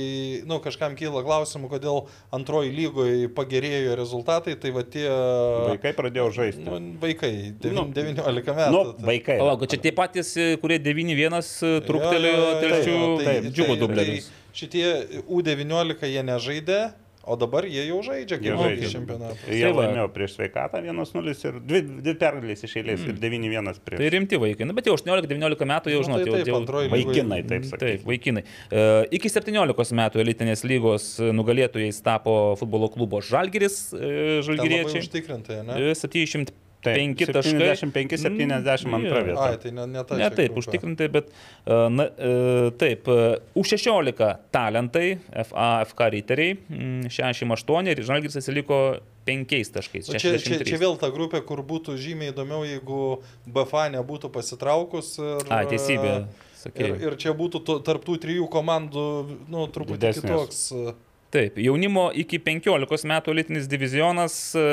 nu, 0.49 0.57
kažkam 0.63 0.95
kyla 0.97 1.21
klausimų, 1.25 1.69
kodėl 1.75 2.01
antroji 2.35 2.73
lygoje 2.73 3.29
pagerėjo 3.35 3.95
rezultatai, 3.99 4.55
tai 4.59 4.71
va 4.75 4.85
tie 4.87 5.05
Vaikai 5.05 5.93
pradėjo 5.97 6.29
žaisti. 6.33 6.44
Nu, 6.65 6.97
vaikai, 7.01 7.53
devi- 7.61 7.73
Nu, 7.75 7.83
19 7.93 8.53
metų. 8.53 8.71
Nu, 8.71 8.93
tai- 8.93 9.05
vaikai. 9.05 9.37
Palauk, 9.39 9.67
čia 9.67 9.77
tie 9.81 9.91
patys, 9.91 10.33
kurie 10.61 10.79
9-1 10.79 11.81
truktelėjo 11.87 12.35
Jo, 12.35 12.45
jo, 12.45 12.51
jo, 12.51 12.61
telšių 12.61 12.95
jo, 12.95 13.17
tai- 13.23 13.41
džiugo 13.51 13.73
tai- 13.75 13.79
dublerius. 13.79 14.25
tai 14.29 14.41
Šitie 14.55 14.85
U19 15.27 16.07
jie 16.07 16.21
nežaidė, 16.23 16.93
O 17.25 17.35
dabar 17.39 17.65
jie 17.65 17.83
jau 17.87 17.99
žaidžia 18.05 18.37
gyvenantį 18.41 18.89
čempionatą. 18.91 19.37
Jie 19.49 19.63
tai 19.65 19.71
laimėjo 19.73 20.05
prieš 20.13 20.35
sveikatą 20.37 20.81
1-0 20.83 21.31
ir 21.49 21.59
2, 21.71 21.81
2 22.05 22.13
pergalės 22.21 22.65
iš 22.67 22.75
eilės 22.81 23.01
mm. 23.01 23.15
ir 23.15 23.21
9-1 23.23 23.79
prieš. 23.87 24.01
Tai 24.01 24.09
rimti 24.13 24.39
vaikai, 24.41 24.67
na, 24.69 24.75
bet 24.77 24.89
jau 24.89 24.97
18-19 24.97 25.69
metų 25.71 25.95
jau 25.95 26.03
žinot, 26.05 26.21
nu, 26.21 26.27
tai, 26.27 26.43
jau, 26.43 26.59
taip, 26.61 26.75
jau 26.75 26.83
vaikinai, 26.93 27.39
taip 27.41 27.63
mm, 27.63 27.69
sakant. 27.71 27.85
Taip, 27.85 28.05
vaikinai. 28.09 28.45
E, 28.69 28.83
iki 29.17 29.31
17 29.33 29.97
metų 30.01 30.21
elitinės 30.25 30.65
lygos 30.69 31.07
nugalėtojais 31.39 32.03
tapo 32.05 32.35
futbolo 32.59 32.91
klubo 32.93 33.23
Žalgiris, 33.25 33.79
e, 33.97 34.13
Žalgiriečiai. 34.45 35.01
Užtikrintai, 35.01 35.63
ne? 35.65 35.81
E, 35.89 35.97
75 35.97 36.53
Taip, 36.85 37.17
5 37.17 37.33
taškai. 37.35 37.71
75, 37.81 38.19
72 38.21 38.89
mm, 38.89 39.07
vieta. 39.29 39.47
Ai, 39.47 39.57
tai 39.61 39.71
ne, 39.75 39.87
ne, 39.91 40.03
ta 40.07 40.19
ne 40.19 40.29
taip, 40.35 40.59
užtikrintai, 40.61 41.09
bet 41.13 41.31
e, 41.31 41.79
na, 41.95 42.07
e, 42.13 42.69
taip, 42.81 43.09
e, 43.09 43.27
U16 43.57 44.29
talentai, 44.55 45.07
FAFK 45.49 46.05
riteriai, 46.15 46.57
mm, 46.61 47.11
68 47.17 47.91
ir 47.93 48.03
Žalgiris 48.07 48.39
atsiliko 48.41 48.79
penkiais 49.25 49.73
taškais. 49.73 50.11
Čia, 50.13 50.37
čia, 50.37 50.59
čia 50.61 50.81
vėl 50.81 50.99
ta 51.01 51.09
grupė, 51.13 51.41
kur 51.45 51.63
būtų 51.65 51.97
žymiai 52.01 52.33
įdomiau, 52.33 52.61
jeigu 52.67 53.01
BFA 53.49 53.87
nebūtų 53.97 54.29
pasitraukus. 54.33 55.15
Ir, 55.21 55.49
A, 55.49 55.63
teisybė. 55.69 56.19
Sakėjau. 56.61 56.95
Ir, 56.97 57.09
ir 57.09 57.17
čia 57.21 57.33
būtų 57.37 57.61
tarptų 57.85 58.19
trijų 58.23 58.47
komandų, 58.53 59.07
nu, 59.53 59.65
truputį 59.73 60.01
Didesnės. 60.01 60.23
kitoks 60.25 61.04
Taip, 61.35 61.57
jaunimo 61.59 62.07
iki 62.15 62.39
15 62.39 63.03
metų 63.11 63.33
elitinis 63.35 63.65
divizionas 63.67 64.37
e, 64.55 64.63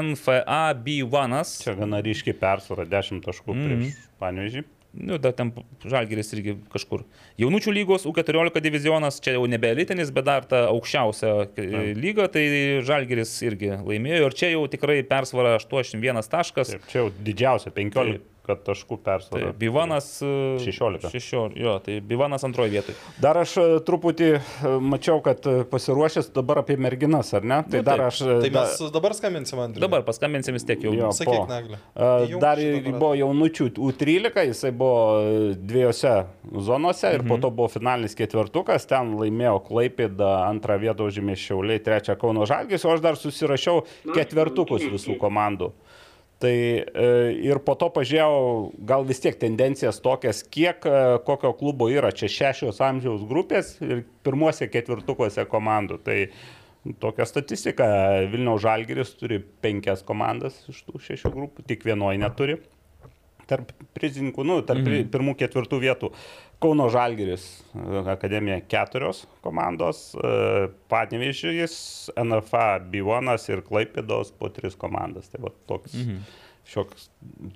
NFA 0.00 0.72
B1. 0.80 1.36
Čia 1.66 1.74
gana 1.76 2.00
ryškiai 2.04 2.36
persvara 2.40 2.86
10 2.88 3.20
taškų 3.26 3.54
Mhm. 3.54 3.66
prieš 3.68 3.96
Panevežį. 4.22 4.64
Nu, 4.98 5.18
dar 5.20 5.34
ten 5.36 5.50
Žalgeris 5.84 6.32
irgi 6.32 6.54
kažkur. 6.72 7.02
Jaunučių 7.38 7.74
lygos 7.76 8.06
U14 8.08 8.62
divizionas, 8.64 9.20
čia 9.22 9.34
jau 9.36 9.44
nebe 9.46 9.68
elitinis, 9.68 10.08
bet 10.10 10.24
dar 10.24 10.46
ta 10.48 10.62
aukščiausia 10.72 11.34
e, 11.60 11.92
lyga, 11.94 12.24
tai 12.32 12.46
Žalgeris 12.88 13.34
irgi 13.44 13.74
laimėjo 13.84 14.30
ir 14.30 14.34
čia 14.40 14.50
jau 14.54 14.64
tikrai 14.72 15.02
persvara 15.06 15.58
81 15.60 16.24
taškas. 16.32 16.72
Taip, 16.72 16.88
čia 16.88 17.02
jau 17.04 17.10
didžiausia 17.20 17.70
15 17.76 18.16
taškų 18.56 18.96
persvara. 19.04 19.50
Tai 19.50 19.58
Bivanas. 19.60 20.22
e, 20.22 20.58
16. 20.64 21.10
16, 21.12 21.56
jo, 21.60 21.78
tai 21.84 22.00
Bivanas 22.00 22.44
antroje 22.44 22.70
vietoje. 22.70 22.96
Dar 23.20 23.36
aš 23.36 23.56
e, 23.60 23.66
truputį 23.84 24.28
e, 24.38 24.40
mačiau, 24.80 25.20
kad 25.24 25.44
pasiruošęs 25.70 26.32
dabar 26.32 26.62
apie 26.62 26.76
merginas, 26.76 27.34
ar 27.34 27.44
ne? 27.44 27.62
Tai 27.68 27.78
Nu, 27.78 27.84
dar 27.84 27.98
taip. 27.98 28.06
aš... 28.08 28.18
Tai 28.42 28.50
da- 28.50 28.64
mes 28.64 28.92
dabar 28.92 29.14
skambinsim 29.14 29.58
Andriui. 29.58 29.80
Dabar 29.84 30.02
paskambinsim 30.06 30.54
vis 30.56 30.64
tiek 30.64 30.82
jau. 30.82 30.94
Jo. 30.96 31.12
Sakyk. 31.12 31.44
Naglė. 31.48 31.78
Įjunk 31.98 32.40
Dar 32.40 32.58
buvo 32.98 33.12
jaunučių 33.18 33.68
U13, 33.76 34.46
jisai 34.52 34.72
buvo 34.72 35.54
dviejose 35.58 36.14
zonose 36.64 37.12
ir 37.14 37.24
po 37.28 37.36
to 37.42 37.50
buvo 37.50 37.68
finalinis 37.72 38.14
ketvirtukas, 38.18 38.86
ten 38.88 39.14
laimėjo 39.18 39.58
Klaipėda, 39.68 40.30
antrą 40.48 40.78
vietą 40.80 41.08
užėmė 41.10 41.36
Šiauliai, 41.38 41.82
trečią 41.84 42.16
Kauno 42.20 42.46
Žalgis, 42.48 42.84
o 42.84 42.92
aš 42.94 43.00
dar 43.04 43.18
susirašiau 43.20 43.84
ketvirtukus 44.14 44.86
visų 44.88 45.18
komandų. 45.20 45.72
Tai 46.38 46.54
e, 46.54 46.84
ir 47.48 47.58
po 47.66 47.74
to 47.74 47.88
pažiūrėjau, 47.90 48.34
gal 48.86 49.02
vis 49.06 49.18
tiek 49.24 49.34
tendencijas 49.40 49.98
tokias, 50.04 50.44
kiek 50.46 50.86
e, 50.86 51.00
kokio 51.26 51.50
klubo 51.58 51.88
yra. 51.90 52.12
Čia 52.14 52.30
šešios 52.30 52.78
amžiaus 52.84 53.24
grupės 53.26 53.74
ir 53.82 54.04
pirmuose 54.26 54.68
ketvirtukuose 54.70 55.42
komandų. 55.50 55.98
Tai 56.06 56.18
tokia 57.02 57.26
statistika. 57.26 57.88
Vilniaus 58.30 58.62
Žalgiris 58.62 59.16
turi 59.18 59.40
penkias 59.64 60.06
komandas 60.06 60.62
iš 60.70 60.84
tų 60.86 61.02
šešių 61.08 61.34
grupų, 61.34 61.66
tik 61.70 61.82
vienoje 61.88 62.22
neturi. 62.22 62.60
Tarp 63.48 63.70
prizininkų, 63.96 64.44
nu, 64.44 64.58
tarp 64.66 64.84
mhm. 64.84 65.08
pirmų 65.12 65.34
ketvirtų 65.40 65.80
vietų. 65.80 66.10
Kauno 66.60 66.88
Žalgiris, 66.92 67.46
akademija 68.10 68.58
keturios 68.66 69.22
komandos, 69.44 70.10
e, 70.18 70.66
Panevižys, 70.90 71.78
NFA 72.18 72.66
B1 72.90 73.30
ir 73.54 73.62
Klaipėdos 73.64 74.34
po 74.36 74.50
tris 74.52 74.76
komandas. 74.76 75.30
Tai 75.32 75.46
va 75.46 75.54
toks. 75.70 75.96
Mhm. 75.96 76.44
Šioks, 76.68 77.06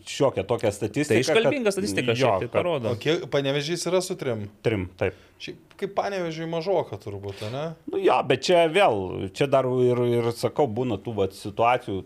šiokia 0.08 0.40
tokia 0.48 0.70
statistika. 0.72 1.18
Tai 1.18 1.20
iškalbinga 1.20 1.72
statistika 1.74 2.14
jo, 2.14 2.16
šiaip 2.22 2.46
tai 2.46 2.48
parodo. 2.54 2.94
O 2.94 2.96
kiek 2.96 3.26
panevežys 3.28 3.84
yra 3.90 4.00
su 4.00 4.16
trim? 4.16 4.46
Trim, 4.64 4.86
taip. 4.96 5.18
Šiaip 5.42 5.72
kaip 5.82 5.94
panevežiai 5.96 6.46
mažoka 6.50 6.98
turbūt, 7.02 7.42
ne? 7.52 7.64
Nu, 7.90 7.98
jo, 8.02 8.16
bet 8.28 8.44
čia 8.46 8.62
vėl, 8.72 9.28
čia 9.36 9.48
dar 9.50 9.66
ir, 9.82 10.00
ir 10.20 10.30
sakau, 10.38 10.68
būna 10.70 10.98
tų 11.02 11.16
vat, 11.18 11.34
situacijų 11.36 11.98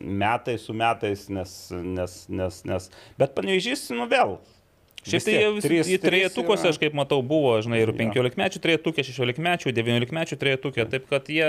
metai 0.00 0.58
su 0.58 0.72
metais, 0.76 1.28
nes, 1.32 1.52
nes, 1.70 2.16
nes, 2.28 2.62
nes 2.64 2.90
bet 3.20 3.34
panevežys, 3.36 3.88
nu 3.96 4.08
vėl. 4.10 4.38
Šiaip 5.00 5.22
tai 5.24 5.32
jie 5.32 5.44
visi 5.56 5.94
yra. 6.66 6.70
aš 6.74 6.78
kaip 6.82 6.92
matau, 6.92 7.22
buvo, 7.24 7.54
žinai, 7.64 7.78
ir 7.80 7.88
Jo. 7.88 7.94
15 7.96 8.34
mečių 8.36 8.60
trejetukė, 8.60 9.00
16 9.08 9.38
mečių, 9.40 9.72
19 9.72 10.12
mečių 10.12 10.36
trejetukė, 10.36 10.84
taip 10.92 11.06
kad 11.08 11.24
jie 11.32 11.46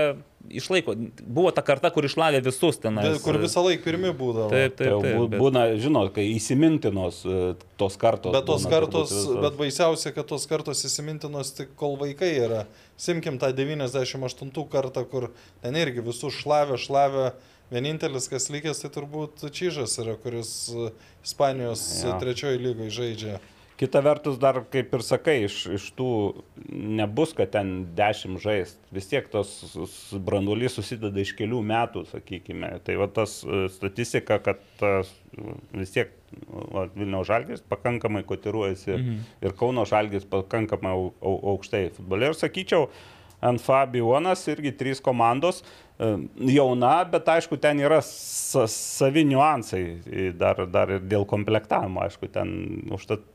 išlaiko. 0.55 0.95
Buvo 1.19 1.51
ta 1.51 1.59
karta, 1.59 1.91
kur 1.91 2.07
išlavė 2.07 2.39
visus 2.45 2.79
ten. 2.79 2.95
Kur 3.25 3.35
visą 3.43 3.59
laiką 3.65 3.83
pirmi 3.83 4.13
būdavo. 4.15 4.47
Taip, 4.55 4.77
Tai 4.79 4.85
taip, 4.85 4.87
jau 4.93 5.01
taip. 5.03 5.17
bū- 5.19 5.27
bet- 5.33 5.43
būna, 5.43 5.65
žinot, 5.83 6.13
kai 6.15 6.29
įsimintinos 6.31 7.19
e, 7.27 7.41
tos 7.75 7.99
kartos. 7.99 8.31
Bet 8.31 8.47
tos 8.47 8.63
būna 8.63 8.71
kartos, 8.71 9.11
turbūt 9.11 9.43
bet 9.43 9.59
baisiausia, 9.59 10.15
kad 10.15 10.31
tos 10.31 10.47
kartos 10.47 10.85
įsimintinos 10.87 11.51
tik 11.59 11.75
kol 11.75 11.97
vaikai 11.99 12.31
yra. 12.47 12.63
Simkim 12.95 13.35
tą 13.37 13.51
98 13.51 14.63
kartą, 14.71 15.03
kur 15.11 15.27
ten 15.61 15.75
irgi 15.75 15.99
visus 16.07 16.39
šlavė, 16.39 16.79
šlavė. 16.79 17.33
Vienintelis, 17.71 18.27
kas 18.27 18.49
likęs, 18.51 18.83
tai 18.83 18.91
turbūt 18.91 19.45
Čyžas 19.55 19.95
yra, 20.03 20.17
kuris 20.19 20.51
e, 20.75 20.91
Ispanijos 21.23 21.85
Jo. 22.03 22.17
trečiojo 22.19 22.59
lygoje 22.59 22.91
žaidžia. 22.97 23.39
Kita 23.81 23.97
vertus, 24.05 24.35
dar 24.37 24.59
kaip 24.69 24.91
ir 24.93 25.01
sakai, 25.01 25.37
iš, 25.47 25.55
iš 25.73 25.85
tų 25.97 26.09
nebus, 26.69 27.31
kad 27.33 27.49
ten 27.55 27.71
dešimt 27.97 28.37
žaist. 28.43 28.77
Vis 28.93 29.07
tiek 29.09 29.25
tos 29.33 29.55
branduolys 30.27 30.75
susideda 30.77 31.23
iš 31.23 31.31
kelių 31.39 31.63
metų, 31.65 32.03
sakykime. 32.11 32.75
Tai 32.85 32.97
va 33.01 33.07
tas 33.09 33.39
e, 33.41 33.63
statistika, 33.73 34.37
kad 34.43 34.61
tas, 34.77 35.09
vis 35.73 35.95
tiek 35.95 36.11
va, 36.75 36.85
Vilniaus 36.91 37.31
žalgis 37.31 37.65
pakankamai 37.71 38.21
kotiruojasi 38.27 38.93
mhm. 38.97 39.17
ir 39.47 39.57
Kauno 39.57 39.87
žalgis 39.89 40.27
pakankamai 40.29 40.93
au, 40.93 41.09
au, 41.23 41.33
aukštai 41.55 41.87
futbole. 41.95 42.29
Ir 42.29 42.37
sakyčiau, 42.37 42.91
ant 43.41 43.61
Fabionas 43.61 44.45
irgi 44.51 44.73
trys 44.77 45.01
komandos. 45.03 45.63
e, 45.97 46.13
Jauna, 46.53 46.95
bet 47.11 47.27
aišku, 47.35 47.57
ten 47.61 47.81
yra 47.81 48.01
sa 48.05 48.67
savi 48.69 49.25
niuansai, 49.27 49.83
e, 50.05 50.31
dar, 50.37 50.65
dar 50.69 50.97
ir 50.97 51.05
dėl 51.05 51.27
komplektavimo, 51.29 52.03
aišku, 52.05 52.31
ten 52.33 52.55
užtat 52.93 53.25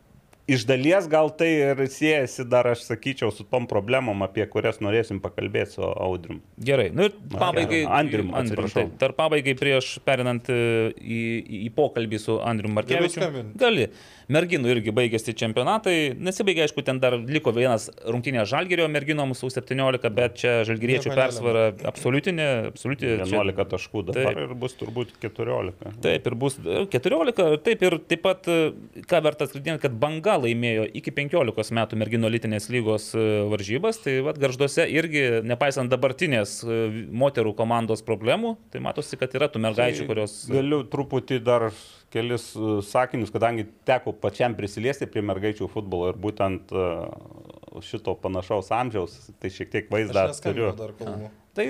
Iš 0.46 0.62
dalies 0.62 1.08
gal 1.10 1.32
tai 1.34 1.48
ir 1.58 1.80
siejasi 1.90 2.44
dar, 2.46 2.68
aš 2.70 2.84
sakyčiau, 2.86 3.32
su 3.34 3.42
tom 3.50 3.64
problemom, 3.66 4.20
apie 4.22 4.44
kurias 4.46 4.78
norėsim 4.78 5.18
pakalbėti 5.22 5.74
su 5.74 5.82
Audrim. 5.82 6.38
Gerai, 6.68 6.86
nu 6.94 7.08
ir 7.08 7.16
pabaigai. 7.32 7.80
Andrium, 7.90 8.30
atsiprašau. 8.38 8.84
taip. 8.84 8.92
Dar 9.00 9.14
pabaigai 9.18 9.56
prieš 9.58 9.96
perinant 10.06 10.46
e, 10.54 10.60
į, 11.02 11.22
į, 11.66 11.72
pokalbį 11.74 12.20
su 12.22 12.38
Andriu 12.38 12.70
Markevičiu. 12.76 13.26
Gali. 13.58 13.88
Merginų 14.32 14.72
irgi 14.74 14.90
baigėsi 14.90 15.34
čempionatai. 15.38 16.16
Nesibaigė, 16.18 16.64
aišku, 16.66 16.82
ten 16.86 16.98
dar 17.02 17.14
liko 17.14 17.52
vienas 17.54 17.86
rungtynės 18.02 18.48
Žalgerio 18.50 18.88
merginoms 18.90 19.38
su 19.38 19.50
17, 19.52 20.10
bet 20.16 20.34
čia 20.40 20.54
Žalgeriečių 20.66 21.12
persvara 21.14 21.66
absoliutinė. 21.86 22.48
čia- 22.74 23.22
11 23.22 23.68
taškų 23.70 24.02
dabar 24.08 24.34
Taip. 24.34 24.42
ir 24.42 24.54
bus 24.58 24.74
turbūt 24.80 25.14
14. 25.22 25.94
Taip, 26.02 26.26
ir 26.26 26.34
bus 26.34 26.58
e, 26.58 26.86
14, 26.90 27.56
taip 27.62 27.82
ir 27.86 27.98
taip 27.98 28.22
pat, 28.22 28.48
e, 28.50 28.72
ką 29.06 29.22
verta 29.22 29.46
atkreipti, 29.46 29.78
kad 29.80 29.94
banga 30.02 30.36
laimėjo 30.42 30.88
iki 30.98 31.14
15 31.14 31.70
metų 31.78 32.00
merginų 32.02 32.30
elitinės 32.30 32.66
lygos 32.74 33.12
e, 33.14 33.26
varžybas, 33.52 34.02
tai 34.02 34.18
vad 34.26 34.38
garžduose 34.42 34.88
irgi, 34.90 35.42
nepaisant 35.46 35.90
dabartinės 35.92 36.64
e, 36.66 36.80
moterų 37.14 37.54
komandos 37.54 38.02
problemų, 38.02 38.56
tai 38.74 38.82
matosi, 38.82 39.16
kad 39.20 39.30
yra 39.38 39.46
tų 39.48 39.62
mergaičių, 39.68 40.06
kurios... 40.10 40.36
Galiu 40.50 40.82
truputį 40.90 41.40
dar 41.46 41.70
kelis 42.14 42.50
uh, 42.58 42.78
sakinius, 42.84 43.32
kadangi 43.34 43.66
teko 43.88 44.14
pačiam 44.22 44.54
prisiliesti 44.58 45.08
prie 45.10 45.24
mergaičių 45.26 45.68
futbolo 45.72 46.12
ir 46.12 46.20
būtent 46.20 46.74
uh, 46.74 47.80
šito 47.84 48.16
panašaus 48.22 48.70
amžiaus, 48.74 49.18
tai 49.40 49.52
šiek 49.52 49.72
tiek 49.72 49.90
vaizdą 49.92 50.28
turiu. 50.42 50.70
dar 50.78 50.94
kalbų. 50.98 51.32
Tai 51.56 51.66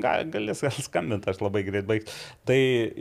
ga, 0.00 0.14
galės 0.32 0.62
gal 0.64 0.76
skambinti, 0.80 1.28
aš 1.30 1.42
labai 1.44 1.62
greit 1.66 1.86
baigsiu. 1.88 2.12
Tai 2.48 2.58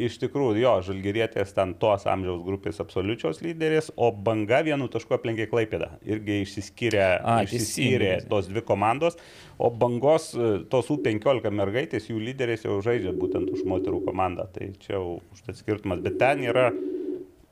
iš 0.07 0.17
tikrųjų, 0.23 0.57
jo, 0.61 0.73
žalgerietės 0.89 1.53
ten 1.55 1.75
tos 1.81 2.07
amžiaus 2.11 2.41
grupės 2.45 2.81
absoliučios 2.83 3.39
lyderės, 3.45 3.91
o 3.95 4.11
banga 4.11 4.59
vienu 4.67 4.89
tašku 4.91 5.15
aplenkė 5.17 5.47
Klaipėdą. 5.51 5.93
Irgi 6.07 6.41
išsiskyrė, 6.43 7.05
A, 7.21 7.37
išsiskyrė 7.47 8.11
teisingai. 8.15 8.31
tos 8.31 8.49
dvi 8.51 8.65
komandos, 8.67 9.19
o 9.57 9.71
bangos 9.71 10.31
e, 10.35 10.51
tos 10.71 10.91
U15 10.91 11.53
mergaitės, 11.55 12.09
jų 12.11 12.19
lyderės 12.29 12.67
jau 12.67 12.81
žaidžia 12.83 13.15
būtent 13.15 13.53
už 13.55 13.63
moterų 13.69 14.03
komandą. 14.07 14.49
Tai 14.55 14.73
čia 14.83 14.97
jau 14.97 15.05
užtat 15.35 15.61
skirtumas. 15.61 16.03
Bet 16.03 16.19
ten 16.19 16.43
yra 16.47 16.69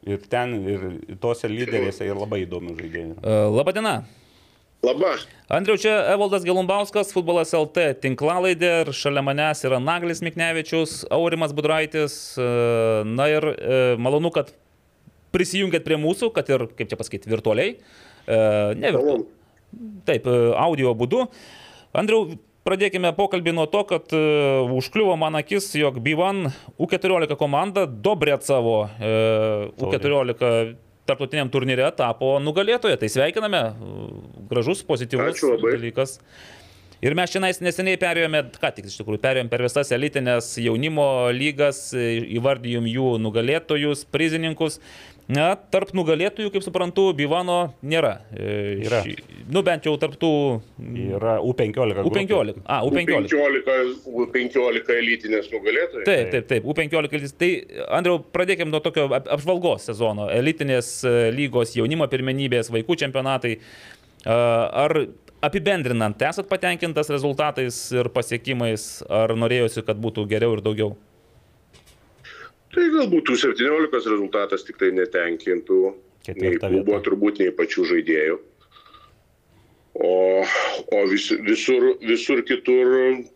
ir 0.04 0.28
ten, 0.30 0.58
ir 0.68 0.90
tose 1.24 1.48
lyderėse 1.52 2.08
ir 2.08 2.20
labai 2.20 2.44
įdomių 2.44 2.76
žaidėjų. 2.82 3.16
Uh, 3.22 3.48
Labadiena. 3.54 4.02
Labą. 4.84 5.14
Andriu, 5.48 5.78
čia 5.80 5.94
Evaldas 6.12 6.44
Gelumbauskas, 6.44 7.14
futbolas 7.16 7.54
LT 7.56 7.86
tinklalaidė 8.04 8.72
ir 8.82 8.90
šalia 8.92 9.22
manęs 9.24 9.64
yra 9.64 9.78
Naglis 9.80 10.20
Miknevičius, 10.26 11.06
Aurimas 11.14 11.54
Budraitis. 11.56 12.36
e, 12.36 12.48
Na 13.08 13.30
ir 13.32 13.48
e, 13.48 13.78
malonu, 13.96 14.34
kad 14.36 14.52
prisijungėt 15.32 15.88
prie 15.88 15.96
mūsų, 15.96 16.34
kad 16.36 16.52
ir, 16.52 16.68
kaip 16.76 16.92
čia 16.92 17.00
pasakyti, 17.00 17.32
virtualiai. 17.32 17.78
E, 18.28 18.42
Ne 18.76 18.92
virtualiai. 18.92 19.24
Taip, 20.06 20.28
audio 20.60 20.92
būdu. 21.00 21.24
Andriu, 21.96 22.36
pradėkime 22.68 23.14
pokalbį 23.16 23.56
nuo 23.56 23.66
to, 23.72 23.82
kad 23.90 24.12
uh, 24.16 24.70
užkliuvo 24.78 25.16
man 25.20 25.36
akis, 25.40 25.72
jog 25.76 25.98
B1 26.04 26.52
U14 26.78 27.36
komanda 27.40 27.88
Dobretsavo 27.88 28.76
uh, 28.84 29.72
U14 29.80 30.76
tarptautiniam 31.10 31.52
turnyre 31.52 31.90
tapo 31.98 32.36
nugalėtoje. 32.44 32.98
Tai 33.02 33.12
sveikiname, 33.12 33.64
uh, 33.72 34.12
gražus, 34.52 34.84
pozityvus 34.88 35.34
Ačiū 35.36 35.56
dalykas. 35.62 36.20
Ir 37.04 37.18
mes 37.20 37.28
šiandien 37.34 37.66
neseniai 37.66 38.00
perėjome, 38.00 38.40
ką 38.62 38.70
tik 38.78 38.86
iš 38.88 38.94
tikrųjų, 39.02 39.20
perėjome 39.26 39.52
per 39.52 39.66
visas 39.66 39.90
elitinės 39.92 40.54
jaunimo 40.64 41.08
lygas, 41.36 41.90
įvardijom 41.92 42.88
jų 42.88 43.10
nugalėtojus, 43.20 44.06
prizininkus. 44.08 44.80
Na, 45.32 45.54
tarp 45.56 45.94
nugalėtojų, 45.96 46.50
kaip 46.52 46.64
suprantu, 46.66 47.06
Bivano 47.16 47.74
nėra. 47.88 48.18
E, 48.36 48.82
Yra. 48.84 49.00
ši- 49.06 49.16
Nu, 49.54 49.62
bent 49.64 49.84
jau 49.88 49.94
tarptų 50.00 50.62
Yra 50.84 51.38
U15. 51.40 52.04
grupė. 52.04 52.26
U15. 52.28 52.60
A, 52.66 52.82
U15. 52.84 53.32
U15, 53.32 54.04
U15 54.06 54.92
elitinės 55.00 55.48
nugalėtojai. 55.52 56.04
Taip, 56.08 56.32
taip, 56.32 56.48
taip, 56.48 56.64
U15. 56.64 57.14
elitis. 57.14 57.32
Tai, 57.40 57.50
Andriau, 58.00 58.20
pradėkime 58.20 58.70
nuo 58.72 58.82
tokio 58.84 59.08
ap- 59.14 59.28
apžvalgos 59.38 59.88
sezono. 59.88 60.28
Elitinės 60.30 60.92
e, 61.08 61.32
lygos, 61.32 61.74
jaunimo 61.76 62.08
pirmenybės, 62.12 62.70
vaikų 62.72 63.00
čempionatai. 63.06 63.58
A, 64.26 64.36
Ar 64.86 65.06
apibendrinant, 65.44 66.20
esat 66.24 66.48
patenkintas 66.48 67.10
rezultatais 67.12 67.92
ir 67.92 68.08
pasiekimais, 68.10 69.04
ar 69.10 69.30
norėjosi, 69.36 69.84
kad 69.86 69.98
būtų 70.00 70.28
geriau 70.28 70.56
ir 70.58 70.62
daugiau? 70.64 70.96
Tai 72.74 72.88
galbūt 72.96 73.28
tų 73.30 73.38
17 73.38 74.10
rezultatas 74.10 74.66
tik 74.66 74.80
tai 74.82 74.90
netenkintų 74.98 75.80
nei 76.40 76.58
klubo, 76.58 76.98
turbūt 77.06 77.42
nei 77.44 77.54
pačių 77.54 77.86
žaidėjų. 77.92 78.40
O, 79.94 80.14
o 80.42 81.02
vis, 81.12 81.28
visur, 81.46 81.92
visur 82.02 82.42
kitur 82.48 82.88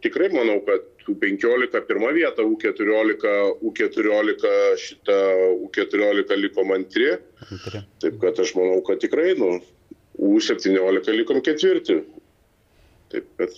tikrai 0.02 0.32
manau, 0.34 0.58
kad 0.66 0.88
U15 1.08 1.84
pirmą 1.88 2.10
vietą, 2.16 2.44
U14, 2.50 3.36
U14 3.70 4.56
šitą 4.82 5.20
U14 5.68 6.34
likom 6.42 6.74
antri. 6.76 7.14
Taip 8.02 8.18
kad 8.24 8.42
aš 8.42 8.56
manau, 8.58 8.82
kad 8.88 9.00
tikrai, 9.06 9.36
nu, 9.38 9.60
U17 10.18 11.14
likom 11.22 11.44
ketvirti. 11.46 12.02
Taip 13.14 13.30
kad, 13.38 13.54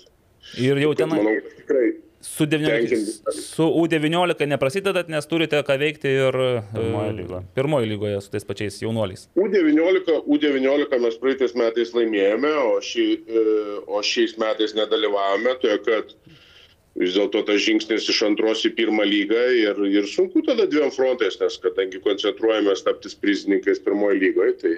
Ir 0.60 0.84
jau 0.84 0.92
ten 0.98 1.10
manau, 1.12 1.40
kad 1.40 1.56
tikrai 1.64 1.88
su, 2.22 2.46
19, 2.46 2.90
tenkinti. 2.90 3.42
su 3.42 3.64
U19 3.64 4.46
neprasidedat, 4.46 5.08
nes 5.12 5.28
turite 5.28 5.62
ką 5.64 5.78
veikti 5.80 6.12
ir 6.12 6.38
Pirmoje 6.74 7.14
lygoje. 7.16 7.42
pirmoje 7.56 7.90
lygoje 7.94 8.22
su 8.22 8.32
tais 8.32 8.46
pačiais 8.46 8.82
jaunuoliais. 8.82 9.30
U19, 9.36 10.20
U19 10.28 11.00
mes 11.00 11.18
praeitais 11.22 11.56
metais 11.56 11.96
laimėjome, 11.96 12.52
o, 12.66 12.78
šį, 12.84 13.08
e, 13.24 13.48
o 13.88 14.04
šiais 14.04 14.36
metais 14.42 14.76
nedalyvavome, 14.76 15.56
tai 15.64 15.80
kad 15.86 16.16
vis 17.00 17.16
dėlto 17.16 17.46
tas 17.48 17.62
žingsnis 17.64 18.08
iš 18.12 18.24
antros 18.28 18.66
į 18.68 18.74
pirmą 18.76 19.06
lygą 19.08 19.44
ir, 19.56 19.84
ir 19.88 20.08
sunku 20.10 20.44
tada 20.46 20.68
dviem 20.68 20.92
frontais, 20.92 21.40
nes 21.40 21.60
kadangi 21.64 22.02
koncentruojamės 22.04 22.84
taptis 22.84 23.16
prizininkais 23.16 23.80
pirmoje 23.86 24.20
lygoje, 24.20 24.56
tai 24.64 24.74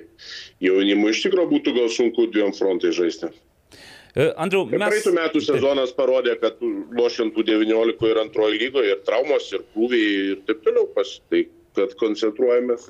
jaunimui 0.62 1.16
iš 1.16 1.24
tikrųjų 1.26 1.54
būtų 1.56 1.74
gal 1.80 1.90
sunku 1.90 2.28
dviem 2.30 2.54
frontais 2.54 2.98
žaisti. 3.00 3.32
E, 4.12 4.28
Andriu, 4.44 4.66
mes... 4.68 4.84
praeitų 4.84 5.16
metų 5.16 5.42
sezonas 5.46 5.94
parodė, 5.96 6.36
kad 6.42 6.60
lošiant 6.98 7.38
U19 7.40 8.12
ir 8.12 8.22
antroji 8.26 8.60
lygoje 8.66 8.96
ir 8.98 9.04
traumos, 9.08 9.48
ir 9.56 9.64
krūviai 9.72 10.14
ir 10.34 10.46
taip 10.48 10.64
toliau, 10.66 10.88
pas, 10.96 11.18
tai 11.32 11.46
kad 11.78 11.94
koncentruojamės 12.00 12.90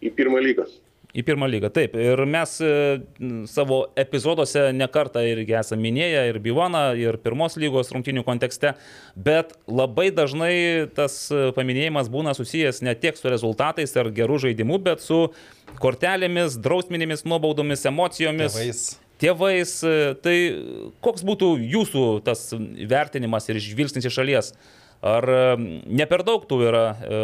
į 0.00 0.12
pirmą 0.16 0.40
lygą. 0.44 0.68
Į 1.16 1.22
pirmą 1.24 1.46
lygą, 1.48 1.70
taip. 1.72 1.94
Ir 1.96 2.20
mes 2.28 2.50
e, 2.60 2.70
savo 3.48 3.78
epizoduose 3.96 4.66
nekartą 4.76 5.22
irgi 5.24 5.56
esame 5.56 5.86
minėję 5.86 6.26
ir 6.28 6.38
Bivaną, 6.44 6.82
ir 7.00 7.16
pirmos 7.24 7.56
lygos 7.60 7.92
rungtinių 7.94 8.26
kontekste, 8.26 8.74
bet 9.16 9.54
labai 9.68 10.10
dažnai 10.12 10.52
tas 10.96 11.16
e, 11.32 11.48
paminėjimas 11.56 12.12
būna 12.12 12.36
susijęs 12.36 12.82
ne 12.84 12.92
tiek 13.00 13.16
su 13.16 13.32
rezultatais 13.32 13.96
ar 13.96 14.12
gerų 14.12 14.40
žaidimų, 14.44 14.80
bet 14.84 15.04
su 15.04 15.26
kortelėmis, 15.80 16.60
drausminėmis 16.60 17.24
nuobaudomis, 17.24 17.88
emocijomis. 17.88 18.56
Tėvais. 18.56 18.86
Tėvais, 19.18 19.72
e, 19.82 19.94
tai 20.22 20.36
koks 21.02 21.24
būtų 21.26 21.56
jūsų 21.58 22.02
tas 22.26 22.52
vertinimas 22.90 23.48
ir 23.50 23.58
žvilgsnis 23.62 24.06
iš 24.06 24.14
šalies? 24.14 24.52
Ar 25.02 25.26
e, 25.26 25.40
ne 25.86 26.06
per 26.10 26.22
daug 26.26 26.46
tų 26.46 26.60
yra 26.68 26.84
e, 26.94 27.22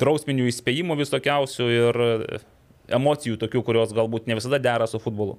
drausminių 0.00 0.48
įspėjimų 0.50 0.98
visokiausių 1.04 1.68
ir 1.70 2.00
emocijų 2.98 3.38
tokių, 3.42 3.62
kurios 3.66 3.94
galbūt 3.94 4.26
ne 4.26 4.38
visada 4.38 4.58
dera 4.62 4.90
su 4.90 4.98
futbolu? 5.02 5.38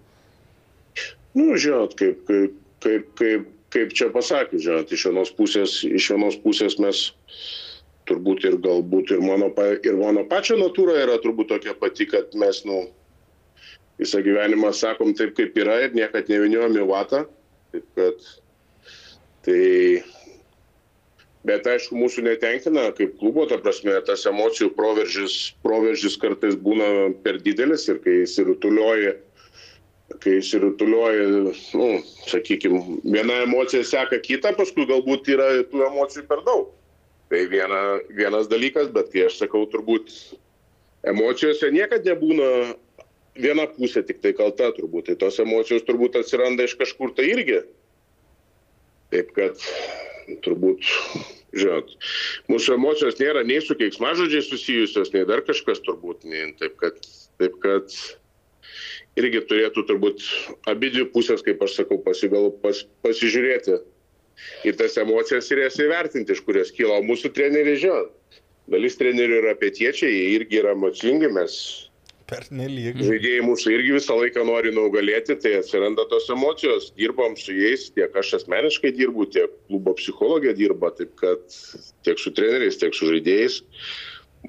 Nu, 1.36 1.54
žinot, 1.60 1.94
kaip, 2.00 2.24
kaip, 2.28 2.56
kaip, 2.84 3.12
kaip, 3.20 3.52
kaip 3.76 3.96
čia 3.96 4.08
pasakė, 4.14 4.62
žinot, 4.64 4.92
iš 4.96 5.10
vienos 5.10 5.32
pusės, 5.36 5.82
iš 5.84 6.12
vienos 6.16 6.40
pusės 6.44 6.80
mes 6.82 7.04
turbūt 8.08 8.48
ir 8.48 8.56
galbūt 8.64 9.12
ir 9.12 9.20
mano, 9.24 9.52
ir 9.84 10.00
mano 10.00 10.24
pačio 10.32 10.56
natūra 10.60 10.96
yra 11.04 11.20
turbūt 11.24 11.52
tokia 11.52 11.76
pati, 11.76 12.08
kad 12.08 12.32
mes, 12.40 12.64
nu, 12.68 12.86
visą 14.02 14.22
gyvenimą 14.26 14.74
sakom 14.76 15.14
taip, 15.18 15.36
kaip 15.38 15.58
yra 15.58 15.80
ir 15.86 15.96
niekad 15.98 16.30
neviniojom 16.32 16.78
į 16.78 16.86
vatą. 16.90 17.24
Taip 17.74 17.86
kad, 17.98 18.28
tai, 19.48 19.62
bet 21.48 21.68
aišku, 21.68 21.98
mūsų 22.00 22.26
netenkina 22.28 22.90
kaip 22.98 23.18
klubo, 23.22 23.48
ta 23.50 23.60
prasme, 23.62 23.96
tas 24.08 24.26
emocijų 24.30 24.72
proveržis, 24.78 25.38
proveržis 25.66 26.18
kartais 26.22 26.58
būna 26.60 27.12
per 27.26 27.42
didelis 27.44 27.88
ir 27.92 28.02
kai 28.04 28.22
įsirutulioja 28.26 29.18
kai 30.24 30.38
įsirutulioja, 30.40 31.54
nu, 31.76 31.88
sakykime, 32.30 32.80
viena 33.04 33.42
emocija 33.44 33.84
seka 33.86 34.22
kitą, 34.24 34.54
paskui 34.56 34.88
galbūt 34.88 35.28
yra 35.34 35.50
tų 35.72 35.84
emocijų 35.90 36.24
per 36.30 36.44
daug. 36.48 36.70
Tai 37.28 37.42
viena, 37.52 37.82
vienas 38.16 38.48
dalykas, 38.48 38.88
bet 38.96 39.12
kai 39.12 39.26
aš 39.28 39.42
sakau, 39.42 39.66
turbūt 39.68 40.14
emocijose 41.12 41.70
niekada 41.76 42.14
nebūna 42.14 42.48
viena 43.42 43.68
pusė 43.72 44.04
tik 44.08 44.22
tai 44.24 44.34
kalta 44.38 44.72
turbūt. 44.76 45.10
Tai 45.10 45.18
tos 45.24 45.40
emocijos 45.44 45.86
turbūt 45.88 46.20
atsiranda 46.20 46.68
iš 46.68 46.78
kažkur 46.80 47.14
tai 47.18 47.30
irgi. 47.32 47.62
Taip 49.14 49.32
kad 49.36 49.62
turbūt, 50.44 50.84
žinot, 51.56 51.94
mūsų 52.52 52.76
emocijos 52.76 53.20
nėra 53.22 53.46
nei 53.48 53.62
su 53.64 53.78
keiksmažodžiais 53.80 54.50
susijusios, 54.52 55.14
nei 55.14 55.24
dar 55.30 55.44
kažkas 55.48 55.80
turbūt. 55.86 56.26
Nei, 56.28 56.50
taip 56.60 56.76
kad, 56.82 57.00
taip 57.40 57.56
kad 57.64 57.94
irgi 59.18 59.44
turėtų 59.50 59.86
turbūt 59.88 60.26
abi 60.70 60.92
dvi 60.94 61.08
pusės, 61.14 61.44
kaip 61.46 61.64
aš 61.64 61.80
sakau, 61.80 62.02
pasigal, 62.04 62.52
pas, 62.64 62.84
pasižiūrėti 63.06 63.80
į 64.68 64.76
tas 64.78 64.98
emocijas 65.02 65.50
ir 65.54 65.64
jas 65.64 65.80
įvertinti, 65.82 66.36
iš 66.36 66.44
kurias 66.46 66.74
kyla. 66.76 67.00
Mūsų 67.06 67.34
treneriai 67.34 67.80
žino. 67.82 68.04
Dalis 68.68 68.98
trenerių 69.00 69.40
yra 69.40 69.54
pietiečiai, 69.56 70.12
jie 70.12 70.32
irgi 70.36 70.60
yra 70.60 70.74
emocingi, 70.76 71.30
mes 71.32 71.54
Per 72.28 72.44
nelyg. 72.52 72.98
žaidėjai 73.00 73.44
mūsų 73.48 73.72
irgi 73.72 73.94
visą 73.96 74.18
laiką 74.20 74.44
nori 74.44 74.74
nugalėti, 74.76 75.38
tai 75.40 75.54
atsiranda 75.62 76.04
tos 76.12 76.28
emocijos, 76.34 76.90
dirbam 77.00 77.38
su 77.40 77.56
jais, 77.56 77.86
tiek 77.96 78.12
aš 78.20 78.34
asmeniškai 78.42 78.92
dirbu, 78.98 79.30
tiek 79.32 79.54
klubo 79.70 79.94
psichologija 79.96 80.52
dirba, 80.58 80.92
taip 80.98 81.14
kad 81.22 81.46
tiek 82.04 82.20
su 82.20 82.34
treneriais, 82.36 82.80
tiek 82.82 82.92
su 82.98 83.08
žaidėjais 83.14 83.62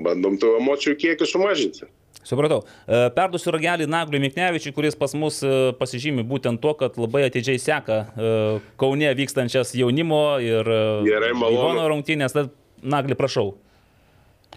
bandom 0.02 0.36
tų 0.40 0.56
emocijų 0.58 0.98
kiekį 1.04 1.28
sumažinti. 1.28 1.88
Supratau. 2.26 2.60
E, 2.84 3.06
Perduosiu 3.14 3.52
ragelį 3.54 3.86
Nagliui 3.88 4.20
Miknevičiui, 4.26 4.74
kuris 4.76 4.98
pas 4.98 5.14
mus 5.16 5.38
e, 5.46 5.70
pasižymi 5.78 6.26
būtent 6.28 6.60
tuo, 6.60 6.74
kad 6.76 6.98
labai 7.00 7.24
atidžiai 7.28 7.60
seka 7.62 7.98
e, 8.02 8.32
Kaune 8.80 9.14
vykstančias 9.16 9.72
jaunimo 9.78 10.22
ir. 10.44 10.68
Ivono 11.08 11.86
rungtynės. 11.94 12.36
Tad 12.36 12.52
Nagli, 12.82 13.16
prašau. 13.18 13.54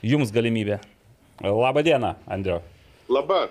Jums 0.06 0.34
galimybė. 0.34 0.82
Labą 1.42 1.86
dieną, 1.86 2.16
Andriu. 2.30 2.60
Labai. 3.12 3.50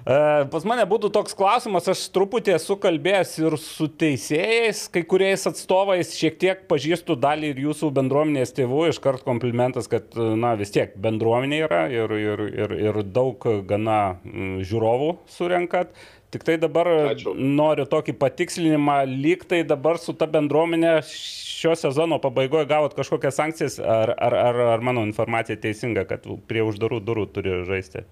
E, 0.00 0.18
Pas 0.50 0.64
mane 0.68 0.84
būtų 0.88 1.10
toks 1.12 1.34
klausimas, 1.36 1.88
aš 1.90 2.06
truputį 2.14 2.54
esu 2.56 2.76
kalbėjęs 2.80 3.32
ir 3.42 3.56
su 3.60 3.88
teisėjais, 4.00 4.86
kai 4.92 5.02
kuriais 5.08 5.44
atstovais, 5.50 6.14
šiek 6.16 6.38
tiek 6.40 6.62
pažįstu 6.70 7.18
dalį 7.20 7.52
ir 7.52 7.64
jūsų 7.66 7.90
bendruomenės 7.98 8.54
tėvų, 8.56 8.86
iškart 8.94 9.26
komplimentas, 9.26 9.90
kad, 9.90 10.14
na, 10.16 10.54
vis 10.60 10.72
tiek 10.74 10.94
bendruomenė 11.00 11.60
yra 11.66 11.82
ir, 11.92 12.14
ir, 12.16 12.46
ir, 12.62 12.78
ir 12.88 13.02
daug 13.04 13.44
gana 13.68 14.00
mm, 14.24 14.64
žiūrovų 14.70 15.12
surenkat. 15.36 15.92
Tik 16.30 16.44
tai 16.46 16.54
dabar 16.62 16.86
Ačiū. 17.10 17.32
noriu 17.34 17.88
tokį 17.90 18.14
patikslinimą, 18.20 19.00
lyg 19.10 19.42
tai 19.50 19.64
dabar 19.66 19.98
su 19.98 20.14
ta 20.14 20.28
bendruomenė 20.30 21.00
šio 21.10 21.74
sezono 21.74 22.20
pabaigoje 22.22 22.68
gavot 22.70 22.94
kažkokias 22.94 23.34
sankcijas, 23.40 23.80
ar, 23.82 24.14
ar, 24.14 24.36
ar, 24.38 24.60
ar 24.76 24.86
mano 24.86 25.02
informacija 25.08 25.58
teisinga, 25.58 26.06
kad 26.06 26.30
prie 26.46 26.62
uždarų 26.62 27.02
durų 27.02 27.26
turi 27.34 27.58
žaisti 27.66 28.06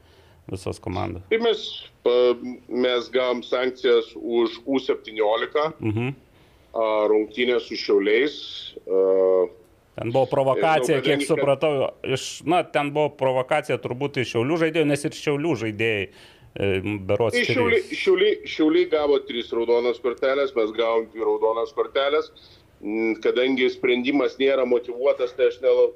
visos 0.50 0.80
komandos. 0.80 1.22
Tai 1.30 1.38
mes, 1.44 1.64
mes 2.68 3.10
gavom 3.14 3.42
sankcijas 3.44 4.14
už 4.16 4.60
U17 4.66 5.72
Mhm. 5.80 6.08
a, 6.74 7.06
rungtynę 7.08 7.60
su 7.60 7.76
Šiauliais. 7.76 8.34
Ten 9.98 10.12
buvo 10.14 10.26
provokacija, 10.30 11.00
kiek 11.02 11.24
supratau, 11.26 11.88
iš, 12.06 12.42
na, 12.46 12.62
ten 12.62 12.92
buvo 12.94 13.08
provokacija 13.18 13.78
turbūt 13.82 14.20
iš 14.22 14.36
šiaulių 14.36 14.58
žaidėjų, 14.62 14.86
nes 14.86 15.04
ir 15.08 15.16
šiaulių 15.18 15.54
žaidėjai 15.64 16.04
e, 16.06 16.68
berots. 17.08 17.34
Tai 17.34 17.42
šiauliai, 17.48 17.80
šiauliai, 17.98 18.36
šiauliai 18.46 18.86
gavo 18.92 19.18
trys 19.26 19.50
raudonas 19.56 19.98
kortelės, 20.04 20.54
mes 20.54 20.70
gavom 20.76 21.08
dvi 21.10 21.26
raudonas 21.26 21.74
kortelės. 21.74 22.30
Mm, 22.78 23.16
Kadangi 23.24 23.66
sprendimas 23.74 24.36
nėra 24.38 24.62
motivuotas, 24.70 25.32
tai 25.34 25.48
aš 25.50 25.58
nela, 25.64 25.88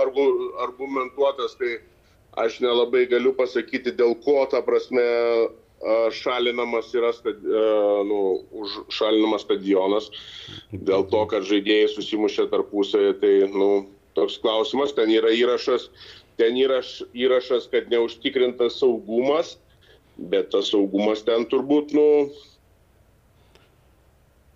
argu, 0.00 0.24
argumentuotas, 0.64 1.52
tai 1.60 1.74
aš 2.40 2.60
nelabai 2.64 3.04
galiu 3.10 3.34
pasakyti, 3.36 3.94
dėl 3.94 4.16
ko 4.24 4.44
ta 4.50 4.62
prasme 4.64 5.04
šalinamas 6.14 6.94
yra 6.96 7.12
stad, 7.12 7.42
a, 7.44 7.64
nu, 8.08 8.20
užšalinamas 8.56 9.44
stadionas. 9.44 10.08
Dėl 10.72 11.04
to, 11.12 11.24
kad 11.30 11.44
žaidėjai 11.48 11.90
susimušė 11.92 12.48
tarpusavį, 12.52 13.12
tai 13.20 13.34
nu, 13.52 13.68
toks 14.16 14.38
klausimas, 14.40 14.94
ten 14.96 15.12
yra 15.12 15.32
įrašas, 15.34 15.90
ten 16.40 16.56
įraš, 16.56 17.02
įrašas, 17.12 17.68
kad 17.72 17.90
neužtikrintas 17.92 18.78
saugumas, 18.80 19.58
bet 20.16 20.50
tas 20.54 20.70
saugumas 20.72 21.24
ten 21.26 21.44
turbūt, 21.50 21.92
nu, 21.96 22.30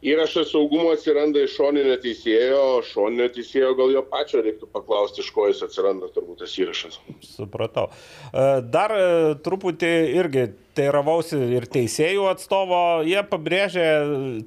įrašas 0.06 0.52
saugumo 0.52 0.92
atsiranda 0.94 1.42
iš 1.42 1.56
šoninio 1.58 1.96
teisėjo, 2.02 2.58
o 2.76 2.82
šoninio 2.86 3.26
teisėjo 3.34 3.72
gal 3.78 3.90
jo 3.96 4.02
pačio 4.06 4.42
reiktų 4.44 4.68
paklausti, 4.74 5.24
iš 5.24 5.32
ko 5.34 5.48
jis 5.50 5.64
atsiranda 5.66 6.10
turbūt 6.14 6.44
tas 6.44 6.54
įrašas. 6.60 7.00
Supratau. 7.26 7.88
E, 8.30 8.46
Dar 8.70 8.94
e, 8.94 9.08
truputį 9.42 9.90
irgi 10.20 10.46
teiravausi 10.78 11.40
ir 11.56 11.66
teisėjų 11.66 12.28
atstovo, 12.30 12.78
jie 13.08 13.18
pabrėžė 13.26 13.88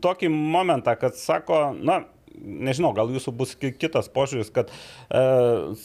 tokį 0.03 0.29
momentą, 0.31 0.95
kad 1.01 1.17
sako, 1.19 1.59
na, 1.75 2.05
nežinau, 2.39 2.93
gal 2.95 3.11
jūsų 3.11 3.33
bus 3.35 3.51
ki- 3.59 3.73
kitas 3.81 4.07
požiūris, 4.13 4.53
kad 4.55 4.71
e, 4.71 5.25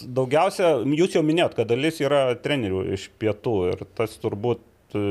daugiausia, 0.06 0.76
jūs 0.86 1.18
jau 1.18 1.24
minėjot, 1.26 1.58
kad 1.58 1.68
dalis 1.72 1.98
yra 2.04 2.28
trenerių 2.38 2.84
iš 2.94 3.08
pietų 3.18 3.56
ir 3.72 3.82
tas 3.98 4.14
turbūt 4.22 4.62
e, 4.94 5.02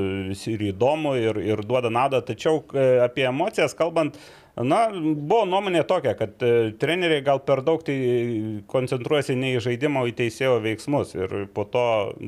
ir 0.56 0.66
įdomu, 0.72 1.18
ir, 1.20 1.44
ir 1.44 1.66
duoda 1.68 1.92
naudą, 1.92 2.24
tačiau 2.26 2.64
e, 2.72 2.88
apie 3.04 3.28
emocijas 3.28 3.76
kalbant, 3.78 4.16
Na, 4.56 4.86
buvo 4.96 5.42
nuomonė 5.50 5.82
tokia, 5.84 6.14
kad 6.16 6.40
e, 6.46 6.72
treneriai 6.80 7.24
gal 7.26 7.42
per 7.44 7.60
daug 7.66 7.82
tai 7.84 7.96
koncentruojasi 8.72 9.36
ne 9.36 9.50
į 9.58 9.64
žaidimą, 9.66 10.06
o 10.06 10.08
į 10.08 10.14
teisėjo 10.16 10.62
veiksmus. 10.64 11.12
Ir 11.18 11.34
po 11.52 11.66
to 11.68 11.84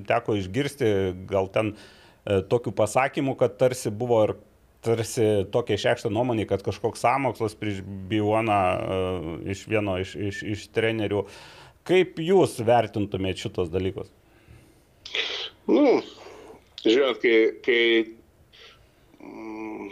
teko 0.10 0.36
išgirsti 0.36 0.90
gal 1.30 1.48
ten 1.54 1.72
e, 1.72 2.42
tokių 2.52 2.74
pasakymų, 2.76 3.38
kad 3.40 3.56
tarsi 3.62 3.94
buvo 3.96 4.20
ir 4.26 4.36
tarsi 4.84 5.46
tokia 5.54 5.78
išreikšta 5.80 6.12
nuomonė, 6.12 6.46
kad 6.50 6.66
kažkoks 6.66 7.02
samokslas 7.06 7.56
prieš 7.60 7.80
Bijoną 7.84 8.58
uh, 8.58 9.32
iš 9.50 9.64
vieno 9.68 9.98
iš, 10.00 10.14
iš, 10.30 10.44
iš 10.56 10.68
trenerių. 10.76 11.24
Kaip 11.88 12.20
jūs 12.22 12.60
vertintumėte 12.68 13.48
šitos 13.48 13.72
dalykus? 13.74 14.12
Nu, 15.68 16.00
žiūrėt, 16.84 17.20
kai, 17.24 17.36
kai 17.66 17.82
mm, 19.24 19.90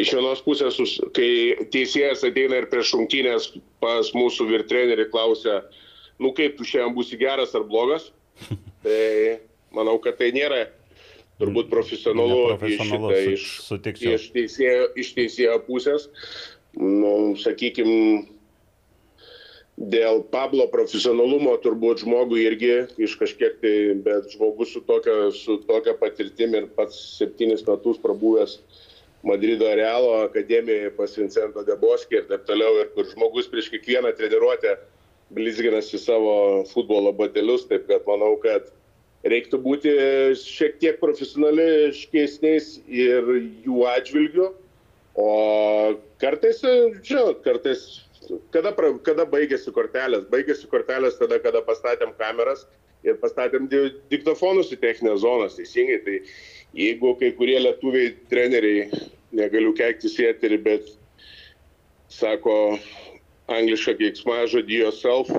iš 0.00 0.12
vienos 0.16 0.42
pusės, 0.44 0.78
us- 0.82 1.00
kai 1.16 1.66
teisėjas 1.74 2.24
ateina 2.28 2.60
ir 2.62 2.68
prieš 2.72 2.92
šimtinės 2.94 3.50
pas 3.82 4.10
mūsų 4.16 4.46
vyr 4.50 4.66
trenerių 4.70 5.08
klausia, 5.12 5.60
nu 6.22 6.32
kaip 6.36 6.56
tu 6.58 6.64
šiandien 6.68 6.94
būsi 6.96 7.18
geras 7.20 7.54
ar 7.58 7.64
blogas, 7.68 8.10
tai 8.84 9.40
manau, 9.74 9.98
kad 10.02 10.18
tai 10.20 10.30
nėra 10.36 10.66
turbūt 11.40 11.70
profesionalu, 11.72 12.54
Neprofesionalu, 12.54 13.10
iš, 13.34 13.48
šitą, 13.66 13.96
su- 13.96 14.12
iš, 14.14 14.14
iš, 14.14 14.28
teisėjo, 14.36 14.84
iš 15.02 15.14
teisėjo 15.16 15.58
pusės. 15.66 16.08
Nu, 16.74 17.34
sakykime, 17.38 18.26
Dėl 19.74 20.20
Pablo 20.30 20.68
profesionalumo 20.70 21.56
turbūt 21.58 22.04
žmogui 22.04 22.44
irgi 22.46 22.68
iš 23.02 23.16
kažkiek 23.18 23.56
tai, 23.58 23.72
bet 24.06 24.28
žmogus 24.30 24.70
su 24.70 24.78
tokia, 24.86 25.32
su 25.34 25.56
tokia 25.66 25.96
patirtimi 25.98 26.60
ir 26.60 26.68
pats 26.76 26.94
septynis 27.18 27.64
metus 27.66 27.98
prabuvęs 27.98 28.52
Madrido 29.24 29.68
Realo 29.74 30.24
akademijoje 30.26 30.90
pas 30.98 31.16
Vincento 31.16 31.64
Deboskį 31.64 32.20
ir 32.20 32.26
taip 32.28 32.44
toliau, 32.48 32.80
ir 32.82 32.90
kur 32.96 33.08
žmogus 33.08 33.48
prieš 33.48 33.70
kiekvieną 33.72 34.12
treniruotę 34.18 34.76
blizginasi 35.34 35.98
savo 35.98 36.34
futbolo 36.68 37.12
batelius, 37.16 37.64
taip 37.70 37.86
kad 37.88 38.04
manau, 38.08 38.34
kad 38.42 38.68
reiktų 39.24 39.60
būti 39.64 39.94
šiek 40.36 40.76
tiek 40.82 41.00
profesionališkesniais 41.00 42.74
ir 42.92 43.30
jų 43.64 43.86
atžvilgių, 43.94 44.50
o 45.16 45.30
kartais, 46.20 46.60
žinot, 47.06 47.40
kartais 47.46 47.86
kada, 48.52 48.72
kada 49.04 49.26
baigėsi 49.28 49.72
kortelės? 49.74 50.26
Baigėsi 50.32 50.68
kortelės 50.70 51.18
tada, 51.20 51.38
kada 51.42 51.62
pastatėm 51.64 52.14
kameras 52.20 52.66
ir 53.04 53.18
pastatėm 53.20 53.68
di- 53.68 53.94
diktofonus 54.12 54.72
į 54.72 54.80
techninės 54.84 55.22
zonas, 55.24 55.56
teisingai. 55.58 56.00
Tai 56.04 56.18
jeigu 56.74 57.14
kai 57.20 57.32
kurie 57.38 57.58
lietuviai 57.62 58.14
treneriai, 58.30 58.88
negaliu 59.34 59.72
keiktis 59.76 60.18
į 60.20 60.28
eterį, 60.32 60.60
bet 60.62 60.92
sako 62.12 62.78
anglišką 63.52 63.96
keiksmažodį 64.00 64.80
yourself, 64.84 65.30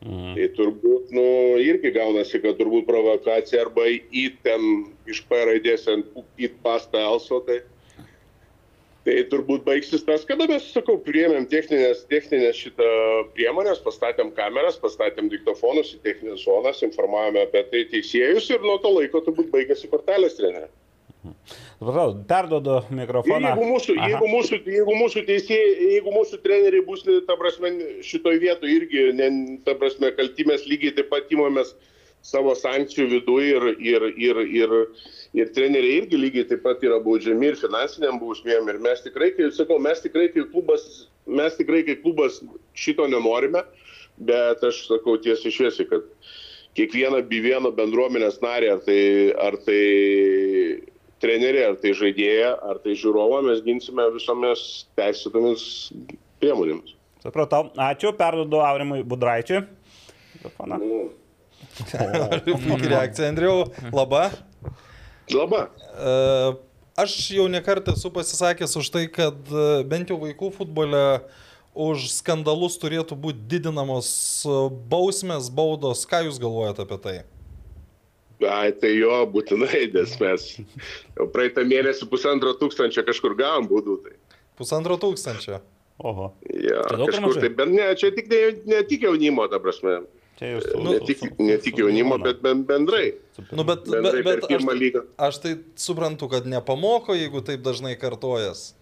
Mhm. 0.00 0.34
tai 0.34 0.46
turbūt, 0.56 1.10
nu, 1.12 1.24
irgi 1.60 1.90
gaunasi, 1.92 2.40
kad 2.40 2.56
turbūt 2.56 2.86
provokacija 2.88 3.66
arba 3.66 3.84
į 3.84 4.30
ten 4.42 4.86
iš 5.06 5.20
P 5.28 5.36
raidės 5.44 5.84
ant 5.92 6.06
į 6.40 6.48
pastą 6.64 7.02
elso, 7.04 7.42
tai 7.44 7.60
Tai 9.10 9.22
turbūt 9.26 9.64
baigsis 9.66 10.04
tas, 10.06 10.22
kada 10.28 10.46
mes, 10.46 10.68
sakau, 10.70 10.94
priėmėm 11.02 11.48
techninės, 11.50 12.04
techninės 12.12 12.60
šitą 12.62 12.90
priemonės, 13.34 13.80
pastatėm 13.82 14.28
kameras, 14.36 14.76
pastatėm 14.78 15.26
diktofonus 15.32 15.90
į 15.96 15.98
techninės 16.04 16.44
zonas, 16.44 16.84
informavome 16.86 17.42
apie 17.42 17.64
tai 17.72 17.80
teisėjus 17.90 18.46
ir 18.54 18.62
nuo 18.62 18.76
to 18.84 18.92
laiko 18.94 19.24
turbūt 19.26 19.50
baigėsi 19.50 19.90
kortelės 19.90 20.38
treneriai. 20.38 20.70
Supratau, 21.80 22.14
perdodu 22.30 22.76
Ir 22.84 22.96
mikrofoną. 23.00 23.50
jeigu 23.50 23.66
mūsų, 23.72 23.96
Aha. 23.98 24.12
jeigu, 24.12 24.30
mūsų, 24.30 24.60
jeigu, 24.76 24.94
mūsų 25.02 25.24
teisėjai, 25.26 25.72
jeigu 25.96 26.14
mūsų 26.14 26.38
treneriai 26.46 26.86
bus, 26.86 27.02
ta 27.26 27.36
prasme, 27.40 27.74
šitoj 28.06 28.38
vietoj 28.46 28.76
irgi, 28.76 29.08
ne, 29.18 29.30
ta 29.66 29.74
prasme, 29.80 30.14
kaltimės 30.14 30.68
lygiai 30.70 30.94
taip 31.00 31.10
pat 31.10 31.34
įmamės 31.34 31.74
savo 32.26 32.54
sankcijų 32.56 33.06
viduje 33.14 33.54
ir, 33.54 33.66
ir, 33.78 34.06
ir, 34.16 34.40
ir, 34.60 34.74
ir 35.36 35.52
treneriai 35.56 36.02
irgi 36.02 36.20
lygiai 36.20 36.48
taip 36.50 36.62
pat 36.66 36.82
yra 36.84 37.00
baudžiami 37.02 37.50
ir 37.50 37.58
finansiniam 37.60 38.20
bausmėm. 38.20 38.68
Ir 38.72 38.80
mes 38.84 39.02
tikrai, 39.06 39.32
kaip 39.36 39.54
sakau, 39.56 39.80
mes 39.82 40.02
tikrai 40.04 40.28
kaip 40.34 40.52
klubas, 40.52 40.86
mes 41.26 41.56
tikrai 41.58 41.82
kaip 41.88 42.04
klubas 42.04 42.40
šito 42.78 43.08
nenorime, 43.10 43.64
bet 44.20 44.64
aš 44.66 44.84
sakau 44.88 45.16
tiesiai 45.22 45.54
šviesiai, 45.54 45.88
kad 45.90 46.06
kiekvieną 46.78 47.22
bivieną 47.30 47.72
bendruomenės 47.76 48.40
narį, 48.44 48.72
ar 48.76 48.82
tai, 48.86 49.02
ar 49.48 49.58
tai 49.66 49.82
treneriai, 51.20 51.70
ar 51.72 51.78
tai 51.80 51.94
žaidėja, 51.96 52.54
ar 52.70 52.80
tai 52.84 52.96
žiūrovą, 52.98 53.42
mes 53.48 53.64
ginsime 53.66 54.06
visomis 54.14 54.66
teisėtomis 54.98 55.64
priemonėmis. 56.40 56.96
Supratau, 57.20 57.66
ačiū, 57.76 58.14
perdodu 58.16 58.62
Aurimui 58.64 59.02
Budraičiui. 59.04 59.64
Mikrofoną. 60.38 60.80
Puikiai 61.84 62.90
reakcija, 62.92 63.30
Andriu. 63.30 63.54
Laba. 63.92 64.28
Labai. 65.30 65.66
E, 65.94 66.58
Aš 67.00 67.14
jau 67.32 67.46
nekartą 67.48 67.94
esu 67.96 68.10
pasisakęs 68.12 68.74
už 68.76 68.88
tai, 68.92 69.06
kad 69.08 69.36
e, 69.48 69.66
bent 69.88 70.10
jau 70.10 70.18
vaikų 70.20 70.50
futbole 70.52 71.02
už 71.72 72.08
skandalus 72.12 72.76
turėtų 72.82 73.16
būti 73.16 73.46
didinamos 73.48 74.10
e, 74.44 74.56
bausmės, 74.90 75.48
baudos. 75.54 76.02
Ką 76.10 76.24
Jūs 76.26 76.40
galvojate 76.42 76.84
apie 76.84 76.98
tai? 77.00 77.14
Ai, 78.40 78.72
tai 78.72 78.94
jo, 78.96 79.14
būtinai, 79.32 79.86
nes 79.94 80.16
mes 80.20 80.46
praeitą 81.32 81.64
mėnesį 81.68 82.08
pusantro 82.10 82.52
tūkstančio 82.60 83.04
kažkur 83.06 83.36
gavom 83.38 83.68
būdų. 83.70 83.96
Tai. 84.04 84.38
Pusantro 84.60 84.96
tūkstančio. 85.00 85.60
Oho, 86.00 86.30
Ja, 86.48 86.80
Tai 86.88 87.06
kažkur 87.06 87.36
tai, 87.40 87.50
bet 87.52 87.68
ne, 87.68 87.90
čia 88.00 88.08
tik, 88.16 88.28
ne, 88.32 88.40
ne 88.68 88.80
tik 88.88 89.04
jaunimo, 89.04 89.44
ta 89.52 89.60
prasme. 89.62 90.02
Čia 90.40 90.54
jūs 90.56 90.64
su- 90.72 90.80
Ne 90.82 90.98
tik, 91.04 91.20
ne 91.38 91.56
tik 91.60 91.76
jaunimo, 91.78 92.16
bet 92.24 92.40
ben- 92.42 92.64
bendrai. 92.64 93.12
Nu, 93.52 93.62
bet, 93.64 93.84
bet, 93.84 93.92
Bendrai 94.00 94.22
bet 94.24 94.40
per 94.40 94.44
aš, 94.48 94.50
pirmą 94.54 94.72
lygą. 94.80 95.04
aš 95.18 95.38
tai 95.44 95.54
suprantu, 95.76 96.28
kad 96.32 96.46
nepamoko, 96.48 97.12
jeigu 97.14 97.44
taip 97.44 97.60
dažnai 97.60 97.94
kartojas. 98.00 98.74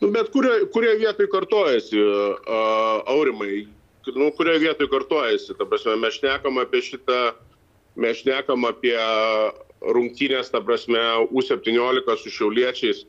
Nu, 0.00 0.10
bet 0.12 0.28
kurioje 0.30 0.66
kurio 0.72 0.92
vietoje 1.00 1.28
kartojasi, 1.32 1.96
uh, 1.98 3.02
aurimai, 3.08 3.66
nu, 4.14 4.30
kurioje 4.36 4.58
vietoje 4.60 4.88
kartojasi, 4.92 5.56
ta 5.58 5.64
prasme, 5.64 5.96
mes 5.96 6.14
šnekam 6.18 6.58
apie 6.60 6.82
šitą, 6.84 7.32
mes 7.96 8.18
šnekam 8.20 8.64
apie 8.68 8.96
rungtynės, 9.80 10.50
ta 10.52 10.60
prasme, 10.60 11.00
U17 11.32 12.16
su 12.22 12.30
šiauliečiais. 12.30 13.04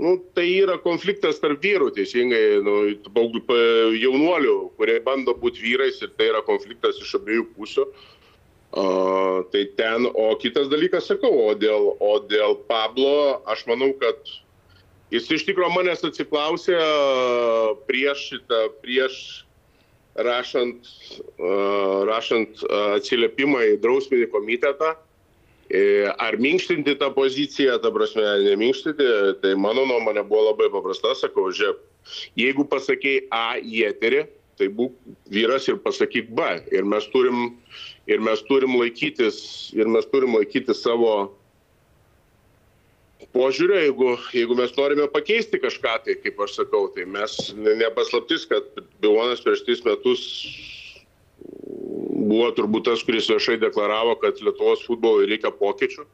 Nu, 0.00 0.14
tai 0.36 0.46
yra 0.62 0.78
konfliktas 0.80 1.40
tarp 1.42 1.60
vyrų, 1.64 1.90
teisingai, 1.96 2.44
nu, 2.64 2.76
pa- 3.12 3.58
jaunuolių, 4.00 4.56
kurie 4.80 4.98
bando 5.04 5.34
būti 5.36 5.60
vyrais 5.64 6.00
ir 6.00 6.14
tai 6.16 6.30
yra 6.30 6.40
konfliktas 6.46 7.00
iš 7.02 7.18
abiejų 7.20 7.50
pusių. 7.56 7.86
Uh, 8.70 9.42
tai 9.50 9.64
ten, 9.74 10.06
o 10.14 10.28
kitas 10.38 10.68
dalykas, 10.70 11.08
sakau, 11.10 11.32
o 11.48 11.54
dėl, 11.58 11.88
o 11.98 12.12
dėl 12.30 12.54
Pablo, 12.68 13.42
aš 13.50 13.64
manau, 13.66 13.90
kad 13.98 14.30
Jis 15.10 15.26
iš 15.34 15.42
tikrųjų 15.48 15.72
manęs 15.74 16.04
atsiklausė 16.06 16.76
prieš 17.88 18.28
šitą, 18.28 18.60
prieš 18.82 19.14
rašant, 20.14 20.86
a, 20.86 21.54
rašant 22.06 22.62
atsiliepimą 22.94 23.64
į 23.72 23.80
drausminį 23.82 24.28
komitetą. 24.30 24.92
E, 24.94 25.09
Ar 26.18 26.34
minkštinti 26.42 26.96
tą 26.98 27.12
poziciją, 27.14 27.76
ta 27.78 27.92
prasme, 27.94 28.24
neminkštinti, 28.42 29.06
tai 29.42 29.54
mano 29.54 29.84
nuomonė 29.86 30.24
buvo 30.26 30.48
labai 30.48 30.66
paprasta, 30.72 31.12
sakau, 31.14 31.46
žiūrėk, 31.54 31.78
jeigu 32.40 32.64
pasakėjai 32.66 33.28
A 33.30 33.44
į 33.62 33.84
eterį, 33.92 34.24
tai 34.58 34.66
būk 34.74 34.96
vyras 35.30 35.68
ir 35.70 35.78
pasakyk 35.84 36.32
B. 36.34 36.48
Ir 36.74 36.88
mes 36.90 37.06
turim, 37.14 37.52
ir 38.10 38.18
mes 38.18 38.42
turim 38.48 38.74
laikytis, 38.80 39.38
ir 39.78 39.86
mes 39.86 40.10
turim 40.10 40.34
laikytis 40.34 40.82
savo 40.82 41.30
požiūrio, 43.30 43.78
jeigu, 43.84 44.10
jeigu 44.34 44.58
mes 44.58 44.74
norime 44.74 45.06
pakeisti 45.12 45.60
kažką, 45.62 45.94
tai 46.04 46.18
kaip 46.18 46.42
aš 46.42 46.58
sakau, 46.58 46.88
tai 46.96 47.06
mes 47.06 47.36
ne- 47.54 47.78
nepaslaptis, 47.78 48.48
kad 48.50 48.66
Bilonas 48.98 49.44
prieš 49.44 49.62
tris 49.68 49.84
metus 49.86 50.26
buvo 52.20 52.50
turbūt 52.56 52.88
tas, 52.90 53.04
kuris 53.06 53.28
viešai 53.30 53.58
deklaravo, 53.62 54.16
kad 54.20 54.40
Lietuvos 54.44 54.84
futbolui 54.86 55.28
reikia 55.30 55.52
pokyčių. 55.54 56.06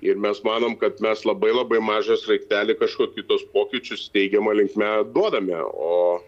Ir 0.00 0.16
mes 0.16 0.40
manom, 0.44 0.76
kad 0.80 1.00
mes 1.04 1.26
labai 1.28 1.52
labai 1.52 1.80
mažas 1.84 2.24
raiktelį 2.28 2.78
kažkokius 2.80 3.26
tos 3.28 3.42
pokyčius 3.52 4.06
teigiamą 4.14 4.54
linkme 4.56 4.88
duodame. 5.12 5.58
O, 5.60 6.20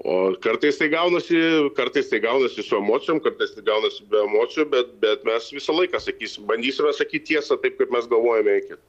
o 0.00 0.14
kartais 0.44 0.80
tai 0.80 0.88
gaunasi, 0.92 1.36
kartais 1.76 2.08
tai 2.08 2.22
gaunasi 2.24 2.64
su 2.64 2.78
emocijom, 2.80 3.20
kartais 3.24 3.52
tai 3.52 3.66
gaunasi 3.68 4.08
be 4.08 4.22
emocijų, 4.24 4.68
bet, 4.72 4.96
bet 5.04 5.28
mes 5.28 5.50
visą 5.52 5.76
laiką 5.76 6.00
sakysim, 6.00 6.48
bandysime 6.48 6.94
sakyti 6.96 7.34
tiesą 7.34 7.60
taip, 7.60 7.76
kaip 7.80 7.92
mes 7.92 8.08
galvojame 8.08 8.56
iki. 8.62 8.80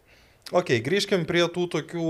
Ok, 0.55 0.77
grįžkim 0.85 1.27
prie 1.27 1.43
tų 1.51 1.67
tokių, 1.75 2.09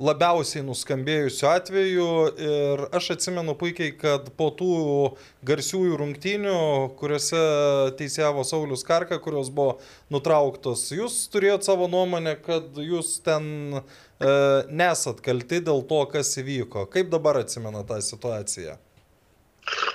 labiausiai 0.00 0.64
nuskambėjusių 0.66 1.48
atvejų 1.50 2.08
ir 2.46 2.84
aš 2.96 3.10
atsimenu 3.16 3.54
puikiai, 3.58 3.92
kad 3.98 4.30
po 4.38 4.48
tų 4.56 4.76
garsiųjų 5.46 5.98
rungtynių, 6.00 6.56
kuriuose 7.00 7.42
teisėjavo 7.98 8.44
Saulis 8.48 8.86
Karka, 8.88 9.20
kurios 9.22 9.50
buvo 9.52 9.78
nutrauktos, 10.12 10.88
jūs 10.94 11.26
turėjot 11.32 11.68
savo 11.68 11.90
nuomonę, 11.92 12.36
kad 12.44 12.78
jūs 12.80 13.18
ten 13.26 13.78
e, 13.78 13.82
nesat 14.70 15.20
kalti 15.24 15.60
dėl 15.64 15.84
to, 15.88 16.04
kas 16.14 16.32
įvyko. 16.40 16.88
Kaip 16.92 17.12
dabar 17.12 17.42
atsimena 17.44 17.84
tą 17.88 18.00
situaciją? 18.02 18.78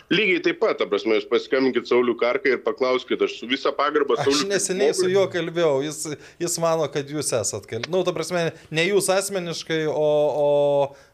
Lygiai 0.08 0.40
taip 0.40 0.62
pat, 0.62 0.78
ta 0.80 0.86
prasme, 0.88 1.18
jūs 1.18 1.26
paskambinkit 1.28 1.90
Saulių 1.90 2.14
Karką 2.20 2.54
ir 2.54 2.62
paklauskite, 2.64 3.28
aš 3.28 3.34
su 3.42 3.50
visą 3.50 3.74
pagarbą 3.76 4.16
Aš 4.16 4.24
Saulių. 4.30 4.48
neseniai 4.54 4.94
su 4.96 5.10
juo 5.12 5.26
kalbėjau, 5.32 5.82
jis, 5.84 6.00
jis 6.40 6.56
mano, 6.64 6.88
kad 6.94 7.12
jūs 7.12 7.34
esat 7.36 7.68
kalti. 7.68 7.92
Na, 7.92 7.98
nu, 7.98 8.06
ta 8.08 8.14
prasme, 8.16 8.46
ne 8.72 8.86
jūs 8.88 9.10
asmeniškai, 9.12 9.82
o, 9.92 10.08
o 10.46 10.48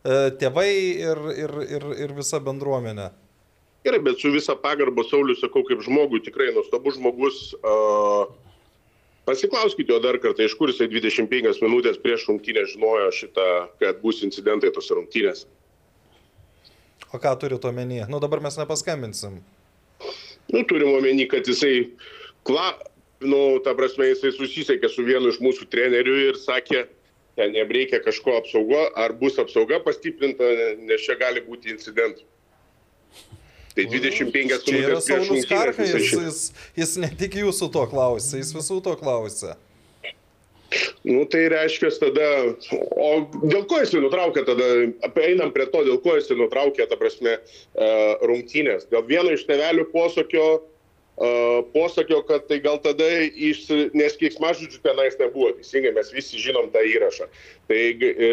e, 0.05 0.29
tėvai 0.37 0.69
ir, 1.01 1.23
ir, 1.33 1.55
ir, 1.65 1.87
ir 2.05 2.13
visa 2.19 2.37
bendruomenė. 2.43 3.09
Gerai, 3.83 3.99
bet 4.05 4.21
su 4.21 4.29
visą 4.31 4.55
pagarbą 4.61 5.03
Sauliu 5.09 5.35
sakau, 5.41 5.65
kaip 5.67 5.81
žmogui, 5.83 6.21
tikrai 6.23 6.53
nuostabus 6.53 6.95
žmogus. 6.99 7.41
Uh, 7.65 8.29
pasiklauskite 9.25 9.91
jo 9.91 9.99
dar 10.03 10.21
kartą, 10.21 10.45
iš 10.45 10.53
kur 10.59 10.71
jisai 10.71 10.87
25 10.91 11.59
minutės 11.65 11.99
prieš 11.99 12.29
rungtynę 12.29 12.63
žinojo 12.69 13.09
šitą, 13.17 13.49
kad 13.81 13.99
bus 14.05 14.21
incidentai 14.23 14.71
tos 14.75 14.93
rungtynės. 14.93 15.47
O 17.13 17.19
ką 17.21 17.35
turite 17.37 17.69
omenyje? 17.69 18.07
Nu, 18.09 18.19
dabar 18.19 18.41
mes 18.41 18.57
nepaskambinsim. 18.57 19.37
Nu, 20.49 20.63
turim 20.65 20.95
omeny, 20.97 21.27
kad 21.29 21.47
jisai, 21.47 21.91
kla, 22.43 22.73
nu, 23.21 23.59
ta 23.65 23.75
prasme, 23.77 24.09
jisai 24.09 24.33
susisiekė 24.33 24.89
su 24.89 25.05
vienu 25.05 25.29
iš 25.29 25.39
mūsų 25.43 25.69
trenerių 25.71 26.15
ir 26.27 26.39
sakė, 26.41 26.87
ten 27.37 27.53
jam 27.57 27.71
reikia 27.77 28.01
kažko 28.03 28.35
apsaugo, 28.41 28.81
ar 28.99 29.13
bus 29.17 29.37
apsauga 29.41 29.79
pastiprinta, 29.85 30.49
nes 30.81 31.05
čia 31.05 31.17
gali 31.21 31.45
būti 31.45 31.73
incidentų. 31.73 32.25
Tai 33.73 33.85
25 33.89 34.65
Čia 34.67 34.73
yra 34.77 34.97
minutės 34.97 35.07
Saulis 35.07 35.47
Karka, 35.49 35.85
jis, 35.85 36.11
jis, 36.13 36.41
jis 36.77 36.91
ne 37.01 37.09
tik 37.17 37.39
jūsų 37.39 37.71
to 37.73 37.85
klausė, 37.89 38.41
jis 38.41 38.51
visų 38.53 38.77
to 38.85 38.93
klausė. 38.99 39.55
Nu, 41.03 41.23
tai 41.29 41.45
reiškia 41.51 41.91
tada, 42.01 42.27
o 42.95 43.09
dėl 43.43 43.65
ko 43.69 43.81
jisai 43.81 44.01
nutraukė 44.03 44.45
tada, 44.47 44.67
einam 45.25 45.53
prie 45.55 45.67
to, 45.71 45.83
dėl 45.87 45.99
ko 46.03 46.17
jisai 46.17 46.37
nutraukė, 46.39 46.87
ta 46.89 46.99
prasme, 46.99 47.37
e, 47.37 47.89
rungtynės. 48.23 48.87
Dėl 48.93 49.05
vieno 49.09 49.33
iš 49.35 49.45
tevelių 49.49 49.89
posakio, 49.91 50.47
e, 50.57 50.72
posakio, 51.73 52.23
kad 52.25 52.47
tai 52.47 52.57
gal 52.59 52.79
tada, 52.81 53.05
iš, 53.21 53.67
nes 53.93 54.15
keiksmažodžių 54.17 54.79
tenais 54.81 55.17
nebuvo, 55.19 55.51
teisingai, 55.59 55.91
mes 55.93 56.09
visi 56.13 56.41
žinom 56.41 56.71
tą 56.73 56.81
įrašą. 56.89 57.27
Tai 57.69 57.77
e, 57.77 58.31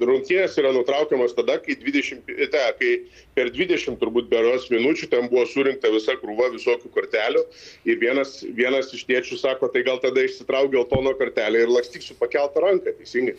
rungtynės 0.00 0.56
yra 0.56 0.72
nutraukiamas 0.72 1.36
tada, 1.36 1.58
kai, 1.60 1.76
20, 1.82 2.24
te, 2.24 2.62
kai 2.80 2.92
per 3.36 3.52
20 3.52 4.00
turbūt 4.00 4.30
beros 4.32 4.70
minučių 4.72 5.10
ten 5.12 5.28
buvo 5.28 5.44
surinkta 5.50 5.92
visa 5.92 6.16
krūva 6.16 6.48
visokių 6.56 6.90
kortelių 6.96 7.44
ir 7.84 8.00
vienas, 8.00 8.40
vienas 8.56 8.90
iš 8.96 9.04
tėčių 9.10 9.38
sako, 9.42 9.68
tai 9.68 9.84
gal 9.86 10.00
tada 10.00 10.24
išsitrauk 10.24 10.72
geltono 10.72 11.12
kortelę 11.20 11.66
ir 11.66 11.72
lakstyk 11.76 12.04
su 12.04 12.16
pakeltą 12.16 12.64
ranką, 12.64 12.96
teisingai. 12.96 13.36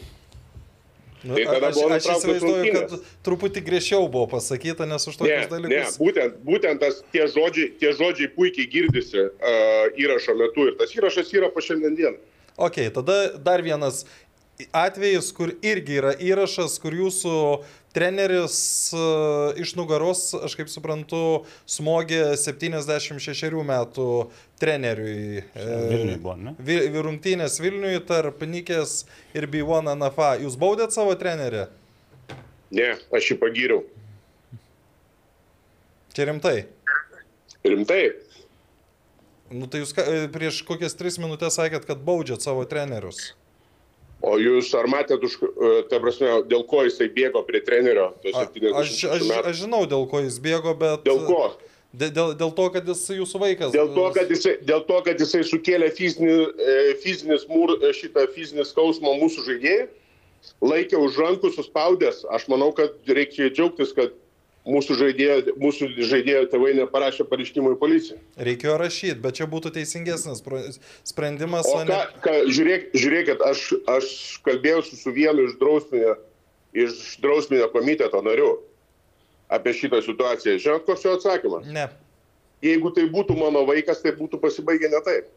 Nu, 1.23 1.33
Tai 1.35 1.45
tada 1.49 1.69
aš, 1.71 1.75
buvo 1.79 1.95
aš 1.95 2.05
įsivaizduoju, 2.13 2.71
kad 2.73 2.91
rungtynės. 2.91 3.15
truputį 3.25 3.63
griežčiau 3.65 4.05
buvo 4.13 4.27
pasakyta, 4.35 4.85
nes 4.85 5.07
už 5.09 5.15
Ne, 5.17 5.23
tokius 5.23 5.47
ne, 5.47 5.49
dalykus. 5.55 5.97
būtent, 5.97 6.37
būtent 6.45 6.79
tas, 6.83 7.01
tie, 7.11 7.25
žodžiai, 7.27 7.71
tie 7.81 7.91
žodžiai 7.97 8.29
puikiai 8.35 8.67
girdisi 8.69 9.23
uh, 9.25 9.89
įrašo 9.97 10.35
metu 10.37 10.67
ir 10.69 10.77
tas 10.77 10.93
įrašas 10.93 11.33
yra 11.33 11.49
po 11.49 11.63
šiandien 11.65 11.97
dieną. 11.97 12.17
Ok, 12.57 12.77
tada 12.93 13.17
dar 13.37 13.61
vienas 13.65 14.05
atvejis, 14.73 15.31
kur 15.37 15.51
irgi 15.61 15.99
yra 16.01 16.13
įrašas, 16.17 16.79
kur 16.81 16.93
jūsų 16.97 17.33
treneris 17.95 18.57
uh, 18.95 19.55
iš 19.59 19.73
nugaros, 19.77 20.29
aš 20.45 20.57
kaip 20.59 20.71
suprantu, 20.71 21.45
smogė 21.69 22.35
76 22.39 23.63
metų 23.67 24.07
treneriui. 24.61 25.43
Vilniui 25.55 26.17
buvo, 26.21 26.35
ne? 26.41 26.55
Rungtynės 27.07 27.59
Vilniui 27.63 27.99
tarp 28.07 28.43
Nikės 28.47 29.03
ir 29.37 29.49
B1 29.51 29.93
NFA. 29.95 30.35
Jūs 30.43 30.57
baudėt 30.59 30.95
savo 30.95 31.15
trenerį? 31.19 31.67
Ne, 32.73 32.93
aš 33.15 33.31
jį 33.31 33.39
pagyriau. 33.41 33.83
Čia 36.17 36.25
rimtai. 36.31 36.65
Rimtai. 37.63 38.03
Nu 39.53 39.67
tai 39.71 39.79
jūs 39.79 39.93
e, 40.01 40.25
prieš 40.33 40.63
kokias 40.67 40.97
tris 40.99 41.15
minutės 41.21 41.55
sakėt, 41.55 41.85
kad 41.87 42.01
baudžiat 42.03 42.43
savo 42.43 42.65
trenerius. 42.67 43.36
O 44.27 44.35
jūs 44.41 44.73
ar 44.75 44.89
matėt, 44.91 45.23
už, 45.23 45.37
uh, 45.45 45.79
ta 45.87 46.01
prasme, 46.03 46.41
dėl 46.51 46.65
ko 46.67 46.83
jisai 46.87 47.07
bėgo 47.13 47.43
prie 47.47 47.61
trenerio? 47.63 48.09
A, 48.33 48.43
76 48.43 48.75
Aš, 48.81 48.93
aš, 49.15 49.47
aš 49.51 49.63
žinau, 49.63 49.85
dėl 49.89 50.07
ko 50.11 50.21
jis 50.25 50.39
bėgo, 50.43 50.73
bet... 50.77 51.05
Dėl 51.07 51.23
ko? 51.29 51.41
Dėl, 51.97 52.11
dėl, 52.13 52.33
dėl 52.37 52.51
to, 52.57 52.65
kad 52.73 52.89
jis 52.91 53.05
jūsų 53.15 53.39
vaikas. 53.41 53.71
Dėl 53.73 53.93
to, 53.95 54.05
kad 54.13 54.31
jisai, 54.33 54.57
dėl 54.67 54.83
to, 54.89 54.97
kad 55.05 55.21
jisai 55.23 55.41
sukėlė 55.47 55.87
fizinį, 55.95 56.35
e, 56.59 56.75
fizinį 57.03 57.39
smur, 57.45 57.77
e, 57.79 57.93
šitą 57.95 58.27
fizinį 58.35 58.67
skausmą 58.67 59.15
mūsų 59.21 59.45
žaidėjai, 59.47 59.87
laikė 60.61 60.99
už 60.99 61.17
rankų 61.23 61.53
suspaudęs. 61.55 62.25
Aš 62.35 62.49
manau, 62.51 62.73
kad 62.75 62.99
reikia 63.07 63.47
džiaugtis, 63.49 63.95
kad 63.97 64.13
mūsų 64.67 64.97
žaidėjo, 64.99 65.37
mūsų 65.61 65.89
žaidėjo 66.09 66.45
tėvai 66.51 66.73
neparašė 66.81 67.25
pareiškimų 67.29 67.75
į 67.75 67.79
policiją. 67.81 68.17
Reikėjo 68.47 68.77
rašyti, 68.81 69.19
bet 69.23 69.39
čia 69.39 69.47
būtų 69.49 69.71
teisingesnis 69.77 70.43
sprendimas, 71.07 71.69
O 71.71 71.83
ką, 71.87 72.01
ką, 72.23 72.35
žiūrėk, 72.51 72.89
žiūrėkit, 72.97 73.43
aš, 73.47 73.67
aš 73.91 74.09
kalbėjau 74.47 74.83
su 74.89 75.13
vienu 75.15 75.47
iš 75.47 75.55
drausminio, 75.61 76.17
iš 76.75 77.15
drausminio 77.23 77.69
komiteto 77.73 78.21
narių 78.25 78.51
apie 79.53 79.73
šitą 79.77 80.01
situaciją. 80.03 80.57
Žinot, 80.59 80.85
koks 80.87 81.07
jo 81.07 81.15
atsakymas? 81.17 81.67
Ne. 81.71 81.87
Jeigu 82.65 82.91
tai 82.95 83.05
būtų 83.13 83.37
mano 83.37 83.63
vaikas, 83.67 84.01
tai 84.03 84.15
būtų 84.17 84.41
pasibaigę 84.43 84.89
ne 84.91 85.01
taip. 85.05 85.29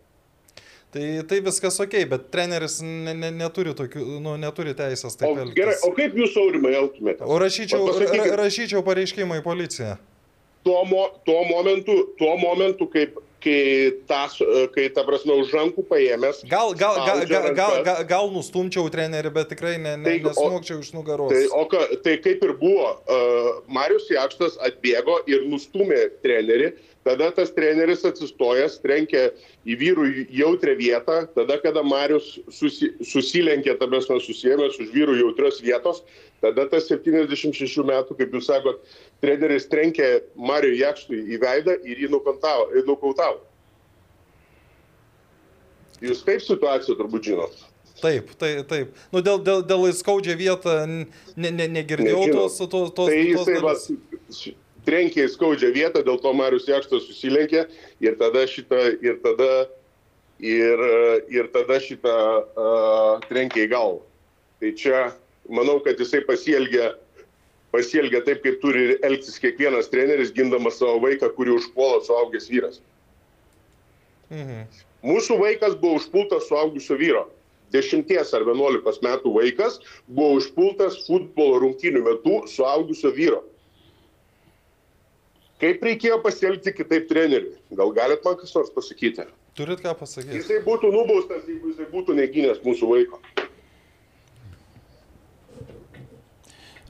Tai, 0.90 1.22
tai 1.30 1.38
viskas 1.46 1.76
ok, 1.84 1.94
bet 2.10 2.30
treneris 2.34 2.80
ne, 2.82 3.12
ne, 3.14 3.28
neturi, 3.30 3.70
tokių, 3.78 4.02
nu, 4.24 4.34
neturi 4.42 4.72
teisės 4.74 5.14
taip 5.14 5.36
elgtis. 5.38 5.54
gerai, 5.54 5.76
o 5.86 5.92
kaip 5.94 6.16
jūs 6.18 6.34
aurimai 6.42 6.72
elgtumėte? 6.74 7.22
O 7.30 7.36
rašyčiau, 7.38 7.84
pasakykit- 7.86 8.32
ra, 8.32 8.38
rašyčiau 8.42 8.82
pareiškimą 8.82 9.38
į 9.38 9.44
policiją. 9.46 9.98
tuo, 10.64 10.84
mo, 10.84 11.06
tuo 11.24 11.44
momentu, 11.46 11.94
tuo 12.18 12.34
momentu 12.36 12.84
kaip, 12.90 13.14
kai, 13.40 13.92
tas, 14.10 14.34
kai 14.74 14.88
ta 14.92 15.04
prasme 15.06 15.32
už 15.40 15.54
rankų 15.56 15.86
paėmęs. 15.88 16.42
Gal, 16.50 16.74
gal, 16.74 16.98
gal, 17.06 17.22
gal, 17.24 17.46
gal, 17.54 17.78
gal, 17.86 18.02
gal 18.04 18.28
nustumčiau 18.34 18.90
trenerį, 18.92 19.32
bet 19.32 19.48
tikrai 19.54 19.78
ne, 19.78 19.94
ne, 19.96 20.04
Tai, 20.04 20.18
nesmokčiau 20.26 20.82
iš 20.82 20.90
nugaros. 20.92 21.32
Tai, 21.32 21.46
o 21.56 21.64
ka, 21.70 21.86
tai 22.04 22.18
kaip 22.20 22.42
ir 22.44 22.52
buvo, 22.60 22.90
uh, 23.06 23.62
Marius 23.72 24.10
Jakštas 24.10 24.58
atbėgo 24.58 25.22
ir 25.30 25.46
nustumė 25.48 26.10
trenerį, 26.20 26.74
tada 27.06 27.30
tas 27.34 27.52
treneris 27.54 28.04
atsistojęs, 28.08 28.78
trenkė 28.84 29.22
į 29.64 29.76
vyrų 29.80 30.06
jautrę 30.36 30.74
vietą, 30.78 31.22
tada 31.36 31.56
kada 31.62 31.82
Marius 31.86 32.32
susi, 32.52 32.92
susilenkė, 33.04 33.76
ta 33.80 33.88
prasme 33.90 34.20
susijęmęs 34.20 34.80
už 34.82 34.92
vyrų 34.94 35.16
jautrios 35.22 35.60
vietos, 35.64 36.02
tada 36.44 36.66
tas 36.70 36.90
76 36.92 37.86
metų, 37.88 38.18
kaip 38.18 38.36
jūs 38.36 38.50
sakot, 38.50 38.84
treneris 39.24 39.68
trenkė 39.72 40.10
Mariu 40.36 40.74
Jakštui 40.76 41.24
į 41.34 41.40
veidą 41.42 41.78
ir 41.84 42.04
jį 42.04 42.12
nukautavo. 42.12 43.40
Jūs 46.00 46.22
taip 46.24 46.40
situaciją 46.44 46.96
turbūt 46.96 47.28
žinot. 47.28 47.58
Taip, 48.00 48.30
taip, 48.40 48.64
taip. 48.68 48.94
Nu, 49.12 49.20
dėl, 49.20 49.42
dėl, 49.44 49.60
dėl 49.68 49.82
skaudžią 49.92 50.36
vietą 50.40 50.76
ne, 50.88 51.04
ne, 51.36 51.66
negirdėjau 51.68 52.22
Nežinau. 52.22 52.46
tos, 52.46 52.56
tos, 52.62 52.92
tos, 52.96 53.10
Tai 53.10 53.18
tos 53.20 53.28
jisai 53.28 53.58
va, 53.60 53.74
dalis. 53.76 54.54
Trenkė 54.90 55.24
į 55.26 55.32
skaudžią 55.36 55.70
vietą, 55.76 56.02
dėl 56.06 56.18
to 56.22 56.32
Marius 56.34 56.68
Jakštas 56.70 57.06
susilenkė 57.06 57.66
ir 58.02 58.18
tada 58.18 58.42
šitą, 58.50 58.82
ir 59.04 59.20
tada, 59.22 59.50
ir, 60.42 60.84
ir 61.30 61.50
tada 61.54 61.78
šitą 61.82 62.16
uh, 62.42 63.28
trenkė 63.30 63.68
į 63.68 63.72
galvą. 63.74 64.02
Tai 64.60 64.74
čia, 64.76 65.06
manau, 65.48 65.78
kad 65.84 66.00
jisai 66.02 66.20
pasielgė, 66.26 66.90
pasielgė 67.72 68.20
taip, 68.26 68.42
kaip 68.44 68.58
turi 68.60 68.98
elgtis 69.06 69.38
kiekvienas 69.40 69.88
treneris, 69.92 70.34
gindamas 70.36 70.80
savo 70.82 70.98
vaiką, 71.06 71.30
kurį 71.38 71.56
užpuola 71.60 72.02
suaugęs 72.04 72.50
vyras. 72.52 72.80
Mhm. 74.30 74.66
Mūsų 75.06 75.38
vaikas 75.40 75.78
buvo 75.80 75.96
užpultas 76.00 76.48
suaugusio 76.50 76.98
vyro. 77.00 77.28
10 77.72 78.10
ar 78.34 78.44
11 78.44 79.04
metų 79.06 79.32
vaikas 79.32 79.78
buvo 80.10 80.40
užpultas 80.40 80.98
futbolo 81.06 81.60
rungtynių 81.62 82.02
metu 82.02 82.40
suaugusio 82.50 83.14
vyro. 83.14 83.44
Kaip 85.60 85.82
reikėjo 85.84 86.16
pasielgti 86.24 86.72
kitaip 86.72 87.08
treneriui? 87.10 87.58
Gal 87.76 87.92
galit 87.96 88.24
man 88.24 88.38
kas 88.40 88.54
nors 88.56 88.72
pasakyti? 88.72 89.26
Turit 89.58 89.82
ką 89.84 89.92
pasakyti? 89.98 90.38
Jisai 90.38 90.62
būtų 90.64 90.92
nubaustas, 90.94 91.44
jeigu 91.48 91.74
jisai 91.74 91.88
būtų 91.92 92.16
negynęs 92.16 92.62
mūsų 92.64 92.88
vaiko. 92.94 93.20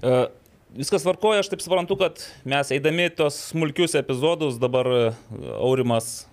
E, 0.01 0.21
Viskas 0.71 1.03
varkoja, 1.03 1.43
aš 1.43 1.51
taip 1.51 1.65
suprantu, 1.65 1.97
kad 1.99 2.23
mes 2.47 2.71
eidami 2.71 3.09
tos 3.11 3.41
smulkius 3.51 3.97
epizodus, 3.99 4.61
dabar 4.63 4.87
e, 4.87 5.01
Aurimas 5.57 6.13
uh, 6.23 6.30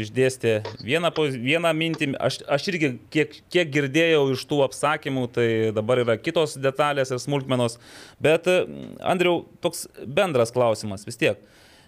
išdėstė 0.00 0.54
vieną, 0.82 1.12
vieną 1.34 1.72
mintį, 1.76 2.10
aš, 2.22 2.40
aš 2.50 2.68
irgi 2.72 2.92
kiek, 3.14 3.36
kiek 3.52 3.70
girdėjau 3.74 4.24
iš 4.34 4.46
tų 4.50 4.62
apsakymų, 4.66 5.26
tai 5.36 5.48
dabar 5.76 6.02
yra 6.02 6.16
kitos 6.20 6.56
detalės 6.58 7.12
ir 7.14 7.22
smulkmenos, 7.22 7.78
bet 8.22 8.48
uh, 8.50 8.64
Andriau, 9.06 9.44
toks 9.62 9.86
bendras 10.06 10.54
klausimas 10.54 11.06
vis 11.06 11.20
tiek. 11.20 11.44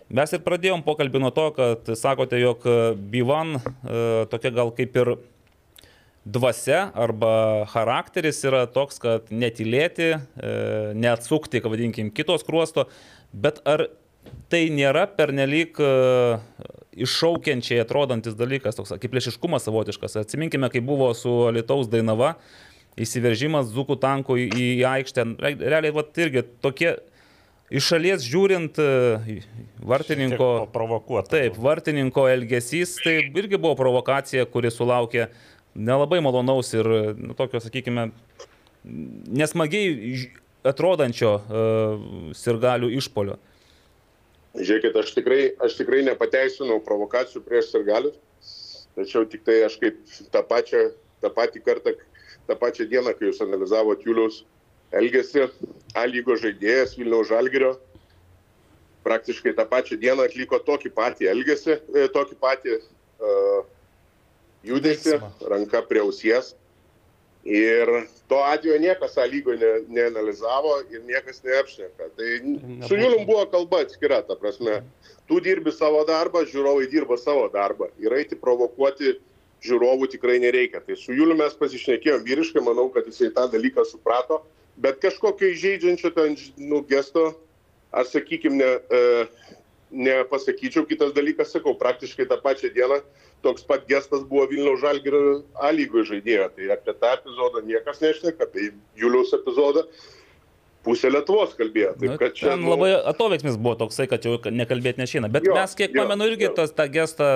Mes 0.09 0.31
ir 0.33 0.41
pradėjom 0.41 0.85
pokalbį 0.87 1.21
nuo 1.21 1.33
to, 1.37 1.51
kad 1.57 1.91
sakote, 2.01 2.39
jog 2.41 2.63
Bivan 3.13 3.59
uh, 3.59 4.25
tokia 4.31 4.55
gal 4.57 4.73
kaip 4.77 4.97
ir 4.97 5.19
dvasia 6.29 6.89
arba 6.95 7.65
charakteris 7.73 8.41
yra 8.47 8.67
toks, 8.71 9.01
kad 9.03 9.31
netilėti, 9.33 10.11
e, 10.17 10.53
neatsukti, 10.99 11.63
vadinkim, 11.65 12.11
kitos 12.15 12.45
kruosto, 12.47 12.87
bet 13.33 13.63
ar 13.69 13.87
tai 14.53 14.67
nėra 14.75 15.07
pernelyg 15.17 15.79
e, 15.81 15.93
iššaukiančiai 17.05 17.83
atrodantis 17.83 18.37
dalykas, 18.39 18.79
toks 18.79 18.95
kaip 18.97 19.13
plėšiškumas 19.13 19.67
savotiškas. 19.69 20.19
Atsiminkime, 20.23 20.71
kai 20.73 20.83
buvo 20.85 21.11
su 21.17 21.33
Lietuvos 21.55 21.91
Dainava, 21.93 22.35
įsiveržimas 22.99 23.71
Zukų 23.73 23.99
tankų 24.03 24.39
į, 24.45 24.49
į 24.59 24.69
aikštę. 24.91 25.27
Re- 25.39 25.55
Realiai, 25.75 25.95
va, 25.95 26.05
irgi 26.19 26.45
tokie 26.65 26.97
iš 27.71 27.91
šalies 27.93 28.25
žiūrint 28.27 28.81
e, 28.81 29.39
vartininko... 29.85 30.51
Provokuota. 30.75 31.37
Taip, 31.37 31.59
vartininko 31.63 32.27
elgesys, 32.33 32.97
tai 33.05 33.21
irgi 33.29 33.61
buvo 33.61 33.77
provokacija, 33.79 34.49
kuri 34.51 34.73
sulaukė 34.73 35.29
nelabai 35.79 36.21
malonaus 36.25 36.73
ir, 36.75 36.89
nu, 37.19 37.37
tokio, 37.39 37.61
sakykime, 37.63 38.09
nesmagiai 39.39 40.25
atrodančio 40.67 41.37
uh, 41.39 42.09
sirgalių 42.37 42.91
išpolio. 42.99 43.37
Žiūrėkit, 44.59 44.97
aš 44.99 45.13
tikrai, 45.15 45.43
aš 45.63 45.77
tikrai 45.79 46.03
nepateisinau 46.07 46.81
provokacijų 46.83 47.45
prieš 47.47 47.71
sirgalius, 47.73 48.17
tačiau 48.99 49.27
tik 49.31 49.45
tai 49.47 49.61
aš 49.67 49.77
kaip 49.83 49.99
tą 50.35 50.43
pačią, 50.49 50.89
tą 51.23 51.31
patį 51.35 51.63
kartą, 51.67 51.95
tą 52.49 52.57
pačią 52.59 52.89
dieną, 52.91 53.15
kai 53.19 53.29
jūs 53.29 53.43
analizavot 53.45 54.03
Julius 54.07 54.43
elgesį, 54.99 55.49
A 55.97 56.07
lygos 56.09 56.43
žaidėjas 56.43 56.97
Vilniaus 56.99 57.29
Žalgirio, 57.31 57.77
praktiškai 59.07 59.55
tą 59.57 59.65
pačią 59.69 59.99
dieną 60.01 60.27
atliko 60.29 60.59
tokį 60.65 60.93
patį 60.97 61.31
elgesį, 61.33 61.79
e, 61.95 62.07
tokį 62.13 62.39
patį 62.43 62.79
uh, 62.79 63.63
Veiksmą. 64.65 65.31
ranka 65.49 65.83
prie 65.87 66.03
ausies. 66.03 66.55
Ir 67.49 67.89
to 68.29 68.43
atveju 68.45 68.77
niekas 68.83 69.15
tą 69.17 69.25
lygo 69.25 69.55
ne, 69.57 69.71
neanalizavo 69.89 70.75
ir 70.93 71.01
niekas 71.09 71.41
neapšneka. 71.47 72.11
Tai 72.19 72.33
su 72.85 72.99
Julium 72.99 73.25
buvo 73.25 73.47
kalba 73.49 73.81
atskira, 73.87 74.21
ta 74.27 74.37
prasme, 74.37 74.83
tu 75.31 75.41
dirbi 75.41 75.73
savo 75.73 76.03
darbą, 76.05 76.43
žiūrovai 76.51 76.91
dirba 76.93 77.17
savo 77.17 77.47
darbą. 77.53 77.89
Ir 78.05 78.13
eiti 78.19 78.37
provokuoti 78.37 79.15
žiūrovų 79.65 80.11
tikrai 80.13 80.37
nereikia. 80.45 80.83
Tai 80.85 80.99
su 81.01 81.17
Juliu 81.17 81.39
mes 81.39 81.57
pasišnekėjom 81.57 82.27
vyriškai, 82.27 82.63
manau, 82.67 82.91
kad 82.93 83.09
jisai 83.09 83.31
tą 83.33 83.47
dalyką 83.49 83.87
suprato, 83.89 84.43
bet 84.77 85.01
kažkokio 85.01 85.49
įžeidžiančio 85.55 86.13
ten, 86.15 86.37
nu, 86.61 86.83
gesto, 86.91 87.31
aš 87.97 88.13
sakykime, 88.19 88.61
ne, 88.61 88.71
e, 88.93 89.57
nepasakyčiau. 90.05 90.85
Kitas 90.85 91.17
dalykas, 91.17 91.55
sakau, 91.57 91.73
praktiškai 91.81 92.29
tą 92.29 92.39
pačią 92.45 92.75
dieną 92.77 93.01
toks 93.43 93.65
pat 93.69 93.87
gestas 93.91 94.23
buvo 94.29 94.47
Vilniaus 94.51 94.81
Žalgirio 94.83 95.43
A 95.63 95.71
lygoje 95.75 96.09
žaidėjo. 96.13 96.51
Tai 96.57 96.71
apie 96.77 96.95
tą 96.99 97.15
epizodą 97.19 97.63
niekas 97.67 98.01
nešneka, 98.05 98.47
apie 98.49 98.71
Juliaus 98.99 99.35
epizodą 99.37 99.87
pusė 100.87 101.11
Lietuvos 101.11 101.51
kalbėjo. 101.59 101.91
Taip, 102.01 102.13
kad 102.21 102.35
čia, 102.39 102.53
Ten 102.55 102.63
labai 102.65 102.93
atoveiksmis 103.11 103.57
buvo 103.61 103.75
toksai, 103.83 104.07
kad 104.09 104.25
jau 104.25 104.37
nekalbėti 104.55 105.03
nešina. 105.03 105.29
Bet 105.29 105.45
Jo, 105.45 105.57
mes, 105.59 105.75
kiek 105.77 105.93
jo, 105.93 106.05
pamenu, 106.07 106.29
irgi 106.31 106.47
jo. 106.47 106.53
tas, 106.57 106.71
tą 106.73 106.87
gestą 106.95 107.27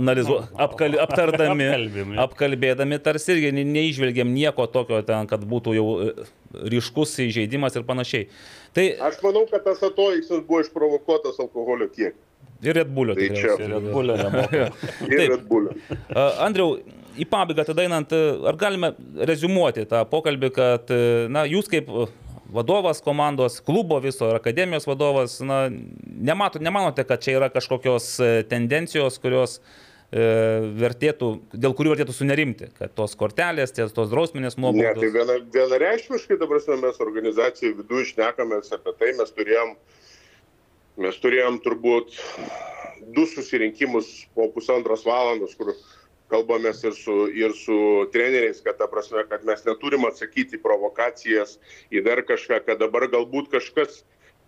analizu, 0.00 0.40
apkal, 0.58 0.96
aptardami, 1.04 1.68
Apkalbėm, 1.68 2.14
jo. 2.16 2.22
apkalbėdami, 2.24 2.98
tarsi 3.04 3.34
irgi 3.36 3.52
ne- 3.60 3.66
neižvelgiam 3.68 4.32
nieko 4.34 4.66
tokio 4.74 5.00
ten, 5.06 5.28
kad 5.30 5.44
būtų 5.52 5.76
jau 5.76 5.86
e, 6.08 6.08
ryškus 6.74 7.14
įžeidimas 7.28 7.76
ir 7.78 7.84
panašiai. 7.86 8.26
Tai 8.74 8.86
Aš 9.10 9.20
manau, 9.22 9.44
kad 9.52 9.62
tas 9.68 9.84
atoiksas 9.84 10.42
buvo 10.48 10.64
išprovokuotas 10.64 11.38
alkoholio 11.44 11.86
kiekio. 11.92 12.16
Ir 12.62 12.74
Redbulio. 12.80 13.14
Tai 13.18 13.28
čia- 13.36 13.56
Ir 13.62 13.74
Redbullio. 13.76 14.16
Ir 15.08 15.16
Taip. 15.16 15.28
Red 15.34 15.44
Bullio. 15.48 15.74
A, 16.14 16.28
Andriau, 16.46 16.78
į 17.18 17.26
pabaigą 17.30 17.64
tada 17.66 17.82
einant, 17.86 18.12
ar 18.46 18.56
galime 18.60 18.92
rezumuoti 19.26 19.86
tą 19.90 20.04
pokalbį, 20.10 20.50
kad 20.54 20.90
na, 21.34 21.42
jūs 21.50 21.66
kaip 21.70 21.88
vadovas 22.48 23.02
komandos, 23.04 23.58
klubo 23.60 23.98
viso 24.00 24.30
ir 24.30 24.38
akademijos 24.38 24.86
vadovas, 24.88 25.34
na, 25.44 25.66
nemato, 26.06 26.60
nemanote, 26.64 27.04
kad 27.04 27.20
čia 27.20 27.34
yra 27.36 27.50
kažkokios 27.52 28.06
e, 28.24 28.30
tendencijos, 28.48 29.18
kurios 29.20 29.58
e, 29.58 30.22
vertėtų, 30.80 31.28
dėl 31.52 31.74
kurių 31.76 31.92
vertėtų 31.92 32.14
sunerimti, 32.16 32.70
kad 32.78 32.94
tos 32.96 33.12
kortelės, 33.20 33.74
ties 33.76 33.92
tos 33.92 34.08
drausminės 34.08 34.56
Ne, 34.56 34.62
tai 34.62 34.72
nuobaudos. 34.72 35.12
viena, 35.12 35.36
vienareikšmiškai 35.58 36.38
dabar 36.40 36.64
mes 36.86 37.02
organizacijai 37.04 37.74
viduje 37.82 38.06
išnekamės 38.08 38.72
apie 38.78 38.96
tai, 39.02 39.12
mes 39.20 39.34
turėjom, 39.36 39.74
mes 40.98 41.18
turėjom 41.22 41.60
turbūt 41.64 42.16
du 43.14 43.24
susirinkimus 43.30 44.10
po 44.34 44.48
pusantros 44.54 45.04
valandos, 45.06 45.54
kur 45.58 45.72
kalbamės 46.28 46.82
ir 46.84 46.94
su, 46.96 47.16
ir 47.32 47.54
su 47.56 47.78
treneriais, 48.12 48.60
kad 48.64 48.76
ta 48.80 48.88
prasme, 48.90 49.24
kad 49.30 49.46
mes 49.48 49.64
neturim 49.64 50.04
atsakyti 50.08 50.60
provokacijas, 50.60 51.56
į 51.94 52.04
dar 52.04 52.22
kažką, 52.28 52.60
kad 52.66 52.82
dabar 52.82 53.08
galbūt 53.08 53.48
kažkas, 53.54 54.02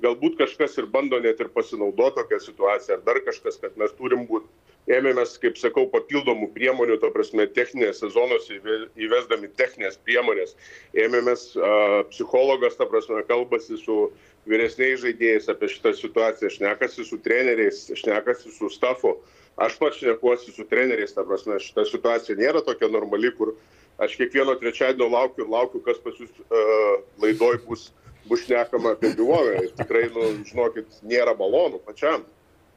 galbūt 0.04 0.36
kažkas 0.42 0.76
ir 0.80 0.90
bando 0.92 1.20
net 1.22 1.40
ir 1.40 1.52
pasinaudoti 1.54 2.20
tokią 2.20 2.40
situaciją, 2.44 2.98
ar 2.98 3.06
dar 3.06 3.22
kažkas, 3.24 3.56
kad 3.62 3.78
mes 3.80 3.96
turim 3.96 4.26
būti 4.28 4.48
ėmėmės, 4.90 5.36
kaip 5.42 5.58
sakau, 5.60 5.86
papildomų 5.90 6.50
priemonių, 6.54 6.98
to 7.02 7.10
prasme, 7.14 7.46
techninės 7.56 8.00
sezonuose 8.02 8.56
įve- 8.58 8.88
įvesdami 9.06 9.50
techninės 9.58 9.98
priemonės. 10.06 10.56
Ėmėmės, 10.94 11.50
psichologas, 12.10 12.78
ta 12.78 12.88
prasme, 12.90 13.22
kalbasi 13.28 13.78
su 13.80 14.10
vyresniais 14.50 15.02
žaidėjais 15.02 15.50
apie 15.52 15.68
šitą 15.70 15.92
situaciją, 15.96 16.50
šnekasi 16.56 17.04
su 17.06 17.18
treneriais, 17.22 17.86
šnekasi 17.94 18.52
su 18.56 18.70
stafu. 18.72 19.18
Aš 19.60 19.76
pats 19.80 20.00
šnekuosi 20.00 20.54
su 20.54 20.64
treneriais, 20.64 21.12
ta 21.12 21.24
prasme, 21.26 21.58
šita 21.60 21.84
situacija 21.84 22.38
nėra 22.38 22.62
tokia 22.64 22.88
normali, 22.88 23.32
kur 23.36 23.54
aš 24.00 24.16
kiekvieno 24.16 24.54
trečiadienio 24.56 25.10
laukiu 25.12 25.44
ir 25.44 25.50
laukiu, 25.52 25.82
kas 25.84 25.98
pas 26.00 26.16
jūs 26.16 26.30
uh, 26.46 27.02
laidoj 27.20 27.58
bus, 27.66 27.90
bus 28.30 28.46
šnekama 28.46 28.94
apie. 28.96 29.12
Ir 29.12 29.72
tikrai, 29.76 30.06
nu, 30.14 30.30
žinokit, 30.48 31.02
nėra 31.04 31.36
malonu 31.36 31.82
pačiam. 31.84 32.24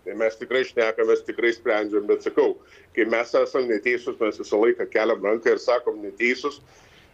Tai 0.04 0.16
mes 0.20 0.36
tikrai 0.36 0.66
šnekamės, 0.68 1.24
tikrai 1.24 1.54
sprendžiam, 1.56 2.04
bet 2.10 2.26
sakau, 2.26 2.58
kai 2.96 3.06
mes 3.08 3.30
esame 3.40 3.70
neteisūs, 3.72 4.18
mes 4.20 4.40
visą 4.42 4.60
laiką 4.60 4.90
keliam 4.92 5.24
ranką 5.24 5.54
ir 5.54 5.62
sakom 5.64 6.02
neteisūs. 6.04 6.60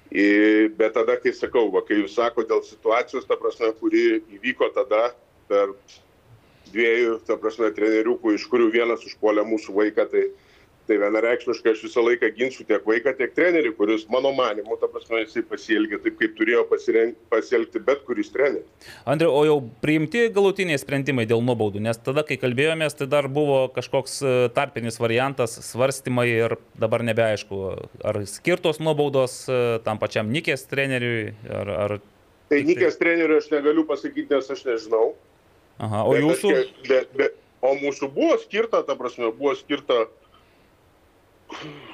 Bet 0.10 0.96
tada, 0.96 1.20
kai 1.22 1.36
sakau, 1.38 1.68
va, 1.70 1.84
kai 1.86 2.00
jūs 2.00 2.16
sako 2.18 2.48
dėl 2.50 2.64
situacijos, 2.66 3.28
ta 3.30 3.38
prasme, 3.38 3.70
kuri 3.78 4.24
įvyko 4.40 4.72
tada 4.74 5.12
per 5.52 5.76
dviejų, 6.74 7.20
ta 7.28 7.38
prasme, 7.38 7.70
treneriukų, 7.78 8.34
iš 8.34 8.48
kurių 8.50 8.72
vienas 8.74 9.06
užpuolė 9.06 9.46
mūsų 9.46 9.76
vaiką, 9.78 10.08
tai, 10.10 10.26
tai 10.90 10.98
vienareikšmiškai 10.98 11.72
aš 11.76 11.84
visą 11.86 12.02
laiką 12.02 12.32
ginsiu 12.34 12.66
tiek 12.66 12.86
vaiką, 12.90 13.14
tiek 13.20 13.34
trenerį, 13.38 13.72
kuris, 13.78 14.08
mano 14.10 14.32
manimu, 14.34 14.76
ta 14.82 14.90
prasme, 14.90 15.20
jisai 15.22 15.44
pasielgė 15.46 16.00
taip, 16.02 16.16
kaip 16.18 16.34
turėjo 16.40 16.64
pasiren- 16.72 17.14
pasielgti 17.30 17.82
bet 17.86 18.02
kuris 18.08 18.32
treneris. 18.34 18.66
Andriu, 19.10 19.30
o 19.38 19.44
jau 19.46 19.58
priimti 19.84 20.26
galutiniai 20.34 20.80
sprendimai 20.82 21.28
dėl 21.30 21.44
nuobaudų, 21.46 21.84
nes 21.86 22.02
tada, 22.02 22.24
kai 22.26 22.40
kalbėjomės, 22.42 22.98
tai 22.98 23.08
dar 23.12 23.30
buvo 23.30 23.62
kažkoks 23.76 24.18
e, 24.26 24.34
tarpinis 24.58 24.98
variantas, 25.02 25.54
svarstymai 25.70 26.26
ir 26.32 26.58
dabar 26.82 27.06
nebeaišku, 27.06 27.62
ar 28.10 28.22
skirtos 28.30 28.82
nuobaudos 28.82 29.44
e, 29.46 29.60
tam 29.86 30.02
pačiam 30.02 30.32
Nikės 30.34 30.66
treneriui, 30.72 31.36
ar... 31.50 31.76
ar... 31.86 31.98
Tai 32.50 32.58
tai- 32.58 32.66
Nikės 32.66 32.98
trenerių 32.98 33.38
aš 33.44 33.52
negaliu 33.54 33.86
pasakyti, 33.86 34.32
nes 34.34 34.50
aš 34.50 34.66
nežinau. 34.66 35.12
Aha, 35.78 36.02
o 36.10 36.16
Bet 36.18 36.26
jūsų... 36.26 36.56
aš 36.58 36.72
Bet, 36.90 37.14
bet, 37.20 37.36
o 37.62 37.76
mūsų 37.78 38.08
buvo 38.16 38.38
skirta, 38.42 38.82
ta 38.88 38.96
prasme, 38.98 39.30
buvo 39.36 39.54
skirta, 39.60 40.08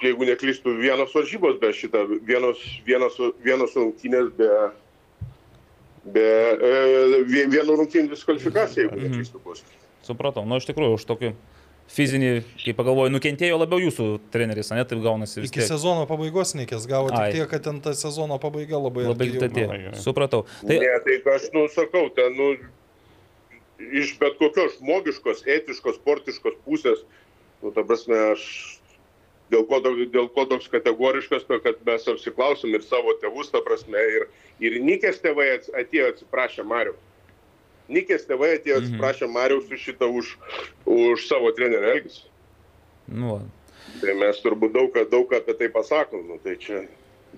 jeigu 0.04 0.26
neklystu, 0.28 0.74
vienos 0.80 1.14
varžybos 1.16 1.60
be 1.62 1.72
šitą, 1.74 2.06
vienos, 2.28 2.60
vienos, 2.86 3.18
vienos 3.44 3.76
rungtynės 3.78 4.32
be, 4.38 4.50
be 6.06 6.26
e, 6.26 7.24
vie- 7.30 7.48
vieno 7.50 7.76
rungtynės 7.80 8.12
diskvalifikacija, 8.14 8.86
jeigu 8.86 9.00
neklystu 9.08 9.40
bus. 9.44 9.64
Supratau, 10.06 10.46
nu 10.46 10.60
iš 10.62 10.68
tikrųjų, 10.70 11.00
už 11.00 11.06
tokį 11.10 11.32
fizinį, 11.96 12.30
kaip 12.64 12.78
pagalvoju, 12.80 13.12
nukentėjo 13.14 13.58
labiau 13.62 13.80
jūsų 13.84 14.06
treneris, 14.34 14.72
ne, 14.74 14.84
taip 14.90 15.02
gaunasi 15.06 15.42
vis 15.44 15.52
Iki 15.52 15.60
tiek. 15.62 15.68
sezono 15.70 16.06
pabaigos 16.10 16.56
neikės 16.58 16.88
gavo 16.90 17.12
Ai. 17.14 17.30
tik 17.32 17.40
tiek, 17.40 17.50
kad 17.52 17.64
ten 17.68 17.82
ta 17.82 17.94
sezono 17.94 18.40
pabaiga 18.42 18.78
labai 18.82 19.06
Labai 19.06 19.28
oi. 19.30 19.92
Supratau. 20.02 20.46
Tai 20.66 20.80
Ne, 20.82 20.96
tai 21.06 21.20
aš, 21.36 21.50
nu, 21.54 21.68
sakau, 21.70 22.10
ten, 22.10 22.34
nu, 22.38 22.56
iš 24.02 24.16
bet 24.20 24.38
kokios 24.42 24.78
žmogiškos, 24.80 25.44
etiškos, 25.46 25.96
sportiškos 26.02 26.58
pusės, 26.66 27.04
nu, 27.62 27.70
ta 27.72 27.84
prasme, 27.84 28.18
aš 28.34 28.75
dėl 29.52 29.66
ko, 29.70 29.80
dėl 29.82 30.30
ko 30.34 30.46
toks 30.50 30.68
kategoriškas, 30.72 31.44
to, 31.48 31.60
kad 31.64 31.76
mes 31.86 32.08
apsiklausom 32.08 32.74
ir 32.76 32.82
savo 32.86 33.14
tėvus, 33.22 33.52
ta 33.54 33.62
prasme, 33.66 33.98
ir, 34.18 34.28
ir 34.60 34.80
Nikės 34.82 35.20
tėvai 35.24 35.50
atėjo 35.82 36.12
atsiprašę 36.14 36.64
Mariu. 36.66 36.96
Nikės 37.90 38.26
tėvai 38.26 38.56
atėjo 38.58 38.80
Mhm. 38.82 38.86
atsiprašę 38.88 39.28
Mariu 39.30 39.60
už 39.62 39.78
šitą, 39.78 40.10
už, 40.10 40.36
už 40.86 41.28
savo 41.28 41.52
trenerio 41.54 41.94
elgesį. 41.96 42.24
Nu. 43.08 43.42
Tai 44.02 44.14
mes 44.18 44.40
turbūt 44.42 44.74
daug, 44.74 44.92
daug 45.12 45.34
apie 45.34 45.54
tai 45.54 45.68
pasakom. 45.70 46.26
Nu, 46.28 46.38
tai 46.44 46.56
čia 46.58 46.88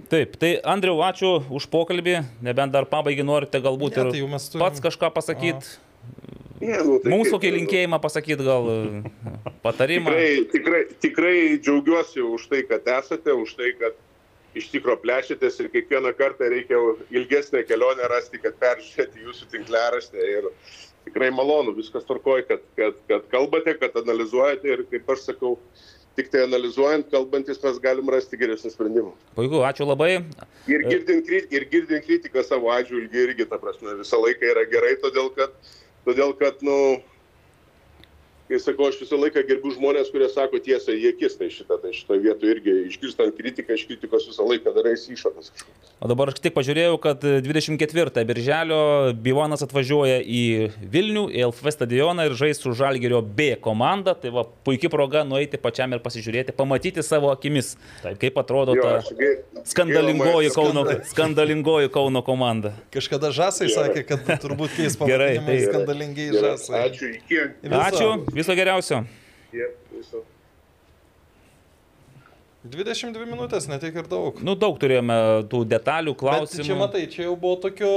Taip, 0.09 0.35
tai 0.37 0.61
Andriu, 0.63 0.93
ačiū 1.01 1.41
už 1.49 1.65
pokalbį, 1.73 2.23
nebent 2.45 2.71
dar 2.71 2.85
pabaigai 2.85 3.23
norite 3.25 3.57
galbūt 3.59 3.97
Ne, 3.97 4.03
ir 4.05 4.11
tai 4.13 4.27
mes 4.29 4.45
turim- 4.49 4.61
pats 4.61 4.79
kažką 4.79 5.09
pasakyti. 5.11 5.77
Ne, 6.61 6.77
nu, 6.81 6.97
tai 7.03 7.11
Mums 7.13 7.29
kokį 7.33 7.51
linkėjimą 7.53 7.99
pasakyti, 8.01 8.45
gal 8.45 8.67
e, 8.71 9.11
patarimą. 9.65 10.09
Tikrai, 10.09 10.45
tikrai, 10.53 10.81
tikrai 11.03 11.37
džiaugiuosi 11.61 12.23
už 12.25 12.47
tai, 12.49 12.63
kad 12.69 12.87
esate, 12.97 13.35
už 13.37 13.53
tai, 13.59 13.73
kad 13.77 13.99
iš 14.57 14.71
tikro 14.73 14.95
plešitės 15.01 15.59
ir 15.61 15.69
kiekvieną 15.73 16.15
kartą 16.17 16.49
reikia 16.49 16.79
ilgesnę 17.13 17.61
kelionę 17.69 18.09
rasti, 18.09 18.41
kad 18.41 18.57
peržiūrėti 18.61 19.27
jūsų 19.27 19.51
tinkleraštę. 19.53 20.29
Ir 20.33 20.49
tikrai 21.07 21.29
malonu, 21.35 21.75
viskas 21.77 22.07
tvarkoja, 22.07 22.47
kad, 22.49 22.65
kad, 22.79 22.97
kad 23.11 23.29
kalbate, 23.33 23.77
kad 23.77 23.95
analizuojate 24.01 24.73
ir, 24.73 24.83
kaip 24.91 25.13
aš 25.13 25.27
sakau, 25.29 25.55
tik 26.17 26.31
tai 26.33 26.47
analizuojant, 26.47 27.11
kalbantis 27.13 27.59
mes 27.61 27.81
galim 27.83 28.09
rasti 28.09 28.39
geresnį 28.41 28.73
sprendimą. 28.73 29.11
Puiku, 29.37 29.61
ačiū 29.67 29.85
labai. 29.85 30.15
Ir 30.65 30.85
girdint, 30.89 31.29
ir 31.29 31.67
girdint 31.69 32.05
kritiką 32.07 32.41
savo 32.45 32.71
atžvilgiu 32.73 33.27
irgi, 33.27 33.45
ta 33.49 33.59
prasme, 33.61 33.93
visą 34.01 34.19
laiką 34.23 34.55
yra 34.55 34.65
gerai, 34.71 34.95
todėl 35.03 35.29
kad, 35.37 35.53
todėl 36.07 36.33
kad 36.39 36.63
nu, 36.65 36.77
kai 38.47 38.59
sakau, 38.63 38.87
aš 38.87 38.99
visą 39.01 39.19
laiką 39.19 39.43
gerbiu 39.47 39.73
žmonės, 39.75 40.11
kurie 40.13 40.29
sako 40.31 40.61
tiesą 40.63 40.95
į 40.95 41.11
akis, 41.11 41.35
tai 41.39 41.49
šitą, 41.51 41.79
tai 41.83 41.91
šitoje 41.95 42.23
vietoje 42.23 42.55
irgi 42.55 42.75
išgirstant 42.87 43.35
kritiką, 43.37 43.75
iš 43.75 43.87
kritikos 43.89 44.29
visą 44.29 44.47
laiką 44.47 44.73
darai 44.75 44.95
išvadas. 44.95 45.51
O 45.97 46.05
dabar 46.05 46.29
aš 46.29 46.37
tik 46.37 46.53
pažiūrėjau, 46.53 46.99
kad 47.01 47.23
24 47.41 48.21
birželio 48.29 48.77
Bivonas 49.17 49.63
atvažiuoja 49.65 50.19
į 50.21 50.41
Vilnių, 50.93 51.23
į 51.33 51.41
LFV 51.47 51.71
stadioną 51.73 52.27
ir 52.29 52.35
žais 52.37 52.61
su 52.61 52.69
Žalgerio 52.77 53.23
B 53.25 53.55
komanda. 53.57 54.13
Tai 54.13 54.29
va, 54.35 54.43
puikia 54.45 54.91
proga 54.93 55.23
nueiti 55.25 55.57
pačiam 55.57 55.95
ir 55.97 56.03
pasižiūrėti, 56.05 56.53
pamatyti 56.53 57.01
savo 57.01 57.31
akimis, 57.33 57.71
Taip. 58.03 58.19
kaip 58.21 58.37
atrodo 58.37 58.75
Jo, 58.77 58.85
ta 58.85 59.01
gi- 59.09 59.63
skandalingoji 59.73 60.53
Kauno, 60.53 60.85
skandal- 60.85 61.03
skandalingoji 61.15 61.89
Kauno 61.97 62.21
komanda. 62.21 62.75
Kažkada 62.93 63.33
žasai 63.33 63.65
Gerai. 63.71 63.89
sakė, 63.89 64.05
kad 64.13 64.29
turbūt 64.45 64.77
keis 64.77 64.93
Gerai, 65.01 65.39
pavadinimą 65.41 65.49
tai- 65.49 65.65
skandalingiai 65.65 66.29
Gerai, 66.37 66.53
žasai. 66.53 66.83
Ačiū, 66.91 67.09
iki. 67.17 67.41
Viso. 67.65 67.81
Ačiū, 67.89 68.13
viso 68.37 68.53
geriausio. 68.61 69.01
Tie, 69.49 69.65
viso. 69.97 70.21
22 72.65 73.25
minutės, 73.29 73.67
netik 73.69 73.95
ir 73.95 74.07
daug. 74.09 74.41
Nu, 74.43 74.55
daug 74.59 74.79
turėjome 74.81 75.15
tų 75.51 75.63
detalių, 75.69 76.15
Bet 76.15 76.19
klausimų. 76.23 76.65
čia 76.67 76.75
matai, 76.79 77.05
čia 77.07 77.27
jau 77.29 77.35
buvo 77.39 77.55
tokio 77.67 77.91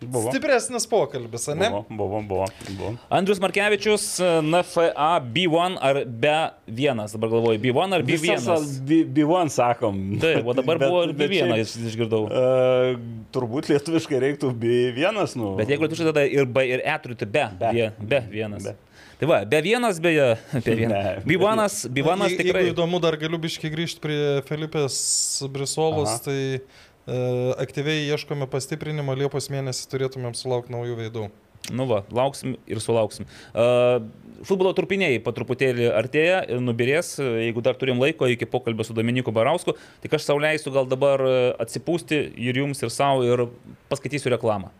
Buvo. 0.00 0.30
stipresnis 0.32 0.86
pokalbis, 0.88 1.42
ar 1.52 1.56
ne? 1.60 1.68
Buvo, 1.68 1.84
buvo, 1.90 2.20
buvo. 2.24 2.46
buvo. 2.78 2.92
Andrius 3.12 3.36
Markevičius, 3.42 4.06
NFA 4.40 5.18
B1 5.34 5.76
ar 5.84 5.98
B1, 6.06 7.02
dabar 7.12 7.28
galvoju, 7.34 7.60
B1 7.60 7.92
ar 7.98 8.02
B1. 8.08 8.22
Visas 8.24 8.78
B- 8.80 9.04
B1 9.04 9.50
sakom. 9.52 9.98
Taip, 10.22 10.46
o 10.46 10.54
dabar 10.56 10.78
Bet- 10.80 10.88
buvo 10.88 11.02
ir 11.04 11.12
bet 11.12 11.28
B1, 11.34 11.50
šiaip, 11.52 11.58
jis 11.60 11.76
išgirdau. 11.92 12.22
e, 12.32 12.96
turbūt 13.36 13.68
lietuviškai 13.74 14.22
reiktų 14.24 14.54
B1, 14.56 15.36
nu. 15.36 15.52
Bet 15.60 15.68
jeigu 15.68 15.90
tu 15.92 16.00
tada 16.00 16.24
ir 16.24 16.46
B 16.48 16.64
ir 16.70 16.80
E 16.80 16.96
turite 17.04 17.26
be, 17.28 17.44
Be. 17.60 17.74
be, 17.74 17.90
be 18.00 18.22
vienas. 18.32 18.70
Tai 19.20 19.28
va, 19.28 19.42
be 19.44 19.58
vienas 19.60 19.98
beje, 20.00 20.30
be 20.64 20.74
vienas. 20.78 21.04
Ne. 21.04 21.22
Bivanas, 21.28 21.74
Bivanas 21.92 22.32
tikrai. 22.32 22.62
Jeigu 22.64 22.72
įdomu, 22.72 23.02
dar 23.04 23.18
galiu 23.20 23.36
biškai 23.42 23.68
grįžti 23.68 24.00
prie 24.00 24.20
Felipės 24.48 24.96
Brisolos, 25.52 26.14
Aha. 26.14 26.22
tai 26.24 26.38
e, 26.56 27.18
aktyviai 27.60 28.06
ieškome 28.14 28.48
pastiprinimo, 28.48 29.12
Liepos 29.20 29.50
mėnesį 29.52 29.90
turėtumėm 29.92 30.32
sulaukti 30.38 30.72
naujų 30.72 30.96
veidų. 31.02 31.28
Nu 31.68 31.84
va, 31.84 32.00
lauksim 32.16 32.56
ir 32.64 32.80
sulauksim. 32.80 33.28
Uh, 33.52 34.00
futbolo 34.48 34.72
trupiniai 34.72 35.20
po 35.20 35.34
truputėlį 35.36 35.90
artėja, 35.92 36.40
ir 36.48 36.64
nubirės, 36.64 37.18
jeigu 37.20 37.60
dar 37.60 37.76
turim 37.76 38.00
laiko 38.00 38.24
iki 38.32 38.48
pokalbio 38.48 38.88
su 38.88 38.96
Dominiku 38.96 39.36
Barausku, 39.36 39.76
tik 40.00 40.16
aš 40.16 40.30
sauliaisiu 40.30 40.72
gal 40.72 40.88
dabar 40.88 41.20
e, 41.20 41.34
atsipūsti 41.60 42.22
ir 42.40 42.64
jums, 42.64 42.80
ir 42.80 42.92
savo, 42.94 43.26
ir 43.28 43.44
paskaitysiu 43.92 44.32
reklamą. 44.32 44.72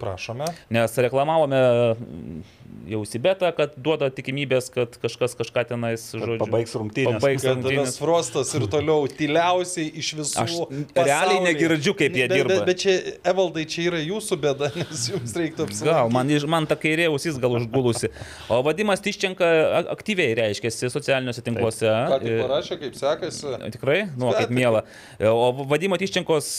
Prašome. 0.00 0.46
Nes 0.70 0.94
reklamavome 1.02 1.58
mm, 1.96 2.44
jau 2.92 3.00
Sibetą, 3.08 3.50
kad 3.56 3.74
duoda 3.80 4.10
tikimybės, 4.14 4.68
kad 4.74 4.94
kažkas 5.02 5.34
kažką 5.40 5.64
tenais, 5.72 6.04
žodžiu, 6.14 6.38
pabaigs 6.44 6.76
rungtynes. 6.78 7.18
Pabaigs 7.18 7.46
tas 7.46 7.98
Frostas 7.98 8.52
ir 8.54 8.68
toliau 8.70 9.08
tyliausiai 9.10 9.90
iš 9.98 10.12
visų. 10.20 10.44
Aš 10.44 10.54
realiai 10.54 10.86
pasaulyje. 10.94 11.42
negirdžiu, 11.48 11.96
kaip 11.98 12.14
jie 12.20 12.28
bet, 12.28 12.36
dirba. 12.36 12.60
Bet, 12.60 12.70
bet 12.70 12.82
čia, 12.84 12.96
Evaldai, 13.26 13.66
čia 13.72 13.88
yra 13.90 14.02
jūsų 14.04 14.40
bėda, 14.46 14.70
nes 14.80 15.08
jums 15.10 15.34
reiktų 15.40 15.66
apsilankyti. 15.66 15.90
Gal, 15.90 16.14
man, 16.14 16.34
man 16.54 16.70
ta 16.70 16.78
kairė 16.78 17.10
ausis 17.10 17.40
gal 17.42 17.58
užgulusi. 17.58 18.12
O 18.52 18.62
Vadimas 18.66 19.02
Tiščenka 19.02 19.50
aktyviai 19.96 20.36
reiškiasi 20.38 20.92
socialiniuose 20.92 21.44
tinkluose. 21.46 21.90
Ką 21.90 22.20
tik 22.22 22.36
E, 22.36 22.42
parašė, 22.44 22.78
kaip 22.80 22.96
sekasi. 22.98 23.52
Tikrai, 23.74 23.98
nu, 24.18 24.30
kaip 24.36 24.52
mėla. 24.54 24.82
O 25.30 25.50
Vadimo 25.70 25.98
Tiščenkos 26.00 26.50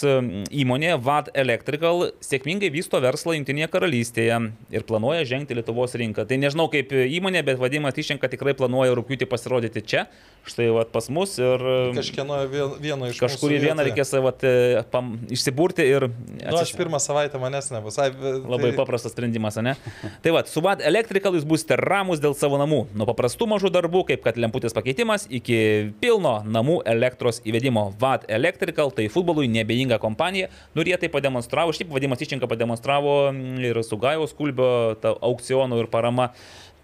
įmonė 0.63 0.95
VAD 1.03 1.31
Electrical 1.37 2.09
sėkmingai 2.23 2.71
vysto 2.73 3.01
verslą 3.03 3.26
Junktinėje 3.35 3.67
karalystėje 3.73 4.37
ir 4.71 4.85
planuoja 4.87 5.25
žengti 5.27 5.57
Lietuvos 5.57 5.95
rinką. 5.99 6.27
Tai 6.29 6.39
nežinau 6.39 6.69
kaip 6.71 6.93
įmonė, 6.93 7.43
bet 7.47 7.59
Vadimas 7.59 7.95
Tiščenka 7.97 8.29
tikrai 8.31 8.55
planuoja 8.57 8.95
rūpiutį 8.97 9.27
pasirodyti 9.29 9.83
čia, 9.83 10.05
štai 10.51 10.67
vat, 10.75 10.89
pas 10.93 11.07
mus 11.13 11.35
ir 11.39 11.61
Kažkieno 11.97 12.37
vien- 12.51 12.75
vieno 12.81 13.07
iš 13.11 13.19
kažkurį 13.21 13.59
vieną 13.65 13.85
reikės 13.87 14.13
vat, 14.23 14.43
e, 14.47 14.81
pam, 14.91 15.13
išsiburti 15.33 15.85
ir... 15.85 16.07
Nu, 16.41 16.57
aš 16.61 16.73
pirmą 16.77 16.99
savaitę 17.03 17.39
manęs 17.41 17.69
nebus. 17.73 17.97
Ai, 17.99 18.09
tai- 18.11 18.39
Labai 18.47 18.71
paprastas 18.77 19.11
sprendimas, 19.15 19.57
ne? 19.63 19.75
Tai 20.23 20.31
va, 20.35 20.43
su 20.47 20.61
VAD 20.63 20.81
Electrical 20.87 21.35
jūs 21.37 21.45
būsite 21.47 21.77
ramus 21.79 22.21
dėl 22.23 22.35
savo 22.37 22.59
namų. 22.61 22.85
Nuo 22.97 23.07
paprastų 23.09 23.47
mažų 23.53 23.71
darbų, 23.75 24.05
kaip 24.11 24.23
kad 24.25 24.37
lemputės 24.39 24.75
pakeitimas, 24.75 25.27
iki 25.29 25.91
pilno 26.01 26.37
namų 26.47 26.79
elektros 26.87 27.41
įvedimo. 27.45 27.89
VAD 27.99 28.25
Electrical 28.31 28.91
tai 28.95 29.07
futbolui 29.11 29.47
nebejinga 29.51 29.99
kompanija. 29.99 30.47
Nu 30.75 30.83
jie 30.87 30.97
tai 30.97 31.09
pademonstravo, 31.13 31.73
šiaip 31.75 31.91
vadimas 31.91 32.21
Iščenka 32.23 32.47
pademonstravo 32.47 33.17
mm, 33.33 33.59
ir 33.67 33.81
su 33.83 33.97
Gajaus 33.99 34.33
Kulbio 34.37 34.95
aukcionų 35.21 35.83
ir 35.83 35.91
parama. 35.91 36.31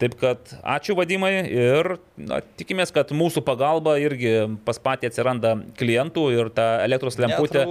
Taip 0.03 0.15
kad 0.19 0.49
ačiū 0.67 0.97
vadimai 0.97 1.31
ir 1.47 1.93
na, 2.19 2.41
tikimės, 2.59 2.91
kad 2.91 3.13
mūsų 3.15 3.43
pagalba 3.47 3.93
irgi 4.01 4.33
pas 4.67 4.79
patį 4.83 5.07
atsiranda 5.07 5.53
klientų 5.79 6.25
ir 6.35 6.49
ta 6.51 6.65
elektros 6.83 7.15
lemputė. 7.21 7.63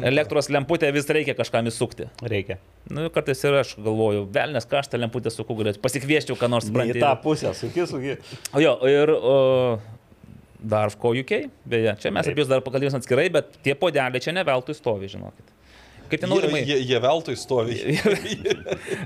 Elektros 0.00 0.48
lemputė 0.54 0.88
vis 0.96 1.10
reikia 1.12 1.34
kažkam 1.36 1.68
įsukti. 1.68 2.08
Reikia. 2.24 2.56
Nu, 2.88 3.10
kartais 3.12 3.44
ir 3.44 3.58
aš 3.58 3.74
galvoju, 3.76 4.24
velnės 4.32 4.68
kažtą 4.70 5.00
lemputę 5.02 5.32
su 5.34 5.44
kugalės, 5.44 5.76
pasikvieščiau, 5.82 6.38
ką 6.40 6.48
nors 6.48 6.70
Ne 6.72 6.88
į 6.94 6.96
tą 7.02 7.12
pusę, 7.20 7.52
suki, 7.58 7.84
suki. 7.90 8.16
O 8.56 8.62
jo, 8.62 8.72
ir 8.88 9.12
o, 9.12 9.36
dar 10.62 10.94
ko 10.96 11.12
UK, 11.20 11.50
beje, 11.68 11.98
čia 12.00 12.14
mes 12.14 12.30
apie 12.30 12.44
jūs 12.44 12.50
dar 12.50 12.64
pakalbėsim 12.64 13.02
atskirai, 13.02 13.28
bet 13.34 13.58
tie 13.66 13.76
podeliai 13.76 14.24
čia 14.24 14.32
ne 14.32 14.46
veltui 14.46 14.76
stovi, 14.78 15.10
žinokit. 15.12 15.52
Kaip 16.10 16.20
ten 16.22 16.32
aurimai? 16.32 16.60
Jie, 16.62 16.76
jie, 16.78 16.84
jie 16.92 17.00
veltui 17.02 17.36
stovi. 17.40 17.78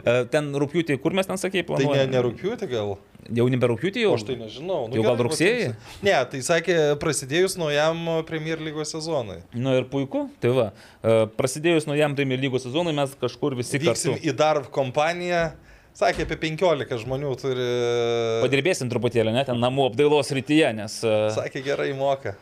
E, 0.01 0.13
Ten 0.33 0.49
rūpjūtį, 0.57 0.97
kur 1.03 1.13
mes 1.17 1.27
ten 1.29 1.37
sakė, 1.41 1.61
tai 1.69 1.75
ne, 1.77 1.85
planuojame? 1.85 2.13
nerūpiuti 2.15 2.67
gal. 2.71 2.95
Jau 3.37 3.45
nebe 3.53 3.69
rūpjūtį 3.71 4.03
jau? 4.05 4.13
Aš 4.17 4.25
tai 4.29 4.37
nežinau. 4.41 4.79
Jau 4.95 5.03
gal 5.05 5.19
vat- 5.19 5.77
Ne, 6.07 6.15
tai 6.33 6.41
sakė 6.45 6.77
prasidėjus 7.03 7.57
naujam 7.61 8.01
Premier 8.29 8.61
lygos 8.65 8.93
sezonui. 8.95 9.41
Nu 9.53 9.75
ir 9.77 9.85
puiku, 9.93 10.25
tai 10.43 10.53
va, 10.57 10.69
e, 11.05 11.17
prasidėjus 11.37 11.87
naujam 11.91 12.17
Premier 12.19 12.41
lygos 12.41 12.65
sezonui 12.67 12.95
mes 12.97 13.13
kažkur 13.21 13.57
visi 13.59 13.79
Vyksim 13.83 14.17
kartu. 14.17 14.25
į 14.33 14.37
darb 14.41 14.71
kompaniją. 14.73 15.51
Sakė, 16.01 16.23
apie 16.25 16.37
15 16.39 17.01
žmonių 17.03 17.33
turi. 17.41 17.65
Padirbėsim 18.47 18.89
truputėlį, 18.93 19.33
net 19.35 19.51
ten 19.51 19.59
namų 19.61 19.89
apdailos 19.91 20.31
rytyje, 20.33 20.71
nes... 20.79 21.01
e, 21.05 21.17
Sakė, 21.35 21.65
gerai 21.67 21.91
moka. 21.99 22.37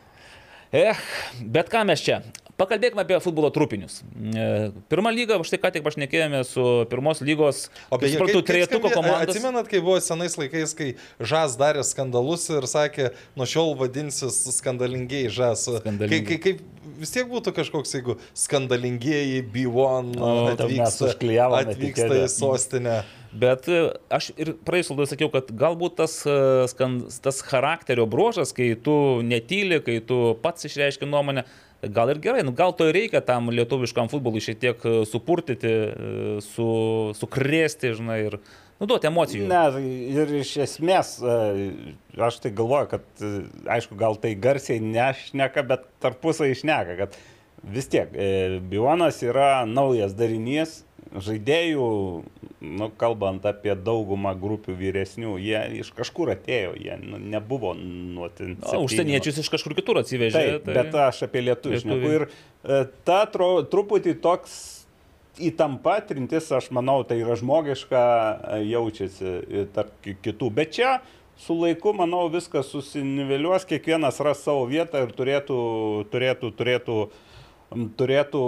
Eh, 0.71 0.95
bet 1.43 1.71
ką 1.73 1.81
mes 1.89 2.03
čia? 2.05 2.21
Pakalbėkime 2.59 3.05
apie 3.05 3.19
futbolo 3.23 3.53
trupinius. 3.55 4.01
E, 4.19 4.47
Pirma 4.91 5.13
lyga, 5.15 5.37
štai 5.47 5.61
ką 5.63 5.71
tik 5.77 5.85
pašnekėjome 5.87 6.41
su 6.43 6.65
pirmos 6.91 7.21
lygos, 7.23 7.69
O 7.87 8.01
beje, 8.03 8.17
suprantu, 8.17 8.41
trejetuko 8.49 8.91
komandos. 8.91 9.31
Atsimenat, 9.31 9.69
kai 9.71 9.79
buvo 9.79 10.01
senais 10.03 10.35
laikais, 10.41 10.75
kai 10.75 10.89
Žas 11.23 11.55
darė 11.61 11.85
skandalus 11.87 12.49
ir 12.51 12.67
sakė, 12.67 13.13
nuo 13.39 13.47
šiol 13.47 13.77
vadinsis 13.79 14.41
skandalingiai 14.57 15.31
Žas. 15.31 15.69
Kai, 15.69 15.85
Skandalingi. 15.85 16.27
kai, 16.27 16.41
kaip 16.49 16.89
vis 16.99 17.15
tiek 17.15 17.31
būtų 17.31 17.55
kažkoks, 17.61 17.95
jeigu 17.95 18.19
skandalingieji 18.35 19.45
B1 19.55 20.19
O, 20.19 20.33
atvyksta, 20.57 21.13
atvyksta 21.63 22.11
į 22.25 22.27
sostinę. 22.33 22.99
Bet 23.39 23.69
e, 23.69 23.85
aš 24.11 24.31
ir 24.41 24.55
praeisų 24.67 24.97
laidą 24.97 25.11
sakiau, 25.11 25.29
kad 25.33 25.51
galbūt 25.53 25.99
tas, 26.01 26.19
e, 26.27 26.67
tas 27.23 27.41
charakterio 27.45 28.09
bruožas, 28.09 28.55
kai 28.57 28.73
tu 28.81 29.21
netyli, 29.23 29.83
kai 29.85 29.99
tu 30.01 30.33
pats 30.43 30.65
išreiški 30.67 31.07
nuomonę, 31.09 31.45
gal 31.83 32.11
ir 32.11 32.19
gerai, 32.23 32.43
nu, 32.43 32.53
gal 32.57 32.73
to 32.75 32.89
ir 32.89 32.97
reikia 32.97 33.21
tam 33.25 33.53
lietuviškam 33.55 34.11
futbolui 34.11 34.43
šiek 34.43 34.59
tiek 34.63 34.87
e, 34.87 34.95
supurtyti, 35.07 35.69
e, 35.71 36.33
su, 36.43 36.69
sukrėsti, 37.19 37.93
žinai, 38.01 38.19
ir 38.27 38.39
nu, 38.81 38.89
duoti 38.89 39.11
emocijų. 39.11 39.47
Ne, 39.51 39.63
tai 39.77 39.85
ir 40.17 40.35
iš 40.41 40.57
esmės, 40.67 41.15
e, 41.23 41.71
aš 42.29 42.41
tai 42.43 42.53
galvoju, 42.59 42.91
kad, 42.97 43.07
aišku, 43.79 43.99
gal 44.01 44.19
tai 44.19 44.35
garsiai 44.35 44.83
nešneka, 44.83 45.67
bet 45.71 45.87
tarpusai 46.03 46.51
išneka, 46.57 46.99
kad 47.05 47.19
vis 47.63 47.91
tiek, 47.91 48.11
Bionas 48.71 49.23
yra 49.27 49.65
naujas 49.67 50.15
darinys, 50.19 50.81
žaidėjų 51.15 51.87
nu, 52.61 52.89
kalbant 52.99 53.45
apie 53.47 53.75
daugumą 53.75 54.33
grupių 54.39 54.75
vyresnių, 54.79 55.37
jie 55.43 55.61
iš 55.83 55.93
kažkur 55.97 56.33
atėjo, 56.35 56.75
jie 56.79 56.97
nu, 57.03 57.21
nebuvo 57.23 57.75
nuo 57.79 58.31
ten. 58.35 58.57
O, 58.59 58.65
septynių. 58.65 58.87
užsieniečius 58.89 59.43
iš 59.45 59.53
kažkur 59.55 59.77
kitur 59.79 60.01
atsivežė. 60.03 60.39
Taip, 60.39 60.67
tai... 60.67 60.75
bet 60.81 60.99
aš 61.09 61.23
apie 61.29 61.45
šneku. 61.85 62.11
Ir 62.17 62.27
e, 62.27 62.83
ta 63.07 63.23
tro, 63.31 63.53
truputį 63.63 64.17
toks 64.25 64.59
įtampa, 65.39 66.01
trintis, 66.07 66.51
aš 66.55 66.73
manau, 66.75 67.01
tai 67.07 67.21
yra 67.23 67.37
žmogiška, 67.39 68.03
e, 68.59 68.59
jaučiasi 68.73 69.31
e, 69.31 69.65
tarp 69.75 69.95
ki- 70.05 70.19
kitų. 70.27 70.51
Bet 70.55 70.75
čia 70.75 70.99
su 71.39 71.55
laiku, 71.55 71.95
manau, 71.95 72.27
viskas 72.33 72.71
susiniveliuos, 72.73 73.67
kiekvienas 73.69 74.19
ras 74.25 74.43
savo 74.43 74.67
vietą 74.71 75.05
ir 75.07 75.15
turėtų, 75.15 75.59
turėtų, 76.13 76.51
turėtų, 76.59 76.97
m, 77.07 77.28
turėtų 77.73 78.43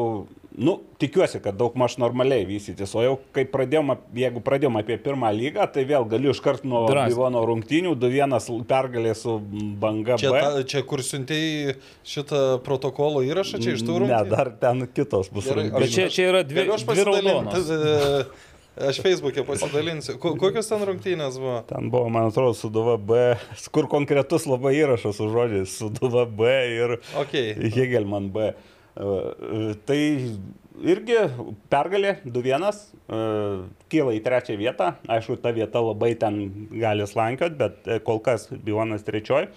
nu, 0.60 0.72
tikiuosi, 1.00 1.38
kad 1.44 1.54
daug 1.56 1.76
maž 1.78 1.94
normaliai 2.02 2.42
vystytis. 2.48 2.90
O 2.98 3.02
jau 3.04 3.12
kai 3.36 3.44
pradėjom, 3.48 3.92
jeigu 4.18 4.42
pradėjom 4.44 4.78
apie 4.80 4.96
pirmą 5.00 5.30
lygą, 5.36 5.66
tai 5.72 5.84
vėl 5.88 6.04
galiu 6.10 6.32
iškart 6.34 6.64
nuo. 6.68 6.82
Bivono 6.90 7.44
rungtynių, 7.48 7.94
2-1 8.00 8.64
pergalė 8.68 9.14
su 9.16 9.36
banga 9.80 10.18
Čia, 10.20 10.32
B. 10.34 10.40
ta, 10.42 10.64
čia 10.74 10.82
kur 10.88 11.04
siuntėjai 11.06 11.76
šitą 12.04 12.42
protokolo 12.66 13.22
įrašą, 13.28 13.62
čia 13.62 13.76
iš 13.78 13.84
tų 13.86 14.00
rungtynių? 14.02 14.24
Ne, 14.24 14.30
dar 14.32 14.50
ten 14.60 14.86
kitos 14.90 15.30
bus. 15.32 15.46
Gerai, 15.48 15.68
rungtynės. 15.70 15.84
Bet 15.86 15.96
čia, 15.96 16.08
čia 16.16 16.30
yra 16.32 16.42
dvi, 16.44 16.66
dvi 16.66 17.10
raudonos. 17.10 17.70
Aš 18.80 19.00
Facebook'e 19.02 19.42
pasidalinsiu. 19.44 20.14
Ko- 20.22 20.36
Kokios 20.40 20.68
ten 20.70 20.80
rungtynės 20.86 21.36
buvo? 21.42 21.56
Ten 21.68 21.90
buvo, 21.92 22.08
man 22.08 22.28
atrodo, 22.30 22.54
Suduva 22.56 22.94
B, 22.96 23.34
kur 23.74 23.88
konkretus 23.90 24.46
labai 24.48 24.72
įrašas 24.78 25.18
su 25.18 25.26
žodžiais 25.28 25.74
Suduva 25.82 26.22
B 26.24 26.48
ir 26.78 26.94
Okay. 27.20 27.52
Hegelman 27.74 28.30
B. 28.32 28.52
E, 28.96 29.74
Tai 29.86 30.00
irgi 30.80 31.18
pergalė 31.72 32.14
2-1, 32.24 32.68
e, 32.70 33.20
kyla 33.92 34.14
į 34.16 34.22
trečią 34.24 34.56
vietą. 34.60 34.94
Aišku, 35.10 35.38
ta 35.42 35.52
vieta 35.56 35.82
labai 35.84 36.14
ten 36.20 36.40
gali 36.72 37.06
slankiot, 37.06 37.58
bet 37.60 37.86
e, 37.86 38.00
kol 38.04 38.22
kas 38.24 38.48
Bivonas 38.50 39.04
trečioji. 39.06 39.50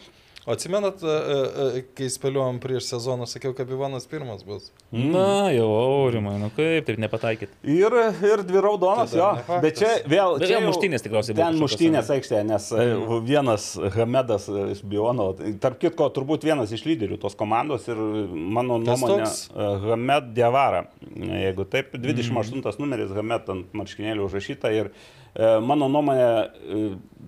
O 0.45 0.51
atsimenat, 0.51 0.99
e, 0.99 1.07
e, 1.07 1.81
kai 1.95 2.09
spėliojom 2.11 2.57
prieš 2.63 2.89
sezoną, 2.89 3.23
sakiau, 3.31 3.53
kad 3.55 3.69
Ivanas 3.71 4.03
pirmas 4.11 4.41
bus. 4.43 4.65
Na, 4.91 5.47
jau, 5.55 5.69
aurimai, 5.71 6.33
nu 6.41 6.49
kaip 6.51 6.89
taip 6.89 6.99
nepataikyt. 6.99 7.53
Ir, 7.63 7.95
ir 8.27 8.43
dvi 8.43 8.63
raudonos, 8.65 9.13
Tai 9.13 9.21
jo. 9.21 9.29
Bet 9.63 9.79
čia 9.79 9.93
vėl. 10.03 10.35
Bet 10.41 10.51
čia 10.51 10.59
vėl 10.59 10.67
muštynės 10.67 11.05
tikriausiai 11.05 11.37
buvo 11.37 11.47
Ten 11.47 11.61
muštynės 11.63 12.11
aikštėje, 12.17 12.43
nes 12.49 12.67
mm. 12.75 13.15
vienas 13.23 13.69
Hamedas 13.95 14.49
e, 14.51 14.67
iš 14.75 14.83
Biono, 14.83 15.29
tarp 15.63 15.79
kitko, 15.79 16.09
turbūt 16.11 16.43
vienas 16.49 16.75
iš 16.75 16.83
lyderių 16.89 17.21
tos 17.23 17.39
komandos 17.39 17.87
ir 17.87 18.03
mano 18.27 18.81
nuomonė 18.83 19.23
e, 19.23 19.71
Hamed 19.87 20.33
Diavara. 20.35 20.89
Jeigu 21.07 21.69
taip, 21.71 21.95
28 21.95 22.59
mm. 22.59 22.77
numeris 22.83 23.15
Hamed 23.15 23.51
ant 23.55 23.79
marškinėlių 23.79 24.27
užrašyta 24.27 24.75
ir 24.75 24.91
e, 24.91 25.22
mano 25.65 25.87
nuomonė 25.89 26.25
e, 26.25 26.81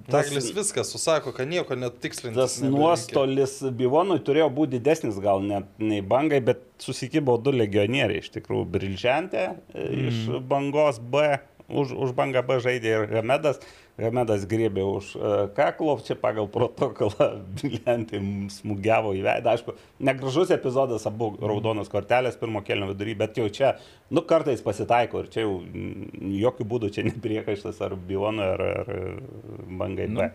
tas, 0.06 0.28
Naglis 0.30 0.52
viską 0.54 0.84
susako, 0.86 1.34
kad 1.34 1.50
nieko 1.50 1.78
netikslinti. 1.80 2.38
tas 2.38 2.60
nuostolis 2.62 3.58
Bivonui 3.74 4.20
turėjo 4.26 4.52
būti 4.54 4.78
didesnis 4.78 5.18
gal 5.24 5.42
net 5.42 5.72
nei 5.82 6.04
bangai, 6.06 6.42
bet 6.46 6.62
susikibo 6.84 7.38
du 7.42 7.56
legionieriai, 7.56 8.22
iš 8.22 8.30
tikrųjų, 8.36 8.68
Brilžantė 8.76 9.48
mm. 9.74 10.06
iš 10.10 10.22
bangos 10.46 11.02
B, 11.02 11.40
už, 11.66 11.96
už 11.98 12.14
bangą 12.18 12.46
B 12.46 12.60
žaidė 12.62 12.94
ir 12.94 13.18
Hamedas. 13.18 13.62
Hamedas 13.96 14.44
griebė 14.52 14.84
už 14.84 15.12
uh, 15.16 15.34
kaklo, 15.56 15.94
čia 16.04 16.18
pagal 16.20 16.50
protokolą 16.52 17.28
Brilžantė 17.56 18.20
smūgiavo 18.52 19.14
į 19.16 19.22
veidą. 19.24 19.54
Aišku, 19.54 19.76
negražus 20.04 20.52
epizodas, 20.52 21.06
abu 21.08 21.32
raudonos 21.40 21.88
kortelės 21.92 22.36
pirmo 22.40 22.60
kelio 22.68 22.90
vidury, 22.92 23.16
bet 23.16 23.40
jau 23.40 23.48
čia, 23.48 23.78
nu, 24.12 24.26
kartais 24.28 24.64
pasitaiko 24.66 25.24
ir 25.24 25.32
čia 25.32 25.46
jau 25.46 25.62
mm, 25.62 26.26
jokių 26.42 26.68
būdų 26.74 26.92
čia 26.98 27.08
nepriekaištas 27.08 27.80
ar 27.88 27.96
Bivonui, 27.96 28.50
ar, 28.58 28.66
ar 28.84 28.92
bangai 29.80 30.10
B. 30.10 30.18
Nu. 30.18 30.30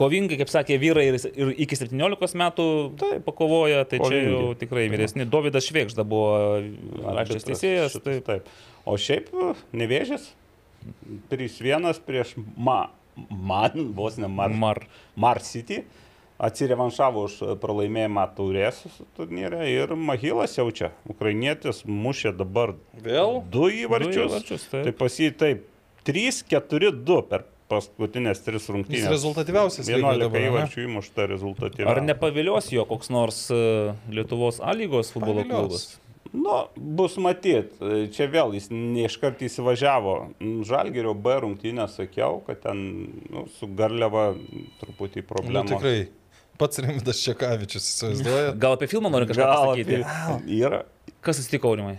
Kovingai, 0.00 0.38
kaip 0.40 0.48
sakė, 0.48 0.78
vyrai 0.80 1.10
ir, 1.10 1.20
ir 1.36 1.50
iki 1.60 1.76
17 1.76 2.38
metų 2.40 2.66
tai, 2.96 3.12
pakovoja, 3.26 3.84
tai 3.90 3.98
čia 4.00 4.20
jau 4.22 4.42
tikrai 4.56 4.86
vyresni. 4.88 5.26
Dovydas 5.28 5.66
Švėkžda 5.68 6.06
buvo 6.08 6.62
raštas 7.04 7.44
teisėjas. 7.44 7.98
Tai, 8.00 8.20
taip. 8.24 8.48
O 8.88 8.96
šiaip 8.96 9.28
nevėžės 9.76 10.30
3-1 11.30 12.00
prieš 12.06 12.34
ma, 12.56 12.90
man, 13.30 13.90
vos 13.96 14.16
ne 14.20 14.28
Mar, 14.28 14.50
Mar. 14.54 14.84
Mar 15.16 15.40
City. 15.44 15.82
Atsirevanšavo 16.40 17.26
už 17.28 17.34
pralaimėjimą 17.60 18.22
taurės 18.32 18.78
turnyre 19.12 19.58
ir 19.68 19.90
Mahilas 19.92 20.54
jaučia. 20.56 20.88
Ukrainietis 21.12 21.82
mušė 21.84 22.32
dabar 22.38 22.72
Vėl? 23.04 23.42
du 23.52 23.66
įvarčius. 23.68 24.30
įvarčius, 24.30 24.64
taip. 24.72 24.86
tai 24.88 24.92
pas 25.02 25.18
jį 25.20 25.28
taip 25.36 25.66
3-4-2 26.08 27.18
per 27.28 27.44
paskutinės 27.70 28.40
tris 28.42 28.64
Jis 28.64 28.70
rungtynės. 28.72 29.10
rezultatyviausias 29.12 29.86
lygoje 29.86 30.00
11 30.00 30.24
dabar, 30.24 30.40
ane? 30.40 30.48
įvarčių 30.50 30.84
įmušta 30.88 31.26
rezultatyviai. 31.30 31.90
ar 31.92 32.00
nepavilios 32.02 32.72
jo 32.72 32.86
koks 32.88 33.12
nors 33.14 33.42
e, 33.54 33.60
Lietuvos 34.10 34.58
A 34.64 34.72
lygos 34.74 35.12
futbolo 35.14 35.44
klubas? 35.44 36.00
Nu, 36.32 36.68
bus 36.76 37.16
matyt, 37.18 37.72
čia 38.14 38.28
vėl 38.30 38.52
jis 38.54 38.68
neiškart 38.70 39.40
įsivažiavo. 39.42 40.12
Žalgerio 40.68 41.14
B 41.18 41.32
rungtynę 41.42 41.88
sakiau, 41.90 42.38
kad 42.46 42.60
ten 42.62 42.82
nu, 43.32 43.46
su 43.58 43.66
Garliava 43.66 44.28
truputį 44.82 45.24
Nu, 45.24 45.26
problema. 45.26 45.64
tikrai. 45.66 46.08
Pats 46.60 46.78
Rimvidas 46.78 47.18
Čekavičius 47.24 47.86
įsivaizduoja. 47.88 48.52
Gal 48.60 48.76
apie 48.76 48.86
filmą 48.92 49.10
nori 49.10 49.26
kažką 49.26 49.42
Gal 49.42 49.66
pasakyti? 49.72 50.00
apie- 50.04 50.58
yra. 50.60 50.82
Kas 51.24 51.40
atsitiko, 51.40 51.68
Aurimai? 51.72 51.96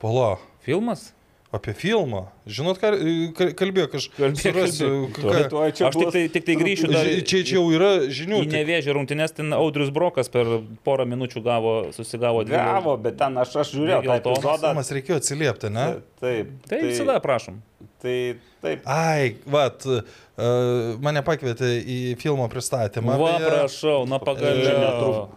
Pala. 0.00 0.36
Filmas? 0.64 1.12
Apie 1.48 1.72
filmą. 1.72 2.26
Žinot, 2.44 2.76
ką 2.76 2.88
ka- 3.32 3.52
kalbėjo 3.56 3.86
kažkas. 3.88 4.16
Kalbėk, 4.18 4.40
Surasiu. 4.42 4.88
Tuoj, 5.16 5.70
ką- 5.72 5.86
Aš 5.88 5.94
tik 5.96 6.10
tai, 6.12 6.22
tik 6.34 6.44
tai 6.44 6.56
grįšiu 6.60 6.90
dar 6.92 7.06
Čia, 7.24 7.40
čia 7.48 7.54
jau 7.56 7.62
yra 7.72 7.88
žinių. 8.12 8.42
į 8.44 8.50
tik- 8.50 8.56
nevėžį 8.58 8.92
rungtynės, 8.98 9.32
ten 9.32 9.54
Audrius 9.56 9.88
Brokas 9.88 10.28
per 10.28 10.44
porą 10.84 11.06
minučių 11.08 11.40
gavo, 11.42 11.72
susigavo 11.96 12.44
dvi. 12.44 12.52
Gavo, 12.52 12.98
bet 13.00 13.16
ten 13.16 13.32
aš, 13.40 13.56
aš 13.64 13.72
žiūrėjau 13.78 14.02
tą 14.04 14.18
epizodą. 14.20 14.60
Samas 14.60 14.92
reikėjo 14.92 15.16
atsiliepti, 15.22 15.70
ne? 15.72 15.86
Taip. 16.20 16.52
Tai 16.68 16.82
visada 16.84 17.16
prašom. 17.24 17.62
Tai 18.02 18.16
taip. 18.62 18.82
Ai, 18.86 19.34
vat, 19.46 19.86
uh, 19.88 20.98
mane 21.00 21.22
pakvietė 21.24 21.70
į 21.80 21.96
filmo 22.20 22.44
pristatymą. 22.52 23.16
Va, 23.18 23.38
beje. 23.38 23.48
prašau, 23.48 24.04
na 24.06 24.18
pagaliau. 24.20 25.28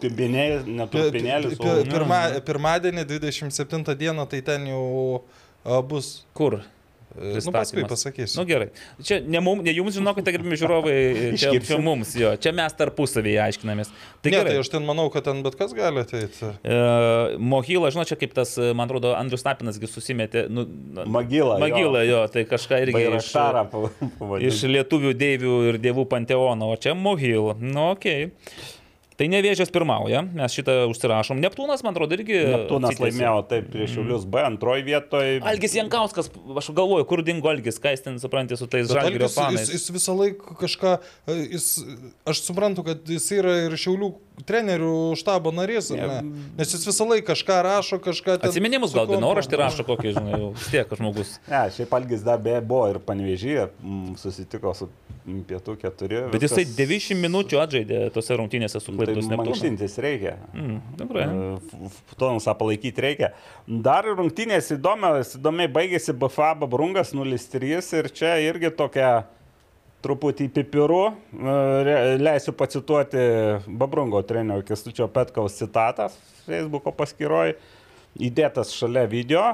pi- 0.91 0.99
pi- 1.15 1.23
Pirma, 1.89 2.19
pirmadienį, 2.45 3.05
27 3.07 3.95
dieną, 3.95 4.27
tai 4.29 4.41
ten 4.41 4.67
jau 4.67 5.23
bus. 5.63 6.13
Kur? 6.37 6.61
e, 7.19 7.39
Nu, 7.45 7.51
paskui 7.51 7.83
pasakysiu. 7.87 8.39
Na 8.39 8.43
nu, 8.43 8.47
gerai. 8.47 8.69
Čia 9.03 9.19
ne, 9.27 9.39
mum, 9.43 9.59
ne 9.65 9.73
jums, 9.75 9.97
žinokite, 9.97 10.31
gerbimi 10.31 10.57
žiūrovai, 10.59 10.95
čia, 11.35 11.51
Iškirpsim. 11.51 11.67
čia 11.67 11.79
mums, 11.83 12.13
jo. 12.15 12.31
Čia 12.39 12.53
mes 12.55 12.75
tarpusavėje 12.79 13.41
aiškinamės. 13.47 13.91
Tai 14.23 14.31
Ne, 14.31 14.37
gerai. 14.37 14.55
tai 14.55 14.63
aš 14.63 14.71
ten 14.71 14.87
manau, 14.87 15.09
kad 15.13 15.27
ten 15.27 15.43
bet 15.43 15.57
kas 15.59 15.75
gali 15.75 16.03
ateiti. 16.05 16.53
E, 16.63 16.79
Mohyla, 17.37 17.91
žinot, 17.91 18.07
čia 18.11 18.17
kaip 18.19 18.35
tas, 18.37 18.55
e, 18.57 18.71
man 18.77 18.87
atrodo, 18.87 19.13
Andrius 19.17 19.43
Tapinasgi 19.43 19.91
susimetė. 19.91 20.47
Nu, 20.49 20.65
Magila. 21.05 21.59
Magila, 21.61 22.05
jo, 22.07 22.23
tai 22.31 22.45
kažką 22.49 22.83
irgi 22.87 23.07
iš, 23.19 23.33
iš 24.51 24.63
lietuvių 24.71 25.15
deivių 25.17 25.57
ir 25.71 25.81
dievų 25.83 26.07
panteono, 26.11 26.71
o 26.71 26.79
čia 26.79 26.95
Mohyla. 26.95 27.57
Nu, 27.59 27.91
okei. 27.91 28.31
Okay. 28.31 28.77
Tai 29.21 29.27
nevėžės 29.29 29.69
pirmauja, 29.69 30.23
mes 30.33 30.53
šitą 30.55 30.87
užsirašom. 30.89 31.37
Neptūnas, 31.43 31.83
man 31.85 31.93
atrodo, 31.93 32.17
irgi. 32.17 32.39
Neptūnas 32.49 32.95
atsitiesė. 32.95 33.19
laimėjo 33.19 33.43
taip 33.51 33.67
prieš 33.69 33.91
Šiaulius 33.93 34.23
B, 34.25 34.41
antroji 34.41 34.85
vietoje. 34.87 35.35
Algis 35.51 35.75
Jankauskas, 35.77 36.31
aš 36.57 36.69
galvoju, 36.73 37.05
kur 37.11 37.21
dingo 37.27 37.51
Algis, 37.51 37.77
ką 37.83 37.93
jis 37.93 38.01
ten 38.07 38.17
suprantė 38.23 38.57
su 38.57 38.65
tais 38.71 38.89
žalgerio 38.89 39.27
Algis, 39.27 39.37
fanais. 39.37 39.69
jis, 39.69 39.77
jis 39.77 39.93
visą 39.99 40.15
laiką 40.17 40.57
kažką, 40.63 40.95
jis, 41.37 41.69
aš 42.33 42.41
suprantu, 42.47 42.87
kad 42.89 43.13
jis 43.13 43.29
yra 43.37 43.59
ir 43.67 43.77
Šiaulių 43.77 44.09
trenerių 44.47 44.93
štabo 45.19 45.51
narys, 45.55 45.91
ar 45.95 46.01
ne? 46.07 46.19
nes 46.57 46.73
jis 46.73 46.85
visą 46.87 47.07
laiką 47.09 47.31
kažką 47.33 47.57
rašo, 47.67 47.99
kažką 48.03 48.37
ten. 48.41 48.49
Atsiminimus 48.49 48.93
gal 48.95 49.07
dienoraštį 49.11 49.59
rašo 49.61 49.85
kokį, 49.87 50.15
žinai, 50.17 50.33
jau 50.39 50.51
vis 50.57 50.67
tiek 50.73 50.95
žmogus. 50.97 51.35
Ne, 51.51 51.63
šiaip 51.75 51.93
Algis 51.99 52.25
dar 52.25 52.39
beje 52.41 52.61
buvo 52.65 52.89
ir 52.91 52.99
panevežyje, 53.05 53.69
susitiko 54.21 54.73
su 54.77 54.89
pietų 55.21 55.75
keturi. 55.77 56.23
Bet 56.33 56.41
jisai 56.41 56.63
viskas- 56.65 56.77
90 56.79 57.19
minučių 57.21 57.59
atžaidė 57.61 57.99
tose 58.15 58.33
rungtynėse 58.39 58.79
su 58.81 58.89
Tai 58.89 58.97
Klaipėdos 58.97 59.27
Neptūnu. 59.29 59.51
mankštintis 59.51 59.97
reikia. 60.01 60.33
Mm, 60.53 60.79
tikrai. 60.97 61.25
Tonusą 62.17 62.55
palaikyti 62.57 63.01
reikia. 63.05 63.29
Dar 63.67 64.03
rungtynės 64.17 64.71
įdomios, 64.75 65.35
įdomiai 65.37 65.69
baigėsi 65.71 66.13
BFA 66.17 66.55
Babrungas 66.63 67.13
0-3 67.13 67.93
ir 67.99 68.09
čia 68.09 68.33
irgi 68.49 68.71
tokia 68.75 69.11
truputį 70.03 70.49
pipirų. 70.55 71.01
E, 71.11 71.95
Leisiu 72.21 72.53
pacituoti 72.57 73.25
Babrungo 73.67 74.21
trenerio 74.27 74.65
Kestučio 74.67 75.07
Petkaus 75.11 75.57
citatas 75.59 76.17
Facebook'o 76.45 76.93
paskyroje, 76.95 77.57
įdėtas 78.19 78.73
šalia 78.75 79.05
video. 79.09 79.45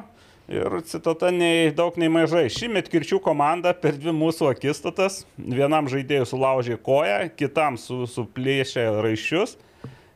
Ir 0.47 0.77
citata 0.87 1.27
nei 1.35 1.73
daug 1.75 1.97
nei 1.99 2.07
mažai. 2.07 2.45
Šįmet 2.47 2.87
kirčių 2.87 3.19
komanda 3.23 3.73
per 3.75 3.97
dvi 3.99 4.13
mūsų 4.15 4.47
akistatas 4.53 5.25
vienam 5.35 5.89
žaidėjui 5.91 6.29
sulaužė 6.29 6.77
koją, 6.79 7.25
kitam 7.35 7.75
su, 7.75 8.05
suplėšė 8.07 8.87
raiščius 9.03 9.57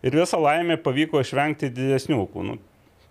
ir 0.01 0.15
visą 0.15 0.39
laimę 0.39 0.79
pavyko 0.81 1.19
išvengti 1.19 1.69
didesnių 1.75 2.23
kūnų. 2.31 2.57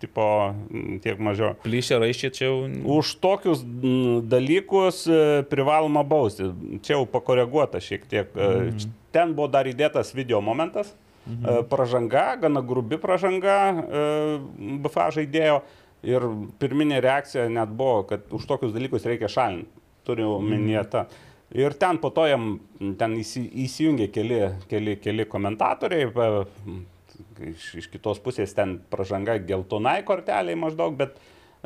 Tipo, 0.00 0.24
mm, 0.70 1.00
tiek 1.04 1.20
mažiau. 1.22 1.54
Plyšė 1.64 2.00
raiščiai 2.00 2.34
čia 2.36 2.46
jau. 2.48 2.56
Už 2.96 3.12
tokius 3.22 3.62
mm, 3.66 4.24
dalykus 4.32 5.04
e, 5.10 5.20
privaloma 5.50 6.02
bausti. 6.06 6.48
Čia 6.86 6.96
jau 6.96 7.04
pakoreguota 7.10 7.82
šiek 7.84 8.08
tiek. 8.10 8.32
Mhm. 8.34 8.96
Ten 9.14 9.34
buvo 9.36 9.50
dar 9.52 9.68
įdėtas 9.68 10.14
video 10.16 10.40
momentas. 10.44 10.94
Mhm. 11.26 11.66
Pražanga, 11.70 12.24
gana 12.40 12.62
grubi 12.64 12.98
pražanga 12.98 13.58
e, 13.70 14.04
BFA 14.82 15.10
žaidėjo. 15.20 15.60
Ir 16.08 16.24
pirminė 16.56 17.02
reakcija 17.04 17.50
net 17.52 17.74
buvo, 17.76 18.06
kad 18.08 18.30
už 18.32 18.46
tokius 18.48 18.72
dalykus 18.72 19.04
reikia 19.04 19.28
šalinti. 19.28 19.68
Turiu 20.08 20.38
omenyje 20.38 20.84
tą. 20.88 21.02
Ir 21.60 21.74
ten 21.74 21.98
po 21.98 22.12
to 22.14 22.24
jam 22.30 22.54
ten 22.98 23.16
įsi, 23.18 23.42
įsijungė 23.66 24.06
keli, 24.14 24.38
keli, 24.70 24.94
keli 25.02 25.26
komentatoriai, 25.28 26.06
iš, 27.50 27.66
iš 27.82 27.90
kitos 27.92 28.20
pusės 28.22 28.54
ten 28.56 28.78
pražanga 28.92 29.38
geltonai 29.42 30.00
korteliai 30.06 30.58
maždaug, 30.58 30.96
bet 30.98 31.18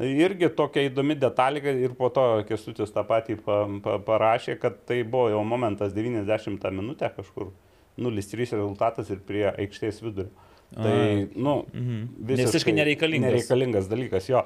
irgi 0.03 0.51
tokia 0.57 0.89
įdomi 0.89 1.17
detalė 1.19 1.63
ir 1.85 1.95
po 1.99 2.11
to 2.15 2.25
Kestutis 2.49 2.93
tą 2.95 3.05
patį 3.07 3.39
pa, 3.45 3.61
pa, 3.85 3.99
parašė, 4.07 4.59
kad 4.63 4.81
tai 4.89 5.03
buvo 5.03 5.29
jau 5.35 5.45
momentas 5.47 5.95
90 5.95 6.71
minutę 6.75 7.11
kažkur 7.17 7.53
0-3 8.01 8.57
rezultatas 8.57 9.11
ir 9.15 9.23
prie 9.27 9.47
aikštės 9.53 10.03
vidurio. 10.03 10.33
Tai, 10.75 11.29
nu, 11.39 11.61
visiškai 11.71 12.49
Visiškai 12.49 12.73
nereikalingas. 12.75 13.31
Nereikalingas 13.31 13.91
dalykas, 13.91 14.27
jo. 14.27 14.41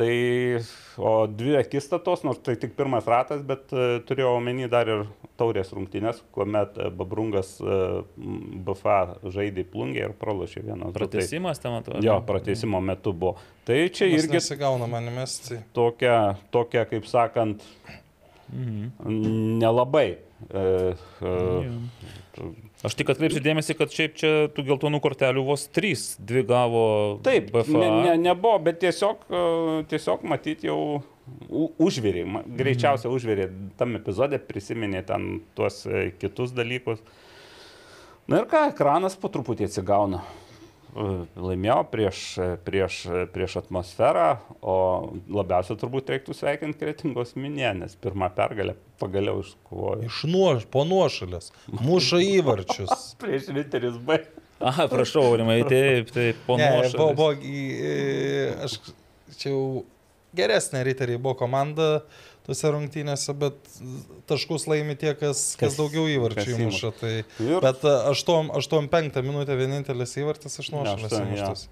Tai, 0.00 0.12
o 1.04 1.10
dvi 1.28 1.58
akistatos, 1.60 2.22
nors 2.24 2.38
tai 2.40 2.54
tik 2.56 2.72
pirmas 2.78 3.04
ratas, 3.10 3.42
bet 3.44 3.68
uh, 3.76 3.98
turėjau 4.08 4.30
omeny 4.38 4.64
dar 4.72 4.88
ir 4.88 5.02
taurės 5.40 5.74
rungtynės, 5.76 6.22
kuomet 6.32 6.78
uh, 6.80 6.88
Babrungas 6.96 7.50
uh, 7.60 8.00
BFA 8.64 8.96
žaidė 9.34 9.66
plungė 9.68 10.06
ir 10.06 10.14
pralošė 10.16 10.62
vieną. 10.64 10.88
Tai- 10.88 10.96
Pratesimas 11.02 11.60
ten 11.60 11.76
atrodo. 11.76 12.00
Jo, 12.06 12.16
pratesimo 12.24 12.80
metu 12.80 13.12
buvo. 13.12 13.36
Tai 13.68 13.76
čia 13.92 14.08
Jis 14.08 14.24
irgi 14.24 14.38
nesigauna 14.40 14.88
man 14.88 15.12
mesti. 15.20 15.60
tokia, 15.76 16.16
tokia 16.50 16.86
kaip 16.88 17.04
sakant, 17.08 17.60
nelabai. 19.04 20.08
E, 20.48 20.94
e, 21.20 21.34
Aš 22.80 22.94
tik 22.96 23.10
atkreipsiu 23.12 23.42
dėmesį, 23.44 23.74
kad 23.76 23.92
šiaip 23.92 24.14
čia 24.16 24.28
tų 24.56 24.62
geltonų 24.70 25.02
kortelių 25.04 25.42
vos 25.44 25.66
trys, 25.68 26.14
dvi 26.16 26.40
gavo 26.48 26.84
Taip, 27.26 27.50
BFA. 27.52 27.76
ne, 27.76 27.88
ne, 28.06 28.14
nebuvo, 28.30 28.56
bet 28.64 28.78
tiesiog, 28.80 29.26
e, 29.28 29.42
tiesiog 29.90 30.22
matyti 30.24 30.70
jau 30.70 30.78
u- 31.50 31.68
užvirė, 31.84 32.22
ma- 32.24 32.42
greičiausiai 32.46 33.12
užvirė 33.12 33.50
tam 33.76 33.98
epizode, 34.00 34.40
prisiminė 34.48 35.02
ten 35.04 35.42
tuos 35.54 35.82
e, 35.86 36.06
kitus 36.18 36.54
dalykus. 36.56 37.02
Na 38.30 38.40
ir 38.40 38.48
ką, 38.48 38.70
ekranas 38.72 39.12
po 39.20 39.28
truputį 39.28 39.68
atsigauna. 39.68 40.22
E, 40.90 41.04
Laimėjo 41.38 41.76
prieš, 41.92 42.20
e, 42.42 42.48
prieš, 42.66 42.96
e, 43.06 43.22
prieš 43.30 43.56
atmosferą, 43.60 44.28
o 44.62 44.74
labiausiai 45.30 45.78
turbūt 45.78 46.10
reiktų 46.10 46.34
sveikinti 46.34 46.80
kretingos 46.80 47.36
minė, 47.38 47.70
nes 47.78 47.94
pirmą 48.02 48.28
pergalę 48.34 48.74
pagaliau 48.98 49.44
iškovojo. 49.44 50.08
Iš 50.08 50.22
nuoš, 50.32 50.66
po 50.72 50.82
nuošalės. 50.88 51.52
Muša 51.70 52.20
įvarčius. 52.26 53.06
Prieš 53.22 53.52
Viteris 53.54 54.00
B. 54.02 54.18
Aha, 54.60 54.88
prašau, 54.92 55.28
Rimai, 55.40 55.62
taip, 55.70 56.10
taip, 56.12 56.42
po 56.48 56.58
Ne, 56.60 56.66
nuošalės. 56.74 56.98
buvo, 56.98 57.14
buvo, 57.16 57.32
į- 57.38 58.66
aš 58.66 58.74
čia 59.38 59.54
jau 59.54 59.62
geresnė 60.36 60.82
riteriai 60.86 61.18
buvo 61.22 61.38
komanda 61.38 62.02
tose 62.50 62.72
rungtynėse, 62.74 63.34
bet 63.38 63.56
taškus 64.30 64.66
laimi 64.70 64.96
tie, 64.98 65.14
kas, 65.14 65.54
kas 65.54 65.70
Kas- 65.70 65.78
daugiau 65.78 66.04
įvarčių 66.10 66.56
įmuša. 66.58 66.90
Tai, 67.00 67.12
Ir- 67.46 67.62
bet 67.64 67.86
8-5 67.86 69.22
minutę 69.24 69.56
vienintelis 69.58 70.16
įvartis 70.20 70.58
iš 70.60 70.72
nuošalės 70.74 71.14
įmuštas. 71.22 71.64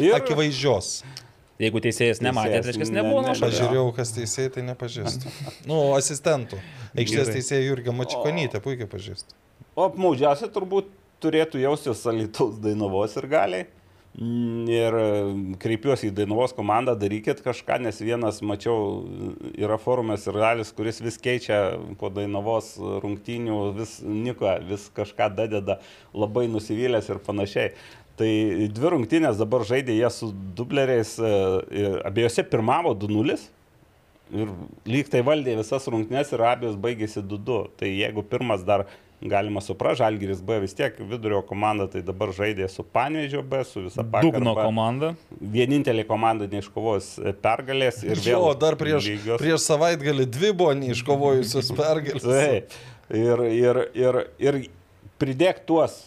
Ir 0.00 0.16
Akivaizdžios. 0.16 0.90
Jeigu 1.56 1.80
teisėjas 1.80 2.18
nematė, 2.20 2.58
tai 2.60 2.68
reiškia, 2.68 2.84
ne- 2.92 2.98
nebuvo 3.00 3.22
ne- 3.22 3.30
nuošalės. 3.30 3.54
Pažiūrėjau, 3.56 3.86
kas 3.96 4.10
teisėjai, 4.12 4.50
tai 4.58 4.64
nepažįstu. 4.66 5.30
Nu, 5.70 5.78
asistentų. 5.96 6.58
Aikštės 7.00 7.30
teisėja 7.32 7.62
Jurgio 7.70 7.94
Mačikonytė, 7.96 8.60
puikiai 8.64 8.88
pažįstu. 8.92 9.32
O 9.76 9.86
apmaudžiausia 9.88 10.50
turbūt 10.52 10.90
turėtų 11.24 11.62
jaustis 11.64 12.04
Alitaus 12.12 12.58
Dainavos 12.60 13.16
ir 13.16 13.26
galiai. 13.32 13.66
Ir 14.16 14.94
kreipiuosi 15.60 16.08
į 16.08 16.14
Dainavos 16.16 16.54
komandą, 16.56 16.94
darykit 16.96 17.42
kažką, 17.44 17.76
nes 17.84 17.98
vienas, 18.00 18.38
mačiau, 18.40 19.02
yra 19.52 19.76
forumas 19.76 20.24
ir 20.24 20.38
galis, 20.40 20.70
kuris 20.72 21.02
vis 21.04 21.18
keičia 21.20 21.58
po 22.00 22.08
Dainavos 22.08 22.70
rungtynių, 22.80 23.58
vis 23.76 23.98
niko, 24.00 24.48
vis 24.64 24.88
kažką 24.96 25.28
dadeda, 25.36 25.76
labai 26.16 26.46
nusivylęs 26.48 27.12
ir 27.12 27.20
panašiai. 27.28 27.74
Tai 28.16 28.30
dvi 28.72 28.94
rungtynės 28.94 29.36
dabar 29.36 29.66
žaidė 29.68 29.98
jie 29.98 30.08
su 30.08 30.30
dubleriais, 30.56 31.12
e, 31.20 31.34
abiejose 32.08 32.46
pirmavo 32.48 32.94
2-0. 32.96 33.36
Ir 34.32 34.48
lyg 34.88 35.10
tai 35.12 35.20
valdė 35.26 35.58
visas 35.60 35.84
rungtynes 35.92 36.32
ir 36.32 36.40
abijos 36.42 36.80
baigėsi 36.80 37.20
2-2. 37.20 37.58
Tai 37.76 37.90
jeigu 37.92 38.24
pirmas 38.24 38.64
dar 38.64 38.86
galima 39.30 39.62
suprasti, 39.64 40.02
Žalgiris 40.02 40.40
B 40.44 40.58
vis 40.62 40.74
tiek 40.76 40.96
vidurio 41.10 41.42
komanda, 41.46 41.86
tai 41.90 42.02
dabar 42.06 42.32
žaidė 42.36 42.68
su 42.72 42.84
Panevežio 42.84 43.42
B, 43.46 43.62
su 43.68 43.86
visa 43.86 44.04
Dugno 44.04 44.54
komanda. 44.58 45.12
Vienintelė 45.40 46.06
komanda 46.08 46.48
neiškovos 46.50 47.12
pergalės 47.44 48.02
ir 48.06 48.16
vėl. 48.18 48.32
Jo, 48.34 48.54
dar 48.58 48.78
prieš, 48.80 49.10
lygios. 49.10 49.40
prieš 49.42 49.68
savaitgalį 49.68 50.28
dvi 50.38 50.52
buvo 50.56 50.74
neiškovojusios 50.82 51.72
pergalės. 51.76 52.26
Taip. 52.26 52.76
Ir, 53.14 53.46
ir, 53.54 53.82
ir, 53.94 54.20
ir 54.42 54.60
pridėk 55.22 55.62
tuos 55.68 56.00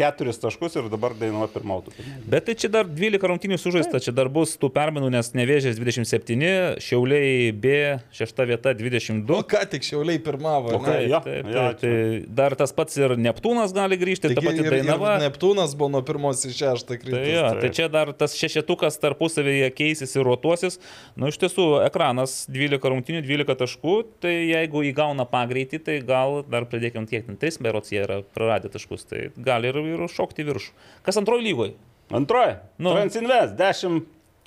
keturis 0.00 0.40
taškus 0.40 0.78
ir 0.80 0.88
dabar 0.92 1.12
dainuoja 1.18 1.50
pirmautų. 1.52 1.92
Bet 2.30 2.48
tai 2.48 2.56
čia 2.58 2.70
dar 2.72 2.88
12 2.88 3.28
rungtynių 3.30 3.58
sužaista, 3.60 4.00
čia 4.02 4.14
dar 4.16 4.30
bus 4.32 4.56
tų 4.60 4.70
permainų, 4.74 5.10
nes 5.12 5.32
nevėžės 5.36 5.76
27, 5.80 6.80
Šiauliai 6.80 7.50
B, 7.52 7.74
šešta 8.16 8.46
vieta 8.48 8.72
22. 8.76 9.28
Nu, 9.28 9.42
ką 9.46 9.62
tik 9.70 9.84
šiauliai 9.86 10.20
pirmavo. 10.24 10.72
O 10.78 10.80
ką, 10.82 10.90
Taip, 10.90 11.08
jo, 11.12 11.20
taip, 11.24 11.50
jo, 11.52 11.64
taip, 11.68 11.80
tai 11.82 12.34
dar 12.40 12.56
tas 12.58 12.72
pats 12.76 12.96
ir 12.98 13.14
Neptūnas 13.20 13.74
gali 13.76 13.98
grįžti, 14.00 14.30
ir 14.30 14.36
ta 14.36 14.40
Taigi 14.40 14.48
pati 14.50 14.64
ir, 14.64 14.68
ir 14.70 14.76
Dainava. 14.80 15.14
Neptūnas 15.22 15.74
buvo 15.78 15.90
nuo 15.96 16.02
pirmos 16.06 16.42
į 16.48 16.52
šeštą 16.56 16.88
Tai, 16.90 16.98
kritus. 17.02 17.28
jo, 17.30 17.44
tai 17.60 17.70
čia 17.76 17.86
dar 17.92 18.10
tas 18.16 18.34
šešetukas 18.38 18.96
tarpusavėje 19.02 19.68
keisis 19.76 20.16
ir 20.16 20.24
rotuosis. 20.26 20.78
Na, 21.18 21.28
iš 21.30 21.38
tiesų, 21.42 21.66
ekranas 21.86 22.44
12 22.50 22.90
rungtynių, 22.94 23.22
12 23.26 23.58
taškų, 23.62 23.94
tai 24.24 24.32
jeigu 24.50 24.82
įgauna 24.90 25.26
pagreitį, 25.30 25.82
tai 25.86 25.98
gal 26.06 26.40
dar 26.50 26.66
pridėkim 26.70 27.06
tiek, 27.10 27.28
3 27.40 27.60
berots 27.62 27.92
jie 27.92 28.00
yra 28.04 28.20
praradę 28.34 28.70
taškus, 28.72 29.06
tai 29.10 29.26
gali 29.36 29.70
ir, 29.70 29.78
ir 29.94 30.06
šokti 30.10 30.46
viršų. 30.48 30.72
Kas 31.06 31.20
antroji 31.20 31.46
lygoje? 31.50 31.76
Antroji. 32.14 32.56
Nu. 32.78 32.94
Transinvest 32.96 33.54
10. 33.58 34.00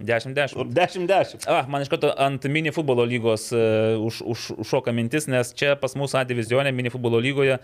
10-10. 0.03 0.73
10-10. 0.73 1.45
Ah, 1.47 1.67
man 1.69 1.85
iš 1.85 1.91
karto 1.91 2.09
ant 2.17 2.43
mini 2.51 2.73
futbolo 2.75 3.05
lygos 3.07 3.51
uh, 3.53 3.93
už, 4.01 4.23
už, 4.25 4.47
užšoka 4.65 4.91
mintis, 4.95 5.29
nes 5.31 5.53
čia 5.55 5.77
pas 5.79 5.93
mus 5.95 6.15
A 6.17 6.25
divizionė 6.27 6.73
mini 6.75 6.91
futbolo 6.91 7.21
lygoje 7.21 7.59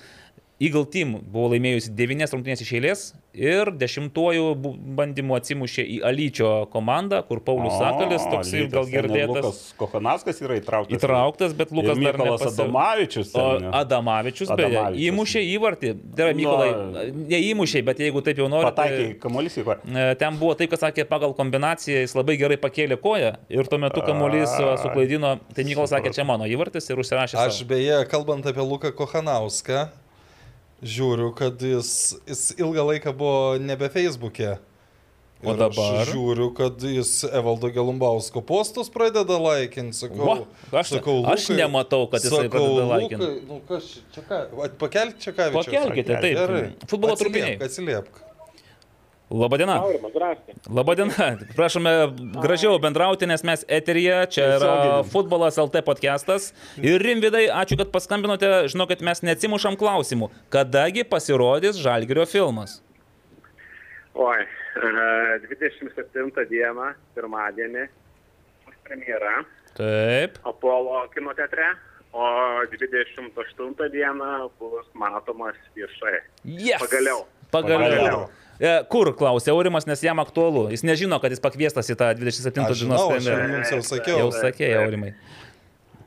Eagle 0.59 0.83
Team 0.91 1.13
buvo 1.31 1.53
laimėjusi 1.53 1.93
9 1.95 2.33
rungtynės 2.35 2.59
iš 2.65 2.69
eilės 2.75 3.01
ir 3.31 3.69
dešimtuoju 3.79 4.47
bu- 4.59 4.73
bandymu 4.97 5.37
atsimušė 5.37 5.85
į 5.87 5.97
Alyčio 6.09 6.49
komandą, 6.73 7.21
kur 7.29 7.39
Paulius 7.39 7.77
Sakalis, 7.79 8.25
toks 8.27 8.49
Lytas, 8.51 8.73
gal 8.73 8.89
ir 8.89 8.91
girdėtas, 9.07 9.37
Lukas 9.45 9.61
Kochanauskas 9.79 10.41
yra 10.43 10.57
įtrauktas. 10.59 10.97
įtrauktas, 10.99 11.53
bet 11.55 11.71
Lukas 11.71 11.95
ir 11.95 12.03
dar 12.03 12.17
Mykolas 12.17 12.41
nepasi- 12.43 12.59
Adamavičius. 12.59 13.31
O? 13.39 13.45
Adamavičius, 13.79 14.51
beje, 14.59 14.83
įmušė 15.07 15.43
įvartį. 15.55 15.93
Tai 16.17 16.25
yra, 16.27 16.33
Mykolai, 16.41 17.13
neįmušė, 17.31 17.85
bet 17.85 18.03
jeigu 18.03 18.21
taip 18.27 18.37
jau 18.43 18.49
nori. 18.51 18.67
Pataikė 18.67 19.07
kamuolys 19.23 19.55
į 19.55 19.63
koją. 19.63 19.79
E, 19.95 20.15
Ten 20.19 20.35
buvo 20.43 20.57
taip, 20.59 20.69
kad 20.75 20.79
sakė, 20.83 21.07
pagal 21.07 21.33
kombinaciją 21.39 22.03
jis 22.03 22.17
labai 22.19 22.35
gerai 22.35 22.57
pakėlė 22.59 22.99
koją 22.99 23.31
ir 23.47 23.63
tuo 23.63 23.79
metu 23.79 24.01
kamuolys 24.03 24.51
suklaidino. 24.83 25.39
Tai 25.55 25.63
Mykolas 25.63 25.95
sakė, 25.95 26.11
čia 26.13 26.25
mano 26.27 26.43
įvartis 26.43 26.89
ir 26.91 26.97
užsirašė. 26.99 27.39
Aš 27.47 27.63
beje, 27.63 28.03
kalbant 28.11 28.43
apie 28.45 28.59
Luką 28.59 28.91
Kohanauską, 28.91 29.87
žiūriu, 30.83 31.33
kad 31.35 31.61
jis, 31.61 32.15
jis 32.27 32.43
ilgą 32.59 32.85
laiką 32.93 33.13
buvo 33.17 33.57
nebe 33.59 33.89
Facebook'e. 33.89 34.57
O 35.39 35.53
dabar? 35.55 36.03
Žiūriu, 36.09 36.49
kad 36.51 36.81
jis 36.83 37.23
Evaldo 37.31 37.69
Gelumbausko 37.71 38.41
postus 38.43 38.89
pradeda 38.91 39.37
laikinti. 39.39 39.95
Sakau, 39.95 40.25
Va, 40.27 40.81
aš- 40.81 40.99
aš 41.31 41.45
nematau, 41.55 42.09
kad 42.11 42.19
jisai 42.19 42.49
sakau, 42.49 42.49
pradeda 42.51 42.83
Lukai, 42.83 42.97
laikint. 42.99 43.47
Nu, 43.47 43.61
kas 43.67 43.87
čia, 44.11 44.21
ką? 44.27 44.39
Pakelk 44.77 45.15
čia 45.19 45.31
ką, 45.31 45.47
Pakelkite, 45.55 46.17
taip. 46.19 46.35
Gerai. 46.41 46.65
Futbolo 46.91 47.15
Atsiliepk, 47.15 47.23
trupiniai. 47.23 47.55
Atsiliepk. 47.63 48.28
Labadiena. 49.29 49.83
Labadiena. 50.69 51.37
Prašome 51.55 51.91
gražiau 52.41 52.79
bendrauti, 52.81 53.27
nes 53.29 53.43
mes 53.45 53.61
eteryje. 53.69 54.23
Čia 54.33 54.45
yra 54.55 54.71
futbolas 55.05 55.59
LT 55.61 55.83
podcastas. 55.85 56.49
Ir 56.81 56.97
Rimvidai, 57.05 57.45
ačiū, 57.53 57.77
kad 57.77 57.91
paskambinote. 57.93 58.49
Žinau, 58.73 58.87
kad 58.89 59.03
mes 59.05 59.21
neatsimušam 59.21 59.77
klausimų. 59.77 60.31
Kadagi 60.49 61.05
pasirodys 61.05 61.77
Žalgirio 61.77 62.25
filmas? 62.25 62.79
Oi, 64.17 64.41
e, 64.41 65.37
27 65.45 66.49
dieną, 66.49 66.89
pirmadienį, 67.13 67.85
premjera 68.83 69.45
Taip. 69.77 70.41
Apollo 70.43 71.05
kino 71.13 71.37
teatre, 71.37 71.75
o 72.11 72.25
28 72.73 73.89
dieną 73.93 74.49
bus 74.57 74.89
matomas 74.97 75.55
viešai. 75.77 76.17
Yes. 76.43 76.81
Pagaliau. 76.81 77.27
Pagaliau. 77.53 77.85
Pagaliau. 77.85 78.29
E, 78.59 78.71
Kur 78.91 79.13
klausė 79.15 79.53
Aurimas, 79.53 79.87
nes 79.87 80.01
jam 80.03 80.19
aktualu. 80.19 80.67
Jis 80.73 80.83
nežino, 80.83 81.19
kad 81.23 81.31
jis 81.31 81.43
pakviestas 81.43 81.87
į 81.91 81.95
tą 81.99 82.11
27 82.19 82.65
Aš 82.65 82.81
dienos 82.83 83.05
aš 83.15 83.29
jums 83.31 83.71
jau 83.75 83.83
sakiau. 83.93 84.17
Jau 84.25 84.31
sakė, 84.35 84.73
Aurimai. 84.81 85.13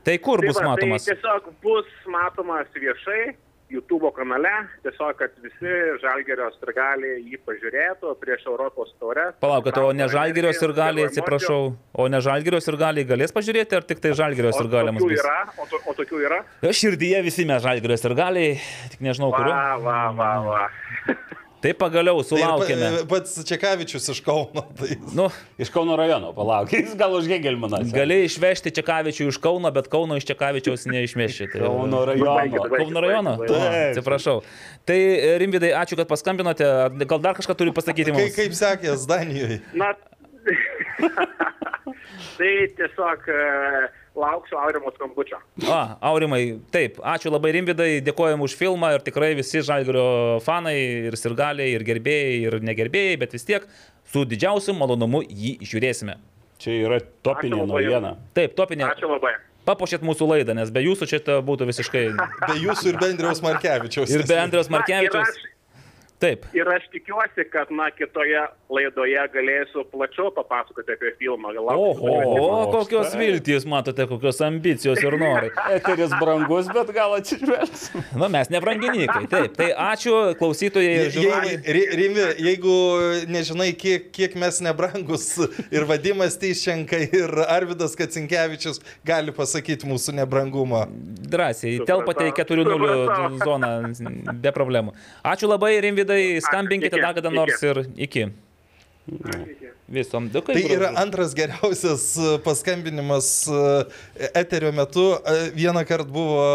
Tai 0.03 0.19
kur 0.21 0.43
Tai 0.43 0.51
bus 0.51 0.59
va, 0.59 0.73
matomas? 0.73 1.07
Tai 1.07 1.15
tiesiog 1.15 1.49
bus 1.63 1.89
matomas 2.11 2.69
viešai 2.75 3.33
YouTube 3.73 4.11
kanale, 4.13 4.51
tiesiog, 4.85 5.15
kad 5.17 5.33
visi 5.41 5.73
žalgerio 6.03 6.51
sirgaliai 6.59 7.23
jį 7.23 7.39
pažiūrėtų 7.47 8.13
prieš 8.21 8.45
Europos 8.51 8.91
taurę. 9.01 9.31
Palaukit, 9.41 9.79
o 9.81 9.89
ne 9.97 10.05
žalgerios 10.11 10.61
ir 10.61 10.75
gali, 10.77 11.07
atsiprašau, 11.07 11.61
o 11.73 12.07
ne 12.11 12.21
žalgerios 12.21 12.69
ir 12.69 12.77
gali 12.77 13.07
galės 13.09 13.33
pažiūrėti, 13.33 13.79
ar 13.79 13.87
tik 13.89 14.03
tai 14.03 14.13
žalgerios 14.19 14.59
ir 14.61 14.69
tokių 14.69 14.99
bus? 14.99 15.15
yra, 15.17 15.39
o, 15.57 15.69
to, 15.71 15.81
o 15.89 15.95
tokių 15.97 16.25
yra. 16.27 16.41
Širdyje 16.69 17.23
visi 17.25 17.47
mes 17.49 17.63
žalgerios 17.65 18.05
ir 18.05 18.17
gali, 18.19 18.49
tik 18.93 19.01
nežinau 19.07 19.31
kuriuo. 19.33 19.55
Va, 19.55 19.79
va, 19.87 20.03
va, 20.19 20.33
va. 20.51 20.67
Tai 21.63 21.71
pagaliau 21.79 22.19
Tai 22.19 22.27
sulaukėme. 22.27 22.87
pa- 22.99 23.05
pats 23.15 23.37
Čekavičius 23.47 24.09
iš 24.11 24.19
Kauno. 24.25 24.65
Tai... 24.75 24.97
Nu, 25.15 25.29
Iš 25.63 25.69
Kauno 25.71 25.95
rajono, 25.95 26.33
palauk, 26.35 26.73
jis 26.75 26.91
gal 26.99 27.15
už 27.15 27.29
Hegelmaną. 27.31 27.79
gali 27.95 28.17
išvežti 28.27 28.73
Čekavičių 28.75 29.29
iš 29.31 29.39
Kauno, 29.39 29.71
bet 29.71 29.87
Kauno 29.87 30.17
iš 30.19 30.27
Čekavičiaus 30.27 30.83
neišmešti. 30.91 31.47
Tai... 31.55 31.61
Kauno 31.63 32.03
rajono. 32.09 32.35
baikit. 32.35 32.67
Kauno 32.75 32.99
rajono? 33.07 33.37
Atsiprašau. 33.47 34.41
Tai 34.83 34.99
e, 34.99 35.37
Rimvidai, 35.39 35.71
ačiū, 35.71 35.95
kad 35.95 36.11
paskambinote. 36.11 36.67
Gal 37.07 37.23
dar 37.23 37.39
kažką 37.39 37.55
turi 37.55 37.71
pasakyti 37.71 38.11
Kai, 38.11 38.19
mums? 38.27 38.35
kaip 38.35 38.51
sekės 38.59 39.07
Danijoje? 39.07 39.61
Na, 39.79 39.93
tai 42.37 42.51
tiesiog 42.75 43.27
e, 43.31 43.39
lauksiu 44.15 44.57
Aurimo 44.61 44.91
skambučio. 44.95 45.39
A, 45.69 45.97
Aurimai, 46.01 46.59
taip, 46.73 46.99
ačiū 47.01 47.31
labai 47.33 47.53
Rimvidai, 47.55 48.01
dėkojom 48.05 48.43
už 48.45 48.55
filmą 48.59 48.93
ir 48.97 49.05
tikrai 49.05 49.31
visi 49.37 49.63
Žalgirio 49.65 50.39
fanai 50.45 50.75
ir 51.09 51.17
sirgaliai, 51.19 51.73
ir 51.77 51.85
gerbėjai, 51.87 52.35
ir 52.47 52.59
negerbėjai, 52.61 53.17
bet 53.23 53.33
vis 53.33 53.47
tiek 53.47 53.65
su 54.13 54.25
didžiausiu 54.29 54.75
malonumu 54.77 55.23
jį 55.25 55.57
žiūrėsime. 55.65 56.19
Čia 56.61 56.77
yra 56.85 56.99
topinė 57.25 57.65
naujiena. 57.67 58.13
Taip, 58.37 58.53
topinė. 58.59 58.87
Ačiū 58.93 59.09
labai. 59.11 59.33
Papuošėt 59.63 60.03
mūsų 60.03 60.27
laidą, 60.27 60.53
nes 60.57 60.69
be 60.75 60.81
jūsų 60.83 61.07
čia 61.07 61.19
būtų 61.47 61.69
visiškai... 61.69 62.03
Be 62.49 62.55
jūsų 62.59 62.93
ir 62.93 62.97
Bendriaus 62.99 63.39
Markevičiaus. 63.43 64.11
Ir 64.11 64.25
be 64.27 64.35
Andriaus 64.41 64.67
Na, 64.67 64.75
ir 64.75 64.79
Markevičiaus. 64.81 65.29
aš- 65.31 65.52
Taip. 66.23 66.45
Ir 66.55 66.69
aš 66.71 66.85
tikiuosi, 66.93 67.43
kad, 67.51 67.71
na, 67.75 67.89
kitoje 67.91 68.45
laidoje 68.71 69.23
galėsiu 69.33 69.83
plačiau 69.91 70.29
papasakoti 70.31 70.95
apie 70.95 71.11
filmą. 71.19 71.51
Lauksiu 71.51 71.89
Oho, 71.89 72.13
pakvietimo. 72.13 72.59
kokios 72.71 73.09
štai. 73.09 73.19
viltys, 73.19 73.65
matote, 73.67 74.05
kokios 74.07 74.39
ambicijos 74.45 75.01
ir 75.03 75.17
norai. 75.19 75.49
Eteris 75.75 76.13
brangus, 76.21 76.69
bet 76.71 76.93
gal 76.95 77.15
atsižvelgs. 77.17 77.83
Na, 78.15 78.29
mes 78.31 78.51
nebranginikai. 78.53 79.25
Taip, 79.33 79.57
tai 79.59 79.69
ačiū 79.75 80.13
klausytojai 80.39 80.93
ir 81.01 81.11
žiūrovai. 81.17 81.51
Jei, 81.59 81.83
Rimi, 81.99 82.23
jeigu 82.47 82.77
nežinai, 83.33 83.69
kiek, 83.83 84.07
kiek 84.15 84.39
mes 84.39 84.61
nebrangus 84.63 85.27
ir 85.73 85.87
Vadimas 85.89 86.39
Tyščenka 86.39 87.01
ir 87.03 87.35
Arvidas 87.49 87.97
Kacinkievičius 87.99 88.79
gali 89.05 89.35
pasakyti 89.35 89.91
mūsų 89.91 90.15
nebrangumą. 90.21 90.85
Drąsiai, 91.33 91.83
telpate 91.89 92.29
į 92.31 92.35
4-0 92.39 93.43
zoną 93.43 93.75
be 94.39 94.55
problemų. 94.55 94.95
Ačiū 95.27 95.51
labai, 95.51 95.75
Rimvidai, 95.83 96.12
skambinkite 96.41 96.95
Iki, 96.95 97.03
dar 97.05 97.13
kada 97.17 97.31
nors 97.33 97.63
ir 97.63 97.83
iki. 97.97 98.27
Visom 99.93 100.29
dėkui. 100.31 100.55
Tai 100.55 100.75
yra 100.77 100.91
antras 101.01 101.33
geriausias 101.35 102.05
e, 102.15 102.35
paskambinimas 102.45 103.29
e, 103.51 103.63
eterio 104.31 104.71
metu. 104.75 105.09
E, 105.27 105.49
Vieną 105.57 105.83
kartą 105.87 106.13
buvo 106.15 106.45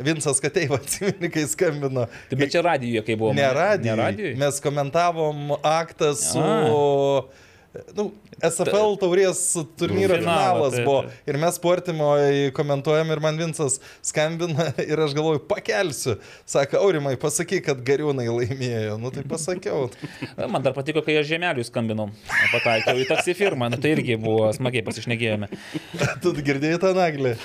Vinsas 0.00 0.42
Kateiva, 0.44 0.76
atsimeni, 0.82 1.30
kai 1.32 1.46
skambino. 1.48 2.06
Tai 2.30 2.40
Bet 2.40 2.52
čia 2.52 2.64
radijoje, 2.66 3.04
kai 3.06 3.16
buvo. 3.20 3.32
Ne 3.36 3.48
radijui. 3.56 4.34
Mes 4.40 4.60
komentavom 4.64 5.54
aktą 5.62 6.12
su... 6.18 6.42
A. 6.42 7.46
Nu, 7.94 8.08
SFL 8.42 8.96
taurės 8.98 9.40
turnyro 9.78 10.16
finalas 10.18 10.74
taip, 10.74 10.86
buvo. 10.88 11.04
Ir 11.30 11.36
mes 11.38 11.54
sportimoje 11.54 12.50
komentuojam 12.56 13.12
ir 13.14 13.22
man 13.22 13.38
Vinsas 13.38 13.78
skambina 14.02 14.72
ir 14.90 14.98
aš 15.04 15.14
galvoju, 15.14 15.44
pakelsiu. 15.50 16.16
Sako, 16.50 16.80
Aurimai, 16.82 17.14
pasakyk, 17.20 17.62
kad 17.68 17.84
gariūnai 17.86 18.26
laimėjo. 18.26 18.98
Nu 18.98 19.14
tai 19.14 19.22
pasakiau. 19.28 19.86
Man 20.50 20.64
dar 20.66 20.74
patiko, 20.74 21.04
kai 21.06 21.20
aš 21.20 21.30
žemeliui 21.30 21.66
skambinau. 21.68 22.08
Pataikiau 22.50 22.98
į 22.98 23.06
taksi 23.06 23.36
firmą, 23.38 23.70
nu, 23.70 23.78
tai 23.78 23.94
irgi 23.94 24.18
buvo 24.18 24.50
smagiai 24.56 24.82
pasišnekėjome. 24.86 25.50
tu 26.24 26.34
girdėjai 26.42 26.82
tą 26.82 26.94
naglį. 26.96 27.36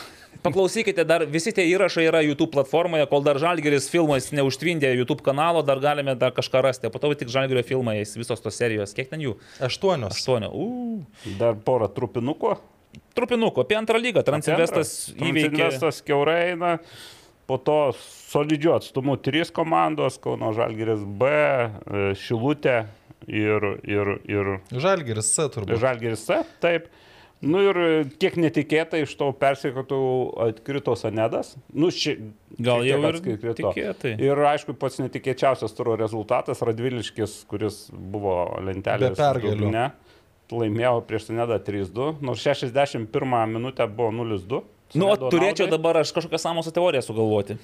Paklausykite, 0.46 1.02
dar 1.10 1.24
visi 1.26 1.50
tie 1.56 1.64
įrašai 1.72 2.06
yra 2.06 2.22
YouTube 2.22 2.54
platformoje, 2.54 3.08
kol 3.10 3.24
dar 3.26 3.40
Žalgeris 3.42 3.88
filmas 3.90 4.30
neužtvindė 4.36 4.92
YouTube 4.94 5.26
kanalo, 5.26 5.64
dar 5.66 5.82
galime 5.82 6.14
dar 6.22 6.36
kažką 6.36 6.62
rasti. 6.62 6.92
Po 6.94 7.02
to 7.02 7.10
tik 7.18 7.32
Žalgerio 7.34 7.64
filmai, 7.66 7.98
visos 8.06 8.44
tos 8.44 8.60
serijos. 8.60 8.94
Kiek 8.94 9.10
ten 9.10 9.24
jų? 9.26 9.34
Aštuonios. 9.66 10.14
Aštuonio. 10.14 10.52
Uuu. 10.54 11.00
Dar 11.40 11.58
porą 11.66 11.90
trupinukų. 11.96 12.54
Trupinuko, 13.18 13.66
apie 13.66 13.78
antrą 13.80 14.00
lygą. 14.00 14.22
Transinvestas 14.28 14.94
įveikė. 15.16 15.50
Investas 15.50 16.04
keurai 16.06 16.52
eina. 16.52 16.76
Po 17.50 17.58
to 17.62 17.80
solidžiu 18.30 18.76
atstumu 18.76 19.18
trys 19.22 19.52
komandos- 19.54 20.18
Kauno 20.24 20.52
Žalgiris 20.54 21.02
B, 21.06 21.26
e, 21.30 22.06
Šilutė 22.18 22.86
ir, 23.28 23.68
ir, 23.86 24.14
ir 24.30 24.54
Žalgiris 24.74 25.30
C 25.30 25.50
turbūt. 25.54 25.78
Žalgiris 25.82 26.26
C. 26.26 26.42
Taip. 26.62 26.90
Nu 27.46 27.62
ir 27.62 27.78
e, 27.78 27.90
kiek 28.22 28.38
netikėtai 28.42 29.04
iš 29.06 29.14
to 29.20 29.28
persikotų 29.38 30.00
atkrito 30.48 30.96
Sanedas. 30.98 31.54
Nu, 31.70 31.92
ši, 31.94 32.16
Gal 32.58 32.86
jau 32.88 32.98
ir 33.06 33.20
tikėtai. 33.22 34.16
Ir 34.24 34.42
aišku, 34.52 34.74
pats 34.80 34.98
netikėčiausias 35.04 35.76
turo 35.78 35.94
rezultatas 36.00 36.64
Radviliškis, 36.66 37.44
kuris 37.52 37.86
buvo 37.94 38.38
lentelės 38.66 39.14
Be 39.14 39.22
pergalių. 39.22 39.62
dugne, 39.62 39.86
laimėjo 40.56 41.00
prieš 41.06 41.30
Sanedą 41.30 41.60
3-2, 41.68 42.16
nors 42.26 42.42
61 42.46 43.10
minutę 43.54 43.88
buvo 43.92 44.12
0-2. 44.16 44.62
Nu, 44.96 45.10
o 45.12 45.16
turėčiau 45.18 45.66
naudai. 45.66 45.74
dabar 45.78 46.02
aš 46.02 46.14
kažkokią 46.16 46.40
samoso 46.42 46.74
teoriją 46.74 47.04
sugalvoti. 47.06 47.58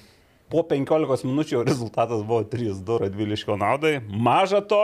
Po 0.52 0.60
15 0.68 1.24
minučių 1.24 1.62
rezultatas 1.64 2.20
buvo 2.26 2.42
3-2 2.44 2.98
Radviliškio 3.06 3.56
naudai. 3.56 4.00
Maža 4.06 4.60
to, 4.60 4.82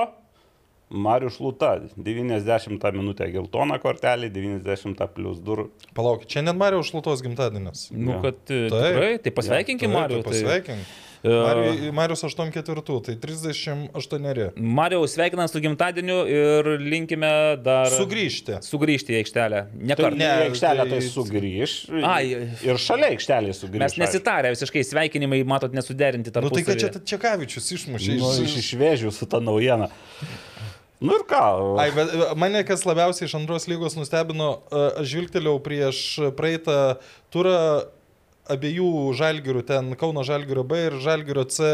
Marius 0.90 1.36
Šluta 1.36 1.74
90 1.96 2.92
minutę 2.96 3.26
geltona 3.32 3.76
kortelė, 3.82 4.30
90 4.32 5.02
plus 5.14 5.40
2. 5.44 5.66
Palauk, 5.94 6.24
čia 6.26 6.40
net 6.42 6.56
Marijos 6.56 6.88
Šlutos 6.92 7.20
gimtadienis. 7.24 7.90
Nu, 7.92 8.16
Jo. 8.16 8.22
kad 8.22 8.40
e, 8.48 8.62
tikrai, 8.72 9.12
tai 9.20 9.30
pasveikinkim 9.36 9.90
Taip, 9.92 9.98
Mariu. 10.00 10.22
tai 10.22 10.32
Tai, 10.32 10.40
Pasveikink. 10.40 10.96
E, 11.18 11.28
Marijus- 11.28 11.92
Marijus 11.92 12.22
84, 12.24 13.00
tai 13.04 13.16
38. 13.18 14.52
Mariau, 14.56 15.02
sveikinam 15.10 15.48
su 15.50 15.60
gimtadieniu 15.60 16.18
ir 16.30 16.68
linkime 16.80 17.56
dar 17.62 17.90
Sugrįžti. 17.90 18.60
sugrįžti 18.62 19.12
į 19.12 19.18
aikštelę. 19.24 19.64
Ne 19.82 19.94
Tai 19.98 20.04
kartą. 20.04 20.16
ne, 20.16 20.24
Ne, 20.24 20.48
aikštelė 20.48 20.84
tai, 20.86 20.90
tai 20.90 21.00
tai 21.00 21.08
sugrįž. 21.10 21.74
Ai. 22.06 22.24
Ir 22.64 22.78
šalia 22.78 23.10
aikštelė 23.12 23.52
sugrįž. 23.52 23.78
Mes 23.82 23.96
nesitarę 23.98 24.54
visiškai 24.54 24.84
sveikinimai, 24.86 25.42
matot, 25.44 25.72
nesuderinti 25.74 26.30
Nu 26.40 26.48
tai 26.50 26.62
kad 26.62 26.78
čia 26.78 26.88
tarpusavį. 26.88 27.04
Čekavičius 27.04 27.66
išmušė 27.76 28.18
Nu, 28.18 28.30
iš 28.32 28.46
iš... 28.46 28.56
išvežiu 28.62 29.10
su 29.12 29.26
tą 29.26 29.42
naujieną. 29.42 29.90
Nu 31.00 31.14
ir 31.14 31.22
ką? 31.30 31.42
Ai, 31.78 31.90
bet 31.94 32.10
e, 32.10 32.24
mane 32.38 32.64
kas 32.66 32.82
labiausiai 32.88 33.28
iš 33.28 33.36
antros 33.38 33.68
lygos 33.70 33.94
nustebino, 33.94 34.48
e, 34.66 34.80
aš 35.02 35.12
žvilgtelėjau 35.12 35.60
prieš 35.62 36.00
praeitą 36.38 36.78
turą 37.34 37.54
abiejų 38.50 38.88
žalgirių, 39.18 39.62
ten 39.68 39.92
Kauno 40.00 40.24
žalgirio 40.26 40.64
B 40.66 40.78
ir 40.88 40.96
žalgirio 41.04 41.44
C 41.52 41.68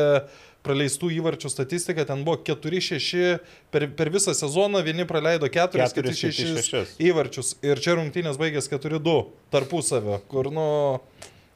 praleistų 0.64 1.10
įvarčių 1.18 1.50
statistika, 1.52 2.04
ten 2.08 2.22
buvo 2.24 2.38
4-6 2.44 3.38
per, 3.72 3.86
per 3.96 4.10
visą 4.12 4.32
sezoną, 4.36 4.80
vieni 4.84 5.04
praleido 5.08 5.48
4, 5.52 5.88
kiti 5.92 6.14
6 6.24 6.40
4-6. 6.56 6.94
įvarčius 7.04 7.54
ir 7.64 7.80
čia 7.84 7.96
rungtynės 8.00 8.40
baigės 8.40 8.68
4-2 8.72 9.16
tarpusavio, 9.54 10.18
kur 10.32 10.48
nu, 10.52 10.66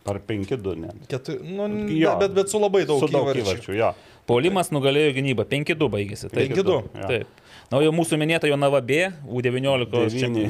Ar 0.09 0.21
5-2 0.25 0.77
ne? 0.81 0.93
keturi, 1.09 1.41
nu 1.45 1.67
Jo. 1.93 2.15
bet, 2.21 2.33
bet 2.37 2.53
su 2.53 2.61
labai 2.61 2.85
daug, 2.89 3.01
Su 3.03 3.11
daug 3.13 3.29
įvarčių. 3.33 3.75
įvarčių. 3.75 4.17
Polimas 4.29 4.69
nugalėjo 4.73 5.15
gynybą. 5.17 5.45
5-2 5.49 5.89
baigėsi. 5.93 6.29
Taip. 6.29 6.53
5-2. 6.53 6.73
Jo. 7.01 7.09
Taip. 7.09 7.45
Na, 7.69 7.77
o 7.77 7.83
jau 7.85 7.91
mūsų 7.93 8.17
minėta 8.17 8.49
Jonava 8.49 8.79
B, 8.81 9.11
U19, 9.29 9.91
Devyni. 9.93 10.47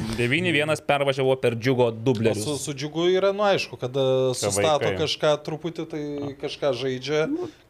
9-1 0.54 0.82
pervažiavo 0.86 1.32
per 1.42 1.56
džiugo 1.58 1.88
dublerius. 1.90 2.44
Su, 2.46 2.54
su 2.62 2.74
džiugu 2.78 3.08
yra, 3.10 3.32
nu 3.34 3.42
aišku, 3.42 3.74
kada 3.80 4.04
sustato 4.38 4.84
vaikai. 4.86 5.00
kažką 5.00 5.32
truputį, 5.48 5.86
tai 5.90 6.02
kažką 6.38 6.70
žaidžia, 6.78 7.24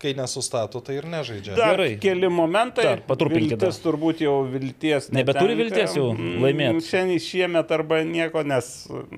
kai 0.05 0.13
nesustato, 0.19 0.83
tai 0.85 0.99
ir 1.01 1.09
nežaidžia. 1.09 1.57
Dar 1.57 1.73
Gerai. 1.79 1.95
keli 2.03 2.29
momentai. 2.29 2.85
Dar, 2.91 3.01
patrupinkit 3.09 3.57
dar. 3.57 3.71
Viltis 3.71 3.81
turbūt 3.87 4.21
jau 4.27 4.35
vilties. 4.53 5.09
Nebeturi 5.17 5.55
netenka. 5.57 5.63
vilties 5.65 5.97
jau 5.97 6.11
Mm, 6.13 6.37
laimėt. 6.45 6.83
Šiandien 6.91 7.25
šiemet 7.25 7.73
arba 7.73 8.03
nieko, 8.05 8.45
nes 8.45 8.69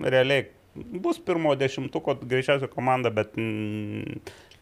realiai 0.04 0.46
bus 0.78 1.18
pirmo 1.18 1.56
dešimtuko 1.58 2.14
greičiausiai 2.22 2.70
komanda, 2.70 3.10
bet 3.10 3.34
mm, 3.34 4.20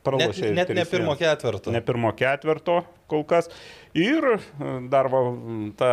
Net, 0.09 0.15
pralošė. 0.16 0.55
net 0.57 0.70
ne 0.73 0.85
3-1. 0.86 0.90
pirmo 0.95 1.12
ketvirto. 1.20 1.73
Ne 1.74 1.82
pirmo 1.85 2.09
ketvirto 2.16 2.78
kol 3.11 3.24
kas. 3.28 3.51
Ir 3.97 4.24
e, 4.35 4.39
dar 4.93 5.09
va, 5.12 5.23
ta, 5.78 5.93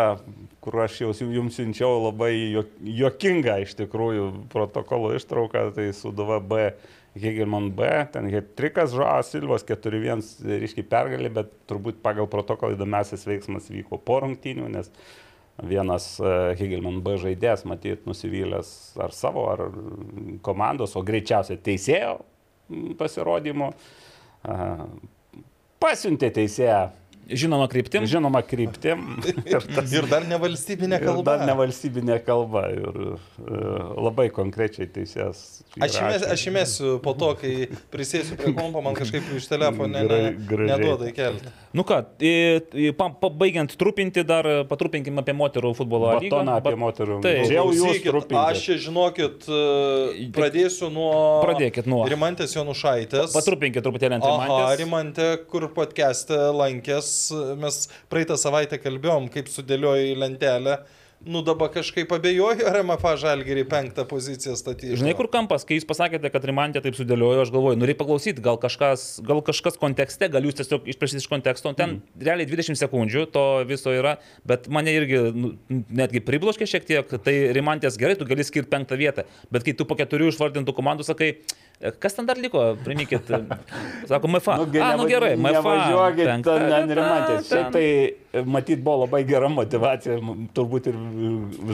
kur 0.63 0.81
aš 0.84 0.99
jau 1.05 1.13
jums 1.31 1.55
siunčiau 1.55 2.01
labai 2.09 2.34
juok- 2.55 2.76
juokingą 2.99 3.61
iš 3.63 3.76
tikrųjų 3.80 4.27
protokolo 4.51 5.13
ištrauką, 5.15 5.69
tai 5.77 5.89
su 5.95 6.11
DVB 6.15 6.73
Hegelman 7.15 7.69
B, 7.72 7.88
ten 8.11 8.27
Hetrikas 8.27 8.91
Žoas 8.91 9.30
Silvos 9.31 9.63
4-1 9.63 10.26
ryškiai 10.65 10.88
pergalė, 10.91 11.31
bet 11.38 11.53
turbūt 11.69 12.01
pagal 12.03 12.27
protokolą 12.27 12.76
įdomiausias 12.76 13.23
veiksmas 13.27 13.72
vyko 13.72 14.01
po 14.03 14.19
rungtynių, 14.26 14.67
nes 14.76 14.91
vienas 15.63 16.09
e, 16.19 16.34
Hegelman 16.59 16.99
B 17.05 17.15
žaidėjas, 17.22 17.63
matyt, 17.69 18.03
nusivylęs 18.09 18.69
ar 18.99 19.15
savo, 19.15 19.47
ar 19.53 19.69
komandos, 20.43 20.97
o 20.99 21.05
greičiausiai 21.07 21.61
teisėjo 21.63 22.17
e, 23.72 24.59
pasiuntė 25.80 26.34
teisėją 26.35 26.81
Žinoma 27.26 27.68
kryptim. 27.72 28.06
žinoma 28.06 28.41
kryptim. 28.45 29.03
Ir 29.49 29.65
tas 29.65 29.93
Ir 29.93 30.06
dar 30.10 30.26
ne 30.30 30.38
valstybinė 30.41 30.99
Ir 30.99 31.06
kalba. 31.07 31.26
Dar 31.31 31.45
ne 31.49 31.56
valstybinė 31.57 32.19
kalba 32.26 32.68
ir 32.73 32.99
e, 33.02 33.61
labai 33.97 34.27
konkrečiai 34.34 34.88
teisės. 34.91 35.64
Aš 35.81 35.97
įmesiu, 36.02 36.30
aš 36.35 36.45
įmesiu 36.52 36.91
po 37.03 37.15
to, 37.18 37.31
kai 37.39 37.53
prisėsiu 37.93 38.38
prie 38.39 38.53
kompo, 38.56 38.84
man 38.85 38.97
kažkaip 38.97 39.31
iš 39.39 39.47
telefono 39.49 39.89
ne, 39.95 40.03
ne, 40.06 40.60
neduoda 40.69 41.10
įkelti. 41.10 41.53
Nu 41.76 41.84
ką, 41.88 41.97
pabaigiant 43.19 43.73
trupinti, 43.76 44.23
dar 44.27 44.47
patrupinkim 44.69 45.18
apie 45.19 45.34
moterų 45.35 45.73
futbolo 45.76 46.14
lygą. 46.19 46.30
Batoną 46.30 46.60
apie 46.61 46.76
moterų. 46.80 47.19
Čia 47.26 47.57
jau 47.57 47.65
jūs 47.73 47.95
Klausykit, 47.95 48.11
trupinkit. 48.11 48.39
Aš 48.45 48.85
žinokit, 48.85 49.47
e, 49.49 50.27
pradėsiu 50.35 50.91
nuo... 50.93 51.11
Pradėkit 51.43 51.89
nuo. 51.89 52.03
Rimantės 52.10 52.56
Jonušaitės. 52.56 53.34
Patrupinkit 53.35 53.84
truputėlį 53.85 54.19
ant 54.19 54.27
Aha, 54.30 54.45
Rimantės. 54.45 54.80
Rimantė, 54.81 55.27
kur 55.52 55.68
podcast'e 55.76 56.39
lankės, 56.56 57.14
mes 57.61 57.81
praeitą 58.11 58.37
savaitę 58.39 58.79
kalbėjom, 58.81 59.31
kaip 59.33 59.51
sudėliojo 59.51 60.11
į 60.11 60.21
lentelę. 60.25 60.79
Nu 61.25 61.41
dabar 61.41 61.71
kažkaip 61.73 62.11
abejoju, 62.13 62.65
ar 62.69 62.75
MFA 62.85 63.15
žalgerį 63.17 63.63
penktą 63.71 64.03
poziciją 64.05 64.53
statyti. 64.59 64.97
Žinai, 64.99 65.15
kur 65.17 65.25
kampas, 65.31 65.63
kai 65.65 65.79
jūs 65.79 65.87
pasakėte, 65.89 66.29
kad 66.29 66.43
Rimantė 66.45 66.83
taip 66.83 66.97
sudėliojo, 66.97 67.45
aš 67.45 67.51
galvoju, 67.55 67.79
nu 67.81 67.87
reikia 67.87 68.03
paklausyti, 68.03 68.43
gal 68.45 68.59
kažkas, 68.61 69.07
gal 69.25 69.41
kažkas 69.45 69.79
kontekste, 69.81 70.29
gal 70.29 70.45
jūs 70.45 70.59
tiesiog 70.59 70.85
išprašysite 70.91 71.23
iš 71.23 71.29
konteksto, 71.31 71.71
ten 71.77 71.95
mm. 71.95 72.25
realiai 72.27 72.49
20 72.51 72.77
sekundžių 72.77 73.25
to 73.33 73.45
viso 73.65 73.95
yra, 73.95 74.17
bet 74.45 74.67
mane 74.69 74.93
irgi 74.93 75.23
nu, 75.33 75.53
netgi 75.71 76.21
pribloškė 76.27 76.67
šiek 76.69 76.85
tiek, 76.91 77.17
tai 77.25 77.35
Rimantės 77.57 77.97
gerai, 77.97 78.19
tu 78.19 78.27
gali 78.29 78.45
skirti 78.45 78.69
penktą 78.75 78.99
vietą, 78.99 79.25
bet 79.55 79.65
kai 79.65 79.73
tu 79.73 79.87
po 79.89 79.97
keturių 79.97 80.29
išvardintų 80.29 80.77
komandų 80.77 81.07
sakai, 81.09 81.31
kas 81.99 82.15
ten 82.15 82.26
dar 82.26 82.39
liko, 82.39 82.61
priminkit, 82.84 83.27
sako 84.07 84.27
MFA. 84.27 84.56
Nu, 84.57 84.68
A, 84.81 84.95
nu 84.95 85.07
gerai, 85.10 85.35
MFA. 85.35 85.52
Nevažiuokit 85.60 86.30
penkta 86.30 86.56
ten 86.56 86.69
vieta, 86.69 86.85
nerimantės. 86.89 87.49
Šiaip 87.49 87.65
ten. 87.65 87.73
tai 87.76 88.39
e, 88.39 88.43
matyt 88.56 88.81
buvo 88.85 89.03
labai 89.03 89.22
gera 89.27 89.49
motivacija, 89.52 90.15
turbūt 90.56 90.89
ir 90.91 90.97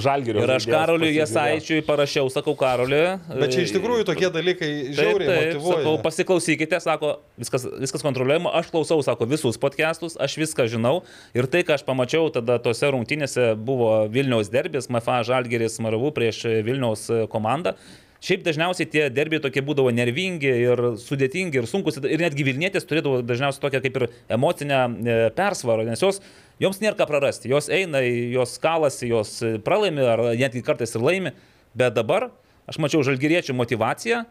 žalgerio. 0.01 0.41
Ir 0.45 0.53
aš 0.55 0.67
Karoliui 0.71 1.13
Jasaičiui 1.15 1.83
parašiau, 1.85 2.31
sakau, 2.33 2.55
Karoliui. 2.57 3.17
Bet 3.29 3.53
čia 3.53 3.65
iš 3.67 3.75
tikrųjų 3.77 4.07
tokie 4.09 4.31
dalykai 4.33 4.71
Taip, 4.71 4.97
žiauriai 4.99 5.29
taip, 5.29 5.41
motivuoja. 5.53 5.77
sakau, 5.77 5.95
pasiklausykite, 6.07 6.81
sako, 6.83 7.13
viskas, 7.41 7.69
viskas 7.85 8.05
kontroliuojama, 8.05 8.53
aš 8.61 8.73
klausau, 8.73 8.99
sako, 9.05 9.29
visus 9.29 9.61
podcastus, 9.61 10.17
aš 10.17 10.37
viską 10.41 10.65
žinau. 10.71 11.01
Ir 11.37 11.49
tai, 11.51 11.61
ką 11.67 11.77
aš 11.77 11.85
pamačiau 11.87 12.31
tada 12.33 12.57
tose 12.63 12.89
rungtynėse, 12.93 13.51
buvo 13.55 13.93
Vilniaus 14.11 14.49
derbis, 14.51 14.89
MFA 14.91 15.21
Žalgeris 15.29 15.77
Maravų 15.83 16.13
prieš 16.17 16.45
Vilniaus 16.65 17.05
komandą. 17.31 17.77
Šiaip 18.21 18.43
dažniausiai 18.45 18.85
tie 18.85 19.07
derbiai 19.09 19.41
tokie 19.41 19.63
būdavo 19.65 19.89
nervingi 19.97 20.49
ir 20.67 20.81
sudėtingi 21.01 21.57
ir 21.57 21.65
sunkus 21.69 21.95
ir 22.03 22.21
netgi 22.21 22.45
Vilnietės 22.45 22.85
turėdavo 22.85 23.23
dažniausiai 23.25 23.63
tokią 23.63 23.81
kaip 23.81 23.97
ir 23.97 24.05
emocinę 24.37 24.81
e, 24.85 25.15
persvarą, 25.33 25.87
nes 25.87 26.03
jos, 26.05 26.21
joms 26.61 26.83
nėra 26.83 26.99
ką 26.99 27.07
prarasti, 27.09 27.49
jos 27.49 27.71
eina, 27.73 28.03
jos 28.05 28.53
kalasi, 28.61 29.09
jos 29.09 29.33
e, 29.41 29.55
pralaimi 29.65 30.05
ar 30.05 30.21
netgi 30.37 30.61
kartais 30.67 30.93
ir 30.93 31.01
laimi, 31.01 31.33
bet 31.73 31.97
dabar 31.97 32.29
aš 32.69 32.77
mačiau 32.83 33.01
žalgyriečių 33.07 33.57
motivaciją, 33.57 34.21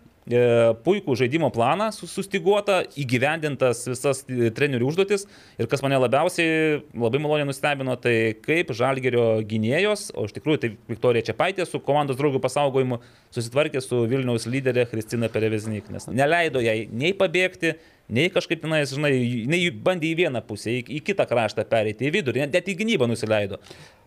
puikų 0.86 1.15
žaidimo 1.19 1.48
planą 1.55 1.90
su- 1.94 2.07
sustiguotą, 2.11 2.81
įgyvendintas 3.02 3.82
visas 3.90 4.23
e, 4.28 4.51
trenerių 4.55 4.89
užduotis 4.90 5.27
ir 5.61 5.69
kas 5.70 5.82
mane 5.85 5.98
labiausiai 6.01 6.81
labai 6.94 7.20
maloniai 7.23 7.48
nustebino, 7.48 7.97
tai 8.01 8.35
kaip 8.44 8.73
žalgerio 8.77 9.40
gynėjos, 9.51 10.11
o 10.15 10.27
iš 10.28 10.35
tikrųjų 10.39 10.61
tai 10.65 10.73
Viktorija 10.90 11.27
Čiapaitė 11.31 11.66
su 11.69 11.81
komandos 11.85 12.19
draugų 12.20 12.40
pasaugojimu 12.44 13.01
susitvarkė 13.35 13.82
su 13.85 14.02
Vilniaus 14.11 14.47
lyderė 14.51 14.86
Kristina 14.90 15.28
Pereviznik, 15.32 15.90
nes 15.90 16.07
neleido 16.11 16.62
jai 16.65 16.85
nei 16.90 17.12
pabėgti, 17.16 17.74
nei 18.11 18.27
kažkaip 18.35 18.62
tenais, 18.65 18.90
žinai, 18.90 19.12
nei 19.47 19.69
bandė 19.70 20.09
į 20.11 20.16
vieną 20.24 20.40
pusę, 20.47 20.73
į, 20.81 20.85
į 20.98 21.02
kitą 21.07 21.27
kraštą 21.31 21.62
pereiti, 21.70 22.09
į 22.09 22.15
vidurį, 22.19 22.47
net, 22.51 22.66
į 22.66 22.74
gynybą 22.81 23.07
nusileido. 23.11 23.61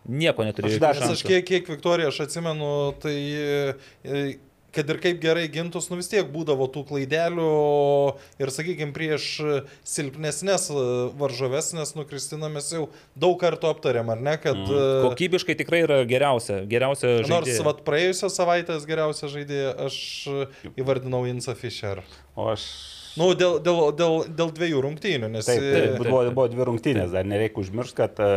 Nieko 0.04 0.44
neturėjo. 0.44 0.76
Aš 0.76 0.82
dar- 0.82 0.98
aš 1.14 1.22
kiek, 1.24 1.46
kiek 1.48 1.70
Viktorija, 1.72 2.10
aš 2.12 2.18
atsimenu, 2.26 2.72
tai 3.00 3.14
e, 4.04 4.24
kad 4.74 4.90
ir 4.90 5.00
kaip 5.02 5.20
gerai 5.22 5.46
gintus, 5.52 5.88
nu 5.90 5.98
vis 6.00 6.10
tiek 6.10 6.26
būdavo 6.32 6.66
tų 6.72 6.84
klaidelių 6.88 7.48
ir, 8.42 8.52
sakykime, 8.54 8.94
prieš 8.96 9.28
silpnesnės 9.86 10.68
e, 10.72 10.86
varžoves, 11.20 11.72
nes, 11.76 11.94
nu, 11.98 12.06
Kristina, 12.08 12.50
mes 12.52 12.70
jau 12.74 12.88
daug 13.18 13.36
kartų 13.40 13.70
aptarėm, 13.72 14.12
ar 14.14 14.24
ne, 14.24 14.36
kad... 14.40 14.58
Mm. 14.58 15.10
Kokybiškai 15.10 15.58
tikrai 15.60 15.84
yra 15.86 16.00
geriausia, 16.08 16.62
geriausia 16.70 17.14
Nors, 17.22 17.30
žaidėja. 17.30 17.62
vat, 17.66 17.84
praėjusios 17.86 18.40
savaitės 18.40 18.88
geriausia 18.88 19.30
žaidėja 19.32 19.76
aš 19.86 20.00
įvardinau 20.74 21.24
Insa 21.30 21.56
Fischer. 21.58 22.04
O 22.34 22.50
aš... 22.52 22.68
Nu, 23.14 23.28
dėl, 23.38 23.60
dėl, 23.62 23.80
dėl, 23.94 24.16
dėl 24.34 24.50
dviejų 24.56 24.80
rungtynių, 24.88 25.28
nes... 25.36 25.46
Taip, 25.46 25.62
taip, 25.62 25.92
e, 25.92 25.98
buvo, 26.00 26.22
buvo 26.34 26.46
dvi 26.50 26.66
rungtynės, 26.66 27.12
dar 27.14 27.26
nereikia 27.30 27.60
užmiršti, 27.62 27.96
kad 28.00 28.18
e, 28.18 28.30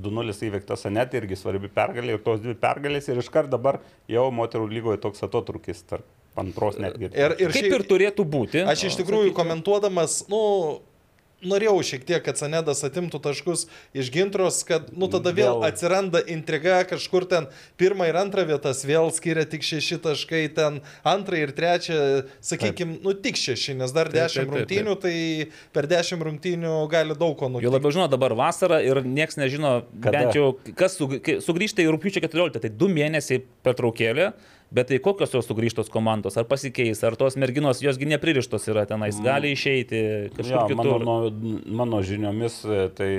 2-0 0.00 0.36
įveiktas 0.48 0.86
Anet 0.88 1.16
irgi 1.18 1.36
svarbi 1.36 1.68
pergalė 1.72 2.16
ir 2.16 2.22
tos 2.24 2.40
dvi 2.40 2.56
pergalės 2.56 3.10
ir 3.10 3.20
iškart 3.20 3.52
dabar 3.52 3.82
jau 4.08 4.24
moterų 4.32 4.70
lygoje 4.72 5.02
toks 5.04 5.26
atotrukis 5.28 5.84
tarp 5.90 6.08
antros 6.40 6.80
netgi. 6.80 7.12
Ir, 7.12 7.36
ir 7.38 7.52
Kaip 7.54 7.68
ir 7.68 7.84
turėtų 7.90 8.24
būti. 8.26 8.64
Aš 8.64 8.88
iš 8.88 8.98
tikrųjų 9.02 9.34
komentuodamas, 9.36 10.22
nu, 10.32 10.40
norėjau 11.48 11.76
šiek 11.86 12.04
tiek, 12.08 12.22
kad 12.24 12.38
Sanedas 12.40 12.82
atimtų 12.86 13.20
taškus 13.24 13.66
iš 13.96 14.10
gintros, 14.14 14.62
kad, 14.68 14.90
nu, 14.96 15.08
tada 15.12 15.32
vėl 15.36 15.64
atsiranda 15.66 16.22
intriga, 16.32 16.80
kažkur 16.88 17.26
ten 17.30 17.48
pirmą 17.80 18.08
ir 18.10 18.18
antrą 18.20 18.44
vietas 18.48 18.82
vėl 18.88 19.10
skiria 19.14 19.44
tik 19.48 19.64
šeši 19.66 20.00
taškai, 20.04 20.42
ten 20.56 20.80
antrą 21.06 21.40
ir 21.44 21.54
trečią, 21.56 21.98
sakykime, 22.44 22.98
nu, 23.04 23.14
tik 23.14 23.38
šeši, 23.40 23.76
nes 23.80 23.94
dar 23.94 24.10
Taip, 24.10 24.16
taip, 24.16 24.22
dešimt 24.22 24.48
taip, 24.48 24.56
rungtynių, 24.58 24.96
tai 25.04 25.14
per 25.76 25.88
dešimt 25.90 26.26
rungtynių 26.28 26.74
gali 26.92 27.16
daug 27.18 27.36
ko 27.38 27.46
Jo 27.48 27.54
nutikti. 27.56 27.74
labiau 27.76 27.94
žino 27.94 28.08
dabar 28.12 28.34
vasara 28.38 28.80
ir 28.84 29.02
niekas 29.04 29.38
nežino, 29.40 29.76
Kada? 30.00 30.18
bent 30.18 30.38
jau 30.38 30.50
kas 30.78 30.98
sugrįžta 30.98 31.84
į 31.84 31.90
rūpiučio 31.94 32.24
14, 32.24 32.60
tai 32.64 32.72
du 32.72 32.88
mėnesiai 32.92 33.42
per 33.64 33.76
traukėlę, 33.78 34.32
bet 34.74 34.88
tai 34.90 34.98
kokios 35.02 35.34
jos 35.34 35.46
sugrįžtos 35.48 35.90
komandos, 35.92 36.36
ar 36.40 36.46
pasikeis, 36.48 37.02
ar 37.06 37.16
tos 37.20 37.36
merginos, 37.40 37.82
josgi 37.84 38.08
nepririštos 38.10 38.68
yra 38.72 38.86
tenais, 38.88 39.20
gali 39.24 39.52
išeiti 39.54 40.02
kažkur 40.36 40.56
mano, 40.56 40.68
kitur. 40.72 41.06
mano, 41.06 41.60
mano 41.82 42.02
žiniomis, 42.06 42.60
e, 42.64 42.80
tai 42.96 43.10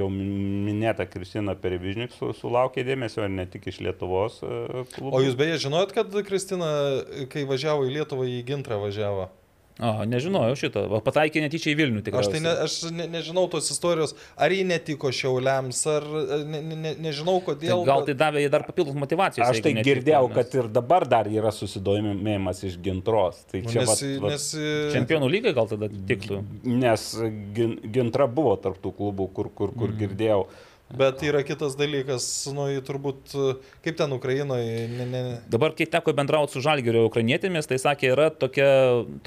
jau 0.00 0.10
minėta 0.12 1.08
Kristina 1.08 1.56
Perivižnik 1.58 2.14
su, 2.16 2.32
sulaukė 2.36 2.84
dėmesio 2.88 3.24
ir 3.26 3.34
ne 3.34 3.48
tik 3.50 3.70
iš 3.72 3.82
Lietuvos 3.86 4.42
e, 4.42 4.84
klubų. 4.96 5.14
O 5.14 5.24
jūs 5.24 5.38
beje 5.38 5.62
žinojot, 5.68 5.96
kad 5.96 6.20
Kristina, 6.28 6.70
kai 7.32 7.46
važiavo 7.48 7.88
į 7.88 7.98
Lietuvą, 8.00 8.28
į 8.28 8.42
Gintrą 8.48 8.80
važiavo? 8.82 9.30
O, 9.78 10.04
nežinojau 10.10 10.56
šito, 10.58 10.80
Va, 10.90 10.98
pataikė 11.06 11.38
netyčia 11.44 11.70
į 11.70 11.76
Vilnių 11.78 12.00
Aš 12.00 12.06
tikrai. 12.08 12.22
tai 12.32 12.40
ne, 12.42 12.52
aš 12.64 12.72
ne, 12.90 13.04
nežinau 13.12 13.44
tos 13.50 13.68
istorijos, 13.70 14.16
ar 14.34 14.50
jį 14.50 14.64
netiko 14.66 15.12
šiauliams, 15.14 15.82
ar 15.92 16.06
ne, 16.50 16.62
ne, 16.66 16.78
ne, 16.82 16.92
nežinau 17.04 17.36
kodėl. 17.46 17.84
Gal 17.86 18.02
bet- 18.02 18.10
tai 18.10 18.16
davė 18.24 18.42
dar 18.50 18.66
papildomos 18.66 18.98
motivacijos. 18.98 19.46
Aš 19.46 19.62
tai 19.62 19.76
netiko, 19.76 19.86
girdėjau, 19.92 20.24
nes 20.26 20.34
kad 20.40 20.56
ir 20.58 20.70
dabar 20.80 21.06
dar 21.06 21.30
yra 21.30 21.52
susidomėjimas 21.54 22.64
iš 22.66 22.78
gintros. 22.82 23.44
Tai 23.52 23.62
čia 23.68 23.84
nes, 23.84 23.92
vat, 23.92 24.02
vat, 24.24 24.34
nes, 24.34 24.48
Čempionų 24.96 25.30
lygai 25.30 25.54
gal 25.54 25.70
tada 25.70 25.90
tiktų. 26.10 26.42
Nes 26.66 27.06
gin, 27.54 27.78
gintra 27.94 28.26
buvo 28.26 28.56
tarptų 28.58 28.96
klubų, 28.98 29.30
kur, 29.36 29.52
kur, 29.54 29.70
kur 29.78 29.94
mm. 29.94 30.00
girdėjau. 30.02 30.42
Bet 30.96 31.20
yra 31.20 31.42
kitas 31.44 31.74
dalykas, 31.76 32.24
nu, 32.56 32.64
jį 32.72 32.80
turbūt, 32.86 33.34
kaip 33.84 33.98
ten 33.98 34.12
Ukrainoje, 34.16 34.86
ne, 34.88 35.04
ne, 35.10 35.20
Dabar, 35.52 35.74
kai 35.76 35.84
teko 35.90 36.14
bendrauti 36.16 36.56
su 36.56 36.62
žalgerio 36.64 37.02
ukrainietėmis, 37.10 37.68
tai 37.68 37.76
sakė, 37.82 38.08
yra 38.14 38.30
tokia, 38.32 38.68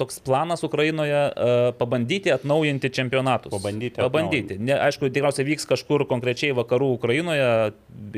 toks 0.00 0.18
planas 0.26 0.66
Ukrainoje 0.66 1.20
uh, 1.30 1.70
pabandyti 1.78 2.34
atnaujinti 2.34 2.90
čempionatus. 2.90 3.54
Pabandyti 3.54 4.02
Pabandyti. 4.02 4.58
Ne, 4.58 4.74
aišku, 4.88 5.12
tikriausiai 5.14 5.46
vyks 5.52 5.68
kažkur 5.70 6.08
konkrečiai 6.10 6.50
vakarų 6.58 6.96
Ukrainoje 6.96 7.48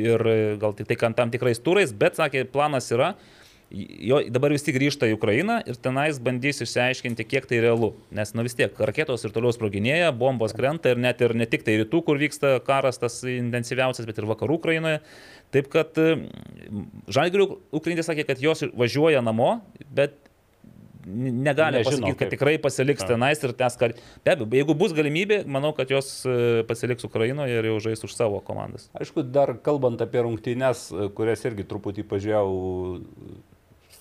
ir 0.01 0.29
gal 0.63 0.73
tik 0.79 0.89
tai 0.89 1.13
tam 1.13 1.35
tikrais 1.35 1.61
turais, 1.61 1.93
bet 1.93 2.17
sakė, 2.17 2.47
planas 2.49 2.89
yra. 2.97 3.13
Jo, 3.73 4.21
dabar 4.31 4.53
vis 4.55 4.63
tik 4.63 4.77
grįžta 4.77 5.09
į 5.11 5.17
Ukrainą 5.17 5.57
ir 5.67 5.79
tenais 5.83 6.21
bandys 6.23 6.61
išsiaiškinti, 6.63 7.25
kiek 7.27 7.49
tai 7.51 7.59
realu. 7.65 7.95
Nes, 8.15 8.35
nu 8.37 8.45
vis 8.47 8.55
tiek, 8.55 8.75
raketos 8.79 9.25
ir 9.27 9.33
toliau 9.35 9.55
sproginėja, 9.57 10.13
bombos 10.15 10.55
krenta 10.55 10.93
ir 10.93 11.01
net 11.01 11.23
ir 11.25 11.35
ne 11.35 11.49
tik 11.51 11.65
tai 11.67 11.79
rytų, 11.81 12.03
kur 12.07 12.21
vyksta 12.21 12.59
karas 12.67 13.01
tas 13.03 13.19
intensyviausias, 13.27 14.07
bet 14.07 14.21
ir 14.21 14.29
vakarų 14.31 14.61
Ukrainoje. 14.61 15.01
Taip 15.55 15.71
kad 15.73 15.97
Žalgirių 15.97 17.49
Ukrainai 17.75 18.07
sakė, 18.07 18.29
kad 18.29 18.43
jos 18.43 18.67
važiuoja 18.77 19.25
namo, 19.25 19.57
bet 19.95 20.21
negali 21.07 21.79
Nežino, 21.79 21.91
pasakyti, 21.91 22.17
kad 22.17 22.29
kaip. 22.29 22.33
tikrai 22.33 22.55
pasiliks 22.63 23.07
tenais 23.07 23.43
ir 23.45 23.53
tęs 23.57 23.77
karį. 23.81 23.97
Be 24.25 24.35
abejo, 24.35 24.49
jeigu 24.61 24.77
bus 24.79 24.95
galimybė, 24.97 25.43
manau, 25.51 25.75
kad 25.77 25.91
jos 25.93 26.11
e, 26.25 26.65
pasiliks 26.69 27.05
Ukrainoje 27.07 27.59
ir 27.59 27.69
jau 27.69 27.81
žais 27.89 28.05
už 28.07 28.15
savo 28.17 28.41
komandas. 28.45 28.89
Aišku, 28.97 29.27
dar 29.35 29.55
kalbant 29.65 30.01
apie 30.05 30.23
rungtynes, 30.25 30.87
kurias 31.17 31.45
irgi 31.49 31.67
truputį 31.69 32.07
pažiūrėjau 32.09 32.49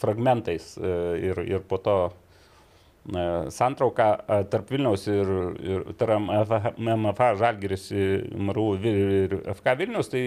fragmentais 0.03 0.75
e, 0.77 0.91
ir, 1.29 1.39
ir 1.47 1.63
po 1.67 1.79
to 1.83 1.95
e, 2.09 3.23
santrauką 3.53 4.09
e, 4.19 4.41
tarp 4.51 4.73
Vilniaus 4.73 5.07
ir, 5.11 5.31
ir 5.63 5.85
tarp 5.99 6.27
MFA 6.77 7.31
Žalgiris 7.39 7.87
MRU 7.93 8.67
ir 8.89 9.37
FK 9.55 9.77
Vilnius, 9.79 10.11
tai 10.13 10.23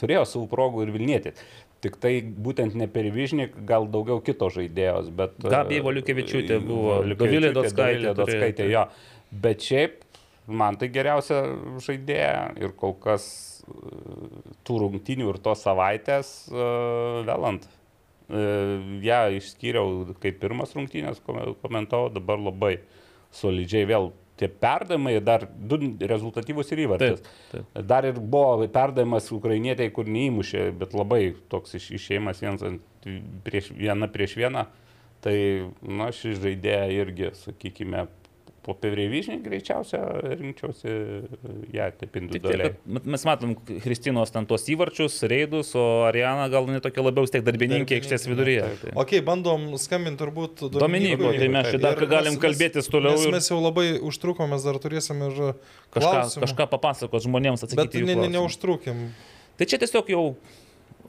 turėjo 0.00 0.24
savo 0.34 0.48
progų 0.52 0.86
ir 0.86 0.94
Vilnietį. 0.94 1.34
Tik 1.82 1.98
tai 1.98 2.14
būtent 2.22 2.76
ne 2.78 2.86
per 2.86 3.08
Vyžnį, 3.10 3.48
gal 3.66 3.88
daugiau 3.90 4.22
kito 4.22 4.46
žaidėjos, 4.54 5.10
bet... 5.18 5.34
Gabija 5.42 5.82
Valiukevičiūtė 5.82 6.60
buvo, 6.62 7.00
Dovilė 7.18 7.50
Dotskaitė. 7.56 8.14
Dotskaitė, 8.14 8.68
jo. 8.70 8.86
Bet 9.42 9.66
šiaip 9.66 9.98
man 10.46 10.78
tai 10.78 10.92
geriausia 10.94 11.40
žaidėja 11.82 12.52
ir 12.62 12.76
kol 12.78 12.94
kas 13.02 13.26
tų 14.66 14.78
rungtinių 14.84 15.30
ir 15.32 15.38
tos 15.42 15.62
savaitės 15.66 16.32
vėlant. 16.52 17.66
Ja 19.04 19.26
išskyriau 19.32 20.14
kaip 20.22 20.40
pirmas 20.40 20.72
rungtynės 20.76 21.20
komentavau, 21.26 22.08
dabar 22.12 22.40
labai 22.40 22.78
solidžiai 23.36 23.88
vėl 23.88 24.12
tie 24.40 24.48
perdavimai 24.48 25.18
dar 25.20 25.44
du 25.46 25.78
rezultatyvus 26.00 26.72
ir 26.72 26.84
įvartis. 26.86 27.20
Taip, 27.22 27.42
taip. 27.52 27.82
Dar 27.86 28.06
ir 28.08 28.18
buvo 28.18 28.66
perdavimas 28.72 29.28
ukrainietėjai, 29.34 29.92
kur 29.94 30.08
neįmušė, 30.08 30.70
bet 30.80 30.96
labai 30.96 31.22
toks 31.52 31.76
iš, 31.78 31.90
išėjimas 31.98 32.40
vienas 32.42 32.80
prieš 33.44 33.72
vieną 33.76 34.08
prieš 34.12 34.38
vieną. 34.40 34.66
Tai, 35.22 35.36
na, 35.86 36.08
šis 36.10 36.40
žaidėja 36.42 36.88
irgi, 36.96 37.28
sakykime, 37.38 38.08
po 38.62 38.74
Pevreivyžnį 38.78 39.40
greičiausia 39.42 40.00
rinkčiausi 40.38 40.92
ją 41.74 41.88
taip 41.98 42.18
individualiai. 42.20 42.70
Tik, 42.76 43.08
mes 43.10 43.24
matom 43.26 43.54
Kristinos 43.82 44.30
ten 44.34 44.46
tos 44.46 44.68
įvarčius, 44.70 45.18
reidus, 45.30 45.72
o 45.78 46.04
Ariana 46.06 46.46
gal 46.52 46.68
netokia 46.70 47.02
labiau 47.02 47.26
tiek 47.26 47.42
darbininkė 47.46 47.98
aikštės 47.98 48.28
viduryje. 48.30 48.70
Tai. 48.84 48.94
Ok, 49.02 49.16
bandom 49.26 49.66
skambinti 49.82 50.22
turbūt 50.22 50.64
Dominiko, 50.76 51.34
tai 51.34 51.50
mes 51.50 51.72
šitą 51.72 51.82
dar 51.88 52.06
galim 52.06 52.36
mes, 52.36 52.42
kalbėtis 52.46 52.90
toliau. 52.92 53.18
Mes, 53.18 53.34
mes 53.34 53.50
jau 53.50 53.58
labai 53.58 53.88
užtrukom, 53.98 54.54
mes 54.54 54.70
dar 54.70 54.78
turėsim 54.82 55.26
ir 55.26 55.36
kažką, 55.42 56.06
klausimų. 56.06 56.46
kažką 56.46 56.70
papasakot 56.76 57.26
žmonėms 57.26 57.66
atsakyti. 57.66 58.06
Bet 58.06 58.10
ne, 58.12 58.18
ne, 58.22 58.32
neužtrukim. 58.38 59.08
Tai 59.58 59.68
čia 59.68 59.82
tiesiog 59.82 60.14
jau 60.14 60.26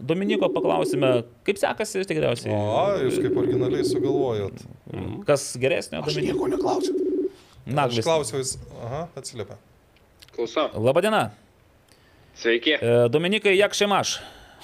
Dominiko 0.04 0.48
paklausime, 0.50 1.20
kaip 1.46 1.60
sekasi 1.62 2.02
tikriausiai. 2.10 2.50
O, 2.50 2.86
jūs 3.06 3.20
kaip 3.22 3.38
originaliai 3.38 3.86
sugalvojot. 3.86 4.64
Kas 5.30 5.52
geresnio? 5.62 6.02
Aš 6.02 6.18
nieko 6.18 6.50
neklausit. 6.50 7.13
Naglis. 7.66 8.04
Aš 8.04 8.10
klausiau, 8.10 8.42
jis. 8.42 8.58
Aha, 8.84 9.06
atsiliepia. 9.20 9.58
Klausau. 10.36 10.70
Labadiena. 10.74 11.32
Sveiki. 12.36 12.78
E, 12.80 12.96
Dominikai, 13.14 13.58
jak 13.58 13.76
šeimaš? 13.78 14.18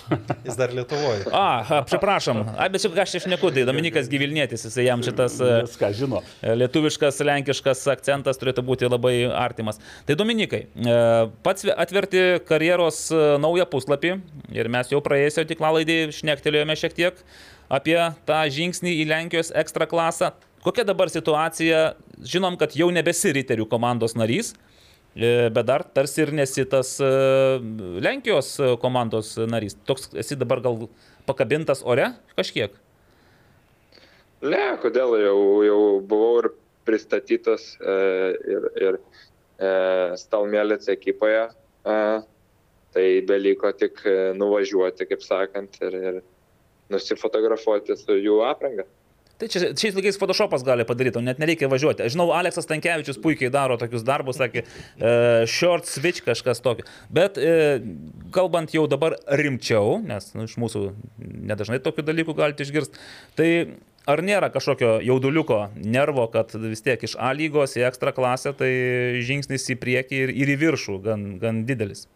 Jis 0.47 0.55
dar 0.57 0.71
Lietuvoje. 0.73 1.25
A, 1.31 1.81
atsiprašom. 1.83 2.39
A, 2.57 2.65
bet 2.71 2.81
čia 2.81 2.89
ką 2.89 3.03
aš 3.03 3.13
išneku, 3.19 3.51
tai 3.53 3.65
Dominikas 3.67 4.07
Gyvilnėtis, 4.09 4.63
jis 4.65 4.77
jam 4.81 5.03
šitas 5.05 5.35
e. 5.43 5.49
E, 6.41 6.55
lietuviškas, 6.57 7.19
lenkiškas 7.29 7.83
akcentas 7.93 8.41
turėtų 8.41 8.63
būti 8.65 8.89
labai 8.89 9.13
artimas. 9.29 9.77
Tai 10.07 10.17
Dominikai, 10.17 10.63
pats 11.45 11.67
atverti 11.75 12.23
karjeros 12.47 13.05
naują 13.43 13.67
puslapį 13.69 14.15
ir 14.55 14.71
mes 14.71 14.89
jau 14.89 15.03
praėjusio 15.05 15.45
tiklalaidį 15.51 16.01
šnektelėjome 16.21 16.79
šiek 16.79 16.97
tiek 16.97 17.23
apie 17.69 17.99
tą 18.25 18.41
žingsnį 18.49 18.95
į 19.03 19.09
Lenkijos 19.11 19.53
ekstra 19.61 19.85
klasą. 19.89 20.33
Kokia 20.65 20.83
dabar 20.87 21.11
situacija? 21.11 21.93
Žinom, 22.19 22.57
kad 22.59 22.75
jau 22.75 22.89
nebesi 22.91 23.31
riterių 23.35 23.69
komandos 23.71 24.17
narys, 24.19 24.53
e, 25.15 25.47
bet 25.53 25.69
dar 25.69 25.85
tarsi 25.95 26.25
ir 26.25 26.33
nesi 26.35 26.65
tas 26.67 26.97
e, 26.99 27.09
Lenkijos 28.03 28.57
komandos 28.83 29.37
narys. 29.47 29.77
Toks 29.87 30.11
esi 30.19 30.35
dabar 30.39 30.63
gal 30.65 30.87
pakabintas 31.29 31.83
ore 31.87 32.11
kažkiek? 32.35 32.75
Ne, 34.39 34.65
kodėl 34.79 35.17
jau, 35.19 35.39
jau 35.67 35.79
buvau 36.07 36.35
ir 36.39 36.51
pristatytas 36.87 37.75
e, 37.83 37.95
ir, 38.49 38.67
ir 38.79 38.97
e, 39.59 39.71
Stalmėlės 40.19 40.87
ekipoje, 40.91 41.49
e, 41.51 41.97
tai 42.95 43.07
beliko 43.27 43.71
tik 43.77 43.99
nuvažiuoti, 44.39 45.09
kaip 45.11 45.25
sakant, 45.25 45.75
ir, 45.85 45.97
ir 45.99 46.21
nusifotografuoti 46.89 47.97
su 47.99 48.15
jų 48.17 48.39
apranga. 48.47 48.87
Tai 49.39 49.47
čia 49.47 49.69
šiais 49.71 49.95
laikais 49.95 50.17
Photoshopas 50.19 50.65
gali 50.67 50.83
padaryti, 50.83 51.21
net 51.23 51.37
nereikia 51.39 51.69
važiuoti. 51.71 52.03
Aš 52.03 52.17
žinau, 52.17 52.25
Aleksas 52.35 52.67
Tankievičius 52.67 53.21
puikiai 53.23 53.51
daro 53.53 53.77
tokius 53.79 54.03
darbus, 54.03 54.35
sakė, 54.35 54.65
uh, 54.65 55.45
short 55.47 55.87
switch 55.87 56.25
kažkas 56.25 56.59
tokio. 56.65 56.83
Bet 57.15 57.39
uh, 57.39 57.79
kalbant 58.35 58.75
jau 58.75 58.83
dabar 58.91 59.15
rimčiau, 59.39 60.01
nes 60.03 60.27
nu, 60.35 60.43
iš 60.49 60.57
mūsų 60.59 60.83
nedažnai 61.53 61.79
tokių 61.85 62.03
dalykų 62.09 62.35
galite 62.35 62.67
išgirsti, 62.67 62.99
tai 63.39 63.49
ar 64.11 64.25
nėra 64.27 64.51
kažkokio 64.51 64.97
jauduliuko 65.07 65.61
nervo, 65.87 66.27
kad 66.35 66.51
vis 66.59 66.83
tiek 66.83 67.07
iš 67.07 67.15
A 67.15 67.31
lygos 67.31 67.79
į 67.79 67.87
ekstra 67.87 68.11
klasę, 68.19 68.51
tai 68.59 68.73
žingsnis 69.23 69.71
į 69.71 69.79
priekį 69.79 70.23
ir, 70.25 70.35
ir 70.35 70.55
į 70.57 70.61
viršų 70.67 70.99
gan, 71.07 71.27
gan 71.39 71.63
didelis? 71.69 72.09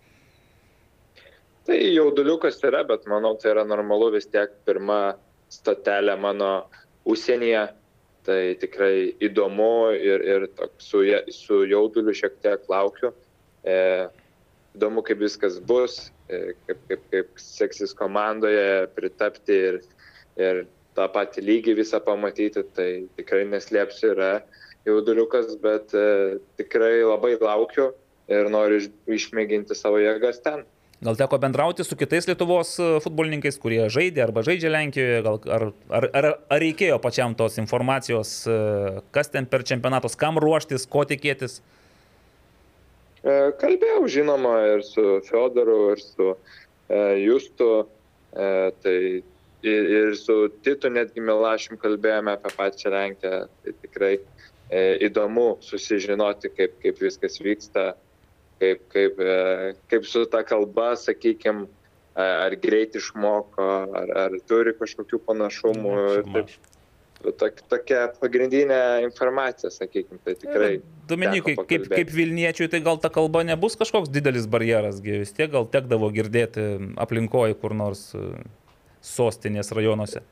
Tai 1.64 1.80
jauduliukas 1.80 2.60
yra, 2.68 2.84
bet 2.84 3.08
manau, 3.08 3.38
tai 3.40 3.56
yra 3.56 3.64
normalu 3.64 4.12
vis 4.20 4.28
tiek 4.28 4.52
pirma 4.68 5.14
stotelė 5.54 6.18
mano 6.20 6.56
uh, 6.66 6.83
užsienyje. 7.10 7.70
Tai 8.24 8.40
tikrai 8.56 9.12
įdomu 9.20 9.92
ir, 10.00 10.22
ir 10.24 10.46
su, 10.80 11.02
su 11.36 11.58
jauduliu 11.68 12.14
šiek 12.16 12.38
tiek 12.40 12.70
laukiu. 12.72 13.10
E, 13.68 13.76
įdomu, 14.78 15.04
kaip 15.04 15.20
viskas 15.20 15.58
bus, 15.60 16.06
e, 16.32 16.54
kaip, 16.68 16.86
kaip, 16.88 17.04
kaip 17.12 17.42
seksis 17.44 17.92
komandoje 18.00 18.88
pritapti 18.96 19.58
ir, 19.72 19.82
ir 20.40 20.64
tą 20.96 21.10
patį 21.12 21.44
lygį 21.50 21.76
visą 21.82 22.00
pamatyti. 22.06 22.64
Tai 22.78 22.90
tikrai 23.20 23.44
neslėpsiu, 23.52 24.14
yra 24.16 24.32
jauduliukas, 24.88 25.58
bet 25.64 25.92
e, 25.92 26.40
tikrai 26.62 27.02
labai 27.04 27.36
laukiu 27.42 27.92
ir 28.32 28.50
noriu 28.52 28.80
išmėginti 29.12 29.76
savo 29.76 30.00
jėgas 30.00 30.40
ten. 30.46 30.64
Gal 31.04 31.18
teko 31.20 31.38
bendrauti 31.38 31.84
su 31.84 31.98
kitais 32.00 32.28
Lietuvos 32.30 32.78
e, 32.80 32.86
futbolininkais, 33.04 33.58
kurie 33.60 33.82
žaidė 33.92 34.22
arba 34.24 34.44
žaidžia 34.48 34.70
Lenkijoje, 34.72 35.24
gal, 35.26 35.40
ar, 35.52 35.66
ar, 35.98 36.06
ar, 36.16 36.28
ar 36.56 36.62
reikėjo 36.64 37.00
pačiam 37.04 37.34
tos 37.36 37.58
informacijos, 37.60 38.32
e, 38.48 38.56
kas 39.16 39.32
ten 39.34 39.50
per 39.50 39.66
čempionatos, 39.68 40.16
kam 40.20 40.40
ruoštis, 40.40 40.86
ko 40.88 41.04
tikėtis? 41.10 41.58
E, 43.20 43.36
kalbėjau, 43.60 44.06
žinoma, 44.16 44.54
ir 44.78 44.86
su 44.88 45.20
Fiodoru, 45.28 45.80
ir 45.96 46.04
su 46.04 46.34
Justu, 47.24 47.68
tai 48.34 48.98
ir, 49.66 49.86
ir 49.98 50.16
su 50.20 50.36
Titu 50.66 50.92
netgi 50.92 51.24
Milašim 51.24 51.80
kalbėjome 51.82 52.36
apie 52.36 52.52
pačią 52.54 52.92
Lenkiją. 52.94 53.38
Tai 53.64 53.74
tikrai 53.86 54.12
įdomu 55.08 55.56
susižinoti, 55.64 56.52
kaip, 56.54 56.76
kaip 56.84 57.00
viskas 57.02 57.40
vyksta 57.42 57.94
kaip, 58.64 58.84
kaip, 58.94 59.19
e, 59.19 59.73
kaip 59.91 60.07
su 60.07 60.26
ta 60.31 60.44
kalba, 60.48 60.94
sakykime, 60.99 61.68
ar 62.15 62.56
greit 62.61 62.95
išmoko, 62.95 63.69
ar, 63.98 64.14
ar 64.26 64.38
turi 64.49 64.76
kažkokių 64.77 65.19
panašumų. 65.27 65.95
Taip, 66.34 66.52
tok, 67.40 67.61
tokia 67.72 68.03
pagrindinė 68.19 68.80
informacija, 69.07 69.72
sakykime, 69.73 70.19
tai 70.26 70.35
tikrai. 70.38 70.72
Dominikai, 71.10 71.56
kaip, 71.68 71.88
kaip 71.91 72.14
Vilniečiui, 72.14 72.69
tai 72.72 72.84
gal 72.85 73.02
ta 73.02 73.11
kalba 73.14 73.44
nebus 73.48 73.77
kažkoks 73.80 74.11
didelis 74.14 74.45
barjeras, 74.52 75.02
vis 75.03 75.34
tiek 75.35 75.52
gal 75.53 75.68
tekdavo 75.72 76.11
girdėti 76.14 76.68
aplinkoje 77.02 77.57
kur 77.60 77.76
nors 77.77 78.11
e, 78.18 78.30
sostinės 79.03 79.73
rajonuose. 79.76 80.23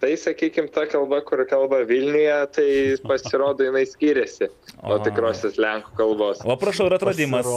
Tai, 0.00 0.10
sakykime, 0.20 0.68
ta 0.68 0.84
kalba, 0.90 1.22
kur 1.24 1.40
kalba 1.48 1.80
Vilniuje, 1.88 2.36
tai 2.52 2.68
pasirodo 3.08 3.64
jinai 3.64 3.86
skiriasi 3.88 4.50
nuo 4.82 4.98
tikrosios 5.04 5.56
lenkų 5.60 5.94
kalbos. 5.96 6.42
O 6.44 6.56
prašau, 6.60 6.90
ir 6.90 6.98
atradimas. 6.98 7.48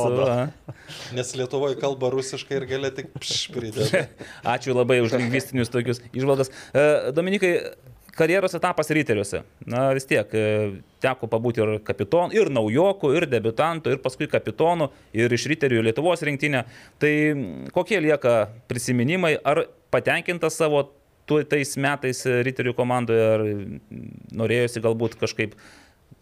Nes 1.16 1.34
Lietuvoje 1.36 1.76
kalba 1.82 2.14
rusiškai 2.14 2.62
ir 2.62 2.66
gali 2.70 2.94
tik 2.96 3.12
pridėti. 3.20 4.06
Ačiū 4.56 4.76
labai 4.78 5.02
už 5.04 5.18
lingvistinius 5.20 5.72
tokius 5.74 6.00
išvalgas. 6.14 6.54
E, 6.72 6.86
Dominikai, 7.16 7.52
karjeros 8.16 8.56
etapas 8.56 8.88
ryteriuose. 8.96 9.44
Na 9.68 9.90
vis 9.98 10.08
tiek, 10.08 10.32
e, 10.32 10.70
teko 11.04 11.28
pabūti 11.32 11.64
ir 11.64 11.74
kapitonu, 11.84 12.36
ir 12.36 12.52
naujokų, 12.56 13.12
ir 13.20 13.28
debutantų, 13.32 13.98
ir 13.98 14.00
paskui 14.04 14.30
kapitonu, 14.32 14.90
ir 15.12 15.36
iš 15.36 15.50
ryterių 15.52 15.84
Lietuvos 15.90 16.24
rinktinę. 16.24 16.64
Tai 17.04 17.14
kokie 17.76 18.00
lieka 18.04 18.38
prisiminimai, 18.72 19.36
ar 19.44 19.66
patenkintas 19.92 20.56
savo 20.60 20.86
tais 21.50 21.76
metais 21.82 22.24
Riterių 22.26 22.74
komandoje, 22.78 23.30
norėjosi 24.36 24.84
galbūt 24.84 25.18
kažkaip 25.22 25.56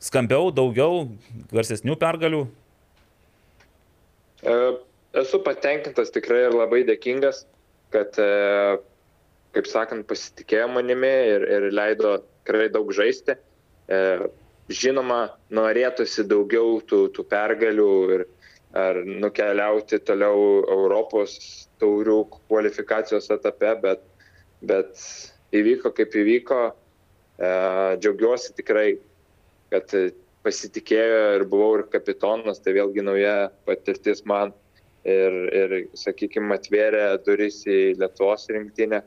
skambiau, 0.03 0.51
daugiau, 0.53 1.07
garsesnių 1.51 1.97
pergalių? 1.99 2.43
E, 4.43 4.55
esu 5.23 5.39
patenkintas 5.45 6.13
tikrai 6.13 6.45
ir 6.47 6.57
labai 6.57 6.83
dėkingas, 6.87 7.45
kad, 7.95 8.17
e, 8.21 8.77
kaip 9.57 9.69
sakant, 9.69 10.07
pasitikėjo 10.09 10.67
manimi 10.75 11.13
ir, 11.33 11.47
ir 11.57 11.69
leido 11.73 12.17
tikrai 12.43 12.67
daug 12.73 12.91
žaisti. 12.95 13.37
E, 13.87 14.01
žinoma, 14.69 15.21
norėtųsi 15.53 16.27
daugiau 16.27 16.81
tų, 16.87 17.07
tų 17.15 17.25
pergalių 17.31 17.91
ir 18.17 18.27
ar 18.77 18.99
nukeliauti 19.07 19.99
toliau 20.05 20.61
Europos 20.69 21.37
taurių 21.81 22.19
kvalifikacijos 22.33 23.29
etape, 23.33 23.71
bet 23.81 24.03
bet 24.61 25.01
įvyko 25.55 25.93
kaip 25.97 26.15
įvyko. 26.17 26.61
E, 27.37 27.49
džiaugiuosi 28.01 28.55
tikrai, 28.57 28.87
kad 29.73 29.91
pasitikėjo 30.47 31.19
ir 31.37 31.45
buvau 31.51 31.79
ir 31.79 31.85
kapitonas, 31.91 32.61
tai 32.63 32.73
vėlgi 32.77 33.03
nauja 33.05 33.51
patirtis 33.67 34.23
man 34.25 34.53
ir, 35.07 35.35
ir 35.51 35.75
sakykime, 35.97 36.55
atvėrė 36.55 37.05
duris 37.25 37.61
į 37.67 37.97
Lietuvos 37.99 38.47
rinktinę. 38.53 39.03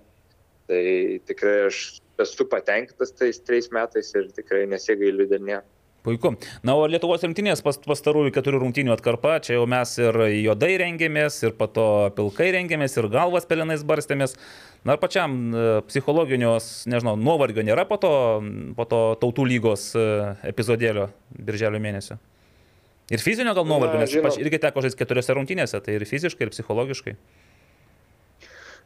Tai 0.71 0.85
tikrai 1.27 1.57
aš 1.67 1.81
esu 2.23 2.47
patenkintas 2.47 3.15
tais 3.17 3.41
trejais 3.43 3.71
metais 3.75 4.13
ir 4.15 4.29
tikrai 4.37 4.67
nesigailiu 4.71 5.27
dėl 5.31 5.47
nieko. 5.49 5.67
Puiku. 6.03 6.33
Na, 6.65 6.73
o 6.81 6.87
Lietuvos 6.89 7.21
rinktinės 7.27 7.61
pas, 7.61 7.77
pastarųjų 7.85 8.33
keturių 8.33 8.63
rungtynių 8.63 8.95
atkarpa, 8.95 9.35
čia 9.45 9.59
jau 9.59 9.67
mes 9.69 9.93
ir 10.01 10.17
juodai 10.33 10.73
rengėmės, 10.81 11.37
ir 11.45 11.53
po 11.59 11.69
to 11.69 11.85
pilkai 12.17 12.49
rengėmės, 12.57 12.97
ir 12.97 13.11
galvas 13.13 13.45
pelenais 13.49 13.85
barstėmės. 13.85 14.37
Na, 14.81 14.95
ar 14.95 15.03
pačiam 15.03 15.37
e, 15.53 15.67
psichologinios, 15.91 16.71
nežinau, 16.89 17.19
nuovargio 17.21 17.67
nėra 17.69 17.85
po 17.85 18.01
to, 18.01 18.15
po 18.79 18.89
to 18.89 19.03
tautų 19.21 19.45
lygos 19.51 19.91
e, 19.93 20.07
epizodėlio 20.49 21.11
birželio 21.37 21.83
mėnesio? 21.85 22.17
Ir 23.13 23.21
fizinio 23.21 23.53
gal 23.59 23.69
nuovargio, 23.69 24.01
nes 24.01 24.17
pač 24.25 24.41
irgi 24.41 24.63
teko 24.63 24.81
žaisti 24.87 25.03
keturiose 25.03 25.37
rungtynėse, 25.37 25.83
tai 25.85 25.99
ir 25.99 26.09
fiziškai, 26.09 26.47
ir 26.47 26.55
psichologiškai. 26.55 27.17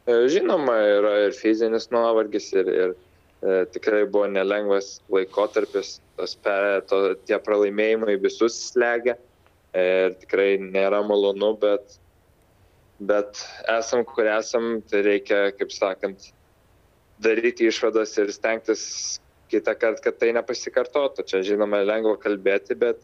E, 0.04 0.14
žinoma, 0.34 0.80
yra 0.98 1.14
ir 1.28 1.38
fizinis 1.38 1.92
nuovargis, 1.94 2.50
ir, 2.58 2.74
ir 2.74 2.96
tikrai 3.44 4.04
buvo 4.08 4.28
nelengvas 4.30 4.98
laikotarpis 5.12 5.98
tos 6.16 6.36
to, 6.88 7.00
tie 7.28 7.38
pralaimėjimai 7.42 8.16
visus 8.22 8.56
slegia 8.70 9.18
ir 9.74 10.14
tikrai 10.22 10.54
nėra 10.62 11.02
malonu, 11.04 11.50
bet, 11.60 11.98
bet 13.00 13.42
esam, 13.74 14.04
kur 14.06 14.30
esam, 14.30 14.78
tai 14.88 15.02
reikia, 15.06 15.50
kaip 15.58 15.74
sakant, 15.74 16.30
daryti 17.22 17.68
išvadas 17.68 18.14
ir 18.22 18.32
stengtis 18.34 18.84
kitą 19.52 19.74
kartą, 19.78 20.02
kad 20.06 20.18
tai 20.22 20.32
nepasikartotų. 20.36 21.26
Čia, 21.28 21.42
žinoma, 21.46 21.82
lengva 21.86 22.16
kalbėti, 22.22 22.78
bet, 22.78 23.02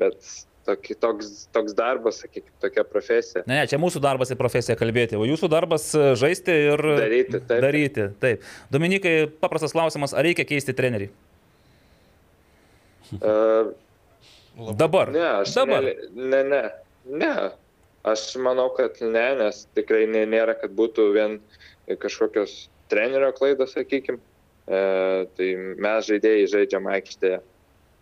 bet 0.00 0.18
tokį, 0.66 0.96
toks, 1.02 1.30
toks 1.54 1.76
darbas, 1.78 2.20
sakykime, 2.24 2.54
tokia 2.62 2.84
profesija. 2.86 3.44
Ne, 3.46 3.60
ne, 3.60 3.70
čia 3.70 3.78
mūsų 3.82 4.02
darbas 4.04 4.32
ir 4.32 4.40
profesija 4.40 4.76
kalbėti, 4.78 5.18
o 5.18 5.24
jūsų 5.28 5.50
darbas 5.52 5.88
žaisti 6.18 6.58
ir 6.72 6.84
daryti. 6.98 7.40
Taip. 7.40 7.62
daryti 7.64 8.08
taip. 8.22 8.44
Dominikai, 8.74 9.16
paprastas 9.42 9.74
klausimas, 9.76 10.14
ar 10.16 10.26
reikia 10.26 10.46
keisti 10.48 10.74
trenerį? 10.76 11.10
Uh, 13.20 13.72
Dabar. 14.76 15.12
Ne, 15.12 15.26
aš 15.42 15.54
Dabar. 15.54 15.84
Ne, 15.84 15.94
ne, 16.14 16.42
ne, 16.44 16.62
ne. 17.06 17.34
Aš 18.06 18.36
manau, 18.38 18.68
kad 18.76 19.00
ne, 19.02 19.26
nes 19.40 19.64
tikrai 19.74 20.04
nėra, 20.06 20.54
kad 20.60 20.70
būtų 20.78 21.10
vien 21.16 21.40
kažkokios 21.90 22.68
trenerio 22.90 23.32
klaidos, 23.34 23.74
sakykime. 23.74 24.20
E, 24.66 24.78
tai 25.38 25.48
mes 25.82 26.06
žaidėjai 26.08 26.46
žaidžiam 26.52 26.86
aikštėje. 26.90 27.40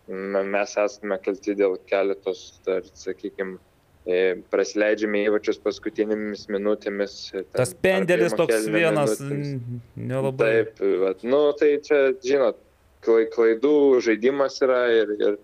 Mes 0.07 0.75
esame 0.77 1.17
kalti 1.23 1.55
dėl 1.57 1.79
keletos, 1.89 2.59
ar, 2.69 2.85
sakykime, 2.93 3.57
prasileidžiame 4.53 5.23
įvačius 5.25 5.57
paskutinėmis 5.63 6.45
minutėmis. 6.53 7.15
Tas 7.55 7.73
pendelis 7.81 8.35
toks 8.37 8.67
vienas, 8.69 9.17
nelabai. 9.97 10.51
Taip, 10.61 10.83
vat, 11.01 11.25
nu, 11.25 11.41
tai 11.57 11.71
čia, 11.85 12.03
žinot, 12.21 12.61
klaidų 13.05 13.75
žaidimas 14.05 14.61
yra 14.61 14.83
ir, 14.93 15.15
ir 15.17 15.39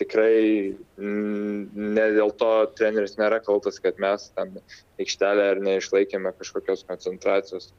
tikrai 0.00 0.74
ne 0.98 2.06
dėl 2.16 2.32
to 2.40 2.50
treneris 2.78 3.18
nėra 3.20 3.38
kaltas, 3.44 3.78
kad 3.82 3.98
mes 4.02 4.30
tam 4.34 4.56
aikštelę 5.00 5.50
ar 5.54 5.62
neišlaikėme 5.62 6.32
kažkokios 6.38 6.86
koncentracijos. 6.88 7.70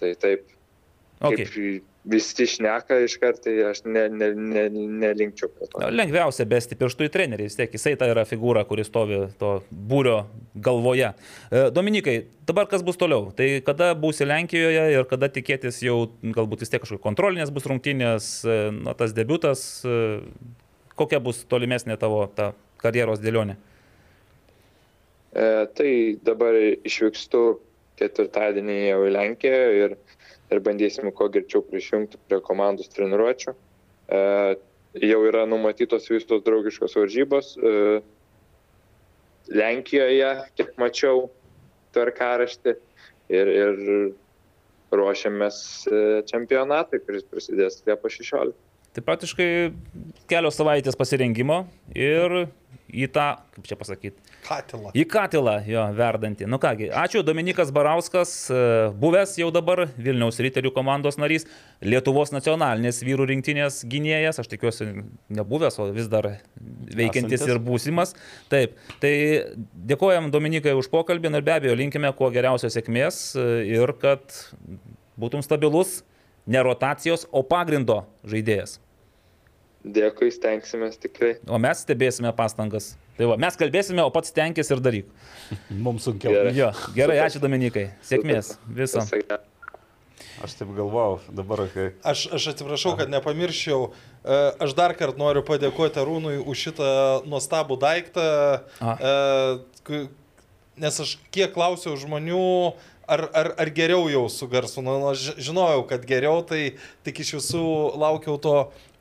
Tai 0.00 0.10
taip, 0.20 0.48
okay. 1.20 1.44
kaip 1.44 1.54
visi 2.06 2.46
šneka 2.46 2.98
iš 3.04 3.16
karto, 3.20 3.42
tai 3.46 3.54
aš 3.70 3.82
ne, 3.84 4.06
ne, 4.08 4.28
ne, 4.34 4.64
nelinkčiau. 4.70 5.50
Na, 5.80 5.88
lengviausia 5.90 6.46
besti 6.48 6.78
pirštų 6.78 7.08
į 7.08 7.12
trenerį, 7.12 7.48
vis 7.48 7.58
tiek 7.58 7.74
jisai 7.74 7.96
tai 7.98 8.10
yra 8.12 8.24
figūra, 8.28 8.62
kuris 8.68 8.90
stovi 8.90 9.24
to 9.40 9.56
būrio 9.70 10.20
galvoje. 10.54 11.12
E, 11.50 11.66
Dominikai, 11.74 12.16
dabar 12.46 12.70
kas 12.70 12.84
bus 12.86 12.98
toliau? 13.00 13.32
Tai 13.36 13.48
kada 13.66 13.90
būsi 13.98 14.28
Lenkijoje 14.28 14.86
ir 14.94 15.08
kada 15.10 15.30
tikėtis 15.34 15.82
jau 15.84 15.98
galbūt 16.22 16.62
vis 16.62 16.72
tiek 16.72 16.84
kažkokios 16.84 17.04
kontrolinės 17.04 17.52
bus 17.54 17.66
rungtynės, 17.66 18.30
e, 18.46 18.58
na, 18.76 18.94
tas 18.98 19.14
debutas, 19.16 19.66
e, 19.82 20.18
kokia 20.98 21.20
bus 21.22 21.42
tolimesnė 21.50 21.98
tavo 22.00 22.24
ta 22.38 22.52
karjeros 22.82 23.22
dėlionė? 23.22 23.58
E, 25.36 25.46
tai 25.74 25.90
dabar 26.24 26.54
išvykstu 26.56 27.46
ketvirtadienį 28.00 28.76
jau 28.90 29.00
į 29.08 29.12
Lenkiją 29.14 29.62
ir 29.80 29.96
ir 30.50 30.62
bandysim 30.62 31.10
kuo 31.14 31.28
greičiau 31.32 31.64
prisijungti 31.66 32.20
prie 32.28 32.40
komandos 32.44 32.90
treniruočio. 32.94 33.54
E, 34.08 34.20
jau 35.06 35.22
yra 35.28 35.46
numatytos 35.48 36.08
visos 36.10 36.44
draugiškos 36.46 36.96
varžybos. 36.98 37.56
E, 37.56 37.74
Lenkijoje, 39.56 40.30
kiek 40.58 40.72
mačiau, 40.80 41.28
tvarkaraštį 41.94 42.72
ir, 43.30 43.50
ir 43.50 43.82
ruošiamės 44.94 45.58
e, 45.86 46.00
čempionatui, 46.30 47.02
kuris 47.06 47.26
prasidės 47.30 47.82
Liepo 47.86 48.10
16. 48.10 48.54
Tai 48.96 49.02
praktiškai 49.04 49.48
kelios 50.30 50.56
savaitės 50.56 50.96
pasirengimo 50.96 51.66
ir 51.92 52.46
į 52.90 53.10
tą, 53.14 53.28
kaip 53.56 53.70
čia 53.70 53.78
pasakyti, 53.80 54.36
Katilą. 54.46 54.92
Į 54.94 55.04
katilą 55.10 55.54
jo 55.66 55.82
verdantį. 55.96 56.46
Nu 56.50 56.58
kągi, 56.62 56.86
ačiū 56.94 57.22
Dominikas 57.26 57.72
Barauskas, 57.74 58.32
e, 58.50 58.60
buvęs 59.00 59.34
jau 59.40 59.48
dabar 59.54 59.86
Vilniaus 59.98 60.38
Riterių 60.42 60.70
komandos 60.74 61.18
narys, 61.18 61.48
Lietuvos 61.82 62.30
nacionalinės 62.34 63.02
vyrų 63.04 63.26
rinktinės 63.32 63.80
gynėjas, 63.90 64.38
aš 64.42 64.50
tikiuosi 64.54 64.88
nebuvęs, 65.34 65.80
o 65.82 65.88
vis 65.96 66.06
dar 66.12 66.30
veikiantis 66.56 67.40
Esantis. 67.40 67.54
ir 67.56 67.62
būsimas. 67.66 68.14
Taip, 68.52 68.78
tai 69.02 69.12
dėkojam 69.90 70.30
Dominikai 70.34 70.76
už 70.78 70.90
pokalbį 70.94 71.34
ir 71.34 71.46
be 71.46 71.56
abejo 71.58 71.76
linkime 71.78 72.12
kuo 72.14 72.30
geriausios 72.30 72.78
sėkmės 72.78 73.34
e, 73.34 73.48
ir 73.74 73.96
kad 73.98 74.22
būtum 75.18 75.42
stabilus, 75.42 76.04
ne 76.46 76.62
rotacijos, 76.62 77.26
o 77.34 77.42
pagrindo 77.42 78.04
žaidėjas. 78.22 78.78
Dėkui, 79.86 80.32
stengsime 80.34 80.88
tikrai. 80.98 81.36
O 81.46 81.58
mes 81.62 81.84
stebėsime 81.84 82.32
pastangas. 82.34 82.94
Tai 83.16 83.28
va, 83.30 83.36
mes 83.40 83.58
kalbėsime, 83.58 84.02
o 84.02 84.10
pats 84.10 84.34
tenkis 84.34 84.72
ir 84.74 84.82
daryk. 84.82 85.12
Mums 85.84 86.08
sunkiau. 86.08 86.32
Gerai, 86.34 86.54
jo, 86.56 86.70
gerai 86.96 87.20
ačiū 87.22 87.42
Dominikai. 87.42 87.92
Sėkmės. 88.06 88.56
Viso. 88.66 89.04
Aš 90.44 90.56
taip 90.58 90.72
galvojau, 90.76 91.20
dabar 91.32 91.62
kai. 91.72 91.86
Aš, 92.04 92.26
aš 92.36 92.50
atsiprašau, 92.52 92.96
kad 92.98 93.12
nepamirščiau. 93.12 93.86
E, 93.88 94.40
aš 94.66 94.74
dar 94.76 94.92
kartą 94.98 95.22
noriu 95.22 95.44
padėkoti 95.46 96.02
Arūnui 96.02 96.40
už 96.42 96.66
šitą 96.66 96.90
nuostabų 97.30 97.78
daiktą. 97.80 98.26
A. 98.82 98.96
E, 98.98 100.02
nes 100.82 101.00
aš 101.00 101.16
kiek 101.32 101.54
klausiau 101.54 101.96
žmonių, 101.96 102.42
ar, 103.08 103.22
ar, 103.32 103.52
ar 103.56 103.72
geriau 103.72 104.10
jau 104.12 104.26
su 104.32 104.48
garsu. 104.50 104.84
Nu, 104.84 104.98
aš 105.12 105.36
žinojau, 105.40 105.86
kad 105.88 106.04
geriau, 106.08 106.42
tai 106.44 106.76
tik 107.06 107.22
iš 107.24 107.36
visų 107.38 107.64
laukiau 107.96 108.36
to 108.42 108.56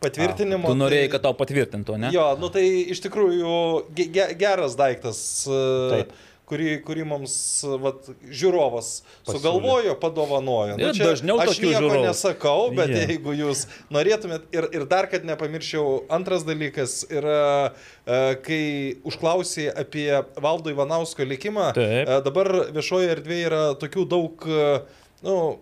patvirtinimo. 0.06 0.64
A, 0.69 0.72
tu 0.72 0.77
norėjai, 0.80 1.07
tai, 1.10 1.14
kad 1.18 1.26
tau 1.27 1.36
patvirtintų, 1.41 1.99
ne? 2.06 2.14
Jo, 2.15 2.30
nu 2.40 2.52
tai 2.53 2.64
iš 2.95 3.03
tikrųjų 3.07 3.57
ge, 3.98 4.30
geras 4.40 4.77
daiktas. 4.80 5.19
E, 5.49 5.65
Taip 5.98 6.15
kurį, 6.45 6.68
kurį 6.86 7.06
mums 7.10 7.34
vat, 7.82 8.06
žiūrovas 8.30 8.90
Pasiūlė. 9.02 9.34
sugalvojo, 9.34 9.95
padovanojo. 10.02 10.76
Nu, 10.77 10.91
čia, 10.94 11.07
dažniau 11.10 11.40
aš 11.41 11.57
nieko 11.57 11.80
žiūrovų. 11.82 12.03
nesakau, 12.06 12.68
bet 12.77 12.91
Yeah. 12.94 13.10
jeigu 13.10 13.34
jūs 13.34 13.64
norėtumėt 13.90 14.45
ir, 14.53 14.68
ir 14.77 14.86
dar, 14.86 15.07
kad 15.10 15.26
nepamirščiau, 15.26 16.06
antras 16.14 16.45
dalykas 16.45 16.99
yra, 17.10 17.73
e, 18.06 18.36
kai 18.45 18.61
užklausė 19.10 19.72
apie 19.73 20.10
Valdo 20.38 20.69
Ivanausko 20.69 21.26
likimą, 21.26 21.72
Taip. 21.73 22.07
e, 22.14 22.22
dabar 22.30 22.52
viešoje 22.77 23.10
erdvėje 23.18 23.45
yra 23.49 23.64
tokių 23.82 24.06
daug, 24.07 24.45
e, 24.45 24.82
nu, 25.26 25.57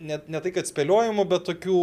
ne, 0.00 0.18
ne 0.30 0.40
tai 0.42 0.52
kad 0.54 0.68
spėliojimų, 0.68 1.24
bet 1.30 1.44
tokių... 1.48 1.80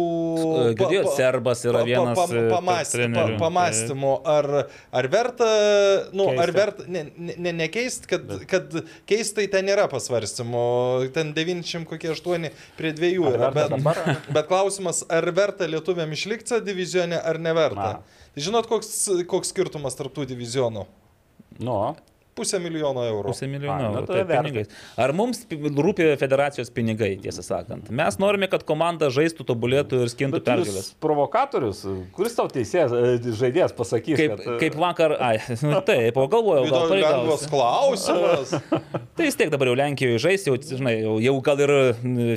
Girdėjau, 0.78 1.12
serbas 1.16 1.62
yra 1.68 1.82
vienas 1.86 2.18
e, 2.18 2.26
tarp 2.32 2.50
pamastymų, 2.52 2.98
trenerių. 2.98 3.38
pamastymų 3.40 4.12
ar, 4.34 4.48
ar 5.00 5.08
verta, 5.12 5.48
nu, 6.12 6.28
Keista. 6.28 6.44
ar 6.44 6.52
verta, 6.56 6.88
ne, 6.90 7.04
ne, 7.16 7.54
nekeist, 7.62 8.08
kad, 8.10 8.26
kad 8.50 8.76
keistai 9.08 9.48
ten 9.52 9.68
nėra 9.70 9.88
pasvarstymų, 9.92 10.66
ten 11.16 11.32
90 11.36 11.88
kokie 11.88 12.12
8 12.14 12.50
prie 12.78 12.92
2 12.96 13.14
Ar 13.28 13.38
yra, 13.38 13.52
bet, 13.54 13.72
dabar? 13.76 14.02
bet 14.36 14.50
klausimas, 14.50 15.04
ar 15.12 15.30
verta 15.36 15.68
lietuviam 15.70 16.12
išlikti 16.16 16.62
divizione 16.64 17.18
ar 17.18 17.40
neverta. 17.42 17.90
Na. 17.98 18.22
Tai 18.34 18.44
žinot, 18.44 18.68
koks, 18.70 18.92
koks 19.30 19.52
skirtumas 19.54 19.98
tarptų 19.98 20.28
divizionų? 20.30 20.86
Nu, 21.58 21.74
Pusę 22.38 22.60
milijono 22.62 23.02
eurų. 23.10 23.32
Pusę 23.34 23.48
milijono 23.50 23.88
nu, 23.90 24.00
eurų. 24.00 24.06
Tai 24.08 24.24
pinigais. 24.30 24.70
Ar 24.96 25.12
mums 25.16 25.42
pi- 25.50 25.58
rūpi 25.58 26.06
federacijos 26.20 26.70
pinigai, 26.74 27.16
tiesą 27.22 27.42
sakant? 27.44 27.90
Mes 27.90 28.18
norime, 28.22 28.46
kad 28.52 28.62
komanda 28.68 29.08
žaistų, 29.12 29.46
tobulėtų 29.48 30.04
ir 30.06 30.12
skintų 30.12 30.40
pergalės. 30.46 30.92
provokatorius, 31.02 31.82
kuris 32.14 32.36
tau 32.38 32.46
teisėjas, 32.52 32.94
e, 32.94 33.32
žaidėjas 33.40 33.74
pasakys, 33.76 34.16
Kaip, 34.20 34.36
kad... 34.36 34.44
e, 34.46 34.58
kaip 34.62 34.78
vakar, 34.78 35.16
ai, 35.18 35.36
nu, 35.72 35.80
taip, 35.86 36.16
o 36.22 36.28
galvojau, 36.30 36.68
gal 36.70 36.86
Lengvas 36.94 37.48
pareigausi. 37.48 37.50
klausimas. 37.52 38.54
Tai 39.18 39.26
vis 39.26 39.34
tiek 39.34 39.50
dabar 39.50 39.66
jau 39.72 39.74
Lenkijoje 39.80 40.18
žais, 40.22 40.44
jau, 40.46 40.54
žinai, 40.54 40.92
jau, 41.02 41.16
jau 41.18 41.32
gal 41.42 41.58
ir 41.64 41.72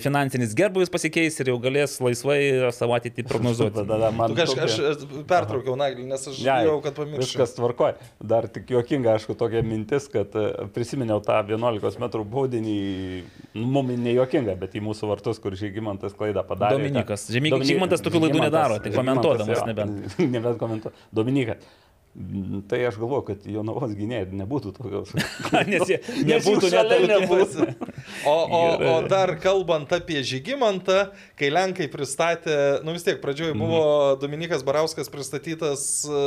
finansinis 0.02 0.56
gerbuvis 0.58 0.90
pasikeis 0.90 1.36
ir 1.44 1.52
jau 1.52 1.58
galės 1.62 2.00
laisvai 2.02 2.40
savo 2.74 2.96
ateitį 2.98 3.26
prognozuoti. 3.30 3.84
Tada 3.92 4.10
man 4.16 4.34
Tu 4.34 4.40
tokia- 4.40 4.66
aš 4.66 5.04
pertraukiau 5.30 5.76
naglį, 5.78 6.08
nes 6.10 6.26
aš 6.32 6.40
bijau, 6.42 6.80
kad 6.82 6.96
pamiršau. 6.98 7.22
Viskas 7.28 7.54
tvarkoja. 7.60 7.98
Dar 8.34 8.48
tik 8.50 8.72
juokinga, 8.74 9.14
aišku, 9.20 9.36
tokia 9.38 9.62
mintis, 9.62 9.91
kad 10.12 10.36
e, 10.40 10.46
prisiminiau 10.76 11.20
tą 11.26 11.42
11 11.48 12.00
m 12.00 12.10
baudinį, 12.32 12.76
nu, 13.58 13.66
mum 13.76 13.92
ne 13.92 14.16
juokinga, 14.16 14.56
bet 14.62 14.78
į 14.80 14.84
mūsų 14.86 15.10
vartus, 15.12 15.42
kur 15.44 15.58
Žygimantas 15.60 16.16
klaidą 16.18 16.46
padarė. 16.48 16.80
Dominikas. 16.80 17.28
Žygimantas 17.34 18.04
tokių 18.06 18.22
Žygimantas- 18.24 18.48
nedaro, 18.48 18.80
tik 18.84 18.96
komentuodamas 18.96 19.66
nebent. 19.68 20.18
nebent 20.38 20.62
komentuodamas. 20.62 21.08
Dominikas. 21.12 21.72
Mm, 22.16 22.62
Tai 22.68 22.86
aš 22.86 22.98
galvoju, 23.00 23.24
kad 23.30 23.46
Jonavos 23.48 23.94
gynėjai 23.96 24.26
nebūtų 24.36 24.74
tokios. 24.76 25.14
Nes 25.72 25.86
jie 25.88 26.02
Nes 26.28 26.44
nebūtų 26.44 26.68
jų 26.68 26.72
šalia 26.74 26.98
net 27.00 27.14
nebūtų. 27.14 27.68
O, 28.28 28.36
o, 28.36 28.62
o 28.92 28.96
dar 29.08 29.32
kalbant 29.40 29.94
apie 29.96 30.20
Žygimantą, 30.28 31.06
kai 31.40 31.52
Lenkai 31.54 31.88
pristatė, 31.94 32.58
nu 32.84 32.98
vis 32.98 33.08
tiek 33.08 33.22
pradžioje 33.24 33.56
buvo 33.56 33.84
Dominikas 34.20 34.66
Barauskas 34.68 35.08
pristatytas 35.14 35.86
e, 36.04 36.24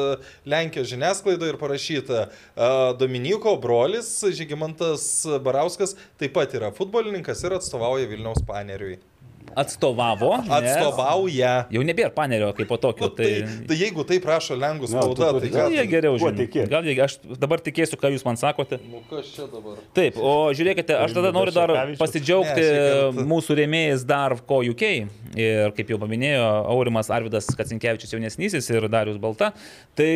Lenkijos 0.49 0.89
žiniasklaidoje 0.89 1.53
ir 1.53 1.61
parašyta, 1.61 2.27
e, 2.33 2.71
Dominiko 3.01 3.59
brolis 3.61 4.09
Žygimantas 4.25 5.11
Barauskas 5.45 5.99
taip 6.17 6.33
pat 6.39 6.57
yra 6.57 6.73
futbolininkas 6.73 7.45
ir 7.45 7.59
atstovauja 7.59 8.09
Vilniaus 8.09 8.41
paneriui. 8.49 9.03
Atstovavo. 9.57 10.31
nes 10.43 10.51
Atstovauja. 10.75 11.53
Jau 11.75 11.83
nebėra 11.87 12.11
panerio 12.15 12.51
kaip 12.57 12.69
po 12.71 12.79
tokio. 12.81 13.09
Tai, 13.15 13.25
tai, 13.27 13.59
tai 13.69 13.77
jeigu 13.79 14.05
taip 14.09 14.25
rašo 14.29 14.57
Lenkų 14.59 14.89
Na, 14.91 15.05
tu 15.05 15.15
spauda, 15.15 15.31
turi- 15.37 15.51
tai 15.51 15.61
Gal 15.61 15.77
jie 15.77 15.85
geriau 15.91 16.19
žino. 16.19 16.47
Gal 16.73 16.89
jie, 16.89 16.97
aš 17.05 17.19
dabar 17.39 17.63
tikėsiu, 17.65 17.99
ką 18.01 18.11
jūs 18.15 18.25
man 18.27 18.39
sakote. 18.41 18.81
Nu, 18.91 19.03
kas 19.11 19.31
čia 19.35 19.47
dabar? 19.51 19.79
Taip, 19.97 20.19
o 20.19 20.35
žiūrėkite, 20.57 20.97
aš 21.05 21.17
tada 21.17 21.33
noriu 21.35 21.55
dar 21.55 21.75
pasidžiaugti 22.01 22.65
Ne, 22.65 23.27
mūsų 23.29 23.59
rėmėjais 23.61 24.07
dar 24.09 24.37
ko 24.47 24.63
UK. 24.65 24.85
Ir 25.35 25.75
kaip 25.75 25.91
jau 25.91 25.99
paminėjo 26.03 26.45
Aurimas 26.71 27.11
Arvidas 27.11 27.47
Kacinkievičius 27.59 28.15
jaunesnysis 28.15 28.71
ir 28.75 28.89
Darius 28.89 29.19
Balta. 29.23 29.53
Tai 29.99 30.11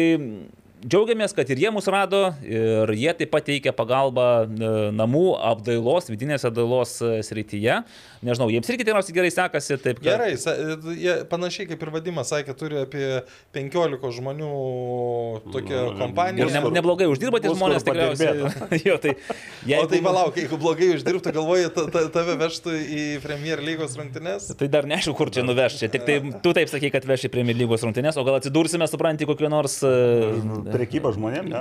džiaugiamės, 0.84 1.34
kad 1.36 1.48
ir 1.50 1.60
jie 1.62 1.70
mus 1.74 1.88
rado 1.90 2.20
ir 2.44 2.92
jie 2.94 3.10
taip 3.18 3.32
pat 3.32 3.46
teikia 3.48 3.72
pagalbą 3.76 4.26
e, 4.46 4.70
namų 4.94 5.24
apdailos, 5.50 6.10
vidinės 6.12 6.46
apdailos 6.48 6.96
e, 7.02 7.18
srityje. 7.26 7.80
Nežinau, 8.26 8.48
jiems 8.50 8.68
irgi 8.70 8.84
tikriausiai 8.84 9.16
gerai 9.16 9.30
sekasi. 9.34 9.78
Taip, 9.82 10.00
kad... 10.00 10.08
Gerai, 10.10 10.30
sa- 10.40 10.56
jie 10.98 11.16
panašiai 11.30 11.68
kaip 11.70 11.82
ir 11.82 11.92
vadimas 11.94 12.30
sakė, 12.32 12.54
turi 12.58 12.80
apie 12.82 13.06
15 13.56 14.12
žmonių 14.18 14.50
tokią 15.54 15.82
kompaniją. 15.98 16.48
Ir 16.48 16.54
ne, 16.54 16.62
neblogai 16.78 17.08
uždirba 17.10 17.42
tie 17.42 17.52
Bus 17.52 17.60
žmonės 17.60 17.86
tikriausiai. 17.86 18.52
jo, 18.88 18.98
tai, 19.02 19.14
O 19.78 19.84
tai 19.90 20.00
palauk, 20.04 20.38
jeigu 20.38 20.58
blogai 20.60 20.92
uždirbtų, 20.94 21.34
galvoji, 21.36 21.68
ta, 21.74 21.86
ta, 21.92 22.04
tave 22.12 22.38
vežtų 22.40 22.74
į 22.78 23.04
Premier 23.24 23.62
lygos 23.62 23.94
rungtynes? 23.98 24.50
Tai 24.58 24.70
dar 24.72 24.88
neaišku, 24.90 25.14
kur 25.18 25.30
čia 25.34 25.44
nuveš. 25.46 25.78
Čia 25.82 25.90
tik 25.92 26.06
tai 26.08 26.18
tu 26.42 26.54
taip 26.56 26.70
sakai, 26.70 26.90
kad 26.94 27.06
veši 27.08 27.30
Premier 27.32 27.58
lygos 27.58 27.84
rungtynės, 27.86 28.18
o 28.18 28.26
gal 28.26 28.38
atsidursime, 28.38 28.88
supranti, 28.90 29.26
kokio 29.28 29.50
nors 29.52 29.78
e, 29.86 29.92
Prekyba 30.72 31.12
žmonėm, 31.14 31.48
ne? 31.50 31.60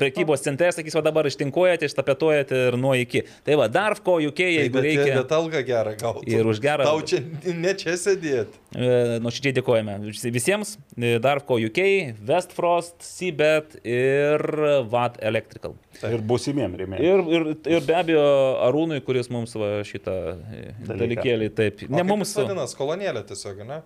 prekybos 0.00 0.42
centre, 0.44 0.68
sakys, 0.74 0.94
o 0.98 1.02
dabar 1.04 1.26
ištinkuojate, 1.30 1.88
ištapetuojate 1.90 2.60
ir 2.68 2.76
nuo 2.80 2.92
iki. 2.98 3.22
Tai 3.46 3.56
va, 3.60 3.68
dar 3.72 3.96
ko 4.04 4.16
UK, 4.22 4.36
Tai, 4.44 4.50
jeigu 4.56 4.74
bet, 4.78 4.84
reikia. 4.88 5.14
bet 5.22 5.34
algą 5.36 5.62
gerą 5.66 5.94
gautų. 6.00 6.24
Ir 6.30 6.46
už 6.50 6.60
gerą- 6.64 6.84
Tau 6.88 7.00
čia 7.02 7.20
ne 7.54 7.74
čia 7.74 7.96
sėdėti. 8.00 8.60
E, 8.74 9.18
Nuoširdžiai 9.22 9.54
dėkojame 9.60 9.98
visi- 10.06 10.32
visiems. 10.34 10.76
E, 10.98 11.18
Darko 11.22 11.58
UK, 11.62 12.14
Westfrost, 12.26 12.96
Seabed 13.04 13.78
ir 13.84 14.42
VAT 14.90 15.18
Electrical. 15.22 15.76
Ir 16.02 16.18
būsimiem 16.26 16.74
rėmėjim. 16.78 17.00
Ir, 17.04 17.20
ir, 17.38 17.48
ir 17.76 17.84
be 17.86 17.94
abejo 17.94 18.24
Arūnui, 18.66 19.00
kuris 19.06 19.30
mums 19.30 19.54
va, 19.54 19.76
šitą 19.86 20.14
dalykėlį 20.88 21.50
taip. 21.54 21.84
Ne 21.90 22.02
mums. 22.06 22.34
Vadinasi, 22.36 22.76
kolonėlė 22.78 23.22
tiesiog, 23.28 23.60
ne? 23.68 23.80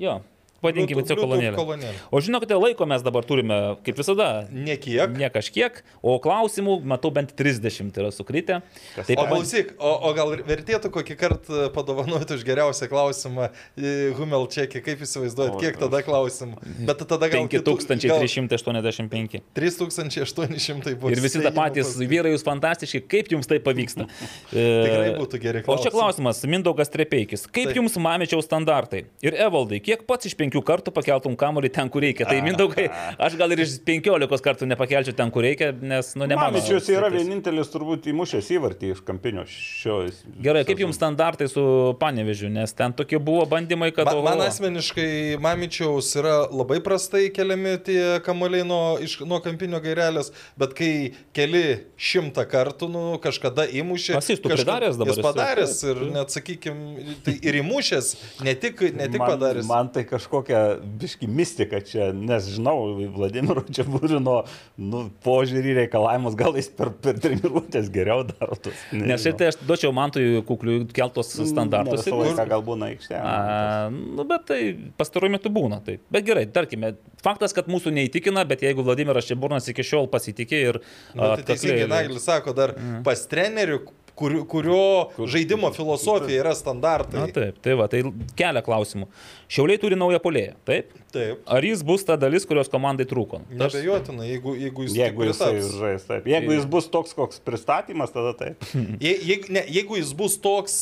Jo, 0.00 0.20
vadinkime 0.62 1.02
tiesiog 1.02 1.18
Bluetooth 1.18 1.28
kolonėlę. 1.28 1.56
kolonėlė. 1.58 1.94
O 2.12 2.20
žinokite, 2.22 2.54
laiko 2.62 2.86
mes 2.86 3.02
dabar 3.02 3.24
turime, 3.26 3.58
kaip 3.84 3.96
visada, 3.98 4.46
Ne 4.52 4.76
kiek. 4.76 5.10
ne 5.18 5.28
kažkiek, 5.34 5.82
o 6.02 6.18
klausimų 6.22 6.78
matau 6.84 7.10
bent 7.10 7.34
30 7.36 7.92
yra 7.98 8.10
sukritę. 8.14 8.60
Kas 8.96 9.06
Tai 9.06 9.16
O 9.18 9.26
klausyk, 9.26 9.74
o, 9.78 9.92
o 10.08 10.12
gal 10.14 10.36
vertėtų 10.46 10.90
kokį 10.94 11.16
kartą 11.20 11.68
padovanoti 11.74 12.34
už 12.38 12.44
geriausią 12.44 12.88
klausimą 12.92 13.50
į 13.78 14.14
Humel 14.18 14.46
čekį, 14.52 14.82
kaip 14.84 15.02
įsivaizduojat, 15.06 15.58
kiek 15.60 15.78
tada 15.80 16.02
klausimų. 16.06 16.58
Bet 16.86 17.02
tada 17.08 17.28
gal 17.32 17.48
kitų- 17.48 17.76
gal 17.78 18.22
5385. 18.26 19.40
3800 19.54 20.94
bus. 21.00 21.12
Ir 21.16 21.20
visi 21.22 21.40
tą 21.42 21.52
patys 21.54 21.94
vyrai, 22.00 22.32
jūs 22.34 22.44
fantastiški, 22.46 23.00
kaip 23.08 23.30
jums 23.32 23.48
tai 23.48 23.58
pavyksta. 23.64 24.04
Tikrai 24.52 25.12
E, 25.12 25.16
būtų 25.16 25.38
geri 25.40 25.62
O 25.64 25.76
čia 25.78 25.88
klausimai. 25.88 25.94
klausimas, 25.96 26.42
Mindaugas 26.52 26.90
Trepeikis. 26.92 27.46
Kaip 27.48 27.70
Taip. 27.70 27.78
jums 27.80 27.94
mamičiaus 27.96 28.44
standartai? 28.44 29.04
Ir 29.24 29.32
Evaldai, 29.40 29.78
kiek 29.84 30.02
pats 30.08 30.28
iš 30.28 30.34
penkių 30.36 30.51
kartų 30.60 30.92
pakeltum 30.92 31.36
kamuolį 31.40 31.70
ten, 31.72 31.88
kur 31.88 32.04
reikia? 32.04 32.26
Tai 32.28 32.42
Mindaugai, 32.44 32.88
aš 33.16 33.38
gal 33.40 33.54
ir 33.54 33.62
iš 33.64 33.78
penkiolikos 33.86 34.44
kartų 34.44 34.68
nepakelčiau 34.68 35.16
ten, 35.16 35.30
kur 35.32 35.46
reikia, 35.46 35.70
nes, 35.72 36.12
nu, 36.18 36.26
ne 36.28 36.36
mano. 36.36 36.58
Mamičius 36.58 36.90
yra 36.92 37.08
vienintelis 37.12 37.72
turbūt 37.72 38.10
įmušęs 38.12 38.50
įvartį 38.58 38.92
iš 38.92 39.02
kampinio 39.06 39.46
šio. 39.48 40.02
Gerai, 40.42 40.64
kaip 40.68 40.82
jums 40.82 40.98
standartai 40.98 41.48
su 41.48 41.64
panevežiu, 42.00 42.50
nes 42.52 42.76
ten 42.76 42.92
tokie 42.96 43.20
buvo 43.22 43.46
bandymai, 43.48 43.92
kad... 43.96 44.10
Ma, 44.10 44.16
oho. 44.18 44.26
man 44.26 44.44
asmeniškai 44.44 45.38
Mamičiaus 45.42 46.10
yra 46.20 46.34
labai 46.50 46.82
prastai 46.84 47.28
keliami 47.34 47.78
tie 47.86 48.02
kamuoliai 48.26 48.66
nuo, 48.68 48.98
iš, 49.02 49.20
nuo 49.28 49.40
kampinio 49.44 49.80
gairelės, 49.84 50.32
bet 50.60 50.76
kai 50.78 50.92
keli 51.36 51.64
šimtą 51.96 52.44
kartų, 52.50 52.90
nu, 52.92 53.04
kažkada 53.22 53.66
įmušė. 53.70 54.16
Asistų 54.18 54.52
kažka- 54.52 54.66
pridaręs 54.66 54.98
dabar 55.00 55.14
Jis 55.14 55.26
padaręs 55.26 55.76
ir 55.88 56.02
net, 56.12 56.34
sakykime, 56.34 57.16
tai 57.26 57.36
ir 57.40 57.60
įmušęs, 57.62 58.12
ne 58.46 58.54
tik, 58.58 58.82
ne 58.96 59.08
tik 59.08 59.20
man, 59.22 59.34
padaręs. 59.34 59.68
Man 59.68 59.92
tai 59.94 60.04
kažkokia 60.42 60.80
biški 60.98 61.26
mistika 61.28 61.80
čia, 61.80 62.12
nes 62.12 62.46
žinau, 62.50 62.94
Vladimiro 63.14 63.62
čia 63.70 63.84
būrino 63.86 64.44
nu, 64.76 65.02
požiūrį 65.24 65.74
reikalavimus, 65.82 66.34
gal 66.38 66.56
jis 66.58 66.68
per, 66.74 66.90
per 67.02 67.18
treniruotės 67.22 67.90
geriau 67.92 68.24
daro 68.26 68.56
tos. 68.56 68.74
Nes 68.92 69.22
šiaip 69.22 69.38
tai 69.38 69.50
aš 69.52 69.60
duočiau 69.62 69.92
Mantui 69.94 70.42
kuklių 70.48 70.88
keltos 70.92 71.32
standartus. 71.48 72.04
Visą 72.06 72.18
laiką 72.18 72.46
gal 72.50 72.64
būna 72.66 72.90
aikštė. 72.92 73.20
A, 73.22 73.88
nu, 73.92 74.26
bet 74.28 74.46
tai 74.50 74.60
pastaruoju 74.98 75.36
metu 75.36 75.52
būna. 75.52 75.80
Tai. 75.84 75.98
Bet 76.12 76.26
gerai, 76.26 76.46
tarkime, 76.52 76.94
faktas, 77.22 77.54
kad 77.56 77.70
mūsų 77.70 77.94
neįtikina, 77.94 78.44
bet 78.48 78.64
jeigu 78.66 78.84
Vladimiras 78.86 79.28
Čiaburnas 79.30 79.68
iki 79.72 79.86
šiol 79.86 80.10
pasitikė 80.12 80.62
ir... 80.72 80.80
Nu, 81.14 81.34
tai 81.36 81.46
teisingai, 81.52 81.88
Naglis 81.90 82.26
sako, 82.28 82.54
dar 82.56 82.72
Mhm. 82.72 83.02
pas 83.06 83.20
trenerių, 83.28 83.82
kur, 84.22 84.38
kurio 84.48 85.26
žaidimo 85.34 85.72
filosofija 85.74 86.42
yra 86.44 86.54
standartai. 86.58 87.20
Na 87.20 87.34
taip, 87.34 87.58
tai 87.64 87.76
va, 87.78 87.88
tai 87.90 88.04
kelia 88.38 88.62
klausimų. 88.64 89.08
Šiauliai 89.52 89.82
turi 89.82 89.98
naują 89.98 90.22
polėją, 90.22 90.54
taip? 90.68 90.94
Taip. 91.12 91.42
Ar 91.46 91.64
jis 91.66 91.82
bus 91.84 92.04
ta 92.08 92.16
dalis, 92.16 92.46
kurios 92.48 92.70
komandai 92.72 93.04
trūko? 93.08 93.42
Nebejotinai, 93.52 94.30
jeigu, 94.30 94.54
jeigu 94.56 94.86
jis 94.86 94.94
Jeigu 94.96 95.26
pritaps. 95.26 95.70
žais 95.82 96.06
taip. 96.08 96.26
Jeigu 96.30 96.54
jis 96.56 96.64
bus 96.72 96.88
toks, 96.88 97.12
koks 97.18 97.42
pristatymas, 97.44 98.14
tada 98.14 98.32
taip. 98.38 98.64
Je, 99.02 99.12
je, 99.28 99.36
ne, 99.52 99.64
jeigu 99.68 99.98
jis 100.00 100.12
bus 100.16 100.38
toks, 100.40 100.74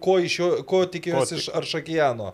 ko, 0.00 0.18
iš 0.24 0.38
jo, 0.40 0.50
ko 0.68 0.84
tikėjosi 0.88 1.40
iš 1.42 1.48
Aršakijano. 1.60 2.32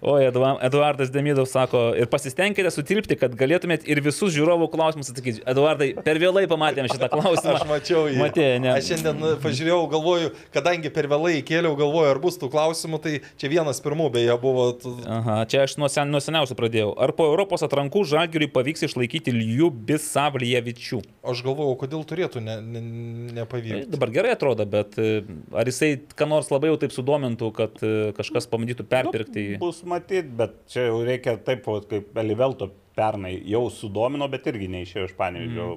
O 0.00 0.18
Edua- 0.22 0.58
Eduardas 0.62 1.10
Demidov 1.10 1.48
sako, 1.50 1.94
ir 1.98 2.06
pasistengkite 2.06 2.70
sutilpti, 2.70 3.16
kad 3.18 3.32
galėtumėt 3.34 3.82
ir 3.90 3.98
visus 4.04 4.30
žiūrovų 4.36 4.68
klausimus 4.70 5.10
atsakyti. 5.10 5.42
Eduardai, 5.50 5.88
per 6.04 6.20
vėlai 6.22 6.44
pamatėm 6.50 6.86
šitą 6.92 7.08
klausimą. 7.14 7.56
Aš 7.58 7.64
mačiau 7.66 8.04
jį. 8.06 8.20
Matė, 8.22 8.46
ne. 8.62 8.70
Aš 8.76 8.92
šiandien 8.92 9.18
e, 9.18 9.32
pažiūrėjau, 9.42 9.80
galvoju, 9.96 10.30
kadangi 10.54 10.92
per 10.94 11.08
vėlai 11.10 11.40
įkėliau, 11.40 11.74
galvoju, 11.80 12.12
ar 12.12 12.20
bus 12.22 12.38
tų 12.38 12.52
klausimų, 12.54 13.00
tai 13.02 13.16
čia 13.40 13.50
vienas 13.50 13.82
pirmų 13.82 14.12
beje 14.14 14.36
buvo. 14.42 14.68
Aha, 15.10 15.40
čia 15.50 15.64
aš 15.66 15.74
nuo, 15.82 15.90
sen, 15.90 16.06
nuo 16.14 16.20
seniausių 16.22 16.41
pradėjau. 16.58 16.90
Ar 16.98 17.12
po 17.14 17.28
Europos 17.30 17.62
atrankų 17.62 18.02
Žalgiriui 18.10 18.50
pavyks 18.50 18.82
išlaikyti 18.88 19.30
Ljubisavlievičių? 19.36 20.98
Aš 21.30 21.42
galvojau, 21.46 21.76
kodėl 21.78 22.02
turėtų 22.08 22.42
ne, 22.42 22.56
ne, 22.60 22.82
Tai 22.82 23.38
nepavykti. 23.38 23.86
dabar 23.92 24.10
gerai 24.14 24.34
atrodo, 24.34 24.66
bet 24.66 24.98
e, 24.98 25.22
ar 25.54 25.70
jisai 25.70 25.94
ką 26.18 26.28
nors 26.28 26.50
labai 26.50 26.72
jau 26.72 26.80
taip 26.82 26.92
sudomintų, 26.96 27.52
kad 27.54 27.78
e, 27.86 27.92
kažkas 28.18 28.50
pabandytų 28.50 28.88
perpirkti 28.90 29.46
jį? 29.46 29.56
Bus 29.62 29.84
matyt, 29.86 30.26
bet 30.42 30.58
čia 30.72 30.88
jau 30.90 30.98
reikia 31.06 31.38
taip, 31.38 31.68
kaip 31.88 32.18
Elivelto 32.18 32.72
pernai 32.98 33.36
jau 33.48 33.68
sudomino, 33.72 34.26
bet 34.32 34.50
irgi 34.50 34.68
neišėjo 34.74 35.08
iš 35.08 35.14
panėžio. 35.16 35.68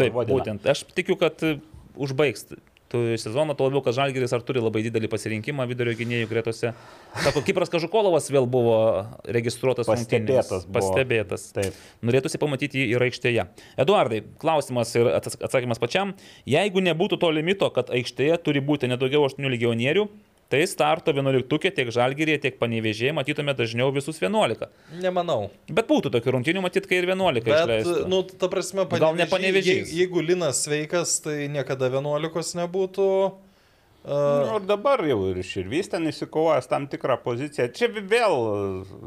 Taip, 0.00 0.14
būtent. 0.28 0.68
Aš 0.72 0.84
tikiu, 0.96 1.16
kad 1.20 1.42
e, 1.44 1.56
užbaigs 2.00 2.46
sezoną, 3.20 3.56
tuo 3.58 3.68
labiau, 3.68 3.82
kad 3.84 3.96
Žalgiris 3.96 4.32
ar 4.36 4.44
turi 4.46 4.62
labai 4.62 4.84
didelį 4.86 5.10
pasirinkimą 5.12 5.66
vidurio 5.70 5.94
gynėjų 5.98 6.28
gretose. 6.30 6.72
Sako, 7.24 7.42
Kipras 7.46 7.72
Kažukolovas 7.72 8.30
vėl 8.32 8.48
buvo 8.50 8.76
registruotas 9.24 9.88
Pastebėtas 9.90 10.66
buvo. 10.66 10.78
Pastebėtas. 10.78 11.46
Taip. 11.56 11.78
Norėtųsi 12.04 12.40
pamatyti 12.42 12.82
jį 12.82 12.96
ir 12.96 13.06
aikštėje. 13.08 13.46
Eduardai, 13.82 14.22
klausimas 14.42 14.94
ir 14.98 15.10
atsakymas 15.18 15.82
pačiam. 15.82 16.16
Jeigu 16.48 16.84
nebūtų 16.84 17.20
to 17.22 17.32
limito, 17.34 17.70
kad 17.74 17.92
aikštėje 17.92 18.40
turi 18.46 18.64
būti 18.64 18.90
nedaugiau 18.90 19.26
8 19.28 19.52
legionierių, 19.56 20.08
tai 20.52 20.62
starto 20.68 21.14
11 21.16 21.72
tiek 21.72 21.92
Žalgirėje, 21.96 22.42
tiek 22.46 22.58
Panevežėje 22.60 23.14
matytume 23.16 23.54
dažniau 23.56 23.88
visus 23.94 24.20
11. 24.20 24.68
Nemanau. 25.00 25.46
Bet 25.72 25.88
būtų 25.88 26.12
tokių 26.12 26.34
rungtynių 26.36 26.64
matyti, 26.64 26.90
kai 26.90 27.00
ir 27.00 27.08
11 27.08 27.40
Bet, 27.46 27.54
išleistų. 27.56 28.02
nu, 28.12 28.20
ta 28.28 28.50
prasme, 28.52 28.84
Gal 28.92 29.16
ne 29.16 29.24
jei- 29.64 29.86
Jeigu 30.02 30.20
Linas 30.20 30.60
sveikas, 30.66 31.16
tai 31.24 31.48
niekada 31.52 31.88
11 31.88 32.60
nebūtų. 32.60 33.08
Nu, 34.02 34.12
Uh, 34.12 34.56
ir 34.58 34.64
dabar 34.66 34.98
jau 35.06 35.28
ir 35.30 35.36
Širvys 35.46 35.86
ten 35.92 36.08
įsikovojęs 36.10 36.66
tam 36.66 36.88
tikrą 36.90 37.20
poziciją. 37.22 37.68
Čia 37.70 37.86
vėl, 37.86 38.34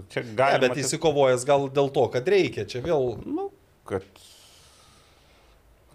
čia 0.07 0.21
ne, 0.23 0.35
galima... 0.39 0.61
bet 0.69 0.79
įsikovojęs 0.79 1.43
gal 1.43 1.65
dėl 1.67 1.89
to, 1.91 2.05
kad 2.13 2.29
reikia. 2.31 2.63
Čia 2.63 2.79
vėl. 2.85 3.09
Nu, 3.27 3.49
kad... 3.83 4.07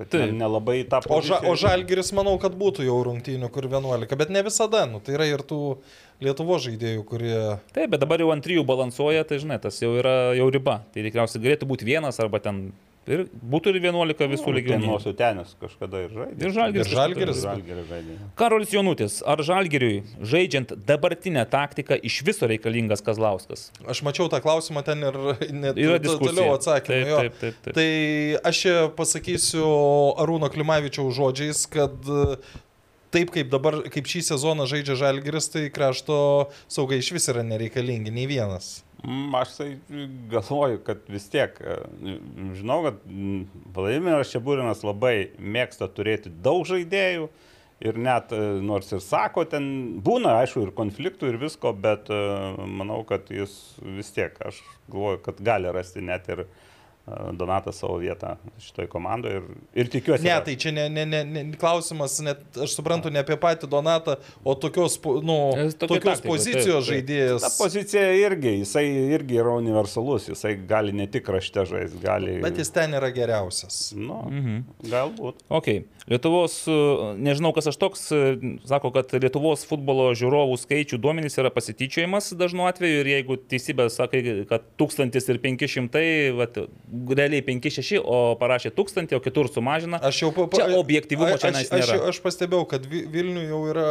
Kad 0.00 0.08
Taip. 0.14 0.30
ne- 0.32 0.38
nelabai 0.40 0.78
tą 0.88 1.02
O, 1.04 1.20
ža, 1.20 1.36
poziciją- 1.40 1.50
o 1.52 1.56
Žalgiris, 1.60 2.10
manau, 2.16 2.38
kad 2.40 2.54
būtų 2.56 2.86
jau 2.88 2.96
rungtynių, 3.04 3.50
kur 3.52 3.66
11, 3.68 4.16
bet 4.16 4.30
ne 4.32 4.40
visada. 4.46 4.86
Nu, 4.88 4.98
tai 5.04 5.18
yra 5.18 5.26
ir 5.28 5.44
tų 5.44 5.76
Lietuvo 6.20 6.56
žaidėjų, 6.60 7.02
kurie... 7.08 7.36
Taip, 7.72 7.90
bet 7.92 8.00
dabar 8.00 8.20
jau 8.20 8.30
ant 8.32 8.44
trijų 8.44 8.64
balansuoja, 8.68 9.22
tai 9.28 9.38
žinai, 9.40 9.56
tas 9.60 9.78
jau 9.80 9.92
yra 10.00 10.32
jau 10.36 10.50
riba. 10.52 10.82
Tai 10.92 11.04
tikriausiai 11.04 11.40
galėtų 11.44 11.68
būti 11.68 11.84
vienas 11.88 12.18
arba 12.20 12.40
ten 12.44 12.72
ir 13.08 13.22
būtų 13.52 13.72
ir 13.72 13.78
11 13.80 14.28
visų 14.34 14.50
Nu, 14.50 14.54
lygių. 14.56 14.78
Nuo 14.82 14.98
sutenės 15.02 15.54
kažkada 15.60 16.02
ir 16.04 16.12
žaidė. 16.14 16.36
Ir 16.44 16.54
Žalgiris. 16.56 16.86
Ir 16.90 16.96
Žalgiris. 16.98 17.42
Žalgiris 17.44 17.88
žaidė. 17.90 18.16
Karolis 18.38 18.74
Jonutis, 18.74 19.18
ar 19.26 19.42
Žalgiriui, 19.46 20.02
žaidžiant 20.32 20.74
dabartinę 20.88 21.44
taktiką, 21.50 21.98
iš 22.06 22.20
viso 22.26 22.48
reikalingas 22.50 23.04
Kazlauskas? 23.06 23.68
Aš 23.88 24.02
mačiau 24.06 24.28
tą 24.32 24.42
klausimą 24.44 24.84
ten 24.86 25.06
ir 25.06 25.20
net 25.54 25.80
Yra 25.80 26.00
toliau 26.02 26.56
atsakymą. 26.56 26.90
Taip, 26.90 27.08
jo. 27.08 27.20
taip, 27.20 27.38
taip, 27.40 27.62
taip. 27.64 27.78
Tai 27.78 27.88
aš 28.52 28.64
pasakysiu 28.98 29.70
Arūno 30.20 30.50
Klimavičiaus 30.52 31.16
žodžiais, 31.16 31.64
kad 31.72 31.96
e, 32.04 32.36
taip 33.14 33.32
kaip 33.34 33.50
dabar, 33.52 33.80
kaip 33.90 34.10
šį 34.10 34.22
sezoną 34.32 34.68
žaidžia 34.70 34.98
Žalgiris, 35.00 35.50
tai 35.52 35.66
krašto 35.72 36.20
saugai 36.70 37.00
iš 37.02 37.12
vis 37.16 37.28
yra 37.32 37.44
nereikalingi, 37.46 38.12
nei 38.14 38.28
vienas. 38.30 38.80
Mm, 39.04 39.34
Aš 39.34 39.54
tai 39.56 39.68
galvoju, 40.30 40.80
kad 40.84 41.06
vis 41.08 41.28
tiek, 41.32 41.56
e, 41.60 41.76
žinau, 42.58 42.82
kad 42.84 42.98
mm, 43.06 43.44
Vladimiras 43.74 44.32
Šeburinas 44.32 44.84
labai 44.84 45.30
mėgsta 45.38 45.88
turėti 45.88 46.32
daug 46.44 46.66
žaidėjų 46.68 47.30
ir 47.80 48.00
net, 48.00 48.34
e, 48.36 48.40
nors 48.60 48.92
ir 48.92 49.00
sako, 49.04 49.46
ten 49.48 49.70
būna, 50.04 50.36
aišku, 50.42 50.66
ir 50.66 50.74
konfliktų 50.76 51.32
ir 51.32 51.40
visko, 51.40 51.72
bet 51.72 52.12
e, 52.12 52.20
manau, 52.68 53.00
kad 53.08 53.30
jis 53.32 53.56
vis 53.80 54.12
tiek, 54.16 54.36
aš 54.44 54.60
galvoju, 54.90 55.22
kad 55.24 55.40
gali 55.48 55.72
rasti 55.72 56.04
net 56.04 56.28
ir 56.28 56.44
e, 56.44 56.50
Donatą 57.34 57.72
savo 57.74 57.96
vietą 57.98 58.36
šitoj 58.62 58.86
komandoje 58.92 59.40
ir, 59.40 59.46
ir 59.82 59.88
tikiuosi. 59.90 60.22
Ne, 60.28 60.34
tai 60.46 60.52
čia 60.60 60.70
ne, 60.70 60.84
ne, 60.92 61.02
ne, 61.08 61.22
ne, 61.26 61.40
klausimas, 61.58 62.18
net, 62.22 62.42
aš 62.62 62.76
suprantu, 62.76 63.10
ne 63.10 63.18
apie 63.24 63.34
patį 63.40 63.66
Donatą, 63.72 64.14
o 64.46 64.54
tokios, 64.54 64.94
nu, 65.26 65.38
tokios 65.56 65.74
taktikoj, 65.80 66.20
pozicijos 66.28 66.84
taip. 66.84 66.88
žaidėjas. 66.92 67.42
Ta 67.46 67.50
pozicija 67.58 68.04
irgi, 68.20 68.52
jisai 68.60 68.84
irgi 69.16 69.40
yra 69.42 69.56
universalus, 69.58 70.28
jisai 70.30 70.54
gali 70.70 70.92
ne 70.94 71.08
tik 71.10 71.26
rašte 71.34 71.64
žaisti, 71.72 71.98
gali... 72.04 72.36
Bet 72.44 72.60
jis 72.62 72.70
ten 72.76 72.94
yra 73.00 73.10
geriausias. 73.16 73.80
Nu, 73.96 74.20
Mhm. 74.30 74.60
galbūt. 74.92 75.42
Ok, 75.50 75.72
Lietuvos, 76.10 76.54
e, 76.66 76.72
nežinau 77.22 77.52
kas 77.54 77.68
aš 77.70 77.76
toks, 77.78 78.00
e, 78.10 78.18
sako, 78.66 78.90
kad 78.96 79.12
Lietuvos 79.14 79.62
futbolo 79.68 80.08
žiūrovų 80.18 80.56
skaičių 80.58 80.98
duomenys 80.98 81.38
yra 81.38 81.52
pasityčiojimas 81.54 82.32
dažnu 82.40 82.66
atveju 82.66 83.04
ir 83.04 83.10
jeigu 83.12 83.36
teisybė 83.52 83.86
sakai, 83.94 84.22
kad 84.50 84.66
1500, 84.80 86.34
vat, 86.36 86.58
realiai 87.14 87.44
5-6, 87.46 88.00
o 88.02 88.34
parašė 88.40 88.72
1000, 88.74 89.14
o 89.16 89.20
kitur 89.22 89.50
sumažina. 89.54 90.00
Aš 90.02 90.22
jau 90.24 90.32
pa, 90.34 90.48
pa, 90.50 90.56
Čia 90.64 90.78
objektyvumo 90.80 91.30
aš- 91.34 91.44
čionais 91.46 91.70
aš, 91.70 91.78
aš, 91.86 91.94
nėra. 91.94 92.22
pastebėjau, 92.26 92.66
kad 92.74 92.86
Vi- 92.90 93.06
Vilniuje 93.06 93.48
jau 93.48 93.62
yra 93.70 93.88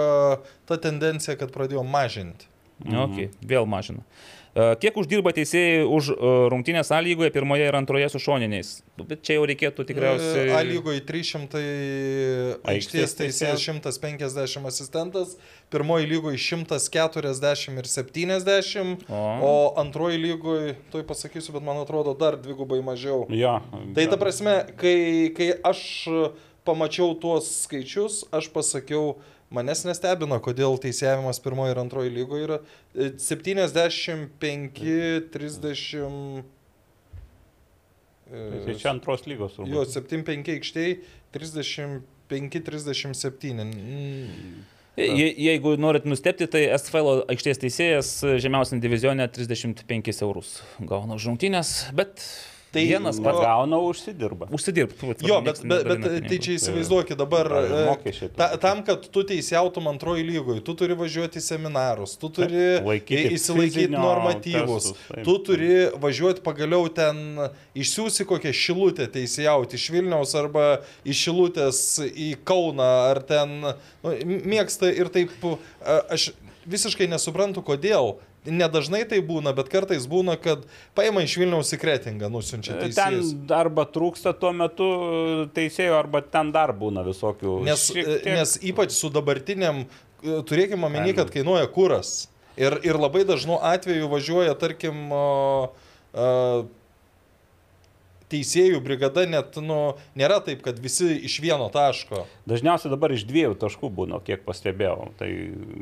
ta 0.67 0.75
tendencija, 0.77 1.37
kad 1.39 1.51
pradėjo 1.55 1.85
mažinti. 1.87 2.45
Mhm. 2.83 2.95
Ok, 3.03 3.31
vėl 3.43 3.65
mažina. 3.67 4.03
E, 4.03 4.38
Kiek 4.81 4.97
uždirba 4.97 5.31
teisėjai 5.35 5.83
už 5.85 6.09
e, 6.13 6.17
rungtynės 6.53 6.89
sąlygoje 6.89 7.31
pirmoje 7.35 7.67
ir 7.69 7.77
antroje 7.77 8.09
su 8.13 8.21
šoniniais? 8.23 8.71
Nu, 8.99 9.05
Bet 9.09 9.21
čia 9.25 9.37
jau 9.37 9.45
reikėtų 9.49 9.85
tikriausiai... 9.89 10.49
A 10.55 10.61
lygoje 10.65 11.03
300 11.07 11.61
aikštės 12.73 13.15
teisėjas, 13.19 13.63
150 13.67 14.67
asistentas, 14.69 15.37
pirmoji 15.73 16.09
lygoje 16.09 16.41
140 16.41 17.79
ir 17.79 17.89
70, 17.89 19.07
O. 19.09 19.23
o 19.45 19.53
antroji 19.81 20.19
lygoje, 20.21 20.75
tai 20.93 21.05
pasakysiu, 21.07 21.55
bet 21.57 21.65
man 21.65 21.81
atrodo 21.83 22.15
dar 22.17 22.37
dvigubai 22.41 22.81
mažiau. 22.85 23.25
Jo. 23.33 23.59
Tai 23.95 24.07
ta 24.11 24.19
prasme, 24.21 24.59
kai, 24.79 24.97
kai 25.37 25.53
aš 25.65 25.81
pamačiau 26.67 27.15
tuos 27.19 27.49
skaičius, 27.63 28.23
aš 28.35 28.49
pasakiau, 28.53 29.17
manęs 29.53 29.83
nestebino, 29.87 30.39
kodėl 30.43 30.77
teisėjimas 30.81 31.41
pirmoji 31.43 31.73
ir 31.73 31.81
antroji 31.81 32.13
lygoje 32.13 32.47
yra 32.47 32.57
e, 32.93 33.11
75, 33.17 34.81
30. 35.33 36.43
Tai 38.29 38.73
čia 38.77 38.91
antros 38.91 39.25
lygos. 39.25 39.55
turbūt. 39.57 39.73
Jo, 39.73 39.85
75 39.89 40.51
aikštėje, 40.53 40.99
35, 41.33 42.61
37. 42.67 43.63
Mm. 43.65 44.59
Je, 44.99 45.27
jeigu 45.31 45.77
norit 45.79 46.05
nustepti, 46.09 46.45
tai 46.51 46.65
SFL 46.75 47.23
aikštės 47.31 47.61
teisėjas 47.61 48.09
žemiausiam 48.43 48.81
divizione 48.83 49.25
35 49.31 50.11
eurus 50.25 50.59
gauna 50.83 51.15
už 51.15 51.29
rungtynės, 51.31 51.69
bet 51.95 52.19
Tai- 52.69 52.81
tai 52.81 52.85
vienas 52.85 53.17
pats 53.17 53.39
Negauna, 53.39 53.77
užsidirba. 53.81 54.47
užsidirbti. 54.53 55.07
Jo, 55.25 55.41
bet, 55.41 55.61
bet, 55.65 55.87
bet 55.87 56.27
tai 56.29 56.37
čia 56.37 56.53
įsivaizduokit 56.53 57.17
dabar, 57.17 57.47
e, 57.49 58.29
ta, 58.37 58.51
tam, 58.61 58.83
kad 58.85 59.07
tu 59.09 59.23
teisiautum 59.25 59.87
antroji 59.89 60.21
lygoje, 60.27 60.61
tu 60.61 60.75
turi 60.77 60.93
važiuoti 60.93 61.41
į 61.41 61.45
seminarus, 61.47 62.13
tu 62.21 62.29
turi 62.29 62.77
Laikyti 62.85 63.33
įsilaikyti 63.39 63.89
normatyvus, 63.95 64.91
testus, 64.93 65.25
tu 65.25 65.37
turi 65.47 65.89
važiuoti 65.97 66.45
pagaliau 66.45 66.85
ten, 66.93 67.41
išsiųsi 67.73 68.27
kokią 68.29 68.53
šilutę 68.53 69.09
teisėjauti 69.17 69.73
iš 69.79 69.89
Vilniaus 69.95 70.35
arba 70.37 70.67
iš 71.09 71.25
šilutės 71.25 71.81
į 72.05 72.35
Kauną, 72.45 72.91
ar 73.09 73.23
ten 73.25 73.57
nu, 73.65 74.13
mėgsta 74.45 74.93
ir 74.93 75.09
taip, 75.09 75.33
aš 75.81 76.29
visiškai 76.69 77.09
nesuprantu, 77.09 77.65
kodėl. 77.65 78.19
Nedažnai 78.47 79.03
tai 79.09 79.19
būna, 79.25 79.51
bet 79.55 79.67
kartais 79.71 80.05
būna, 80.07 80.37
kad 80.39 80.63
paima 80.95 81.25
iš 81.25 81.35
Vilniaus 81.41 81.73
į 81.75 81.79
Kretingą, 81.81 82.29
nusinčia 82.31 82.77
teisėjus. 82.79 83.33
Ten 83.35 83.55
arba 83.57 83.83
trūksta 83.83 84.31
tuo 84.39 84.53
metu 84.55 84.87
teisėjų, 85.55 85.93
arba 85.97 86.21
ten 86.23 86.53
dar 86.55 86.71
būna 86.71 87.03
visokių. 87.03 87.57
Nes, 87.67 87.89
e, 87.91 88.05
tiek- 88.05 88.25
nes 88.39 88.55
ypač 88.63 88.95
su 88.95 89.09
dabartiniam, 89.11 89.85
e, 90.23 90.39
turėkime 90.47 90.87
omeny, 90.87 91.13
kad 91.15 91.29
kainuoja 91.35 91.67
kuras. 91.67 92.29
Ir, 92.55 92.79
ir 92.83 92.95
labai 92.99 93.25
dažnu 93.27 93.59
atveju 93.61 94.07
važiuoja, 94.11 94.55
tarkim, 94.59 95.11
a, 95.13 96.63
teisėjų 98.29 98.79
brigada 98.85 99.25
net, 99.29 99.57
nu, 99.63 99.95
nėra 100.17 100.39
taip, 100.45 100.61
kad 100.65 100.77
visi 100.81 101.07
iš 101.25 101.39
vieno 101.41 101.69
taško. 101.73 102.25
Dažniausiai 102.49 102.91
dabar 102.91 103.13
iš 103.13 103.25
dviejų 103.29 103.55
taškų 103.61 103.89
būna, 103.99 104.19
kiek 104.25 104.43
pastebėjau. 104.47 105.09
Tai, 105.19 105.29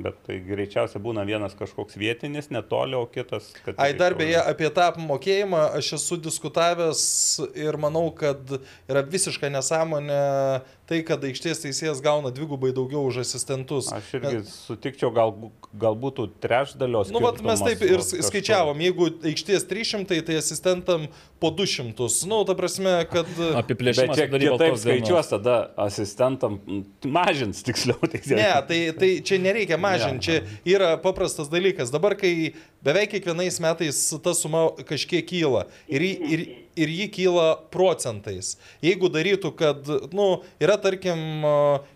bet 0.06 0.20
tai 0.28 0.40
greičiausiai 0.44 1.02
būna 1.04 1.24
vienas 1.28 1.56
kažkoks 1.58 1.98
vietinis, 2.00 2.52
netoli, 2.54 2.98
o 3.00 3.06
kitas. 3.10 3.50
kad 3.66 3.80
Ai, 3.80 3.94
dar 3.98 4.18
beje, 4.20 4.40
apie 4.42 4.70
tą 4.74 4.90
apmokėjimą 4.92 5.64
aš 5.80 5.94
esu 6.00 6.20
diskutavęs 6.28 7.04
ir 7.56 7.80
manau, 7.82 8.10
kad 8.16 8.58
yra 8.90 9.06
visiška 9.08 9.52
nesąmonė 9.54 10.24
tai, 10.88 11.02
kad 11.08 11.24
aikštės 11.28 11.62
teisėjas 11.66 12.00
gauna 12.04 12.32
dvigubai 12.34 12.72
daugiau 12.76 13.04
už 13.10 13.22
asistentus. 13.26 13.90
Aš 13.94 14.14
irgi 14.20 14.42
sutikčiau, 14.48 15.12
gal, 15.16 15.34
gal 15.76 15.98
būtų 16.00 16.30
trečdalio. 16.44 17.04
Nu, 17.12 17.22
vat 17.24 17.42
mes 17.44 17.64
taip 17.64 17.84
ir 17.86 18.04
skaičiavom, 18.04 18.80
jeigu 18.86 19.10
aikštės 19.32 19.68
300, 19.68 20.22
tai 20.28 20.40
asistentam 20.40 21.08
po 21.44 21.52
200. 21.56 22.08
Nu, 22.32 22.42
ta 22.48 22.56
prasme, 22.58 23.00
kad... 23.12 23.28
Bet 23.38 23.60
Apiplėšimas 23.64 24.16
čia 24.16 24.30
sudaryvo 24.30 24.56
kitaip 24.58 24.80
skaičiuos, 24.84 25.32
tada 25.36 25.58
asistentam 25.88 26.57
mažins 27.06 27.64
tiksliau. 27.66 28.00
teisėjas. 28.04 28.40
Ne, 28.40 28.50
tai, 28.70 28.80
tai 28.98 29.10
čia 29.26 29.40
nereikia 29.42 29.78
mažinti, 29.82 30.26
čia 30.26 30.76
yra 30.78 30.96
paprastas 31.02 31.52
dalykas. 31.52 31.92
Dabar, 31.94 32.18
kai 32.20 32.54
beveik 32.86 33.12
kiekvienais 33.16 33.60
metais 33.64 34.02
ta 34.24 34.34
suma 34.38 34.68
kažkiek 34.88 35.26
kyla 35.28 35.66
ir, 35.90 36.04
ir, 36.04 36.44
ir 36.78 36.94
ji 36.94 37.08
kyla 37.14 37.48
procentais. 37.74 38.56
Jeigu 38.86 39.10
darytų, 39.14 39.54
kad, 39.58 39.90
nu, 40.16 40.28
yra, 40.64 40.78
tarkim, 40.82 41.46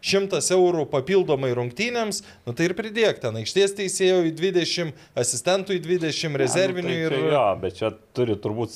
šimtas 0.06 0.52
eurų 0.54 0.88
papildomai 0.92 1.54
rungtynėms, 1.58 2.24
nu, 2.48 2.56
tai 2.58 2.70
ir 2.70 2.78
pridėk 2.78 3.22
ten 3.24 3.42
aikštės 3.42 3.78
teisėjo 3.78 4.24
į 4.30 4.36
20, 4.40 5.06
asistentų 5.22 5.78
į 5.78 5.84
20, 5.88 6.40
rezervinių 6.42 6.92
Ne, 6.92 6.98
nu, 6.98 7.06
ir... 7.06 7.14
tai 7.14 7.22
čia 7.22 7.32
Jo, 7.32 7.46
bet 7.62 7.78
čia 7.80 7.92
turi 8.18 8.36
turbūt 8.42 8.76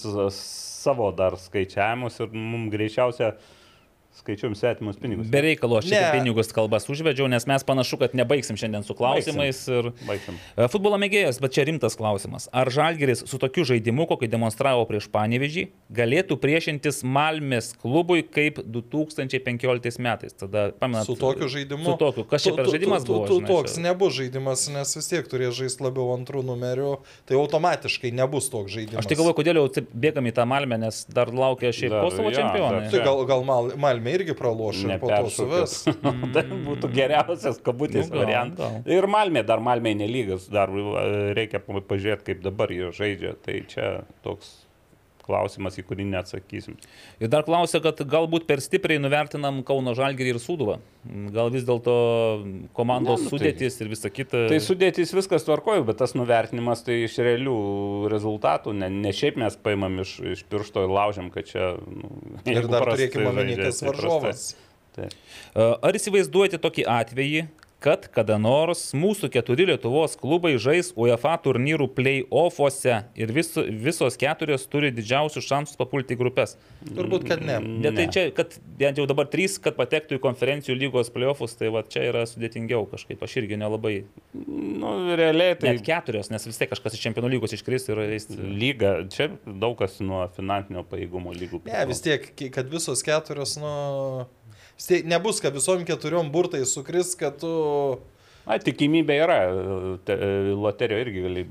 savo 0.86 1.10
dar 1.16 1.38
skaičiavimus 1.42 2.20
ir 2.22 2.34
mums 2.36 2.72
greičiausia 2.74 3.34
skaičiuom 4.16 4.56
svetimus 4.56 4.96
pinigus. 5.02 5.28
Be 5.28 5.42
reikalo 5.44 5.78
aš 5.80 5.90
čia 5.92 6.12
pinigus 6.16 6.52
kalbas 6.56 6.88
užvedžiau, 6.90 7.28
nes 7.32 7.46
mes 7.50 7.64
panašu, 7.68 7.98
kad 8.00 8.16
nebaigsim 8.16 8.58
šiandien 8.60 8.86
su 8.88 8.96
klausimais. 8.98 9.60
Ir... 9.68 9.92
Baigsim. 10.08 10.38
E, 10.56 10.68
Futbolo 10.72 10.98
mėgėjas, 11.02 11.40
bet 11.44 11.56
čia 11.58 11.66
rimtas 11.68 11.98
klausimas. 12.00 12.48
Ar 12.56 12.72
Žalgeris 12.72 13.26
su 13.28 13.40
tokiu 13.42 13.66
žaidimu, 13.68 14.08
kokį 14.10 14.30
demonstravo 14.32 14.86
prieš 14.90 15.10
Panevežį, 15.14 15.68
galėtų 15.96 16.38
priešintis 16.42 17.04
Malmės 17.06 17.74
klubui 17.82 18.24
kaip 18.24 18.62
2015 18.64 20.00
metais? 20.00 20.34
Tada, 20.34 20.70
pamenat, 20.80 21.06
Su 21.06 21.16
tokiu 21.20 21.50
žaidimu. 21.52 21.86
Su 21.86 21.98
tokiu. 22.00 22.26
Kas 22.30 22.44
čia 22.44 22.52
Tu- 22.52 22.56
per 22.56 22.66
tu- 22.66 22.72
žaidimas 22.72 23.04
tu- 23.06 23.14
buvo? 23.14 23.28
tu- 23.28 23.40
žinai, 23.40 23.48
Toks 23.52 23.76
čia? 23.76 23.84
nebus 23.84 24.14
žaidimas, 24.16 24.66
nes 24.74 24.96
vis 24.96 25.08
tiek 25.12 25.28
turės 25.28 25.54
žaisti 25.60 25.84
labiau 25.84 26.16
antrų 26.16 26.44
numerių, 26.46 26.94
tai 27.28 27.36
automatiškai 27.36 28.12
nebus 28.14 28.50
toks 28.50 28.72
žaidimas. 28.72 29.04
Aš 29.04 29.12
tik 29.12 29.18
galvoju, 29.20 29.38
kodėl 29.44 29.60
jau 29.62 29.68
taip 29.70 29.92
bėgam 29.94 30.26
į 30.26 30.34
tą 30.34 30.46
Malmę, 30.48 30.80
nes 30.80 31.06
dar 31.10 31.28
laukia 31.28 31.72
šiaip 31.76 31.92
Kosovo 31.92 32.32
čempionai. 32.32 32.90
Tai 32.92 33.00
gal, 33.04 33.26
gal 33.26 33.44
Mal, 33.46 33.72
Malmė 34.06 34.20
irgi 34.20 34.36
praloš 34.38 34.84
ir 34.86 35.00
po 35.02 35.10
to 35.10 35.30
suves. 35.34 35.74
tai 36.36 36.44
būtų 36.46 36.90
geriausias 36.94 37.58
kabutės 37.66 38.12
Nu, 38.12 38.22
variantas. 38.22 38.84
Ir 38.86 39.08
Malmė, 39.10 39.44
dar 39.48 39.60
Malmė 39.66 39.96
nelygas, 39.98 40.46
dar 40.52 40.70
e, 40.70 41.34
reikia 41.38 41.60
pa- 41.64 41.82
pažiūrėti, 41.82 42.28
kaip 42.30 42.44
dabar 42.46 42.70
jie 42.74 42.92
žaidžia. 42.94 43.34
Tai 43.42 43.56
čia 43.72 43.90
toks 44.26 44.65
klausimas, 45.26 45.76
į 45.82 45.84
kurį 45.90 46.06
neatsakysim. 46.12 46.76
Ir 47.20 47.32
dar 47.34 47.44
klausia, 47.48 47.82
kad 47.84 47.98
galbūt 48.06 48.46
per 48.50 48.62
stipriai 48.64 49.02
nuvertinam 49.02 49.64
Kauno 49.68 49.96
Žalgerį 49.98 50.36
ir 50.36 50.40
Sūduvą. 50.44 50.78
Gal 51.34 51.50
vis 51.54 51.66
dėlto 51.68 51.96
komandos 52.78 53.20
Ne, 53.20 53.26
nu 53.26 53.30
tai- 53.30 53.34
sudėtis 53.34 53.80
ir 53.82 53.90
visa 53.92 54.10
kita. 54.14 54.46
Tai 54.52 54.60
sudėtys 54.62 55.14
viskas 55.18 55.46
tvarkoju, 55.48 55.86
bet 55.90 55.98
tas 56.02 56.14
nuvertinimas 56.18 56.86
tai 56.86 57.02
iš 57.08 57.18
realių 57.26 57.58
rezultatų, 58.14 58.74
ne, 58.78 58.90
ne 58.90 59.12
šiaip 59.14 59.38
mes 59.42 59.58
paimam 59.66 60.00
iš, 60.06 60.16
iš 60.38 60.46
piršto 60.50 60.86
ir 60.86 60.94
laužiam, 60.94 61.30
kad 61.34 61.50
čia... 61.50 61.74
Nu, 61.86 62.14
Ir 62.56 62.68
dar 62.72 62.86
turėkime 62.92 63.30
omeny, 63.34 63.56
žaidžia, 63.58 63.66
kas 63.70 63.82
tai 63.82 63.90
prastai. 63.90 64.10
varžovas. 64.10 64.46
Tai. 64.96 65.08
Ar 65.84 65.98
įsivaizduojate 66.00 66.58
tokį 66.64 66.86
atvejį, 66.88 67.48
kad 67.86 68.08
kada 68.14 68.40
nors 68.42 68.88
mūsų 68.98 69.30
keturi 69.34 69.68
Lietuvos 69.70 70.16
klubai 70.18 70.56
žais 70.62 70.90
UEFA 70.98 71.36
turnyrų 71.44 71.88
play-offuose 71.94 73.04
ir 73.18 73.34
vis, 73.36 73.52
visos 73.56 74.18
keturios 74.18 74.66
turi 74.72 74.90
didžiausius 74.96 75.46
šansus 75.46 75.78
papulti 75.78 76.16
į 76.16 76.20
grupės? 76.24 76.56
Turbūt, 76.88 77.28
kad 77.30 77.44
ne. 77.46 77.60
Ne, 77.62 77.92
tai 77.92 78.08
Ne. 78.08 78.12
čia, 78.14 78.24
kad 78.36 78.58
bent 78.80 78.98
jau 79.02 79.06
dabar 79.10 79.30
trys, 79.30 79.58
kad 79.62 79.78
patektų 79.78 80.18
į 80.18 80.24
konferencijų 80.24 80.78
lygos 80.82 81.12
play-offus, 81.14 81.54
tai 81.60 81.70
va 81.74 81.84
čia 81.86 82.08
yra 82.10 82.26
sudėtingiau 82.30 82.88
kažkaip. 82.92 83.22
Aš 83.26 83.38
irgi 83.44 83.60
nelabai. 83.62 83.96
Nu, 84.34 84.96
realiai 85.18 85.58
tai 85.60 85.76
Net 85.76 85.86
keturios, 85.86 86.32
nes 86.34 86.46
vis 86.48 86.58
tiek 86.62 86.72
kažkas 86.72 86.98
iš 86.98 87.04
čempionų 87.06 87.36
lygos 87.36 87.54
iškris 87.58 87.90
ir 87.92 88.02
eis. 88.08 88.30
lyga, 88.34 88.96
čia 89.14 89.30
daug 89.46 89.78
kas 89.80 90.00
nuo 90.02 90.26
finansinio 90.36 90.86
pajėgumo 90.90 91.34
lygų. 91.36 91.62
Ne, 91.70 91.86
vis 91.90 92.02
tiek, 92.06 92.32
kad 92.56 92.70
visos 92.72 93.06
keturios, 93.06 93.58
nu... 93.62 94.26
Nebus, 95.08 95.40
kad 95.44 95.56
visom 95.56 95.86
keturiom 95.88 96.32
burtai 96.34 96.66
sukris, 96.68 97.14
kad 97.20 97.40
tu... 97.40 97.52
Na, 98.46 98.60
tikimybė 98.62 99.16
yra, 99.24 99.38
te, 100.06 100.16
loterio 100.54 101.00
irgi 101.02 101.24
gali 101.24 101.44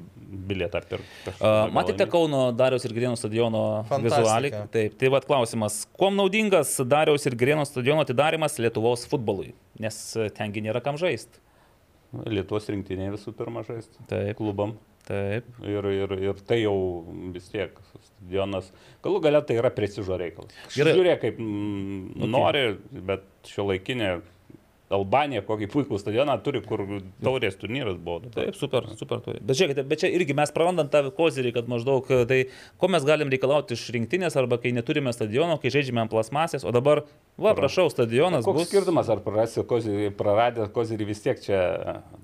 bilietą 0.48 0.82
pirkti. 0.86 1.32
Uh, 1.34 1.64
matėte 1.74 2.06
Kauno 2.10 2.44
Dariaus 2.54 2.84
ir 2.86 2.94
Grienų 2.94 3.18
stadiono 3.18 3.62
vizualiai? 3.90 4.64
Taip, 4.70 4.94
tai 5.00 5.10
vad 5.10 5.26
klausimas. 5.26 5.80
Kuo 5.98 6.12
naudingas 6.14 6.76
Dariaus 6.86 7.26
ir 7.26 7.34
Grienų 7.40 7.66
stadiono 7.66 8.04
atidarimas 8.06 8.60
Lietuvos 8.62 9.08
futbolui? 9.10 9.54
Nes 9.82 9.98
tengi 10.38 10.62
nėra 10.62 10.84
kam 10.84 11.00
žaisti. 11.00 11.42
Lietuvos 12.30 12.70
rinktinė 12.70 13.10
visų 13.16 13.34
pirma 13.34 13.64
žaisti. 13.66 13.98
Taip. 14.10 14.36
Klubam. 14.38 14.76
Taip. 15.04 15.48
Ir, 15.68 15.84
ir, 15.92 16.12
ir 16.30 16.38
tai 16.48 16.62
jau 16.62 16.76
vis 17.34 17.50
tiek 17.52 17.74
stadionas. 18.06 18.70
Galų 19.04 19.20
galia 19.26 19.42
tai 19.44 19.58
yra 19.60 19.72
prestižo 19.74 20.16
reikalas. 20.20 20.54
Gerai. 20.72 20.94
Žiūrėk, 20.96 21.18
kaip 21.26 21.42
mm, 21.42 22.06
okay. 22.14 22.30
nori, 22.32 22.62
bet 23.10 23.26
šio 23.50 23.68
laikinė 23.68 24.14
Albanija 24.92 25.40
kokį 25.44 25.68
puikų 25.72 25.98
stadioną 26.00 26.34
turi, 26.44 26.60
kur 26.64 26.82
taurės 27.24 27.56
turnyras 27.60 27.96
buvo. 28.00 28.30
Taip, 28.34 28.56
super, 28.58 28.86
super. 28.98 29.22
turi. 29.24 29.40
Bet 29.44 29.58
žiūrėkite, 29.58 29.84
bet 29.88 30.02
čia 30.02 30.10
irgi 30.12 30.36
mes 30.36 30.52
prarandam 30.54 30.90
tą 30.92 31.02
kozirį, 31.16 31.54
kad 31.56 31.70
maždaug 31.72 32.10
tai, 32.28 32.40
ko 32.80 32.90
mes 32.92 33.06
galim 33.08 33.32
reikalauti 33.32 33.78
iš 33.78 33.86
rinktinės 33.96 34.36
arba 34.40 34.60
kai 34.62 34.74
neturime 34.76 35.12
stadiono, 35.16 35.56
kai 35.62 35.72
žaidžiame 35.74 36.04
ant 36.04 36.12
plasmasės, 36.12 36.68
o 36.68 36.72
dabar, 36.74 37.02
va, 37.40 37.56
prašau, 37.56 37.88
stadionas 37.92 38.44
Koks 38.46 38.60
bus. 38.60 38.70
skirtumas, 38.70 39.10
ar 39.12 39.24
prarasi 39.24 39.64
kozirį, 39.68 40.12
praradę 40.20 40.68
kozirį 40.74 41.10
vis 41.10 41.24
tiek 41.24 41.40
čia, 41.42 41.60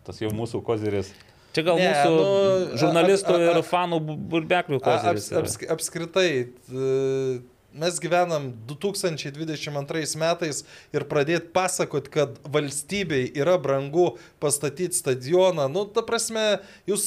tas 0.07 0.21
jau 0.21 0.33
mūsų 0.37 0.63
koziris. 0.67 1.15
Čia 1.53 1.63
gal 1.67 1.77
Ne, 1.81 1.89
mūsų 1.91 2.11
nu, 2.17 2.77
žurnalistų 2.79 3.33
a- 3.35 3.39
a- 3.39 3.47
a- 3.51 3.59
ir 3.59 3.65
fanų 3.67 3.99
bu- 4.07 4.19
burbeklių 4.35 4.79
koziris. 4.81 5.33
Aps, 5.33 5.57
aps, 5.59 5.71
apskritai, 5.75 6.47
t- 6.47 7.41
mes 7.75 7.99
gyvenam 8.03 8.53
2022 8.67 10.17
metais 10.19 10.65
ir 10.93 11.05
pradėti 11.11 11.51
pasakot, 11.55 12.09
kad 12.11 12.39
valstybei 12.45 13.33
yra 13.39 13.59
brangu 13.59 14.17
pastatyti 14.43 14.95
stadioną, 14.95 15.69
nu, 15.71 15.85
ta 15.87 16.03
prasme, 16.03 16.61
jūs 16.89 17.05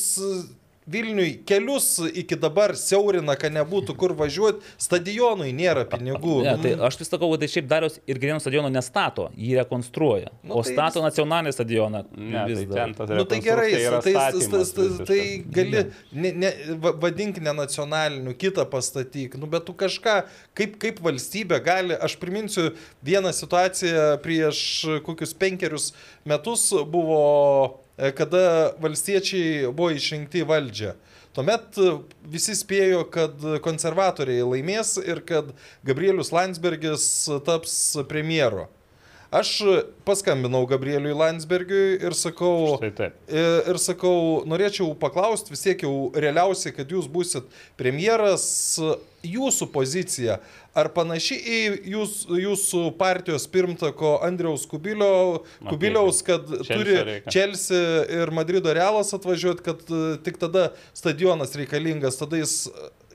Vilniui 0.88 1.40
kelius 1.48 2.00
iki 2.14 2.36
dabar 2.36 2.74
siaurina, 2.76 3.36
kad 3.40 3.53
nebūtų 3.56 3.95
kur 3.95 4.14
važiuoti, 4.20 4.62
stadionui 4.78 5.53
nėra 5.56 5.86
pinigų. 5.90 6.42
Ne, 6.44 6.58
tai 6.62 6.74
Nu, 6.76 6.84
aš 6.88 6.98
vis 7.00 7.08
sakau, 7.12 7.30
kad 7.32 7.40
tai 7.44 7.48
šiaip 7.53 7.68
Dariaus 7.70 8.00
ir 8.10 8.18
Grienų 8.20 8.42
stadiono 8.44 8.70
nestato, 8.74 9.30
jį 9.38 9.58
rekonstruoja. 9.62 10.32
Nu, 10.44 10.56
o 10.60 10.64
tai 10.64 10.74
stato 10.74 11.00
vis- 11.00 11.08
nacionalinį 11.08 11.53
stadioną. 11.56 12.03
Ne, 12.18 12.45
vis 12.50 12.58
tai 12.64 12.66
dar. 12.66 12.80
ten 12.84 12.94
tas 12.98 13.10
Nu 13.10 13.24
tai 13.26 13.40
gerai, 13.40 13.72
tai, 13.72 14.02
tai, 14.02 14.14
statymas 14.14 14.74
tai, 14.74 14.88
tai 15.06 15.22
gali, 15.60 15.86
ne, 16.12 16.32
ne, 16.32 16.52
va- 16.84 16.95
vadink 17.06 17.38
ne 17.40 17.53
nacionaliniu, 17.53 18.34
kitą 18.36 18.66
pastatyk, 18.70 19.38
nu 19.40 19.48
bet 19.48 19.66
tu 19.66 19.74
kažką, 19.74 20.24
kaip, 20.56 20.78
kaip 20.82 21.00
valstybė 21.00 21.62
gali, 21.64 21.94
aš 21.95 22.18
priminsiu 22.20 22.72
vieną 23.06 23.32
situaciją 23.34 24.18
prieš 24.24 24.86
kokius 25.06 25.34
penkerius 25.34 25.94
metus 26.26 26.70
buvo, 26.92 27.80
kada 28.17 28.73
valstiečiai 28.81 29.72
buvo 29.72 29.91
išrinkti 29.93 30.41
į 30.41 30.47
valdžią. 30.49 30.93
Tuomet 31.33 31.80
e, 31.81 31.89
visi 32.30 32.53
spėjo, 32.57 33.03
kad 33.13 33.41
konservatoriai 33.65 34.45
laimės 34.45 34.95
ir 35.01 35.23
kad 35.25 35.49
Gabrielius 35.85 36.33
Landsbergis 36.33 37.05
taps 37.45 37.75
premjeru. 38.09 38.67
Aš 39.34 39.52
paskambinau 40.06 40.68
Gabrieliui 40.70 41.16
Landsbergiui 41.18 41.95
ir 42.06 42.14
sakau. 42.14 42.78
Ir, 42.84 43.80
sakau, 43.82 44.44
norėčiau 44.50 44.92
paklausti, 45.00 45.56
vis 45.56 45.64
tiek 45.66 45.82
jau 45.86 46.12
realiausiai, 46.14 46.76
kad 46.76 46.94
jūs 46.94 47.08
busit 47.10 47.48
premjeras, 47.80 48.45
jūsų 49.24 49.70
pozicija, 49.74 50.38
ar 50.78 50.90
panaši 50.94 51.38
į 51.40 51.60
jūs, 51.94 52.16
jūsų 52.30 52.84
partijos 53.00 53.48
pirmtako 53.50 54.18
Andriaus 54.26 54.68
Kubilio, 54.70 55.44
Kubiliaus, 55.66 56.22
kad 56.28 56.45
Chelsea 56.50 56.78
turi 56.78 56.98
reikia. 57.00 57.34
Chelsea 57.34 58.03
ir 58.20 58.34
Madrido 58.36 58.74
Realas 58.76 59.14
atvažiuoti, 59.16 59.66
kad 59.66 59.86
e, 59.88 60.03
tik 60.26 60.38
tada 60.42 60.72
stadionas 60.94 61.56
reikalingas, 61.58 62.20
tada 62.20 62.42
jis 62.42 62.68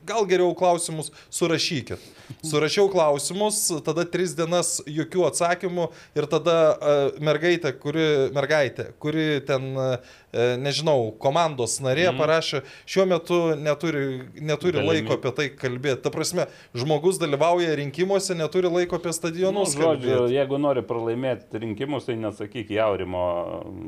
gal 0.09 0.27
geriau 0.29 0.55
klausimus 0.57 1.13
surašykit. 1.31 2.03
Surašiau 2.45 2.91
klausimus, 2.93 3.61
tada 3.87 4.05
tris 4.09 4.35
dienas 4.37 4.79
jokių 4.89 5.27
atsakymų 5.31 5.89
ir 6.19 6.29
tada 6.31 6.57
uh, 6.75 7.21
mergaitė, 7.25 7.73
kuri, 7.81 8.07
mergaitė, 8.37 8.91
kuri 9.01 9.29
ten, 9.49 9.71
uh, 9.77 10.19
nežinau, 10.33 11.13
komandos 11.19 11.79
narė 11.81 12.11
mm. 12.13 12.19
parašė, 12.21 12.61
šiuo 12.89 13.07
metu 13.09 13.39
neturi, 13.57 14.03
neturi 14.41 14.77
Galimybių. 14.79 14.93
laiko 14.93 15.17
apie 15.17 15.33
tai 15.39 15.47
kalbėti. 15.57 16.03
Ta 16.05 16.11
prasme, 16.13 16.47
žmogus 16.77 17.19
dalyvauja 17.19 17.75
rinkimuose, 17.81 18.35
neturi 18.37 18.69
laiko 18.69 18.99
apie 19.01 19.09
Nu, 19.09 19.17
stadionus 19.17 19.73
žodžiu, 19.73 20.11
kalbėti. 20.13 20.35
jeigu 20.37 20.59
nori 20.61 20.83
pralaimėti 20.85 21.63
rinkimus, 21.63 22.05
tai 22.05 22.17
nesakyk 22.21 22.71
jaurimo 22.77 23.23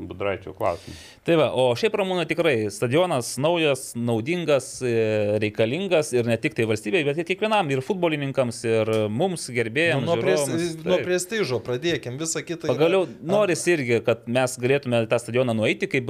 budraičio 0.09 0.53
klausimų. 0.57 0.95
Tai 1.27 1.35
va, 1.37 1.49
o 1.53 1.67
šiaip 1.77 1.93
Ramūna 2.01 2.25
tikrai 2.29 2.55
stadionas 2.73 3.35
naujas, 3.41 3.91
naudingas, 3.95 4.71
e, 4.81 5.37
reikalingas 5.43 6.11
ir 6.15 6.25
ne 6.25 6.37
tik 6.41 6.55
tai 6.57 6.65
valstybei, 6.69 7.03
bet 7.05 7.21
ir 7.21 7.27
kiekvienam, 7.29 7.69
ir 7.71 7.83
futbolininkams, 7.85 8.63
ir 8.65 8.91
mums 9.13 9.45
gerbėjams. 9.53 10.01
Nu, 10.05 10.15
nuo, 10.15 10.17
pres, 10.23 10.41
žiūrovams. 10.47 10.85
nuo 10.85 10.97
Taip. 10.97 11.05
prestižo 11.07 11.61
pradėkim, 11.63 12.17
visą 12.21 12.41
kitą. 12.45 12.65
yra- 12.67 12.75
Pagaliau 12.75 13.07
noris 13.21 13.63
irgi, 13.69 14.01
kad 14.05 14.25
mes 14.27 14.57
galėtume 14.57 15.05
tą 15.07 15.19
stadioną 15.21 15.55
nueiti 15.55 15.87
kaip 15.91 16.09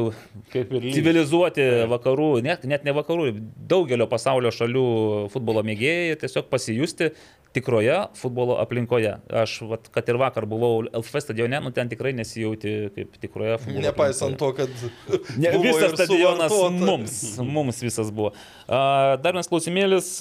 Kaip 0.53 0.71
ir 0.71 0.79
lygiai. 0.79 0.95
civilizuoti 0.99 1.67
vakarų, 1.91 2.31
net, 2.45 2.65
net 2.69 2.87
ne 2.87 2.95
vakarų, 2.95 3.29
daugelio 3.71 4.07
pasaulio 4.11 4.51
šalių 4.55 4.87
futbolo 5.33 5.63
mėgėjai 5.67 6.17
tiesiog 6.23 6.49
pasijusti 6.51 7.11
tikroje 7.51 7.97
futbolo 8.15 8.55
aplinkoje. 8.63 9.17
Aš, 9.41 9.57
vat, 9.67 9.89
kad 9.91 10.07
ir 10.07 10.15
vakar 10.21 10.45
buvau 10.47 10.85
LF 10.87 11.17
stadione, 11.19 11.59
nu 11.59 11.73
ten 11.75 11.89
tikrai 11.91 12.13
nesijauti 12.15 12.75
kaip 12.95 13.17
tikroje 13.19 13.57
futbolo 13.59 13.83
Nepaisant 13.89 14.39
aplinkoje. 14.39 14.67
to, 14.71 15.19
kad 15.19 15.35
Ne, 15.41 15.51
visas 15.59 15.91
stadionas 15.97 16.55
mums, 16.79 17.17
mums 17.43 17.81
visas 17.83 18.11
buvo. 18.15 18.31
A, 18.71 19.17
Dar 19.21 19.35
vienas 19.35 19.51
klausimėlis, 19.51 20.13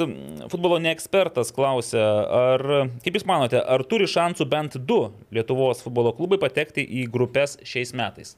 futbolo 0.51 0.81
neekspertas 0.83 1.55
klausia, 1.55 2.03
ar, 2.43 2.67
kaip 3.05 3.20
Jūs 3.20 3.27
manote, 3.31 3.62
ar 3.62 3.87
turi 3.87 4.11
šansų 4.11 4.47
bent 4.51 4.79
du 4.91 5.01
Lietuvos 5.31 5.85
futbolo 5.87 6.11
klubai 6.19 6.41
patekti 6.43 6.83
į 6.83 7.07
grupės 7.15 7.61
šiais 7.62 7.95
metais? 7.95 8.35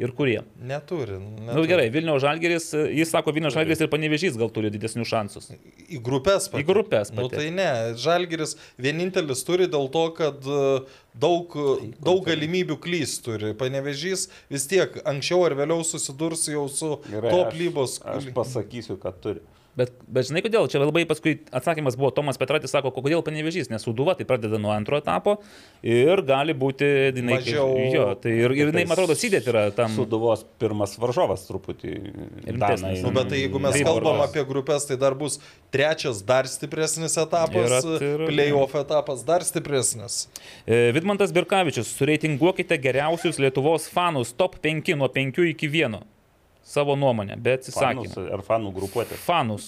Ir 0.00 0.10
kurie. 0.16 0.40
Neturi. 0.60 1.18
Na 1.46 1.54
nu, 1.56 1.64
gerai, 1.68 1.88
Vilniaus 1.94 2.22
Žalgeris, 2.24 2.70
jis 2.94 3.10
sako, 3.12 3.32
Vilniaus 3.36 3.54
Žalgeris 3.54 3.80
ir 3.84 3.90
Panevežys 3.92 4.38
gal 4.40 4.50
turi 4.54 4.70
didesnių 4.72 5.04
šansus. 5.06 5.50
Į 5.92 6.00
grupės 6.02 6.48
Į 6.52 6.64
grupės 6.68 7.12
Nu, 7.12 7.26
patekt. 7.28 7.38
tai 7.42 7.50
ne, 7.54 7.68
Žalgiris 8.00 8.56
vienintelis 8.80 9.44
turi 9.46 9.68
dėl 9.70 9.90
to, 9.94 10.04
kad 10.16 10.42
e, 10.48 10.60
daug, 11.14 11.54
daug 12.02 12.24
galimybių 12.26 12.78
klys 12.82 13.18
turi. 13.22 13.52
Panevežys 13.58 14.28
vis 14.50 14.66
tiek 14.70 14.96
anksčiau 15.04 15.44
ar 15.46 15.54
vėliau 15.58 15.84
susidurs 15.86 16.48
jau 16.48 16.66
su 16.72 16.96
top 17.10 17.52
aš- 17.52 17.58
lygos. 17.60 17.98
Aš 18.04 18.30
pasakysiu, 18.36 18.98
kad 19.02 19.20
turi. 19.22 19.44
Bet, 19.72 19.88
bet 20.04 20.26
žinai 20.28 20.42
kodėl, 20.44 20.66
čia 20.68 20.82
labai 20.82 21.06
paskui 21.08 21.38
atsakymas 21.48 21.94
buvo 21.96 22.10
Tomas 22.12 22.36
Petratis, 22.36 22.68
sako, 22.74 22.90
"Ko- 22.92 23.00
kodėl 23.00 23.22
Panevežys, 23.24 23.70
nes 23.72 23.80
Suduva 23.80 24.12
tai 24.14 24.26
pradeda 24.28 24.58
nuo 24.60 24.68
antro 24.70 24.98
etapo 25.00 25.38
ir 25.82 26.20
gali 26.28 26.52
būti, 26.52 26.84
jinai, 27.16 27.38
Mažiau- 27.40 27.92
jo, 27.94 28.14
tai 28.20 28.32
ir, 28.36 28.52
ir 28.52 28.66
jinai, 28.68 28.84
man 28.86 28.98
atrodo, 28.98 29.16
sėdėti 29.16 29.48
yra 29.48 29.70
tam. 29.74 29.88
Suduvos 29.96 30.44
pirmas 30.60 30.98
varžovas 30.98 31.46
truputį. 31.48 31.94
Rimtesnis. 32.44 33.00
Nu, 33.02 33.10
bet 33.12 33.30
tai 33.30 33.38
jeigu 33.48 33.58
mes 33.58 33.72
Taip, 33.72 33.86
kalbam 33.86 34.18
varžovas. 34.18 34.28
apie 34.28 34.44
grupės, 34.44 34.86
tai 34.86 34.96
dar 34.96 35.14
bus 35.14 35.38
trečias 35.72 36.20
dar 36.22 36.44
stipresnis 36.44 37.16
etapas, 37.16 37.82
playoff 38.28 38.74
etapas 38.74 39.24
dar 39.24 39.40
stipresnis. 39.40 40.26
E, 40.66 40.92
Vidmantas 40.92 41.32
Birkavičius, 41.32 41.88
sureitinguokite 41.96 42.76
geriausius 42.78 43.38
Lietuvos 43.38 43.88
fanus 43.88 44.32
top 44.36 44.60
5 44.60 44.94
nuo 44.94 45.08
5 45.08 45.48
iki 45.48 45.66
1. 45.66 46.02
Savo 46.62 46.94
nuomonę, 46.96 47.36
bet 47.42 47.66
Fanus 47.66 48.06
atsisakė. 48.12 48.32
ar 48.36 48.42
fanų 48.46 48.70
grupuotė. 48.76 49.18
Fanus. 49.18 49.66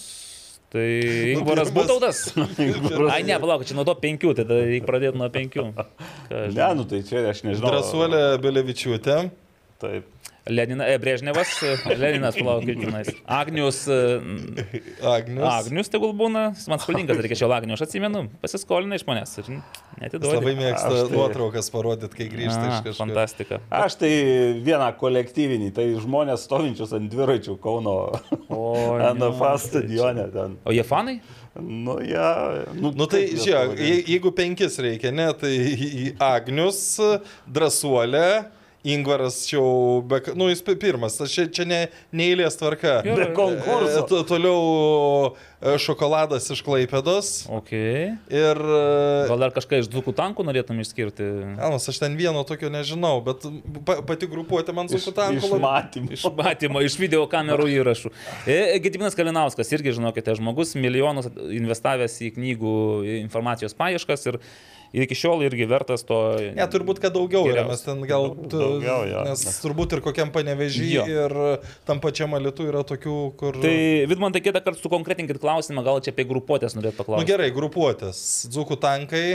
Tai 0.75 0.85
Ingvaras 1.35 1.71
pirmas- 1.71 1.75
Būtautas. 1.75 2.21
Ai, 3.15 3.23
ne, 3.27 3.37
palauk, 3.43 3.63
čia 3.67 3.77
nuo 3.79 3.85
to 3.87 3.95
5, 3.99 4.19
tai 4.35 4.45
tada 4.45 4.61
reikia 4.65 4.87
pradėti 4.89 5.19
nuo 5.21 5.29
5. 5.31 5.59
Ne, 6.55 6.69
nu 6.79 6.87
tai 6.91 7.03
čia 7.07 7.23
aš 7.31 7.45
nežinau. 7.47 7.71
Drasuolė 7.75 8.23
Belevičiūtė. 8.43 9.19
Taip. 9.83 10.09
Lenina, 10.47 10.85
e, 10.93 10.99
Brežnevas, 11.01 11.49
e, 11.65 11.95
Leninas, 11.97 12.37
palauk, 12.37 12.67
kaip 12.69 12.81
tenais. 12.83 13.09
Agnius, 13.25 13.79
e, 13.89 13.99
Agnius. 15.01 15.47
Agnius 15.49 15.89
tegul 15.89 16.11
būna, 16.13 16.43
man 16.69 16.83
skolingas, 16.83 17.17
reikia 17.25 17.39
šio 17.41 17.49
Agnius, 17.57 17.79
aš 17.81 17.87
atsimenu, 17.87 18.27
pasiskolina 18.43 18.99
iš 18.99 19.07
manęs 19.09 19.33
ir 19.41 19.47
Jis 19.49 19.63
netiduoda. 20.03 20.35
labai 20.43 20.53
mėgsta 20.59 20.91
tai- 20.91 21.15
nuotraukas 21.17 21.71
parodyti, 21.73 22.13
kai 22.19 22.27
grįžta 22.29 22.65
iš 22.69 22.83
kažkur. 22.85 22.99
Fantastika. 23.07 23.61
Aš 23.73 23.97
tai 24.03 24.11
vieną 24.67 24.91
kolektyvinį, 25.01 25.71
tai 25.79 25.87
žmonės 26.05 26.45
stovinčius 26.45 26.93
ant 26.93 27.09
dviračių 27.13 27.57
Kauno 27.65 27.97
O, 28.51 28.99
NFA 29.17 29.55
stadione 29.59 30.27
ten. 30.35 30.59
O 30.67 30.73
jie 30.77 30.85
fanai? 30.85 31.21
Nu, 31.57 31.97
ja, 32.03 32.65
nu, 32.75 32.91
Nu 32.93 33.07
tai, 33.07 33.29
žiūrėk, 33.33 33.79
jeigu 34.11 34.33
penkis 34.35 34.77
reikia, 34.83 35.13
ne, 35.15 35.29
tai 35.39 35.55
Agnius, 36.21 36.99
Drasuolė, 37.49 38.51
Ingvaras 38.85 39.39
jau, 39.49 40.03
be, 40.05 40.19
nu 40.37 40.51
jis 40.51 40.61
pi- 40.61 40.75
pirmas, 40.77 41.15
čia, 41.33 41.47
čia 41.49 41.65
ne, 41.65 41.79
neįlės 42.13 42.59
tvarka. 42.61 42.99
Be 43.07 43.31
konkurso. 43.33 44.03
E, 44.03 44.09
to- 44.11 44.19
Toliau 44.29 44.59
e, 45.65 45.79
šokoladas 45.81 46.51
iš 46.53 46.61
Klaipėdos 46.67 47.31
Ok. 47.49 47.73
ir... 47.73 48.61
e, 48.61 48.83
Gal 49.31 49.41
dar 49.41 49.55
kažką 49.57 49.79
iš 49.81 49.89
dzukų 49.89 50.13
tankų 50.19 50.45
norėtum 50.45 50.83
išskirti? 50.85 51.25
Almas, 51.65 51.89
aš 51.89 52.03
ten 52.03 52.19
vieno 52.21 52.43
tokio 52.45 52.69
nežinau, 52.75 53.23
bet 53.25 53.47
pa, 53.89 54.03
pati 54.05 54.29
grupuotė 54.29 54.77
man 54.77 54.93
sunku 54.93 55.15
tam 55.17 55.41
iš 55.41 55.49
matymų. 55.65 56.13
Iš 56.19 56.27
matymo, 56.37 56.85
iš 56.85 56.99
video 57.01 57.25
kamerų 57.33 57.71
įrašų. 57.79 58.13
E, 58.45 58.59
Gediminas 58.85 59.17
Kalinauskas, 59.17 59.73
irgi 59.73 59.97
žinokite, 59.97 60.37
žmogus 60.37 60.77
milijonus 60.77 61.33
investavęs 61.33 62.21
į 62.29 62.35
knygų 62.37 62.77
informacijos 63.25 63.73
paieškas 63.81 64.29
ir, 64.29 64.43
ir 64.95 65.05
iki 65.09 65.17
šiol 65.19 65.43
irgi 65.47 65.67
vertas 65.71 66.05
to. 66.07 66.19
Ne, 66.55 66.65
turbūt, 66.71 67.01
kad 67.03 67.13
daugiau 67.17 67.49
yra, 67.51 67.65
mes 67.69 67.83
ten 67.83 68.01
gal... 68.09 68.29
Daugiau, 68.53 69.03
jo. 69.11 69.25
Nes 69.27 69.43
turbūt 69.65 69.97
ir 69.99 70.03
kokiam 70.05 70.31
panevežį 70.35 70.87
Jo. 70.93 71.05
ir 71.11 71.35
tam 71.89 71.99
pačiam 72.05 72.37
alitu 72.39 72.69
yra 72.71 72.85
tokių, 72.87 73.17
kur... 73.41 73.59
Tai 73.65 73.75
Vidmantai 74.11 74.43
kitą 74.45 74.63
kartą 74.63 74.79
sukonkretinkit 74.85 75.41
klausimą, 75.43 75.83
gal 75.87 75.99
čia 76.05 76.15
apie 76.15 76.27
grupuotės 76.31 76.79
norėt 76.79 76.95
Nu 76.95 77.01
paklausti. 77.03 77.29
gerai, 77.33 77.51
grupuotės. 77.57 78.23
Dzukų 78.55 78.79
tankai. 78.87 79.27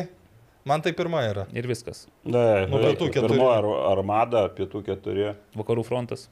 Man 0.68 0.82
tai 0.86 0.92
pirma 0.94 1.22
yra. 1.28 1.46
Ir 1.56 1.66
viskas. 1.70 2.06
Ne, 2.28 2.66
Nu, 2.70 2.80
pietų 2.84 3.08
keturi. 3.14 3.36
Pirmoji 3.36 3.56
ar- 3.60 3.70
armada, 3.94 4.42
pietų 4.54 4.82
keturi. 4.86 5.30
Vakarų 5.58 5.86
frontas. 5.88 6.28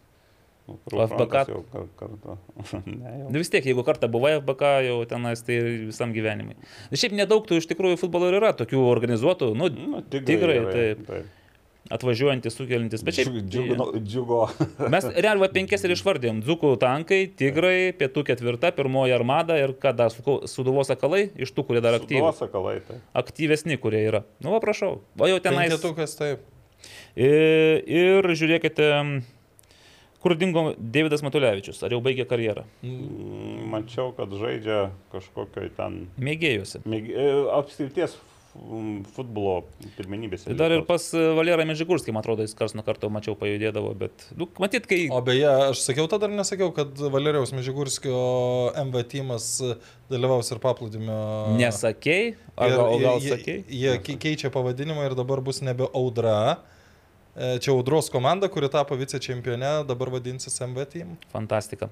FBK? 0.92 1.44
jau 1.54 1.62
kar- 1.72 1.88
kartu. 2.00 2.38
Ne, 2.86 3.14
jau. 3.22 3.30
Nu 3.32 3.40
vis 3.42 3.50
tiek, 3.54 3.64
jeigu 3.72 3.84
kartą 3.88 4.10
buvai 4.12 4.36
FBK, 4.42 4.74
jau 4.90 5.00
tenais 5.10 5.42
tai 5.48 5.58
visam 5.88 6.12
gyvenimui. 6.16 6.58
Na, 6.92 7.00
šiaip 7.00 7.16
nedaug 7.18 7.48
tų 7.48 7.62
iš 7.62 7.70
tikrųjų 7.72 8.00
futbolo 8.02 8.30
yra, 8.36 8.54
tokių 8.58 8.84
organizuotų, 8.92 9.54
nu, 9.58 9.70
Nu, 9.78 10.02
Tigrai, 10.12 10.58
taip. 10.74 11.12
atvažiuojantys, 11.96 12.56
sukeliantys. 12.60 13.04
Bet 13.08 13.16
šiaip... 13.16 13.38
Džiugo. 13.48 13.86
džiugo. 14.04 14.40
Mes 14.94 15.08
realiai 15.16 15.48
penkias 15.54 15.86
ir 15.88 15.94
išvardėm. 15.96 16.42
Dzukų 16.44 16.74
tankai, 16.82 17.22
tigrai, 17.40 17.94
pietų 17.96 18.26
ketvirta, 18.28 18.74
pirmoji 18.76 19.16
armada 19.16 19.56
ir 19.62 19.72
Suko- 20.12 20.42
suduvos 20.52 20.92
akalai, 20.92 21.30
iš 21.40 21.54
tų, 21.56 21.64
kurie 21.70 21.82
dar 21.86 21.96
aktyvūs. 22.00 22.42
Sakalai, 22.44 22.82
tai. 22.88 23.00
Aktyvesni, 23.24 23.80
kurie 23.80 24.04
yra. 24.10 24.26
Nu, 24.44 24.52
va, 24.52 24.60
prašau. 24.64 24.98
O 25.16 25.32
jau 25.32 25.40
tenais. 25.40 25.72
Penketukas 25.72 26.18
taip. 26.20 26.44
Ir, 27.18 27.82
ir 27.88 28.28
žiūrėkite, 28.38 28.88
kur 30.22 30.36
dingo 30.36 30.74
Davidas 30.78 31.22
Matulevičius. 31.26 31.84
Ar 31.86 31.92
jau 31.96 32.02
baigė 32.02 32.26
karjerą? 32.30 32.64
Mm, 32.84 33.68
Mačiau, 33.74 34.14
kad 34.18 34.30
žaidžia 34.34 34.90
kažkokio 35.14 35.70
ten 35.78 36.08
Mėgėjusi. 36.20 36.82
mėg- 36.86 37.14
e, 37.14 37.28
apskrities 37.58 38.18
futbolo 39.14 39.60
pirmenybės. 39.98 40.48
Tai 40.48 40.56
dar 40.58 40.72
ir 40.74 40.82
pas 40.88 41.04
Valerą 41.14 41.62
Mežigurskį, 41.70 42.10
man 42.16 42.24
atrodo, 42.24 42.42
jis 42.42 42.56
kars 42.58 42.74
nuo 42.74 42.82
karto 42.82 43.06
mačiau 43.14 43.36
pajudėdavo, 43.38 43.92
bet, 44.00 44.24
nu, 44.36 44.48
matyt, 44.58 44.88
kai... 44.90 45.04
O 45.14 45.20
beje, 45.22 45.46
aš 45.70 45.84
sakiau 45.86 46.08
tada 46.10 46.26
ar 46.26 46.34
nesakiau, 46.34 46.72
kad 46.74 46.90
Valerijaus 46.98 47.54
Mežigurskio 47.54 48.18
MV 48.88 49.04
tymas 49.12 49.50
dalyvaus 50.10 50.50
ir 50.56 50.62
paplūdimio. 50.64 51.20
Nesakei, 51.60 52.34
ar 52.58 52.72
Ir 52.72 52.76
gal, 52.80 52.88
o 52.96 52.98
gal 53.04 53.22
jie-? 53.22 53.60
Jie 53.70 53.94
kei- 54.02 54.18
keičia 54.26 54.50
pavadinimą 54.50 55.06
ir 55.12 55.14
dabar 55.20 55.42
bus 55.46 55.62
nebe 55.62 55.86
Audra. 55.94 56.58
E, 57.38 57.59
Čia 57.61 57.72
Audros 57.72 58.09
komanda, 58.09 58.49
kuri 58.49 58.69
tapo 58.74 58.95
vicečempione, 58.98 59.83
dabar 59.85 60.09
vadinsis 60.09 60.57
MV 60.61 60.85
team. 60.90 61.14
Fantastika. 61.33 61.91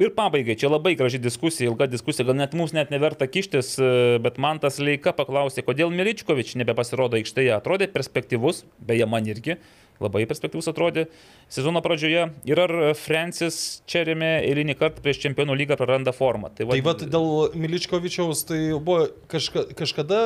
Ir 0.00 0.14
pabaigai, 0.16 0.56
čia 0.56 0.70
labai 0.72 0.94
graži 0.96 1.20
diskusija, 1.20 1.68
ilga 1.68 1.84
diskusija, 1.90 2.24
gal 2.30 2.38
net 2.38 2.56
mums 2.56 2.72
net 2.72 2.88
neverta 2.94 3.28
kištis, 3.28 3.74
e, 3.76 3.90
bet 4.24 4.40
man 4.40 4.62
tas 4.62 4.80
Leika 4.80 5.12
paklausė, 5.16 5.66
kodėl 5.66 5.92
Miličkovič 5.92 6.56
nebepasirodo 6.62 7.20
aikštėje. 7.20 7.52
Atrodė 7.58 7.90
perspektyvus, 7.92 8.64
beje, 8.80 9.04
man 9.10 9.28
irgi 9.28 9.58
labai 10.00 10.24
perspektyvus 10.28 10.68
atrodė 10.70 11.06
sezono 11.52 11.82
pradžioje. 11.84 12.26
Ir 12.48 12.62
ar 12.64 12.74
Francis 12.98 13.82
remė 13.92 14.30
eilinį 14.48 14.76
kartą 14.80 15.04
prieš 15.04 15.20
čempionų 15.26 15.56
lygą 15.60 15.76
praranda 15.80 16.14
formą. 16.16 16.50
Tai 16.56 16.68
va 16.70 16.78
dėl 17.00 17.50
Miličkovičiaus, 17.54 18.44
tai 18.48 18.60
buvo 18.78 19.08
kažka, 19.30 19.66
kažkada 19.78 20.22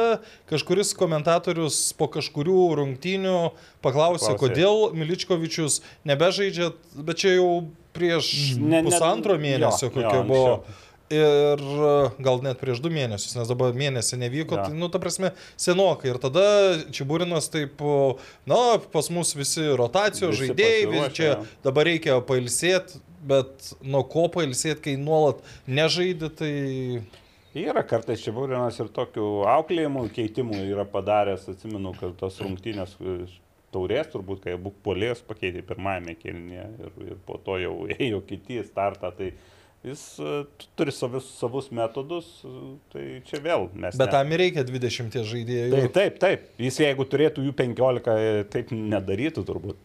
kažkuris 0.50 0.94
komentatorius 0.98 1.80
po 1.98 2.08
kažkurių 2.12 2.60
rungtynių 2.80 3.38
paklausė, 3.84 4.34
Klausė. 4.34 4.40
kodėl 4.44 4.94
Miličkovičius 4.94 5.80
nebežaidžia, 6.06 6.72
bet 6.94 7.22
čia 7.22 7.36
jau 7.38 7.50
prieš 7.94 8.56
Ne- 8.58 8.82
ne- 8.82 8.88
pusantro 8.88 9.36
jo, 9.36 9.42
mėnesio 9.42 9.88
jo, 9.88 9.94
kokia 9.94 10.22
anksčiau. 10.22 10.83
Ir 11.14 11.62
gal 12.24 12.42
net 12.44 12.60
prieš 12.60 12.82
du 12.84 12.90
mėnesius, 12.92 13.34
nes 13.38 13.50
dabar 13.50 13.74
mėnesį 13.76 14.18
nevyko, 14.20 14.58
Jo. 14.58 14.66
tai, 14.66 14.76
nu, 14.78 14.88
ta 14.92 15.00
prasme, 15.02 15.32
senokai. 15.60 16.12
Ir 16.12 16.20
tada 16.22 16.44
Čiaburinas 16.94 17.50
taip, 17.52 17.82
na, 18.50 18.60
pas 18.94 19.10
mus 19.14 19.34
visi 19.38 19.66
rotacijos 19.78 20.34
Visi 20.34 20.50
žaidėjai, 20.50 20.86
vis 20.86 21.00
pasiruošę, 21.00 21.18
čia 21.18 21.28
jo. 21.30 21.58
dabar 21.66 21.88
reikia 21.90 22.18
pailsėti, 22.26 23.02
bet 23.24 23.70
nuo 23.82 24.02
ko 24.10 24.26
pailsėti, 24.32 24.82
kai 24.88 24.96
nuolat 25.00 25.44
nežaidži, 25.70 26.32
tai... 26.40 26.52
Yra 27.54 27.84
kartais 27.86 28.18
čia 28.24 28.32
būrinas 28.34 28.80
ir 28.82 28.88
tokių 28.90 29.28
auklėjimų, 29.46 30.08
keitimų 30.16 30.64
yra 30.72 30.84
padaręs, 30.90 31.46
atsimenu, 31.52 31.92
kad 32.00 32.16
tos 32.18 32.40
rungtynės 32.42 32.96
taurės, 33.74 34.10
turbūt, 34.12 34.44
kai 34.44 34.56
abu 34.58 34.72
polės 34.84 35.22
pakeitė 35.26 35.64
pirmajame 35.66 36.16
kelnyje 36.20 36.66
ir, 36.86 36.96
ir 37.10 37.20
po 37.26 37.38
to 37.46 37.58
jau 37.62 37.74
ėjo 37.96 38.22
kiti 38.28 38.60
startą, 38.66 39.12
tai 39.14 39.32
jis 39.84 40.02
e, 40.18 40.44
turi 40.78 40.92
savus, 40.94 41.26
savus 41.38 41.68
metodus, 41.74 42.28
e, 42.44 42.52
tai 42.92 43.04
čia 43.28 43.40
vėl 43.44 43.66
mes. 43.74 43.96
Bet 43.96 44.08
ne- 44.08 44.12
tam 44.14 44.32
ir 44.32 44.42
reikia 44.44 44.64
20 44.64 45.18
žaidėjų. 45.28 45.70
Tai 45.76 45.88
taip, 45.98 46.18
taip, 46.22 46.46
jis 46.58 46.80
jeigu 46.80 47.04
turėtų 47.04 47.44
jų 47.48 47.52
15, 47.58 48.16
e, 48.16 48.44
taip 48.52 48.72
nedarytų 48.74 49.44
turbūt. 49.48 49.76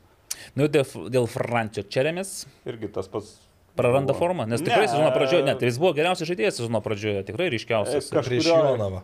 Nu, 0.56 0.70
dėl, 0.72 0.86
dėl 1.12 1.28
Frančio 1.28 1.84
Čeremės 1.84 2.46
Irgi 2.66 2.88
tas 2.96 3.08
pats. 3.12 3.36
praranda 3.76 4.14
buvo. 4.14 4.20
formą, 4.24 4.48
nes 4.48 4.62
tikrai 4.64 4.86
Ne, 4.88 4.92
sezono 4.92 5.12
pradžioje, 5.16 5.44
net 5.46 5.62
jis 5.62 5.78
buvo 5.80 5.94
geriausias 5.98 6.28
žaidėjas 6.32 6.58
sezono 6.62 6.80
pradžioje, 6.84 7.26
tikrai 7.28 7.50
ryškiausias. 7.54 8.10
Kaž- 8.12 8.30
kažkurio-. 8.44 9.04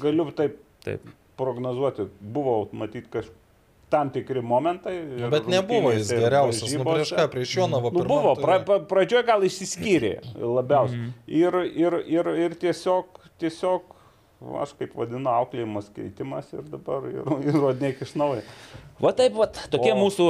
Galiu 0.00 0.30
taip 0.36 0.58
Taip. 0.84 1.02
prognozuoti, 1.36 2.06
buvo 2.20 2.68
matyti 2.72 3.08
kažkokie 3.10 3.40
tam 3.92 4.10
tikri 4.12 4.42
momentai. 4.42 4.94
ir 5.20 5.32
Bet 5.32 5.48
nebuvo 5.52 5.92
jis 5.92 6.10
geriausias. 6.16 6.72
Nu, 6.78 6.86
prieš 6.88 7.14
ką, 7.16 7.28
prieš 7.32 7.56
Jonavą. 7.60 7.92
Nu, 7.92 8.04
buvo, 8.08 8.34
pra, 8.40 8.58
pra, 8.66 8.80
pradžioje 8.88 9.26
gal 9.28 9.44
išsiskyrė 9.48 10.14
labiausiai. 10.40 11.00
Mm 11.00 11.08
-hmm. 11.08 11.34
ir, 11.42 11.58
ir, 11.84 11.98
ir, 12.18 12.30
ir 12.46 12.60
tiesiog, 12.64 13.20
tiesiog 13.42 13.92
aš 14.62 14.74
kaip 14.78 14.94
vadinu, 14.98 15.30
auklėjimas 15.30 15.90
keitimas 15.94 16.48
ir 16.54 16.64
dabar 16.70 17.04
ir, 17.10 17.28
įrodinėk 17.52 18.02
iš 18.06 18.16
naujo. 18.18 18.42
Va 19.02 19.12
taip, 19.18 19.34
va, 19.34 19.48
tokie 19.70 19.92
O- 19.92 19.98
mūsų 19.98 20.28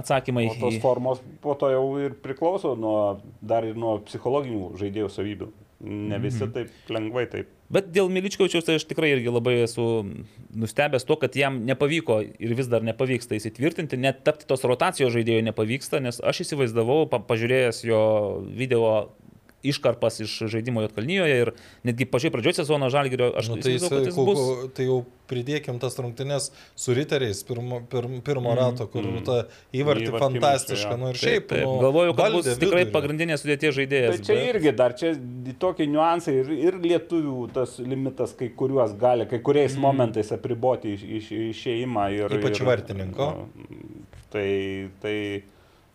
atsakymai. 0.00 0.48
Tos 0.60 0.78
formos 0.82 1.22
po 1.42 1.54
to 1.58 1.70
jau 1.72 1.84
ir 2.02 2.14
priklauso 2.24 2.74
nuo, 2.78 3.20
dar 3.42 3.66
ir 3.66 3.78
nuo 3.78 3.98
psichologinių 4.06 4.72
žaidėjų 4.80 5.10
savybių. 5.10 5.50
Ne 5.84 6.18
visi 6.22 6.46
taip 6.54 6.92
lengvai 6.92 7.26
taip. 7.30 7.50
Bet 7.74 7.88
dėl 7.94 8.10
Miličkovičiaus 8.12 8.66
tai 8.66 8.76
aš 8.78 8.86
tikrai 8.88 9.10
irgi 9.14 9.32
labai 9.32 9.54
esu 9.64 9.84
nustebęs 10.54 11.06
to, 11.08 11.16
kad 11.20 11.36
jam 11.36 11.62
nepavyko 11.68 12.20
ir 12.22 12.54
vis 12.56 12.68
dar 12.70 12.84
nepavyksta 12.86 13.36
įsitvirtinti, 13.38 13.98
net 14.00 14.22
tapti 14.26 14.48
tos 14.48 14.64
rotacijos 14.68 15.12
žaidėjo 15.14 15.42
nepavyksta, 15.48 16.00
nes 16.04 16.20
aš 16.24 16.44
įsivaizdavau, 16.44 17.04
pa 17.10 17.20
pažiūrėjęs 17.24 17.82
jo 17.88 18.02
video 18.56 18.92
iškarpas 19.64 20.20
iš 20.24 20.36
žaidimo 20.52 20.82
Jotkalnyjoje 20.84 21.36
ir 21.42 21.50
netgi 21.88 22.06
pačioj 22.06 22.30
pradžioje 22.34 22.60
sezono 22.62 22.90
Žalgirio 22.92 23.32
aš 23.40 23.48
Nu, 23.50 23.56
tai, 23.58 23.74
įsivaizduoju, 23.78 24.04
kad 24.04 24.06
jis 24.06 24.16
bus... 24.28 24.72
tai 24.76 24.86
jau 24.90 24.98
pridėkim 25.24 25.78
tas 25.80 25.94
rungtynes 25.96 26.50
su 26.76 26.92
riteriais 26.94 27.38
pirmo, 27.48 27.78
pirmo, 27.88 28.18
pirmo 28.26 28.50
Mhm. 28.52 28.58
rato, 28.60 28.86
kur 28.92 29.06
ta 29.24 29.36
įvartį 29.72 30.10
Įvartį 30.10 30.20
fantastiška. 30.20 30.90
jo. 30.92 30.98
Nu, 31.00 31.08
ir 31.14 31.16
Taip, 31.16 31.22
šiaip, 31.24 31.46
taip. 31.48 31.64
nu, 31.64 31.78
Galvoju, 31.80 32.14
kad 32.18 32.32
bus 32.36 32.50
tikrai 32.60 32.82
vidurį. 32.84 32.92
pagrindinės 32.92 33.40
sudėties 33.44 33.72
žaidėjas. 33.78 34.18
Tai 34.18 34.26
čia 34.28 34.34
bet- 34.36 34.48
irgi 34.54 34.74
dar 34.76 34.92
čia 35.00 35.14
tokie 35.58 35.86
niuansai 35.88 36.34
ir, 36.42 36.50
ir 36.68 36.74
lietuvių 36.84 37.48
tas 37.56 37.78
limitas, 37.80 38.36
kai 38.36 38.50
kuriuos 38.52 38.92
gali, 39.00 39.24
kai 39.30 39.38
kuriais 39.40 39.72
mm. 39.74 39.80
momentais 39.80 40.30
apriboti 40.36 40.92
iš, 40.98 41.02
iš, 41.22 41.30
išėjimą. 41.56 42.04
Ir, 42.20 42.36
Ypač 42.38 42.60
ir, 42.60 42.66
vartininko. 42.68 43.30
Tai, 44.34 44.90
tai, 45.00 45.16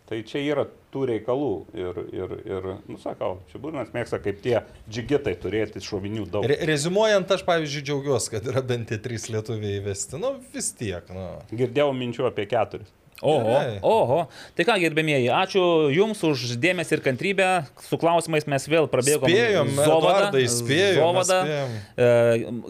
tai 0.10 0.22
čia 0.28 0.42
yra 0.42 0.66
tų 0.90 1.04
reikalų 1.12 1.50
ir, 1.78 2.00
ir, 2.18 2.36
ir 2.50 2.68
nu 2.90 2.98
sakau, 3.02 3.36
čia 3.52 3.62
būrinas 3.62 3.92
mėgsta 3.94 4.18
kaip 4.24 4.40
tie 4.42 4.56
džigitai 4.90 5.36
turėti 5.42 5.82
šovinių 5.86 6.26
daug. 6.34 6.48
Re 6.50 6.58
rezimuojant, 6.70 7.30
aš 7.36 7.46
pavyzdžiui 7.48 7.86
džiaugiuosi, 7.90 8.34
kad 8.34 8.50
yra 8.50 8.64
bent 8.66 8.90
tie 8.90 8.98
trys 9.02 9.30
lietuviai 9.30 9.78
įvesti. 9.84 10.18
Nu, 10.22 10.36
vis 10.54 10.72
tiek. 10.78 11.06
Nu. 11.14 11.28
Girdėjau 11.54 11.94
minčių 11.98 12.26
apie 12.32 12.48
keturis. 12.50 12.90
Oho, 13.22 13.52
Gerai. 13.52 13.80
oho. 13.84 14.20
Tai 14.56 14.64
ką, 14.64 14.76
gerbėmieji, 14.80 15.28
ačiū 15.36 15.64
Jums 15.92 16.22
už 16.24 16.56
dėmesį 16.64 16.96
ir 16.96 17.02
kantrybę. 17.04 17.48
Su 17.84 17.98
klausimais 18.00 18.46
mes 18.48 18.68
vėl 18.72 18.88
prabėgom. 18.88 19.28
Spėjom, 19.28 19.72
Eduardai, 19.84 20.44
spėjom, 20.48 21.02
Zovada. 21.02 21.40
mes 21.44 21.60
E, 22.00 22.08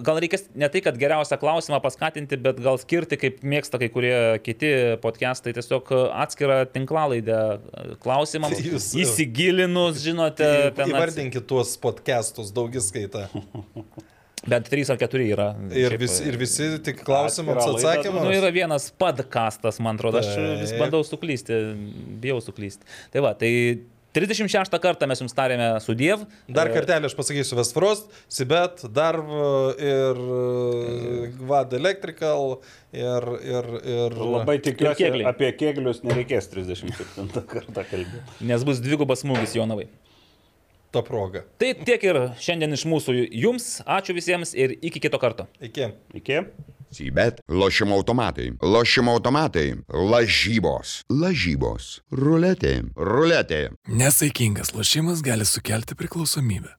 Gal 0.10 0.22
reikės 0.24 0.48
ne 0.58 0.70
tai, 0.74 0.82
kad 0.82 0.98
geriausią 0.98 1.38
klausimą 1.42 1.78
paskatinti, 1.84 2.40
bet 2.42 2.58
gal 2.66 2.80
skirti, 2.82 3.20
kaip 3.22 3.44
mėgsta 3.46 3.78
kai 3.82 3.92
kurie 3.94 4.16
kiti 4.42 4.72
podcastai, 5.04 5.54
tiesiog 5.54 5.94
atskirą 6.26 6.64
tinklalaidę 6.74 7.40
klausimams. 8.02 8.58
Tai 8.58 8.72
jūs- 8.74 8.90
Įsigilinus, 9.06 10.02
žinote, 10.02 10.50
Įvardinkit 10.90 11.46
tuos 11.46 11.78
podcastus 11.78 12.50
daugiskaitą. 12.56 13.28
bent 14.48 14.70
trys 14.72 14.90
ar 14.94 14.98
keturi 15.02 15.30
yra. 15.34 15.52
Ir, 15.70 15.92
Šiaip, 15.92 16.02
vis, 16.06 16.18
ir 16.24 16.40
visi 16.40 16.72
tik 16.86 17.04
klausimams 17.06 17.66
atsakymams. 17.76 18.26
Nu, 18.28 18.34
yra 18.38 18.52
vienas 18.56 18.90
podcastas, 18.96 19.82
man 19.84 20.00
atrodo, 20.00 20.22
aš 20.24 20.32
vis 20.62 20.74
Taip. 20.74 20.84
bandau 20.86 21.04
suklysti, 21.08 21.62
bijau 22.24 22.40
suklysti. 22.44 22.88
Tai 23.14 23.26
va, 23.26 23.34
tai 23.38 23.52
36 24.16 24.80
kartą 24.82 25.06
mes 25.06 25.20
jums 25.22 25.36
tarėme 25.38 25.68
su 25.86 25.94
Diev. 25.94 26.24
Dar 26.50 26.72
E, 26.72 26.74
kartelį 26.74 27.12
aš 27.12 27.14
pasakysiu 27.18 27.60
Westfrost, 27.60 28.08
Sibet, 28.32 28.82
Darv 28.96 29.30
ir 29.78 30.22
e, 30.24 31.28
Gvad 31.38 31.76
Electrical 31.78 32.56
ir... 32.92 33.30
ir, 33.46 33.70
ir 33.86 34.18
Labai 34.18 34.58
tikiuosi, 34.66 35.04
kėgliai. 35.04 35.30
apie 35.30 35.52
kėglius 35.60 36.02
nereikės 36.08 36.50
37 36.50 37.30
kartą 37.54 37.86
kalbėti. 37.86 38.40
Nes 38.50 38.66
bus 38.66 38.82
dvigubas 38.82 39.22
smūgis 39.22 39.54
Jonavai. 39.60 39.86
Ta 40.92 41.04
proga. 41.06 41.44
Tai 41.62 41.74
tiek 41.86 42.04
ir 42.10 42.20
šiandien 42.42 42.74
iš 42.76 42.86
mūsų 42.90 43.16
jums. 43.30 43.80
Ačiū 43.86 44.16
visiems 44.18 44.56
ir 44.58 44.76
iki 44.82 45.02
kito 45.04 45.22
karto. 45.22 45.48
Iki. 45.62 45.92
Iki? 46.22 46.42
Sybet, 46.90 47.44
lošimo 47.48 47.94
automatai, 48.00 48.48
lošimo 48.66 49.14
automatai, 49.14 49.76
lažybos, 49.94 51.04
lažybos, 51.14 52.00
ruletė, 52.10 52.80
ruletė. 52.98 53.62
Nesaikingas 53.86 54.74
lošimas 54.74 55.22
gali 55.22 55.46
sukelti 55.46 55.94
priklausomybę. 56.00 56.79